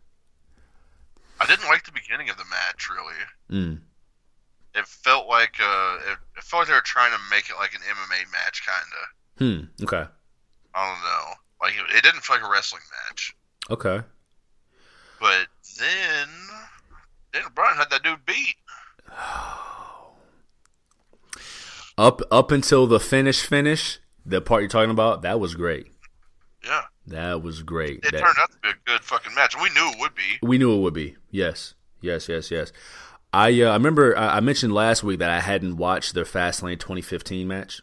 I 1.40 1.46
didn't 1.46 1.66
like 1.66 1.84
the 1.84 1.92
beginning 1.92 2.30
of 2.30 2.36
the 2.36 2.44
match 2.44 2.88
really. 2.88 3.14
Mm. 3.50 3.80
It 4.74 4.86
felt 4.86 5.28
like 5.28 5.54
uh, 5.62 5.96
it, 6.10 6.18
it 6.36 6.42
felt 6.44 6.62
like 6.62 6.68
they 6.68 6.74
were 6.74 6.80
trying 6.80 7.12
to 7.12 7.18
make 7.30 7.48
it 7.48 7.56
like 7.56 7.74
an 7.74 7.80
MMA 7.80 8.32
match, 8.32 8.62
kind 8.66 8.86
of. 9.00 9.08
Hmm. 9.78 9.84
Okay. 9.84 10.04
I 10.74 10.86
don't 10.88 11.00
know. 11.04 11.34
Like 11.62 11.74
it, 11.74 11.96
it 11.96 12.02
didn't 12.02 12.22
feel 12.22 12.36
like 12.36 12.44
a 12.44 12.50
wrestling 12.50 12.82
match. 13.08 13.36
Okay. 13.70 14.00
But 15.20 15.46
then 15.78 16.28
Daniel 17.32 17.50
Bryan 17.54 17.76
had 17.76 17.90
that 17.90 18.02
dude 18.02 18.26
beat. 18.26 18.56
Up 21.96 22.22
up 22.32 22.50
until 22.50 22.88
the 22.88 22.98
finish 22.98 23.46
finish, 23.46 24.00
the 24.26 24.40
part 24.40 24.62
you're 24.62 24.68
talking 24.68 24.90
about, 24.90 25.22
that 25.22 25.38
was 25.38 25.54
great. 25.54 25.92
Yeah, 26.64 26.82
That 27.06 27.42
was 27.42 27.62
great. 27.62 27.98
it 27.98 28.10
That- 28.10 28.20
turned 28.20 28.36
out 28.40 28.50
to 28.50 28.58
be 28.62 28.70
a 28.70 28.74
good 28.84 29.02
fucking 29.04 29.32
match, 29.34 29.54
and 29.54 29.62
we 29.62 29.70
knew 29.70 29.90
it 29.92 30.00
would 30.00 30.14
be. 30.14 30.38
we 30.42 30.58
knew 30.58 30.74
it 30.74 30.80
would 30.80 30.94
be. 30.94 31.14
Yes. 31.30 31.74
Yes, 32.00 32.28
yes, 32.28 32.50
yes. 32.50 32.72
I 33.34 33.62
uh, 33.62 33.70
I 33.70 33.74
remember 33.74 34.16
I, 34.16 34.38
mentioned 34.38 34.72
last 34.72 35.02
week 35.02 35.18
that 35.18 35.28
I 35.28 35.40
hadn't 35.40 35.76
watched 35.76 36.14
their 36.14 36.24
Fastlane 36.24 36.78
2015 36.78 37.48
match. 37.48 37.82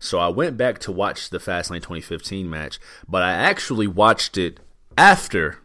So 0.00 0.18
I 0.18 0.26
went 0.26 0.56
back 0.56 0.80
to 0.80 0.92
watch 0.92 1.30
the 1.30 1.38
Fastlane 1.38 1.76
2015 1.76 2.50
match, 2.50 2.80
but 3.06 3.22
I 3.22 3.30
actually 3.30 3.86
watched 3.86 4.36
it 4.36 4.58
after 4.98 5.58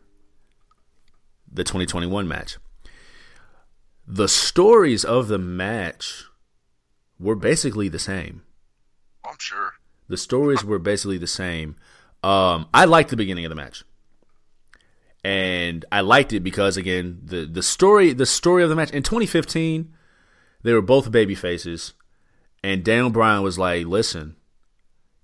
the 1.52 1.64
2021 1.64 2.28
match. 2.28 2.58
The 4.06 4.28
stories 4.28 5.04
of 5.04 5.30
the 5.30 5.40
match 5.40 6.26
were 7.20 7.36
basically 7.36 7.90
the 7.90 7.98
same. 7.98 8.44
I'm 9.28 9.40
sure. 9.40 9.72
The 10.08 10.18
stories 10.18 10.64
were 10.64 10.78
basically 10.78 11.18
the 11.18 11.26
same. 11.26 11.76
Um, 12.22 12.68
I 12.72 12.86
liked 12.86 13.10
the 13.10 13.18
beginning 13.18 13.46
of 13.46 13.50
the 13.50 13.56
match, 13.56 13.84
and 15.26 15.86
I 15.92 16.02
liked 16.02 16.34
it 16.34 16.42
because 16.42 16.78
again, 16.78 17.20
the 17.24 17.48
the 17.48 17.64
story 17.64 18.14
the 18.14 18.28
story 18.28 18.62
of 18.62 18.70
the 18.70 18.76
match 18.76 18.92
in 18.92 19.02
2015, 19.02 19.92
they 20.62 20.72
were 20.72 20.84
both 20.84 21.12
baby 21.12 21.34
faces, 21.34 21.94
and 22.64 22.84
Daniel 22.84 23.10
Bryan 23.10 23.42
was 23.42 23.58
like, 23.58 23.88
"Listen, 23.88 24.36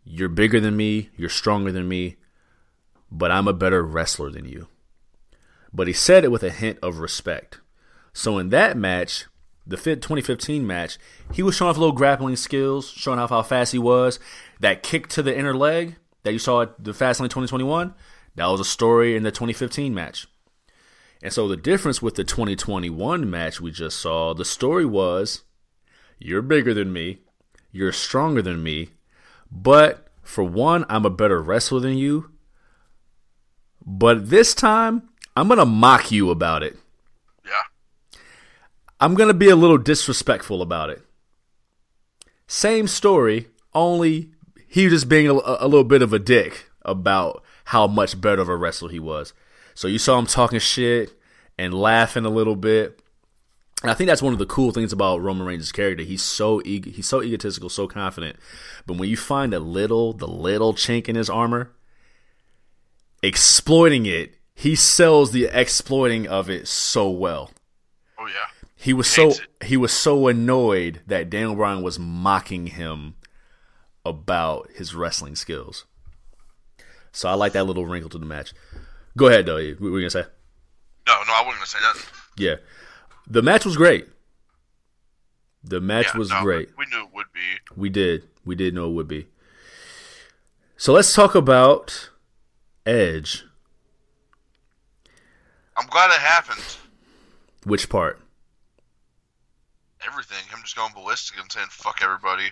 you're 0.04 0.28
bigger 0.28 0.60
than 0.60 0.76
me, 0.76 1.12
you're 1.16 1.30
stronger 1.30 1.72
than 1.72 1.88
me, 1.88 2.16
but 3.12 3.30
I'm 3.30 3.48
a 3.48 3.54
better 3.54 3.84
wrestler 3.84 4.32
than 4.32 4.46
you." 4.46 4.70
But 5.72 5.86
he 5.86 5.94
said 5.94 6.24
it 6.24 6.32
with 6.32 6.42
a 6.42 6.50
hint 6.50 6.80
of 6.82 6.98
respect. 6.98 7.60
So 8.12 8.40
in 8.40 8.50
that 8.50 8.76
match, 8.76 9.28
the 9.68 9.78
2015 9.78 10.66
match, 10.66 10.98
he 11.32 11.44
was 11.44 11.56
showing 11.56 11.70
off 11.70 11.78
little 11.78 11.94
grappling 11.94 12.38
skills, 12.38 12.90
showing 12.90 13.20
off 13.20 13.30
how 13.30 13.44
fast 13.44 13.72
he 13.72 13.78
was. 13.78 14.20
That 14.62 14.82
kick 14.82 15.10
to 15.10 15.22
the 15.22 15.38
inner 15.38 15.54
leg 15.54 15.98
that 16.24 16.34
you 16.34 16.40
saw 16.40 16.64
at 16.64 16.84
the 16.84 16.92
Fastlane 16.92 17.30
2021, 17.30 17.94
that 18.36 18.48
was 18.48 18.60
a 18.60 18.66
story 18.66 19.16
in 19.16 19.24
the 19.24 19.32
2015 19.32 19.94
match. 19.94 20.28
And 21.24 21.32
so 21.32 21.48
the 21.48 21.58
difference 21.58 22.02
with 22.02 22.16
the 22.16 22.24
2021 22.24 23.30
match 23.30 23.62
we 23.62 23.72
just 23.72 24.00
saw, 24.00 24.34
the 24.34 24.46
story 24.46 24.86
was 24.86 25.44
you're 26.18 26.42
bigger 26.42 26.74
than 26.74 26.92
me, 26.94 27.20
you're 27.72 27.92
stronger 27.92 28.42
than 28.42 28.64
me, 28.64 28.90
but 29.52 30.08
for 30.24 30.44
one, 30.44 30.86
I'm 30.90 31.06
a 31.06 31.10
better 31.10 31.42
wrestler 31.42 31.80
than 31.80 31.98
you. 31.98 32.32
But 33.86 34.30
this 34.30 34.54
time, 34.54 35.10
I'm 35.36 35.48
going 35.48 35.60
to 35.60 35.66
mock 35.66 36.12
you 36.12 36.30
about 36.30 36.64
it. 36.64 36.78
Yeah. 37.44 38.20
I'm 39.00 39.16
going 39.16 39.28
to 39.28 39.34
be 39.34 39.50
a 39.50 39.56
little 39.56 39.78
disrespectful 39.78 40.62
about 40.62 40.90
it. 40.90 41.02
Same 42.48 42.88
story, 42.88 43.48
only 43.74 44.32
he 44.68 44.86
was 44.86 44.94
just 44.94 45.10
being 45.10 45.28
a, 45.28 45.34
a, 45.34 45.68
little 45.68 45.84
bit 45.84 46.02
of 46.02 46.14
a 46.14 46.20
dick 46.20 46.70
about 46.84 47.41
how 47.66 47.88
much 47.88 48.20
better 48.20 48.42
of 48.42 48.50
a 48.50 48.56
wrestler 48.56 48.90
he 48.90 49.00
was. 49.00 49.34
So 49.74 49.88
you 49.88 50.00
saw 50.00 50.20
him 50.20 50.26
talking 50.26 50.60
shit 50.60 51.14
and 51.58 51.74
laughing 51.74 52.26
a 52.26 52.30
little 52.30 52.56
bit. 52.56 53.02
And 53.82 53.90
I 53.90 53.96
think 53.96 54.08
that's 54.08 54.22
one 54.22 54.34
of 54.34 54.40
the 54.40 54.46
cool 54.46 54.72
things 54.72 54.94
about 54.94 55.22
Roman 55.22 55.46
Reigns' 55.46 55.72
character. 55.72 56.04
He's 56.04 56.22
so 56.22 56.62
ego- 56.64 56.92
he's 56.92 57.08
so 57.08 57.24
egotistical, 57.24 57.70
so 57.70 57.88
confident. 57.88 58.38
But 58.86 58.98
when 58.98 59.10
you 59.10 59.18
find 59.18 59.54
a 59.54 59.60
little, 59.60 60.14
the 60.14 60.28
little 60.28 60.74
chink 60.74 61.10
in 61.10 61.16
his 61.16 61.30
armor, 61.30 61.72
exploiting 63.24 64.06
it, 64.06 64.36
he 64.54 64.76
sells 64.76 65.32
the 65.32 65.46
exploiting 65.46 66.28
of 66.28 66.50
it 66.50 66.68
so 66.68 67.10
well. 67.10 67.52
Oh 68.20 68.28
yeah. 68.28 68.48
He 68.76 68.94
was 68.94 69.08
so 69.08 69.34
he 69.64 69.78
was 69.78 69.92
so 69.92 70.28
annoyed 70.28 71.02
that 71.08 71.30
Daniel 71.30 71.56
Bryan 71.56 71.82
was 71.82 72.00
mocking 72.00 72.68
him 72.68 73.16
about 74.06 74.70
his 74.76 74.96
wrestling 74.96 75.36
skills. 75.36 75.86
So 77.12 77.30
I 77.30 77.34
like 77.34 77.54
that 77.54 77.66
little 77.66 77.86
wrinkle 77.86 78.10
to 78.12 78.18
the 78.18 78.26
match. 78.26 78.54
Go 79.18 79.28
ahead 79.28 79.46
though. 79.46 79.58
What 79.58 79.82
were 79.82 80.00
you 80.00 80.10
gonna 80.10 80.10
say? 80.10 80.26
No, 81.08 81.14
no, 81.28 81.34
I 81.34 81.42
wasn't 81.46 81.56
gonna 81.58 81.66
say 81.66 81.80
nothing. 81.82 82.10
Yeah, 82.38 82.56
the 83.28 83.42
match 83.42 83.66
was 83.66 83.76
great. 83.78 84.08
The 85.64 85.82
match 85.82 86.08
Yeah, 86.14 86.18
was 86.18 86.30
no, 86.30 86.42
great. 86.42 86.70
We 86.78 86.86
knew 86.88 87.04
it 87.04 87.14
would 87.14 87.32
be. 87.34 87.40
We 87.76 87.90
did. 87.90 88.28
We 88.46 88.56
did 88.56 88.74
know 88.74 88.88
it 88.88 88.94
would 88.94 89.08
be. 89.08 89.28
So 90.78 90.94
let's 90.94 91.14
talk 91.14 91.36
about 91.36 92.10
Edge. 92.86 93.44
I'm 95.78 95.88
glad 95.88 96.10
it 96.12 96.20
happened. 96.20 96.64
Which 97.64 97.90
part? 97.90 98.20
Everything. 100.06 100.44
Him 100.50 100.60
just 100.64 100.76
going 100.76 100.94
ballistic 100.94 101.40
and 101.40 101.52
saying 101.52 101.68
"fuck 101.70 102.00
everybody." 102.02 102.50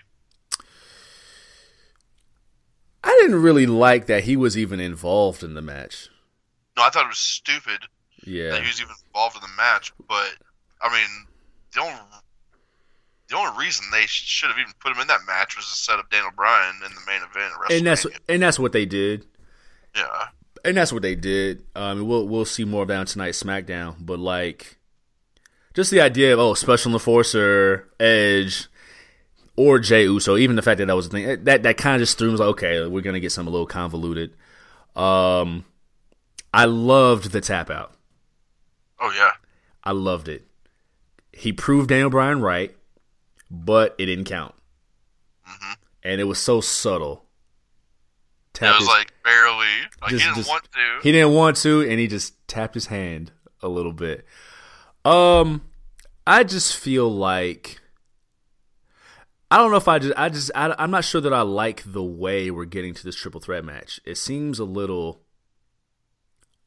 I 3.04 3.18
didn't 3.22 3.42
really 3.42 3.66
like 3.66 4.08
that 4.08 4.24
he 4.26 4.36
was 4.36 4.58
even 4.58 4.80
involved 4.80 5.44
in 5.44 5.54
the 5.54 5.62
match. 5.62 6.10
No, 6.78 6.84
I 6.84 6.90
thought 6.90 7.06
it 7.06 7.10
was 7.10 7.18
stupid 7.18 7.80
that 7.82 8.30
Yeah. 8.30 8.60
he 8.60 8.68
was 8.68 8.82
even 8.82 8.94
involved 9.08 9.36
in 9.36 9.42
the 9.42 9.56
match. 9.58 9.92
But 10.08 10.36
I 10.82 10.92
mean, 10.94 11.26
the 11.74 11.82
only 11.82 11.94
the 13.30 13.38
only 13.38 13.64
reason 13.64 13.86
they 13.92 14.06
should 14.08 14.50
have 14.50 14.58
even 14.58 14.74
put 14.80 14.92
him 14.92 15.02
in 15.02 15.08
that 15.08 15.20
match 15.28 15.56
was 15.56 15.66
to 15.68 15.76
set 15.76 16.00
up 16.00 16.10
Daniel 16.10 16.32
Bryan 16.36 16.76
in 16.86 16.92
the 16.94 17.02
main 17.08 17.22
event. 17.22 17.54
At 17.66 17.72
And 17.72 17.88
that's 17.88 18.06
and 18.28 18.42
that's 18.42 18.60
what 18.60 18.72
they 18.72 18.86
did. 18.86 19.26
yeah. 19.96 20.28
and 20.66 20.76
that's 20.78 20.92
what 20.92 21.02
they 21.04 21.16
did. 21.16 21.64
Um, 21.76 22.08
we'll 22.08 22.28
we'll 22.28 22.46
see 22.46 22.66
more 22.66 22.82
of 22.84 22.88
that 22.90 22.98
on 22.98 23.06
tonight's 23.06 23.42
SmackDown. 23.42 23.96
But 24.00 24.20
like, 24.20 24.78
just 25.74 25.92
the 25.92 26.02
idea 26.02 26.34
of 26.34 26.40
oh, 26.40 26.54
special 26.54 26.92
enforcer, 26.94 27.88
Edge, 28.00 28.68
or 29.60 29.78
Jey 29.78 30.04
Uso. 30.04 30.38
Even 30.38 30.56
the 30.56 30.62
fact 30.62 30.78
that 30.78 30.86
that 30.86 30.96
was 30.96 31.08
a 31.08 31.10
thing 31.10 31.44
that 31.44 31.64
that 31.64 31.78
kind 31.78 31.96
of 31.96 32.00
just 32.02 32.18
threw 32.18 32.32
me. 32.32 32.38
Like, 32.38 32.48
okay, 32.50 32.86
we're 32.88 33.02
gonna 33.02 33.20
get 33.20 33.32
something 33.34 33.50
a 33.50 33.52
little 33.52 33.68
convoluted. 33.68 34.34
Um, 34.96 35.66
I 36.54 36.64
loved 36.66 37.32
the 37.32 37.42
tap 37.42 37.70
out. 37.70 37.94
Oh 39.02 39.12
yeah. 39.16 39.32
I 39.84 39.92
loved 39.92 40.28
it. 40.30 40.46
He 41.34 41.52
proved 41.52 41.90
Daniel 41.90 42.10
Bryan 42.10 42.42
right, 42.42 42.76
but 43.52 43.96
it 43.98 44.06
didn't 44.06 44.26
count, 44.26 44.56
hmm 45.44 45.74
and 46.04 46.22
it 46.22 46.24
was 46.26 46.40
so 46.40 46.62
subtle. 46.62 47.26
It 48.56 48.60
Tap 48.60 48.76
was 48.76 48.80
his- 48.84 48.88
like 48.88 49.12
barely. 49.24 49.66
Like 50.02 50.12
Just- 50.12 50.24
he 50.24 50.28
didn't 50.30 50.36
just- 50.38 50.50
want 50.50 50.64
to. 50.64 51.00
He 51.04 51.12
didn't 51.12 51.34
want 51.34 51.58
to, 51.58 51.82
and 51.82 52.00
he 52.00 52.08
just 52.08 52.34
tapped 52.48 52.74
his 52.76 52.86
hand 52.88 53.32
a 53.62 53.68
little 53.68 53.92
bit. 53.94 54.26
Um, 55.04 55.62
I 56.26 56.44
just 56.44 56.76
feel 56.78 57.14
like 57.14 57.79
I 59.52 59.58
don't 59.58 59.72
know 59.72 59.78
if 59.78 59.88
I 59.88 60.00
just 60.00 60.14
I 60.18 60.30
just 60.30 60.52
I, 60.54 60.76
I'm 60.78 60.92
not 60.92 61.06
sure 61.06 61.22
that 61.22 61.34
I 61.34 61.42
like 61.42 61.84
the 61.86 62.04
way 62.04 62.52
we're 62.52 62.66
getting 62.66 62.94
to 62.94 63.04
this 63.04 63.16
triple 63.16 63.42
threat 63.42 63.66
match. 63.66 64.00
It 64.06 64.16
seems 64.16 64.60
a 64.60 64.66
little, 64.66 65.22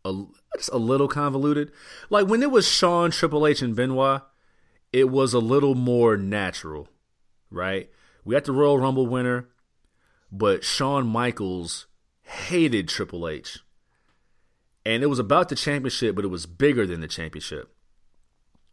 a, 0.05 0.25
just 0.57 0.71
a 0.73 0.79
little 0.79 1.07
convoluted. 1.07 1.71
Like 2.11 2.27
when 2.27 2.43
it 2.43 2.51
was 2.51 2.69
Shawn, 2.69 3.13
Triple 3.13 3.47
H, 3.47 3.63
and 3.63 3.77
Benoit, 3.77 4.23
it 4.93 5.11
was 5.11 5.33
a 5.33 5.39
little 5.39 5.77
more 5.77 6.17
natural, 6.17 6.89
right? 7.51 7.89
We 8.25 8.35
got 8.35 8.45
the 8.45 8.53
Royal 8.53 8.79
Rumble 8.79 9.07
winner, 9.07 9.49
but 10.31 10.65
Shawn 10.65 11.07
Michaels 11.07 11.87
hated 12.23 12.89
Triple 12.89 13.29
H. 13.29 13.61
And 14.85 15.05
it 15.05 15.07
was 15.07 15.21
about 15.21 15.49
the 15.49 15.55
championship, 15.55 16.17
but 16.17 16.25
it 16.25 16.29
was 16.29 16.47
bigger 16.47 16.85
than 16.87 17.01
the 17.01 17.09
championship. 17.09 17.73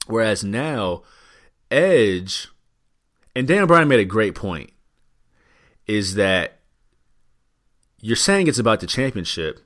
Whereas 0.08 0.44
now, 0.44 1.04
Edge 1.70 2.48
and 3.40 3.48
Dan 3.48 3.68
Bryan 3.68 3.88
made 3.88 4.02
a 4.02 4.06
great 4.06 4.36
point 4.36 4.70
is 5.88 6.16
that 6.16 6.60
you're 8.02 8.18
saying 8.18 8.48
it's 8.48 8.60
about 8.60 8.82
the 8.82 8.86
championship, 8.86 9.62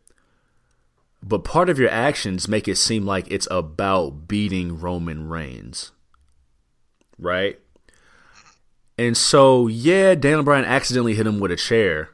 but 1.23 1.43
part 1.43 1.71
of 1.71 1.79
your 1.79 1.89
actions 1.89 2.47
make 2.47 2.67
it 2.67 2.75
seem 2.75 3.03
like 3.03 3.25
it's 3.31 3.47
about 3.49 4.27
beating 4.27 4.79
Roman 4.79 5.27
Reigns. 5.27 5.91
Right? 7.17 7.59
And 8.95 9.17
so, 9.17 9.65
yeah, 9.65 10.13
Daniel 10.13 10.43
Bryan 10.43 10.65
accidentally 10.65 11.15
hit 11.15 11.25
him 11.25 11.39
with 11.39 11.51
a 11.51 11.55
chair. 11.55 12.11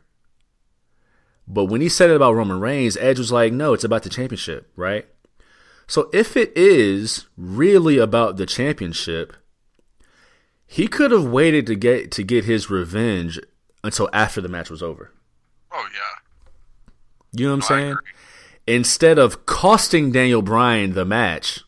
But 1.45 1.65
when 1.65 1.81
he 1.81 1.90
said 1.90 2.10
it 2.10 2.15
about 2.15 2.36
Roman 2.36 2.61
Reigns, 2.61 2.95
Edge 2.95 3.18
was 3.18 3.34
like, 3.34 3.52
no, 3.52 3.73
it's 3.73 3.84
about 3.84 4.03
the 4.03 4.10
championship, 4.10 4.72
right? 4.77 5.10
So 5.88 6.10
if 6.14 6.38
it 6.38 6.53
is 6.56 7.26
really 7.36 7.98
about 7.98 8.38
the 8.38 8.45
championship, 8.45 9.36
he 10.71 10.87
could 10.87 11.09
have 11.09 11.25
waited 11.25 11.65
to 11.65 11.73
get 11.73 12.11
to 12.11 12.21
get 12.21 12.45
his 12.45 12.69
revenge 12.69 13.39
until 13.83 14.07
after 14.13 14.39
the 14.39 14.47
match 14.47 14.69
was 14.69 14.83
over. 14.83 15.11
Oh 15.71 15.87
yeah. 15.91 16.91
You 17.31 17.47
know 17.47 17.55
what 17.55 17.71
I'm 17.71 17.77
saying? 17.77 17.95
Instead 18.67 19.17
of 19.17 19.47
costing 19.47 20.11
Daniel 20.11 20.43
Bryan 20.43 20.93
the 20.93 21.05
match, 21.05 21.61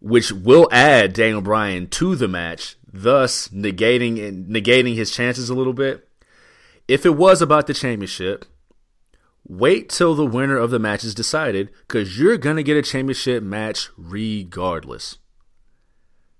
which 0.00 0.32
will 0.32 0.66
add 0.72 1.12
Daniel 1.12 1.42
Bryan 1.42 1.88
to 1.88 2.16
the 2.16 2.26
match, 2.26 2.76
thus 2.90 3.48
negating 3.48 4.48
negating 4.48 4.94
his 4.94 5.10
chances 5.10 5.50
a 5.50 5.54
little 5.54 5.74
bit. 5.74 6.08
If 6.88 7.04
it 7.04 7.16
was 7.16 7.42
about 7.42 7.66
the 7.66 7.74
championship, 7.74 8.46
wait 9.46 9.90
till 9.90 10.14
the 10.14 10.24
winner 10.24 10.56
of 10.56 10.70
the 10.70 10.78
match 10.78 11.04
is 11.04 11.14
decided 11.14 11.68
because 11.86 12.18
you're 12.18 12.38
gonna 12.38 12.62
get 12.62 12.78
a 12.78 12.82
championship 12.82 13.42
match 13.42 13.90
regardless. 13.98 15.18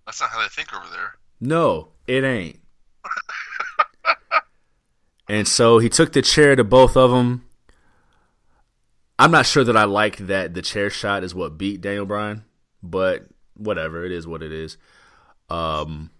That's 0.06 0.20
not 0.20 0.30
how 0.30 0.40
they 0.40 0.48
think 0.48 0.72
over 0.72 0.86
there. 0.90 1.14
No, 1.40 1.88
it 2.06 2.24
ain't. 2.24 2.60
and 5.28 5.46
so 5.48 5.78
he 5.78 5.88
took 5.88 6.12
the 6.12 6.22
chair 6.22 6.56
to 6.56 6.64
both 6.64 6.96
of 6.96 7.10
them. 7.10 7.44
I'm 9.18 9.30
not 9.30 9.46
sure 9.46 9.64
that 9.64 9.76
I 9.76 9.84
like 9.84 10.18
that 10.18 10.54
the 10.54 10.62
chair 10.62 10.90
shot 10.90 11.24
is 11.24 11.34
what 11.34 11.58
beat 11.58 11.80
Daniel 11.80 12.06
Bryan, 12.06 12.44
but 12.82 13.26
whatever, 13.54 14.04
it 14.04 14.12
is 14.12 14.26
what 14.26 14.42
it 14.42 14.52
is. 14.52 14.76
Um, 15.48 16.10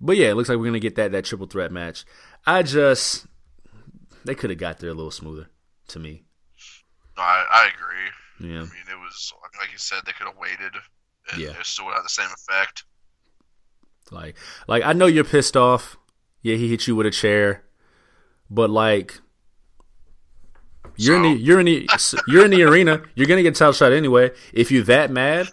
but 0.00 0.16
yeah, 0.16 0.28
it 0.30 0.34
looks 0.34 0.48
like 0.48 0.58
we're 0.58 0.64
gonna 0.66 0.80
get 0.80 0.96
that 0.96 1.12
that 1.12 1.24
triple 1.24 1.46
threat 1.46 1.70
match. 1.72 2.04
I 2.46 2.62
just 2.62 3.26
they 4.24 4.34
could 4.34 4.50
have 4.50 4.58
got 4.58 4.78
there 4.78 4.90
a 4.90 4.94
little 4.94 5.10
smoother 5.10 5.48
to 5.88 5.98
me. 5.98 6.24
I, 7.16 7.44
I 7.50 7.68
agree. 7.68 8.50
Yeah, 8.50 8.58
I 8.60 8.62
mean, 8.62 8.88
it 8.90 8.98
was 8.98 9.32
like 9.58 9.70
you 9.72 9.78
said, 9.78 10.00
they 10.04 10.12
could 10.12 10.26
have 10.26 10.36
waited, 10.36 10.72
and 11.32 11.40
Yeah. 11.40 11.50
it 11.50 11.64
still 11.64 11.86
would 11.86 11.94
have 11.94 12.02
the 12.02 12.08
same 12.08 12.28
effect. 12.34 12.84
Like 14.10 14.36
like 14.68 14.82
I 14.84 14.92
know 14.92 15.06
you're 15.06 15.24
pissed 15.24 15.56
off. 15.56 15.96
Yeah, 16.42 16.56
he 16.56 16.68
hit 16.68 16.86
you 16.86 16.96
with 16.96 17.06
a 17.06 17.10
chair, 17.10 17.64
but 18.50 18.70
like 18.70 19.20
you're 20.96 21.16
in 21.16 21.22
the 21.22 21.30
you're 21.30 21.60
in 21.60 21.66
the 21.66 22.22
you're 22.28 22.44
in 22.44 22.50
the 22.50 22.62
arena. 22.62 23.02
You're 23.14 23.26
gonna 23.26 23.42
get 23.42 23.56
a 23.56 23.58
title 23.58 23.72
shot 23.72 23.92
anyway. 23.92 24.30
If 24.52 24.70
you're 24.70 24.84
that 24.84 25.10
mad, 25.10 25.48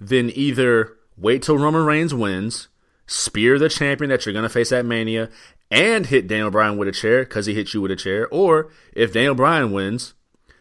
then 0.00 0.30
either 0.34 0.96
wait 1.16 1.42
till 1.42 1.58
Roman 1.58 1.84
Reigns 1.84 2.14
wins, 2.14 2.68
spear 3.06 3.58
the 3.58 3.68
champion 3.68 4.10
that 4.10 4.24
you're 4.24 4.32
gonna 4.32 4.48
face 4.48 4.72
at 4.72 4.86
Mania, 4.86 5.30
and 5.70 6.06
hit 6.06 6.26
Daniel 6.26 6.50
Bryan 6.50 6.78
with 6.78 6.88
a 6.88 6.92
chair 6.92 7.24
because 7.24 7.46
he 7.46 7.54
hit 7.54 7.74
you 7.74 7.80
with 7.80 7.90
a 7.90 7.96
chair. 7.96 8.28
Or 8.28 8.70
if 8.92 9.12
Daniel 9.12 9.34
Bryan 9.34 9.72
wins, 9.72 10.14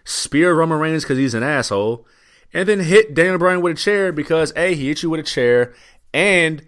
spear 0.04 0.54
Roman 0.54 0.80
Reigns 0.80 1.04
because 1.04 1.18
he's 1.18 1.34
an 1.34 1.44
asshole, 1.44 2.06
and 2.54 2.68
then 2.68 2.80
hit 2.82 3.14
Daniel 3.14 3.38
Bryan 3.38 3.62
with 3.62 3.78
a 3.78 3.80
chair 3.80 4.12
because 4.12 4.52
a 4.56 4.74
he 4.74 4.88
hit 4.88 5.04
you 5.04 5.10
with 5.10 5.20
a 5.20 5.24
chair, 5.24 5.74
and 6.14 6.66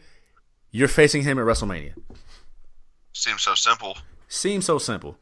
you're 0.71 0.87
facing 0.87 1.23
him 1.23 1.39
at 1.39 1.45
WrestleMania. 1.45 1.93
Seems 3.13 3.41
so 3.41 3.55
simple. 3.55 3.97
Seems 4.27 4.65
so 4.65 4.77
simple. 4.77 5.17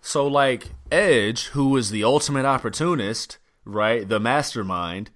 So 0.00 0.26
like 0.26 0.70
Edge, 0.90 1.46
who 1.48 1.76
is 1.76 1.90
the 1.90 2.04
ultimate 2.04 2.44
opportunist, 2.44 3.38
right, 3.64 4.08
the 4.08 4.20
mastermind, 4.20 5.10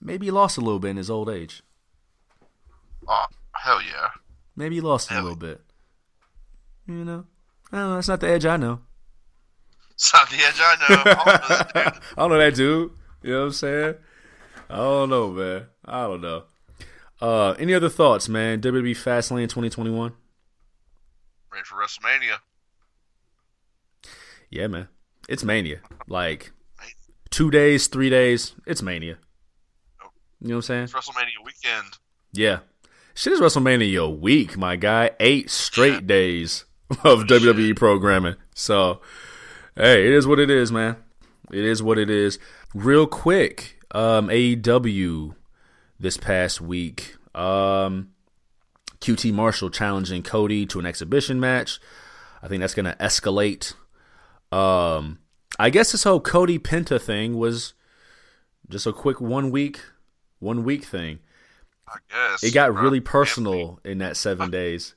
maybe 0.00 0.26
he 0.26 0.30
lost 0.30 0.58
a 0.58 0.60
little 0.60 0.78
bit 0.78 0.90
in 0.90 0.96
his 0.96 1.10
old 1.10 1.28
age. 1.28 1.62
Oh 3.08 3.26
hell 3.54 3.80
yeah! 3.80 4.08
Maybe 4.56 4.76
he 4.76 4.80
lost 4.80 5.10
a 5.10 5.14
little 5.14 5.36
bit. 5.36 5.60
You 6.86 7.04
know, 7.04 7.24
I 7.70 7.78
don't 7.78 7.88
know. 7.90 7.94
That's 7.96 8.08
not 8.08 8.20
the 8.20 8.28
Edge 8.28 8.46
I 8.46 8.56
know. 8.56 8.80
It's 9.96 10.12
not 10.12 10.28
the 10.28 10.36
edge 10.36 10.60
I 10.60 10.76
know. 10.76 11.02
I 11.06 11.14
don't 11.14 11.38
know 11.40 11.48
that 11.48 11.74
dude. 11.74 12.02
I 12.16 12.20
don't 12.20 12.30
know 12.30 12.38
that 12.38 12.54
dude. 12.54 12.90
You 13.22 13.32
know 13.32 13.38
what 13.38 13.46
I'm 13.46 13.52
saying? 13.52 13.94
I 14.68 14.76
don't 14.76 15.08
know, 15.08 15.30
man. 15.30 15.66
I 15.86 16.02
don't 16.02 16.20
know. 16.20 16.42
Uh, 17.20 17.52
any 17.52 17.74
other 17.74 17.88
thoughts, 17.88 18.28
man? 18.28 18.60
WWE 18.60 18.90
Fastlane 18.90 19.48
2021. 19.48 20.12
Ready 21.52 21.64
for 21.64 21.76
WrestleMania? 21.76 22.38
Yeah, 24.50 24.66
man. 24.66 24.88
It's 25.28 25.42
mania. 25.42 25.80
Like 26.06 26.52
two 27.30 27.50
days, 27.50 27.86
three 27.86 28.10
days. 28.10 28.54
It's 28.66 28.82
mania. 28.82 29.18
You 30.40 30.48
know 30.48 30.56
what 30.56 30.56
I'm 30.56 30.62
saying? 30.62 30.84
It's 30.84 30.92
WrestleMania 30.92 31.44
weekend. 31.44 31.98
Yeah. 32.32 32.58
Shit 33.14 33.32
is 33.32 33.40
WrestleMania 33.40 34.18
week, 34.18 34.58
my 34.58 34.76
guy. 34.76 35.12
Eight 35.18 35.50
straight 35.50 36.06
days 36.06 36.66
of 37.04 37.20
WWE 37.24 37.74
programming. 37.74 38.36
So, 38.54 39.00
hey, 39.74 40.06
it 40.06 40.12
is 40.12 40.26
what 40.26 40.38
it 40.38 40.50
is, 40.50 40.70
man. 40.70 40.96
It 41.50 41.64
is 41.64 41.82
what 41.82 41.98
it 41.98 42.10
is. 42.10 42.38
Real 42.74 43.06
quick, 43.06 43.80
um, 43.92 44.28
AEW 44.28 45.34
this 45.98 46.16
past 46.16 46.60
week. 46.60 47.16
Um, 47.34 48.10
QT 49.00 49.32
Marshall 49.32 49.70
challenging 49.70 50.22
Cody 50.22 50.66
to 50.66 50.78
an 50.78 50.86
exhibition 50.86 51.38
match. 51.40 51.78
I 52.42 52.48
think 52.48 52.60
that's 52.60 52.74
going 52.74 52.86
to 52.86 52.94
escalate. 52.96 53.74
Um, 54.52 55.18
I 55.58 55.70
guess 55.70 55.92
this 55.92 56.04
whole 56.04 56.20
Cody 56.20 56.58
Penta 56.58 57.00
thing 57.00 57.36
was 57.36 57.74
just 58.68 58.86
a 58.86 58.92
quick 58.92 59.20
one 59.20 59.50
week, 59.50 59.80
one 60.38 60.64
week 60.64 60.84
thing. 60.84 61.18
I 61.88 61.98
guess 62.10 62.42
It 62.42 62.52
got 62.54 62.72
bro. 62.72 62.82
really 62.82 63.00
personal 63.00 63.80
in 63.84 63.98
that 63.98 64.16
seven 64.16 64.50
days, 64.50 64.94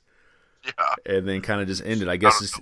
Yeah. 0.64 0.94
and 1.16 1.28
then 1.28 1.40
kind 1.40 1.60
of 1.60 1.68
just 1.68 1.82
ended. 1.84 2.08
I 2.08 2.16
guess 2.16 2.42
it's 2.42 2.58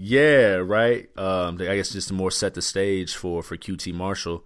yeah, 0.00 0.54
right. 0.56 1.08
Um, 1.18 1.56
I 1.60 1.74
guess 1.76 1.90
just 1.90 2.08
to 2.08 2.14
more 2.14 2.30
set 2.30 2.54
the 2.54 2.62
stage 2.62 3.14
for 3.14 3.42
for 3.42 3.56
QT 3.56 3.92
Marshall. 3.92 4.44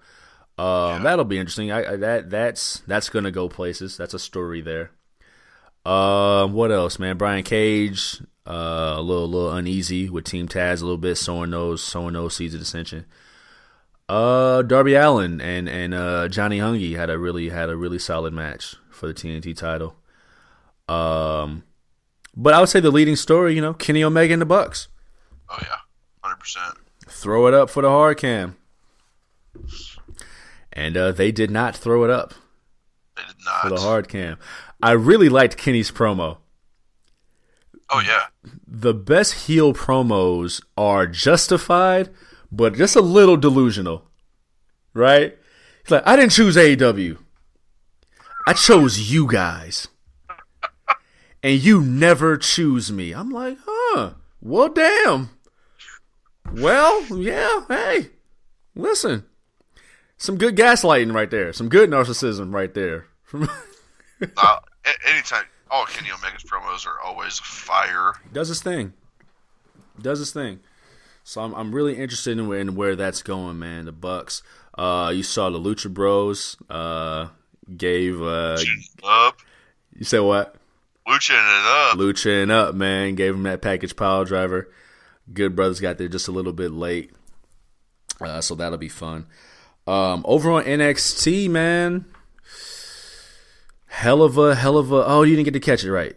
Um, 0.63 1.03
that'll 1.03 1.25
be 1.25 1.39
interesting. 1.39 1.73
I, 1.73 1.95
I 1.95 1.97
that 1.97 2.31
that's 2.31 2.83
that's 2.87 3.09
gonna 3.09 3.33
go 3.33 3.49
places. 3.49 3.97
That's 3.97 4.15
a 4.15 4.19
story 4.19 4.61
there. 4.61 4.93
Um, 5.85 6.53
what 6.53 6.71
else, 6.71 7.01
man? 7.01 7.17
Brian 7.17 7.43
Cage, 7.43 8.23
uh, 8.47 8.95
a 8.97 9.03
little 9.03 9.29
little 9.29 9.51
uneasy 9.51 10.09
with 10.09 10.25
Team 10.25 10.47
Taz 10.47 10.81
a 10.81 10.85
little 10.85 10.99
bit, 10.99 11.17
sowing 11.17 11.51
those 11.51 11.83
sowing 11.83 12.15
those 12.15 12.37
seeds 12.37 12.55
of 12.55 12.61
dissension. 12.61 13.07
Uh, 14.09 14.63
Darby 14.63 14.95
Allin 14.95 15.41
and 15.41 15.69
and 15.69 15.95
uh, 15.95 16.29
Johnny 16.29 16.61
Hungee 16.61 16.97
had 16.97 17.11
a 17.11 17.19
really 17.19 17.49
had 17.49 17.69
a 17.69 17.77
really 17.77 17.99
solid 17.99 18.33
match 18.33 18.77
for 18.89 19.09
the 19.09 19.15
TNT 19.15 19.57
title. 19.57 19.97
Um, 20.89 21.65
but 22.37 22.55
I 22.55 22.61
would 22.61 22.69
say 22.69 22.79
the 22.79 22.93
leading 22.93 23.17
story, 23.17 23.57
you 23.57 23.61
know, 23.61 23.75
Kenny 23.75 24.05
Omega 24.05 24.33
and 24.33 24.43
the 24.43 24.47
Bucks. 24.47 24.87
Oh 25.49 25.59
yeah, 25.61 25.79
hundred 26.23 26.39
percent. 26.39 26.75
Throw 27.09 27.49
it 27.49 27.55
up 27.55 27.69
for 27.69 27.83
the 27.83 27.89
hard 27.89 28.19
cam. 28.19 28.57
And 30.73 30.97
uh, 30.97 31.13
they 31.13 31.33
did 31.33 31.51
not 31.51 31.77
throw 31.77 32.05
it 32.05 32.11
up 32.11 32.35
They 33.17 33.23
did 33.23 33.37
for 33.63 33.69
the 33.69 33.81
hard 33.81 34.09
cam. 34.09 34.39
I 34.83 34.93
really 34.93 35.29
liked 35.29 35.57
Kenny's 35.57 35.91
promo. 35.91 36.39
Oh 37.91 38.01
yeah. 38.01 38.27
The 38.67 38.95
best 38.95 39.47
heel 39.47 39.75
promos 39.75 40.63
are 40.77 41.07
justified, 41.07 42.09
but 42.51 42.75
just 42.75 42.97
a 42.97 43.03
little 43.03 43.37
delusional. 43.37 44.09
Right? 44.95 45.39
He's 45.83 45.91
like, 45.91 46.07
I 46.07 46.17
didn't 46.17 46.33
choose 46.33 46.57
AEW. 46.57 47.19
I 48.47 48.53
chose 48.55 49.13
you 49.13 49.27
guys. 49.31 49.89
And 51.43 51.61
you 51.61 51.81
never 51.81 52.37
choose 52.37 52.93
me. 52.93 53.13
I'm 53.13 53.31
like, 53.31 53.59
huh. 53.67 54.13
Well, 54.41 54.69
damn. 54.69 55.31
Well, 56.53 57.05
yeah, 57.19 57.65
hey. 57.69 58.11
Listen. 58.75 59.25
Some 60.23 60.39
good 60.39 60.55
gaslighting 60.55 61.13
right 61.13 61.29
there. 61.29 61.53
Some 61.53 61.69
good 61.69 61.91
narcissism 61.91 62.55
right 62.55 62.73
there. 62.73 63.07
Uh, 64.37 64.59
anytime. 65.11 65.43
All 65.69 65.85
Kenny 65.85 66.13
Omega's 66.13 66.45
promos 66.45 66.87
are 66.87 67.01
always 67.01 67.41
fire. 67.41 68.13
does 68.33 68.47
his 68.47 68.63
thing. 68.63 68.93
Does 70.01 70.21
his 70.21 70.33
thing. 70.33 70.61
So 71.25 71.41
I'm 71.41 71.53
I'm 71.55 71.75
really 71.75 71.97
interested 71.97 72.39
in 72.39 72.47
where, 72.47 72.61
in 72.61 72.77
where 72.77 72.95
that's 72.95 73.21
going, 73.21 73.59
man. 73.59 73.87
The 73.87 73.91
Bucks. 73.93 74.45
Uh, 74.79 75.11
you 75.13 75.25
saw 75.25 75.51
the 75.51 75.59
Lucha 75.59 75.93
Bros. 75.93 76.57
Uh, 76.71 77.31
gave 77.77 78.23
uh, 78.23 78.59
Up. 79.03 79.41
you 79.93 80.05
said 80.05 80.21
what? 80.21 80.55
Luching 81.09 81.35
it 81.35 81.67
up. 81.67 81.99
Lucha 81.99 82.49
up, 82.49 82.77
man. 82.77 83.17
Gave 83.17 83.35
him 83.35 83.43
that 83.43 83.61
package 83.61 83.97
pile 83.97 84.25
driver. 84.25 84.73
Good 85.33 85.57
brothers 85.57 85.81
got 85.81 85.99
there 85.99 86.07
just 86.07 86.29
a 86.29 86.33
little 86.33 86.53
bit 86.53 86.71
late, 86.71 87.11
uh, 88.21 88.41
so 88.41 88.55
that'll 88.55 88.79
be 88.79 88.89
fun. 88.89 89.27
Um, 89.87 90.23
over 90.27 90.51
on 90.53 90.65
NXT, 90.65 91.49
man. 91.51 92.05
Hell 93.87 94.23
of 94.23 94.39
a 94.39 94.55
hell 94.55 94.79
of 94.79 94.91
a. 94.93 95.05
Oh, 95.07 95.23
you 95.23 95.37
didn't 95.37 95.45
get 95.53 95.55
to 95.55 95.61
catch 95.61 95.85
it 95.85 95.93
right. 95.93 96.17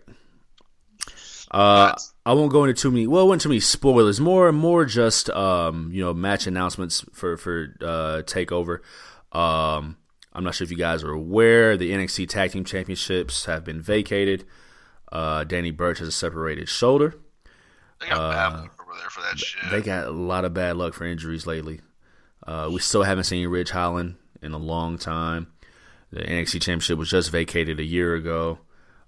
Uh, 1.52 1.92
What? 1.92 2.02
I 2.28 2.34
won't 2.34 2.52
go 2.52 2.64
into 2.64 2.80
too 2.80 2.90
many. 2.92 3.06
Well, 3.06 3.24
it 3.24 3.28
wasn't 3.28 3.42
too 3.44 3.50
many 3.50 3.60
spoilers. 3.60 4.20
More, 4.20 4.48
and 4.50 4.58
more 4.58 4.86
just 4.86 5.30
um, 5.30 5.90
you 5.92 6.02
know, 6.02 6.14
match 6.14 6.48
announcements 6.48 7.04
for 7.14 7.38
for 7.38 7.76
uh, 7.82 8.22
Takeover. 8.26 8.80
Um, 9.32 9.98
I'm 10.34 10.44
not 10.44 10.56
sure 10.56 10.66
if 10.66 10.72
you 10.72 10.78
guys 10.78 11.04
are 11.04 11.12
aware. 11.12 11.78
The 11.78 11.92
NXT 11.92 12.30
Tag 12.30 12.52
Team 12.52 12.66
Championships 12.66 13.46
have 13.46 13.64
been 13.64 13.82
vacated. 13.82 14.46
Uh, 15.12 15.44
Danny 15.44 15.72
Burch 15.72 16.00
has 16.00 16.08
a 16.08 16.12
separated 16.12 16.68
shoulder. 16.68 17.16
They 18.02 18.08
got 18.08 18.32
bad 18.32 18.54
luck 18.60 18.86
over 18.88 18.98
there 19.00 19.10
for 19.10 19.22
that 19.22 19.38
shit. 19.40 19.64
Uh, 19.64 19.70
They 19.70 19.82
got 19.82 20.08
a 20.08 20.12
lot 20.12 20.46
of 20.46 20.54
bad 20.54 20.78
luck 20.78 20.94
for 20.94 21.06
injuries 21.06 21.46
lately. 21.46 21.82
Uh, 22.46 22.70
we 22.72 22.80
still 22.80 23.04
haven't 23.04 23.24
seen 23.26 23.48
Ridge 23.48 23.72
Holland 23.72 24.16
in 24.42 24.54
a 24.54 24.58
long 24.58 24.98
time. 24.98 25.48
The 26.12 26.22
NXT 26.22 26.62
Championship 26.62 26.98
was 26.98 27.10
just 27.10 27.32
vacated 27.32 27.80
a 27.80 27.84
year 27.84 28.16
ago. 28.16 28.60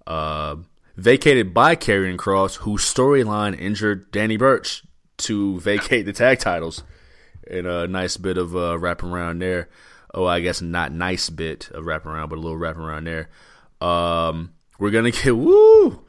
Uh, 0.05 0.57
vacated 0.95 1.53
by 1.53 1.75
Karrion 1.75 2.17
Kross, 2.17 2.55
whose 2.55 2.81
storyline 2.81 3.59
injured 3.59 4.11
Danny 4.11 4.37
Burch 4.37 4.83
to 5.17 5.59
vacate 5.59 6.05
the 6.05 6.13
tag 6.13 6.39
titles. 6.39 6.83
And 7.49 7.67
a 7.67 7.87
nice 7.87 8.17
bit 8.17 8.37
of 8.37 8.55
uh, 8.55 8.77
wraparound 8.77 9.39
there. 9.39 9.69
Oh, 10.13 10.25
I 10.25 10.39
guess 10.41 10.61
not 10.61 10.91
nice 10.91 11.29
bit 11.29 11.69
of 11.71 11.85
wraparound, 11.85 12.29
but 12.29 12.37
a 12.37 12.41
little 12.41 12.57
wraparound 12.57 13.05
there. 13.05 13.29
Um, 13.87 14.53
we're 14.79 14.91
gonna 14.91 15.11
get 15.11 15.31
woo 15.37 16.05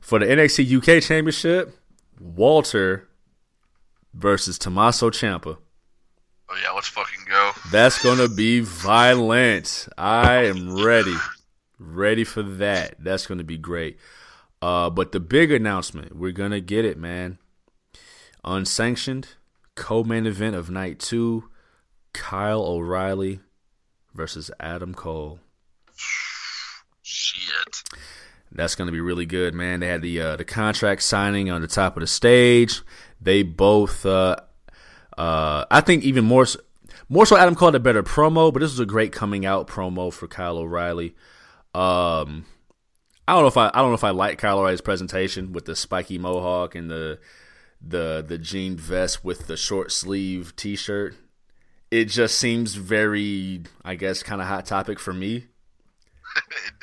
for 0.00 0.18
the 0.18 0.26
NXT 0.26 0.78
UK 0.78 1.02
Championship. 1.02 1.76
Walter 2.20 3.08
versus 4.14 4.58
Tommaso 4.58 5.10
Ciampa. 5.10 5.58
Oh 6.52 6.56
yeah, 6.62 6.70
let's 6.72 6.88
fucking 6.88 7.24
go. 7.28 7.52
That's 7.70 8.02
gonna 8.02 8.28
be 8.28 8.60
violent. 8.60 9.88
I 9.96 10.44
am 10.44 10.84
ready, 10.84 11.14
ready 11.78 12.24
for 12.24 12.42
that. 12.42 12.96
That's 12.98 13.26
gonna 13.26 13.44
be 13.44 13.58
great. 13.58 13.98
Uh, 14.60 14.90
but 14.90 15.12
the 15.12 15.20
big 15.20 15.50
announcement, 15.50 16.14
we're 16.14 16.32
gonna 16.32 16.60
get 16.60 16.84
it, 16.84 16.98
man. 16.98 17.38
Unsanctioned 18.44 19.28
co-main 19.74 20.26
event 20.26 20.56
of 20.56 20.70
night 20.70 20.98
two: 20.98 21.48
Kyle 22.12 22.62
O'Reilly 22.62 23.40
versus 24.14 24.50
Adam 24.60 24.94
Cole. 24.94 25.40
Shit. 27.02 27.82
That's 28.54 28.74
going 28.74 28.86
to 28.86 28.92
be 28.92 29.00
really 29.00 29.24
good, 29.24 29.54
man. 29.54 29.80
They 29.80 29.86
had 29.86 30.02
the 30.02 30.20
uh, 30.20 30.36
the 30.36 30.44
contract 30.44 31.02
signing 31.02 31.50
on 31.50 31.62
the 31.62 31.66
top 31.66 31.96
of 31.96 32.02
the 32.02 32.06
stage. 32.06 32.82
They 33.20 33.42
both, 33.42 34.04
uh, 34.04 34.36
uh, 35.18 35.64
I 35.70 35.80
think, 35.80 36.04
even 36.04 36.24
more 36.24 36.46
so, 36.46 36.60
more 37.08 37.26
so. 37.26 37.36
Adam 37.36 37.54
called 37.54 37.74
a 37.74 37.80
better 37.80 38.02
promo, 38.02 38.52
but 38.52 38.60
this 38.60 38.70
was 38.70 38.80
a 38.80 38.86
great 38.86 39.12
coming 39.12 39.44
out 39.46 39.66
promo 39.66 40.12
for 40.12 40.26
Kyle 40.28 40.58
O'Reilly. 40.58 41.14
Um, 41.74 42.46
I 43.26 43.34
don't 43.34 43.42
know 43.42 43.48
if 43.48 43.56
I 43.56 43.68
I 43.68 43.78
don't 43.80 43.88
know 43.90 43.94
if 43.94 44.04
I 44.04 44.10
like 44.10 44.38
Kyle 44.38 44.58
O'Reilly's 44.58 44.80
presentation 44.80 45.52
with 45.52 45.64
the 45.66 45.76
spiky 45.76 46.18
mohawk 46.18 46.74
and 46.74 46.90
the 46.90 47.18
the 47.80 48.24
the 48.26 48.38
jean 48.38 48.76
vest 48.76 49.24
with 49.24 49.46
the 49.46 49.56
short 49.56 49.92
sleeve 49.92 50.54
t 50.56 50.76
shirt. 50.76 51.14
It 51.90 52.06
just 52.06 52.38
seems 52.38 52.74
very, 52.74 53.62
I 53.84 53.96
guess, 53.96 54.22
kind 54.22 54.40
of 54.40 54.46
hot 54.48 54.64
topic 54.64 54.98
for 54.98 55.12
me 55.12 55.36
It, 55.36 55.44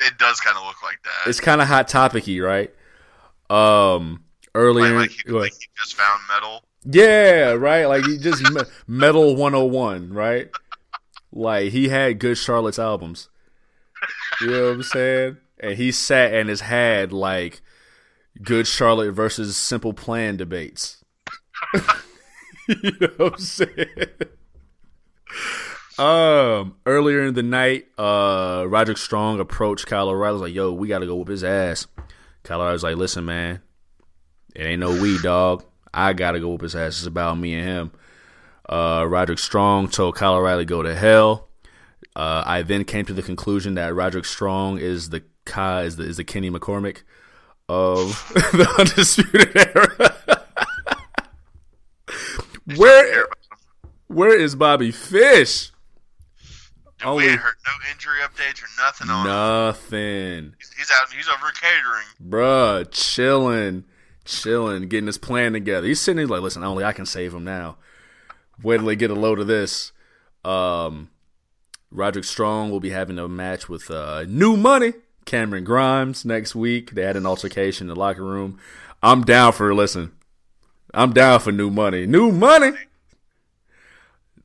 it 0.00 0.18
does 0.18 0.40
kind 0.40 0.56
of 0.56 0.64
look 0.64 0.80
like 0.84 1.02
that. 1.02 1.28
it's 1.28 1.40
kind 1.40 1.60
of 1.60 1.66
hot 1.66 1.88
topicy, 1.88 2.40
right? 2.40 2.72
Um, 3.48 4.22
earlier, 4.54 4.90
like, 4.94 5.10
like, 5.10 5.10
he, 5.10 5.30
like 5.32 5.52
he 5.52 5.66
just 5.76 5.94
found 5.96 6.20
metal. 6.28 6.62
Yeah, 6.84 7.52
right. 7.52 7.86
Like 7.86 8.06
he 8.06 8.18
just 8.18 8.42
me- 8.50 8.62
metal 8.86 9.36
one 9.36 9.52
hundred 9.52 9.64
and 9.66 9.74
one, 9.74 10.12
right? 10.12 10.48
Like 11.32 11.72
he 11.72 11.88
had 11.88 12.18
Good 12.18 12.38
Charlotte's 12.38 12.78
albums. 12.78 13.28
You 14.40 14.46
know 14.48 14.64
what 14.66 14.74
I'm 14.74 14.82
saying? 14.82 15.36
and 15.60 15.76
he 15.76 15.92
sat 15.92 16.32
and 16.32 16.48
has 16.48 16.62
had 16.62 17.12
like 17.12 17.60
good 18.42 18.66
Charlotte 18.66 19.12
versus 19.12 19.56
Simple 19.56 19.92
Plan 19.92 20.36
debates. 20.36 21.04
you 22.66 22.92
know 23.00 23.08
what 23.18 23.34
I'm 23.34 23.38
saying? 23.38 24.08
Um, 25.98 26.76
earlier 26.86 27.26
in 27.26 27.34
the 27.34 27.42
night, 27.42 27.86
uh, 27.98 28.64
Roderick 28.66 28.96
Strong 28.96 29.38
approached 29.38 29.86
Kyle 29.86 30.08
O'Reilly. 30.08 30.32
Was 30.32 30.42
like, 30.42 30.54
"Yo, 30.54 30.72
we 30.72 30.88
got 30.88 31.00
to 31.00 31.06
go 31.06 31.14
whoop 31.14 31.28
his 31.28 31.44
ass." 31.44 31.86
Kyle 32.42 32.60
O'Reilly 32.60 32.72
was 32.72 32.82
like, 32.82 32.96
"Listen, 32.96 33.26
man, 33.26 33.60
it 34.56 34.62
ain't 34.62 34.80
no 34.80 34.98
we, 35.00 35.18
dog. 35.18 35.64
I 35.92 36.12
gotta 36.12 36.40
go 36.40 36.48
whoop 36.48 36.62
his 36.62 36.74
ass. 36.76 36.98
It's 36.98 37.06
about 37.06 37.38
me 37.38 37.54
and 37.54 37.64
him." 37.66 37.92
Uh, 38.68 39.04
Roderick 39.08 39.38
Strong 39.38 39.88
told 39.88 40.14
Kyle 40.16 40.34
O'Reilly, 40.34 40.64
"Go 40.64 40.82
to 40.82 40.94
hell." 40.94 41.48
Uh, 42.16 42.42
I 42.44 42.62
then 42.62 42.84
came 42.84 43.04
to 43.06 43.12
the 43.12 43.22
conclusion 43.22 43.74
that 43.74 43.94
Roderick 43.94 44.24
Strong 44.24 44.78
is 44.78 45.10
the 45.10 45.22
Kai 45.44 45.82
is 45.84 45.96
the 45.96 46.04
is 46.04 46.16
the 46.18 46.24
Kenny 46.24 46.50
McCormick 46.50 46.98
of 47.68 48.08
the 48.34 48.74
Undisputed 48.78 49.56
Era. 49.56 50.16
where 52.76 53.26
where 54.08 54.38
is 54.38 54.54
Bobby 54.54 54.90
Fish? 54.90 55.70
Only- 57.02 57.24
we 57.26 57.30
ain't 57.30 57.40
heard 57.40 57.54
no 57.64 57.72
injury 57.92 58.18
updates 58.22 58.62
or 58.62 58.66
nothing 58.78 59.08
on 59.08 59.24
him. 59.26 59.32
Nothing, 59.32 60.54
He's, 60.58 60.70
he's 60.76 60.90
out. 61.00 61.10
He's 61.12 61.28
over 61.28 61.50
catering. 61.52 62.04
bruh. 62.22 62.86
Chilling, 62.90 63.84
chilling, 64.30 64.88
getting 64.88 65.06
his 65.06 65.18
plan 65.18 65.52
together. 65.52 65.86
He's 65.86 66.00
sitting 66.00 66.16
there 66.16 66.26
like, 66.26 66.42
listen, 66.42 66.64
only 66.64 66.84
I 66.84 66.92
can 66.92 67.06
save 67.06 67.34
him 67.34 67.44
now. 67.44 67.76
Wait 68.62 68.78
till 68.78 68.86
they 68.86 68.96
get 68.96 69.10
a 69.10 69.14
load 69.14 69.40
of 69.40 69.46
this. 69.46 69.92
Um, 70.44 71.10
Roderick 71.90 72.24
Strong 72.24 72.70
will 72.70 72.80
be 72.80 72.90
having 72.90 73.18
a 73.18 73.28
match 73.28 73.68
with 73.68 73.90
uh, 73.90 74.24
New 74.28 74.56
Money, 74.56 74.94
Cameron 75.24 75.64
Grimes 75.64 76.24
next 76.24 76.54
week. 76.54 76.92
They 76.92 77.02
had 77.02 77.16
an 77.16 77.26
altercation 77.26 77.88
in 77.88 77.94
the 77.94 78.00
locker 78.00 78.24
room. 78.24 78.58
I'm 79.02 79.24
down 79.24 79.52
for 79.52 79.74
listen. 79.74 80.12
I'm 80.92 81.12
down 81.12 81.40
for 81.40 81.52
New 81.52 81.70
Money. 81.70 82.06
New 82.06 82.32
Money. 82.32 82.72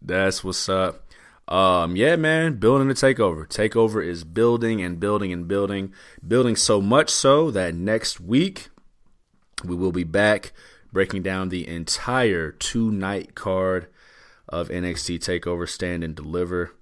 That's 0.02 0.44
what's 0.44 0.70
up. 0.70 1.02
Um, 1.48 1.96
yeah, 1.96 2.16
man, 2.16 2.58
building 2.58 2.88
the 2.88 2.94
takeover. 2.94 3.48
Takeover 3.48 4.06
is 4.06 4.24
building 4.24 4.82
and 4.82 5.00
building 5.00 5.32
and 5.32 5.48
building, 5.48 5.94
building 6.28 6.56
so 6.56 6.82
much 6.82 7.10
so 7.10 7.52
that 7.52 7.76
next 7.76 8.20
week 8.20 8.70
we 9.64 9.76
will 9.76 9.92
be 9.92 10.04
back 10.04 10.52
breaking 10.92 11.22
down 11.22 11.50
the 11.50 11.68
entire 11.68 12.52
two 12.52 12.92
night 12.92 13.36
card 13.36 13.88
of 14.48 14.70
NXT 14.70 15.20
Takeover 15.20 15.68
Stand 15.68 16.04
and 16.04 16.16
Deliver. 16.16 16.74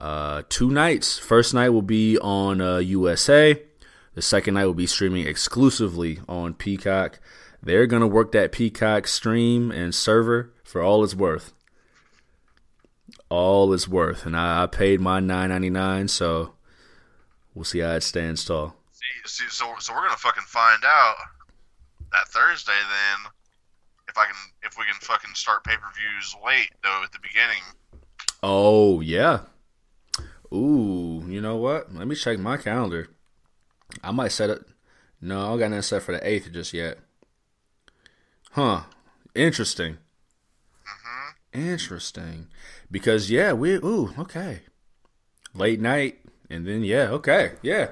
Uh, 0.00 0.42
two 0.48 0.70
nights. 0.70 1.18
First 1.18 1.54
night 1.54 1.70
will 1.70 1.82
be 1.82 2.18
on 2.18 2.60
uh, 2.60 2.78
USA. 2.78 3.62
The 4.14 4.22
second 4.22 4.54
night 4.54 4.66
will 4.66 4.74
be 4.74 4.86
streaming 4.86 5.26
exclusively 5.26 6.20
on 6.28 6.54
Peacock. 6.54 7.20
They're 7.62 7.86
gonna 7.86 8.06
work 8.06 8.32
that 8.32 8.52
Peacock 8.52 9.06
stream 9.06 9.70
and 9.70 9.94
server 9.94 10.52
for 10.64 10.82
all 10.82 11.04
it's 11.04 11.14
worth. 11.14 11.52
All 13.28 13.72
it's 13.72 13.88
worth, 13.88 14.24
and 14.24 14.36
I, 14.36 14.64
I 14.64 14.66
paid 14.66 15.00
my 15.00 15.20
nine 15.20 15.48
ninety 15.50 15.70
nine, 15.70 16.08
so 16.08 16.54
we'll 17.54 17.64
see 17.64 17.80
how 17.80 17.92
it 17.92 18.02
stands 18.02 18.44
tall. 18.44 18.76
See, 18.92 19.04
see, 19.24 19.48
so 19.48 19.74
so 19.80 19.92
we're 19.92 20.02
gonna 20.02 20.16
fucking 20.16 20.44
find 20.44 20.82
out 20.84 21.16
that 22.16 22.28
Thursday 22.28 22.72
then 22.72 23.32
if 24.08 24.16
I 24.16 24.24
can 24.24 24.34
if 24.62 24.78
we 24.78 24.84
can 24.84 24.94
fucking 25.00 25.34
start 25.34 25.64
pay 25.64 25.76
per 25.76 25.90
views 25.94 26.34
late 26.44 26.70
though 26.82 27.02
at 27.04 27.12
the 27.12 27.18
beginning. 27.20 27.62
Oh 28.42 29.00
yeah. 29.00 29.40
Ooh, 30.52 31.24
you 31.26 31.40
know 31.40 31.56
what? 31.56 31.92
Let 31.94 32.06
me 32.06 32.14
check 32.14 32.38
my 32.38 32.56
calendar. 32.56 33.08
I 34.02 34.12
might 34.12 34.32
set 34.32 34.50
it. 34.50 34.62
No, 35.20 35.40
I 35.40 35.48
don't 35.48 35.58
got 35.58 35.70
nothing 35.70 35.82
set 35.82 36.02
for 36.02 36.12
the 36.12 36.26
eighth 36.26 36.50
just 36.52 36.72
yet. 36.72 36.98
Huh. 38.52 38.82
Interesting. 39.34 39.94
Mm-hmm. 39.94 41.60
Interesting. 41.60 42.46
Because 42.90 43.30
yeah, 43.30 43.52
we 43.52 43.74
ooh, 43.74 44.14
okay. 44.18 44.60
Late 45.54 45.80
night 45.80 46.20
and 46.48 46.66
then 46.66 46.84
yeah, 46.84 47.08
okay. 47.10 47.52
Yeah. 47.62 47.90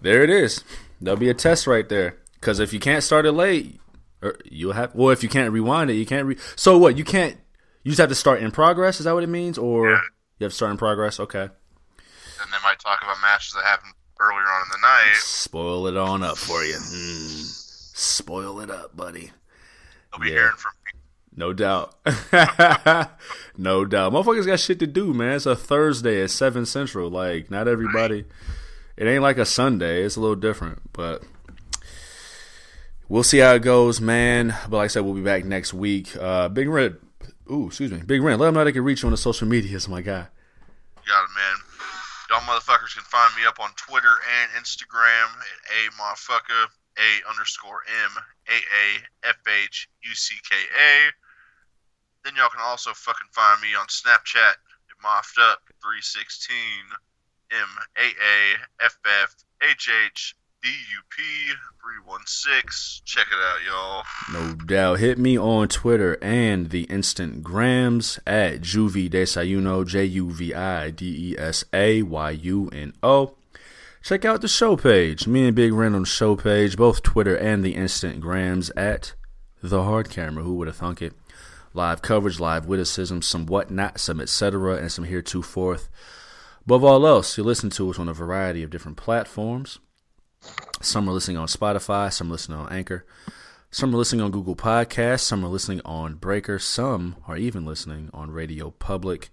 There 0.00 0.22
it 0.22 0.30
is. 0.30 0.62
There'll 1.00 1.18
be 1.18 1.30
a 1.30 1.34
test 1.34 1.66
right 1.66 1.88
there. 1.88 2.16
Cuz 2.40 2.60
if 2.60 2.72
you 2.72 2.80
can't 2.80 3.02
start 3.02 3.26
it 3.26 3.32
late, 3.32 3.80
or 4.22 4.36
you'll 4.44 4.72
have 4.72 4.94
well 4.94 5.10
if 5.10 5.22
you 5.22 5.28
can't 5.28 5.52
rewind 5.52 5.90
it, 5.90 5.94
you 5.94 6.06
can't 6.06 6.26
re 6.26 6.36
So 6.56 6.78
what? 6.78 6.96
You 6.98 7.04
can't 7.04 7.36
you 7.84 7.90
just 7.92 8.00
have 8.00 8.08
to 8.10 8.14
start 8.14 8.40
in 8.42 8.50
progress, 8.50 8.98
is 9.00 9.04
that 9.04 9.14
what 9.14 9.22
it 9.24 9.28
means 9.28 9.56
or 9.58 9.90
Yeah. 9.90 10.00
you 10.38 10.44
have 10.44 10.52
to 10.52 10.56
start 10.56 10.70
in 10.72 10.76
progress? 10.78 11.18
Okay. 11.20 11.42
And 11.42 12.52
they 12.52 12.56
might 12.62 12.78
talk 12.78 13.00
about 13.02 13.16
matches 13.22 13.52
that 13.54 13.64
happened 13.64 13.92
earlier 14.20 14.36
on 14.38 14.62
in 14.62 14.68
the 14.80 14.86
night. 14.86 15.16
Spoil 15.16 15.86
it 15.88 15.96
on 15.96 16.22
up 16.22 16.36
for 16.38 16.62
you. 16.64 16.74
Mm. 16.74 17.96
Spoil 17.96 18.60
it 18.60 18.70
up, 18.70 18.96
buddy. 18.96 19.32
They'll 20.12 20.20
be 20.20 20.28
Yeah. 20.28 20.34
hearing 20.34 20.56
from 20.56 20.72
me. 20.84 21.00
No 21.36 21.52
doubt. 21.52 21.94
no 23.56 23.84
doubt. 23.84 24.12
Motherfuckers 24.12 24.46
got 24.46 24.60
shit 24.60 24.78
to 24.80 24.86
do, 24.86 25.12
man. 25.14 25.34
It's 25.34 25.46
a 25.46 25.54
Thursday 25.56 26.22
at 26.22 26.30
7 26.30 26.66
Central. 26.66 27.10
Like, 27.10 27.50
not 27.50 27.68
everybody. 27.68 28.24
It 28.96 29.06
ain't 29.06 29.22
like 29.22 29.38
a 29.38 29.44
Sunday. 29.44 30.02
It's 30.02 30.16
a 30.16 30.20
little 30.20 30.36
different. 30.36 30.92
But 30.92 31.22
we'll 33.08 33.22
see 33.22 33.38
how 33.38 33.54
it 33.54 33.62
goes, 33.62 34.00
man. 34.00 34.54
But 34.68 34.78
like 34.78 34.84
I 34.84 34.88
said, 34.88 35.04
we'll 35.04 35.14
be 35.14 35.22
back 35.22 35.44
next 35.44 35.74
week. 35.74 36.16
Uh, 36.16 36.48
Big 36.48 36.68
Red. 36.68 36.96
Ooh, 37.50 37.66
excuse 37.68 37.90
me. 37.90 37.98
Big 38.04 38.22
Red. 38.22 38.38
Let 38.38 38.46
them 38.46 38.54
know 38.54 38.64
they 38.64 38.72
can 38.72 38.84
reach 38.84 39.02
you 39.02 39.06
on 39.06 39.12
the 39.12 39.16
social 39.16 39.48
medias, 39.48 39.88
my 39.88 40.02
guy. 40.02 40.26
Got 41.06 41.24
it, 41.24 41.30
man. 41.34 41.56
Y'all 42.28 42.40
motherfuckers 42.40 42.94
can 42.94 43.04
find 43.04 43.34
me 43.36 43.46
up 43.46 43.58
on 43.58 43.70
Twitter 43.76 44.12
and 44.12 44.62
Instagram 44.62 45.32
at 45.40 45.72
a 45.72 45.90
motherfucker 45.96 46.68
a 46.98 47.30
underscore 47.30 47.80
m 48.04 48.10
a 48.48 48.58
a 48.58 49.28
f 49.30 49.38
h 49.46 49.88
u 50.02 50.14
c 50.14 50.34
k 50.48 50.54
a. 50.54 51.10
Then 52.24 52.34
y'all 52.36 52.50
can 52.50 52.60
also 52.60 52.92
fucking 52.92 53.28
find 53.32 53.60
me 53.62 53.74
on 53.74 53.86
Snapchat 53.86 54.58
at 54.58 54.98
moffed 55.02 55.38
up 55.40 55.62
three 55.80 56.02
sixteen 56.02 56.84
m 57.50 57.68
a 57.96 58.08
a 58.12 58.84
f 58.84 58.98
f 59.06 59.34
h 59.62 59.88
h 59.88 60.36
d 60.62 60.68
u 60.68 61.00
p 61.10 61.22
three 61.80 62.00
one 62.04 62.22
six. 62.26 63.02
Check 63.04 63.26
it 63.30 63.38
out, 63.38 63.58
y'all. 63.66 64.04
No 64.32 64.54
doubt. 64.54 64.98
Hit 64.98 65.18
me 65.18 65.38
on 65.38 65.68
Twitter 65.68 66.18
and 66.22 66.70
the 66.70 66.82
Instant 66.84 67.42
Grams 67.42 68.18
at 68.26 68.60
Juvi 68.60 69.08
Desayuno, 69.08 69.86
J 69.86 70.04
U 70.04 70.30
V 70.30 70.54
I 70.54 70.90
D 70.90 71.32
E 71.32 71.38
S 71.38 71.64
A 71.72 72.02
Y 72.02 72.30
U 72.30 72.68
N 72.72 72.92
O. 73.02 73.34
Check 74.02 74.24
out 74.24 74.40
the 74.40 74.48
show 74.48 74.76
page. 74.76 75.26
Me 75.26 75.46
and 75.46 75.54
Big 75.54 75.72
the 75.72 76.04
show 76.04 76.36
page, 76.36 76.76
both 76.76 77.02
Twitter 77.02 77.36
and 77.36 77.62
the 77.62 77.74
Instant 77.74 78.20
Grams 78.20 78.70
at 78.70 79.12
The 79.62 79.82
Hard 79.82 80.08
Camera. 80.08 80.42
Who 80.44 80.54
would 80.54 80.68
have 80.68 80.76
thunk 80.76 81.02
it? 81.02 81.12
Live 81.74 82.00
coverage, 82.00 82.40
live 82.40 82.66
witticism, 82.66 83.22
some 83.22 83.44
whatnot, 83.46 84.00
some 84.00 84.20
etc., 84.20 84.76
and 84.76 84.90
some 84.90 85.04
heretofore. 85.04 85.78
Above 86.64 86.84
all 86.84 87.06
else, 87.06 87.36
you 87.36 87.44
listen 87.44 87.70
to 87.70 87.90
us 87.90 87.98
on 87.98 88.08
a 88.08 88.14
variety 88.14 88.62
of 88.62 88.70
different 88.70 88.96
platforms. 88.96 89.78
Some 90.80 91.08
are 91.08 91.12
listening 91.12 91.36
on 91.36 91.48
Spotify, 91.48 92.12
some 92.12 92.30
listening 92.30 92.58
on 92.58 92.72
Anchor. 92.72 93.04
Some 93.70 93.94
are 93.94 93.98
listening 93.98 94.22
on 94.22 94.30
Google 94.30 94.56
Podcasts, 94.56 95.20
some 95.20 95.44
are 95.44 95.48
listening 95.48 95.82
on 95.84 96.14
Breaker, 96.14 96.58
some 96.58 97.16
are 97.26 97.36
even 97.36 97.66
listening 97.66 98.08
on 98.14 98.30
Radio 98.30 98.70
Public. 98.70 99.28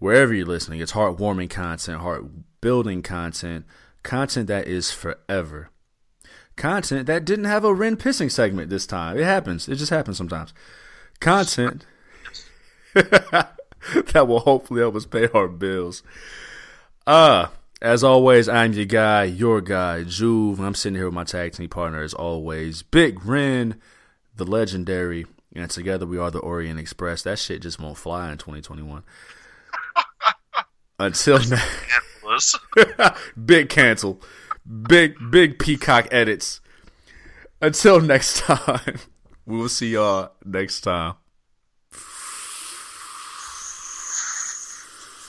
Wherever 0.00 0.34
you're 0.34 0.46
listening, 0.46 0.80
it's 0.80 0.92
heartwarming 0.92 1.48
content, 1.48 2.00
heart 2.00 2.24
building 2.60 3.02
content, 3.02 3.64
content 4.02 4.48
that 4.48 4.66
is 4.66 4.90
forever. 4.90 5.70
Content 6.56 7.06
that 7.06 7.24
didn't 7.24 7.44
have 7.44 7.64
a 7.64 7.72
Ren 7.72 7.96
pissing 7.96 8.30
segment 8.30 8.68
this 8.68 8.86
time. 8.86 9.16
It 9.16 9.24
happens. 9.24 9.68
It 9.68 9.76
just 9.76 9.90
happens 9.90 10.16
sometimes. 10.16 10.52
Content 11.20 11.86
that 12.94 14.26
will 14.26 14.40
hopefully 14.40 14.80
help 14.80 14.96
us 14.96 15.06
pay 15.06 15.28
our 15.28 15.46
bills. 15.46 16.02
Uh, 17.06 17.46
as 17.82 18.04
always, 18.04 18.48
I'm 18.48 18.72
your 18.72 18.84
guy, 18.84 19.24
your 19.24 19.60
guy, 19.60 20.04
Juve. 20.04 20.60
I'm 20.60 20.74
sitting 20.74 20.94
here 20.94 21.06
with 21.06 21.14
my 21.14 21.24
tag 21.24 21.52
team 21.52 21.68
partner, 21.68 22.00
as 22.00 22.14
always, 22.14 22.82
Big 22.82 23.26
Ren, 23.26 23.80
the 24.36 24.44
legendary, 24.44 25.26
and 25.54 25.68
together 25.68 26.06
we 26.06 26.16
are 26.16 26.30
the 26.30 26.38
Orient 26.38 26.78
Express. 26.78 27.22
That 27.22 27.40
shit 27.40 27.60
just 27.60 27.80
won't 27.80 27.98
fly 27.98 28.30
in 28.30 28.38
2021. 28.38 29.02
Until 31.00 31.38
next, 31.38 31.68
Angeles. 32.22 32.58
big 33.44 33.68
cancel, 33.68 34.22
big 34.88 35.16
big 35.30 35.58
peacock 35.58 36.06
edits. 36.12 36.60
Until 37.60 38.00
next 38.00 38.38
time, 38.38 38.98
we 39.46 39.56
will 39.56 39.68
see 39.68 39.90
y'all 39.90 40.30
next 40.44 40.82
time. 40.82 41.14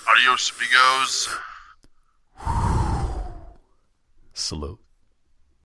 Adios, 0.08 0.52
amigos. 0.56 1.30
Salute. 4.34 4.83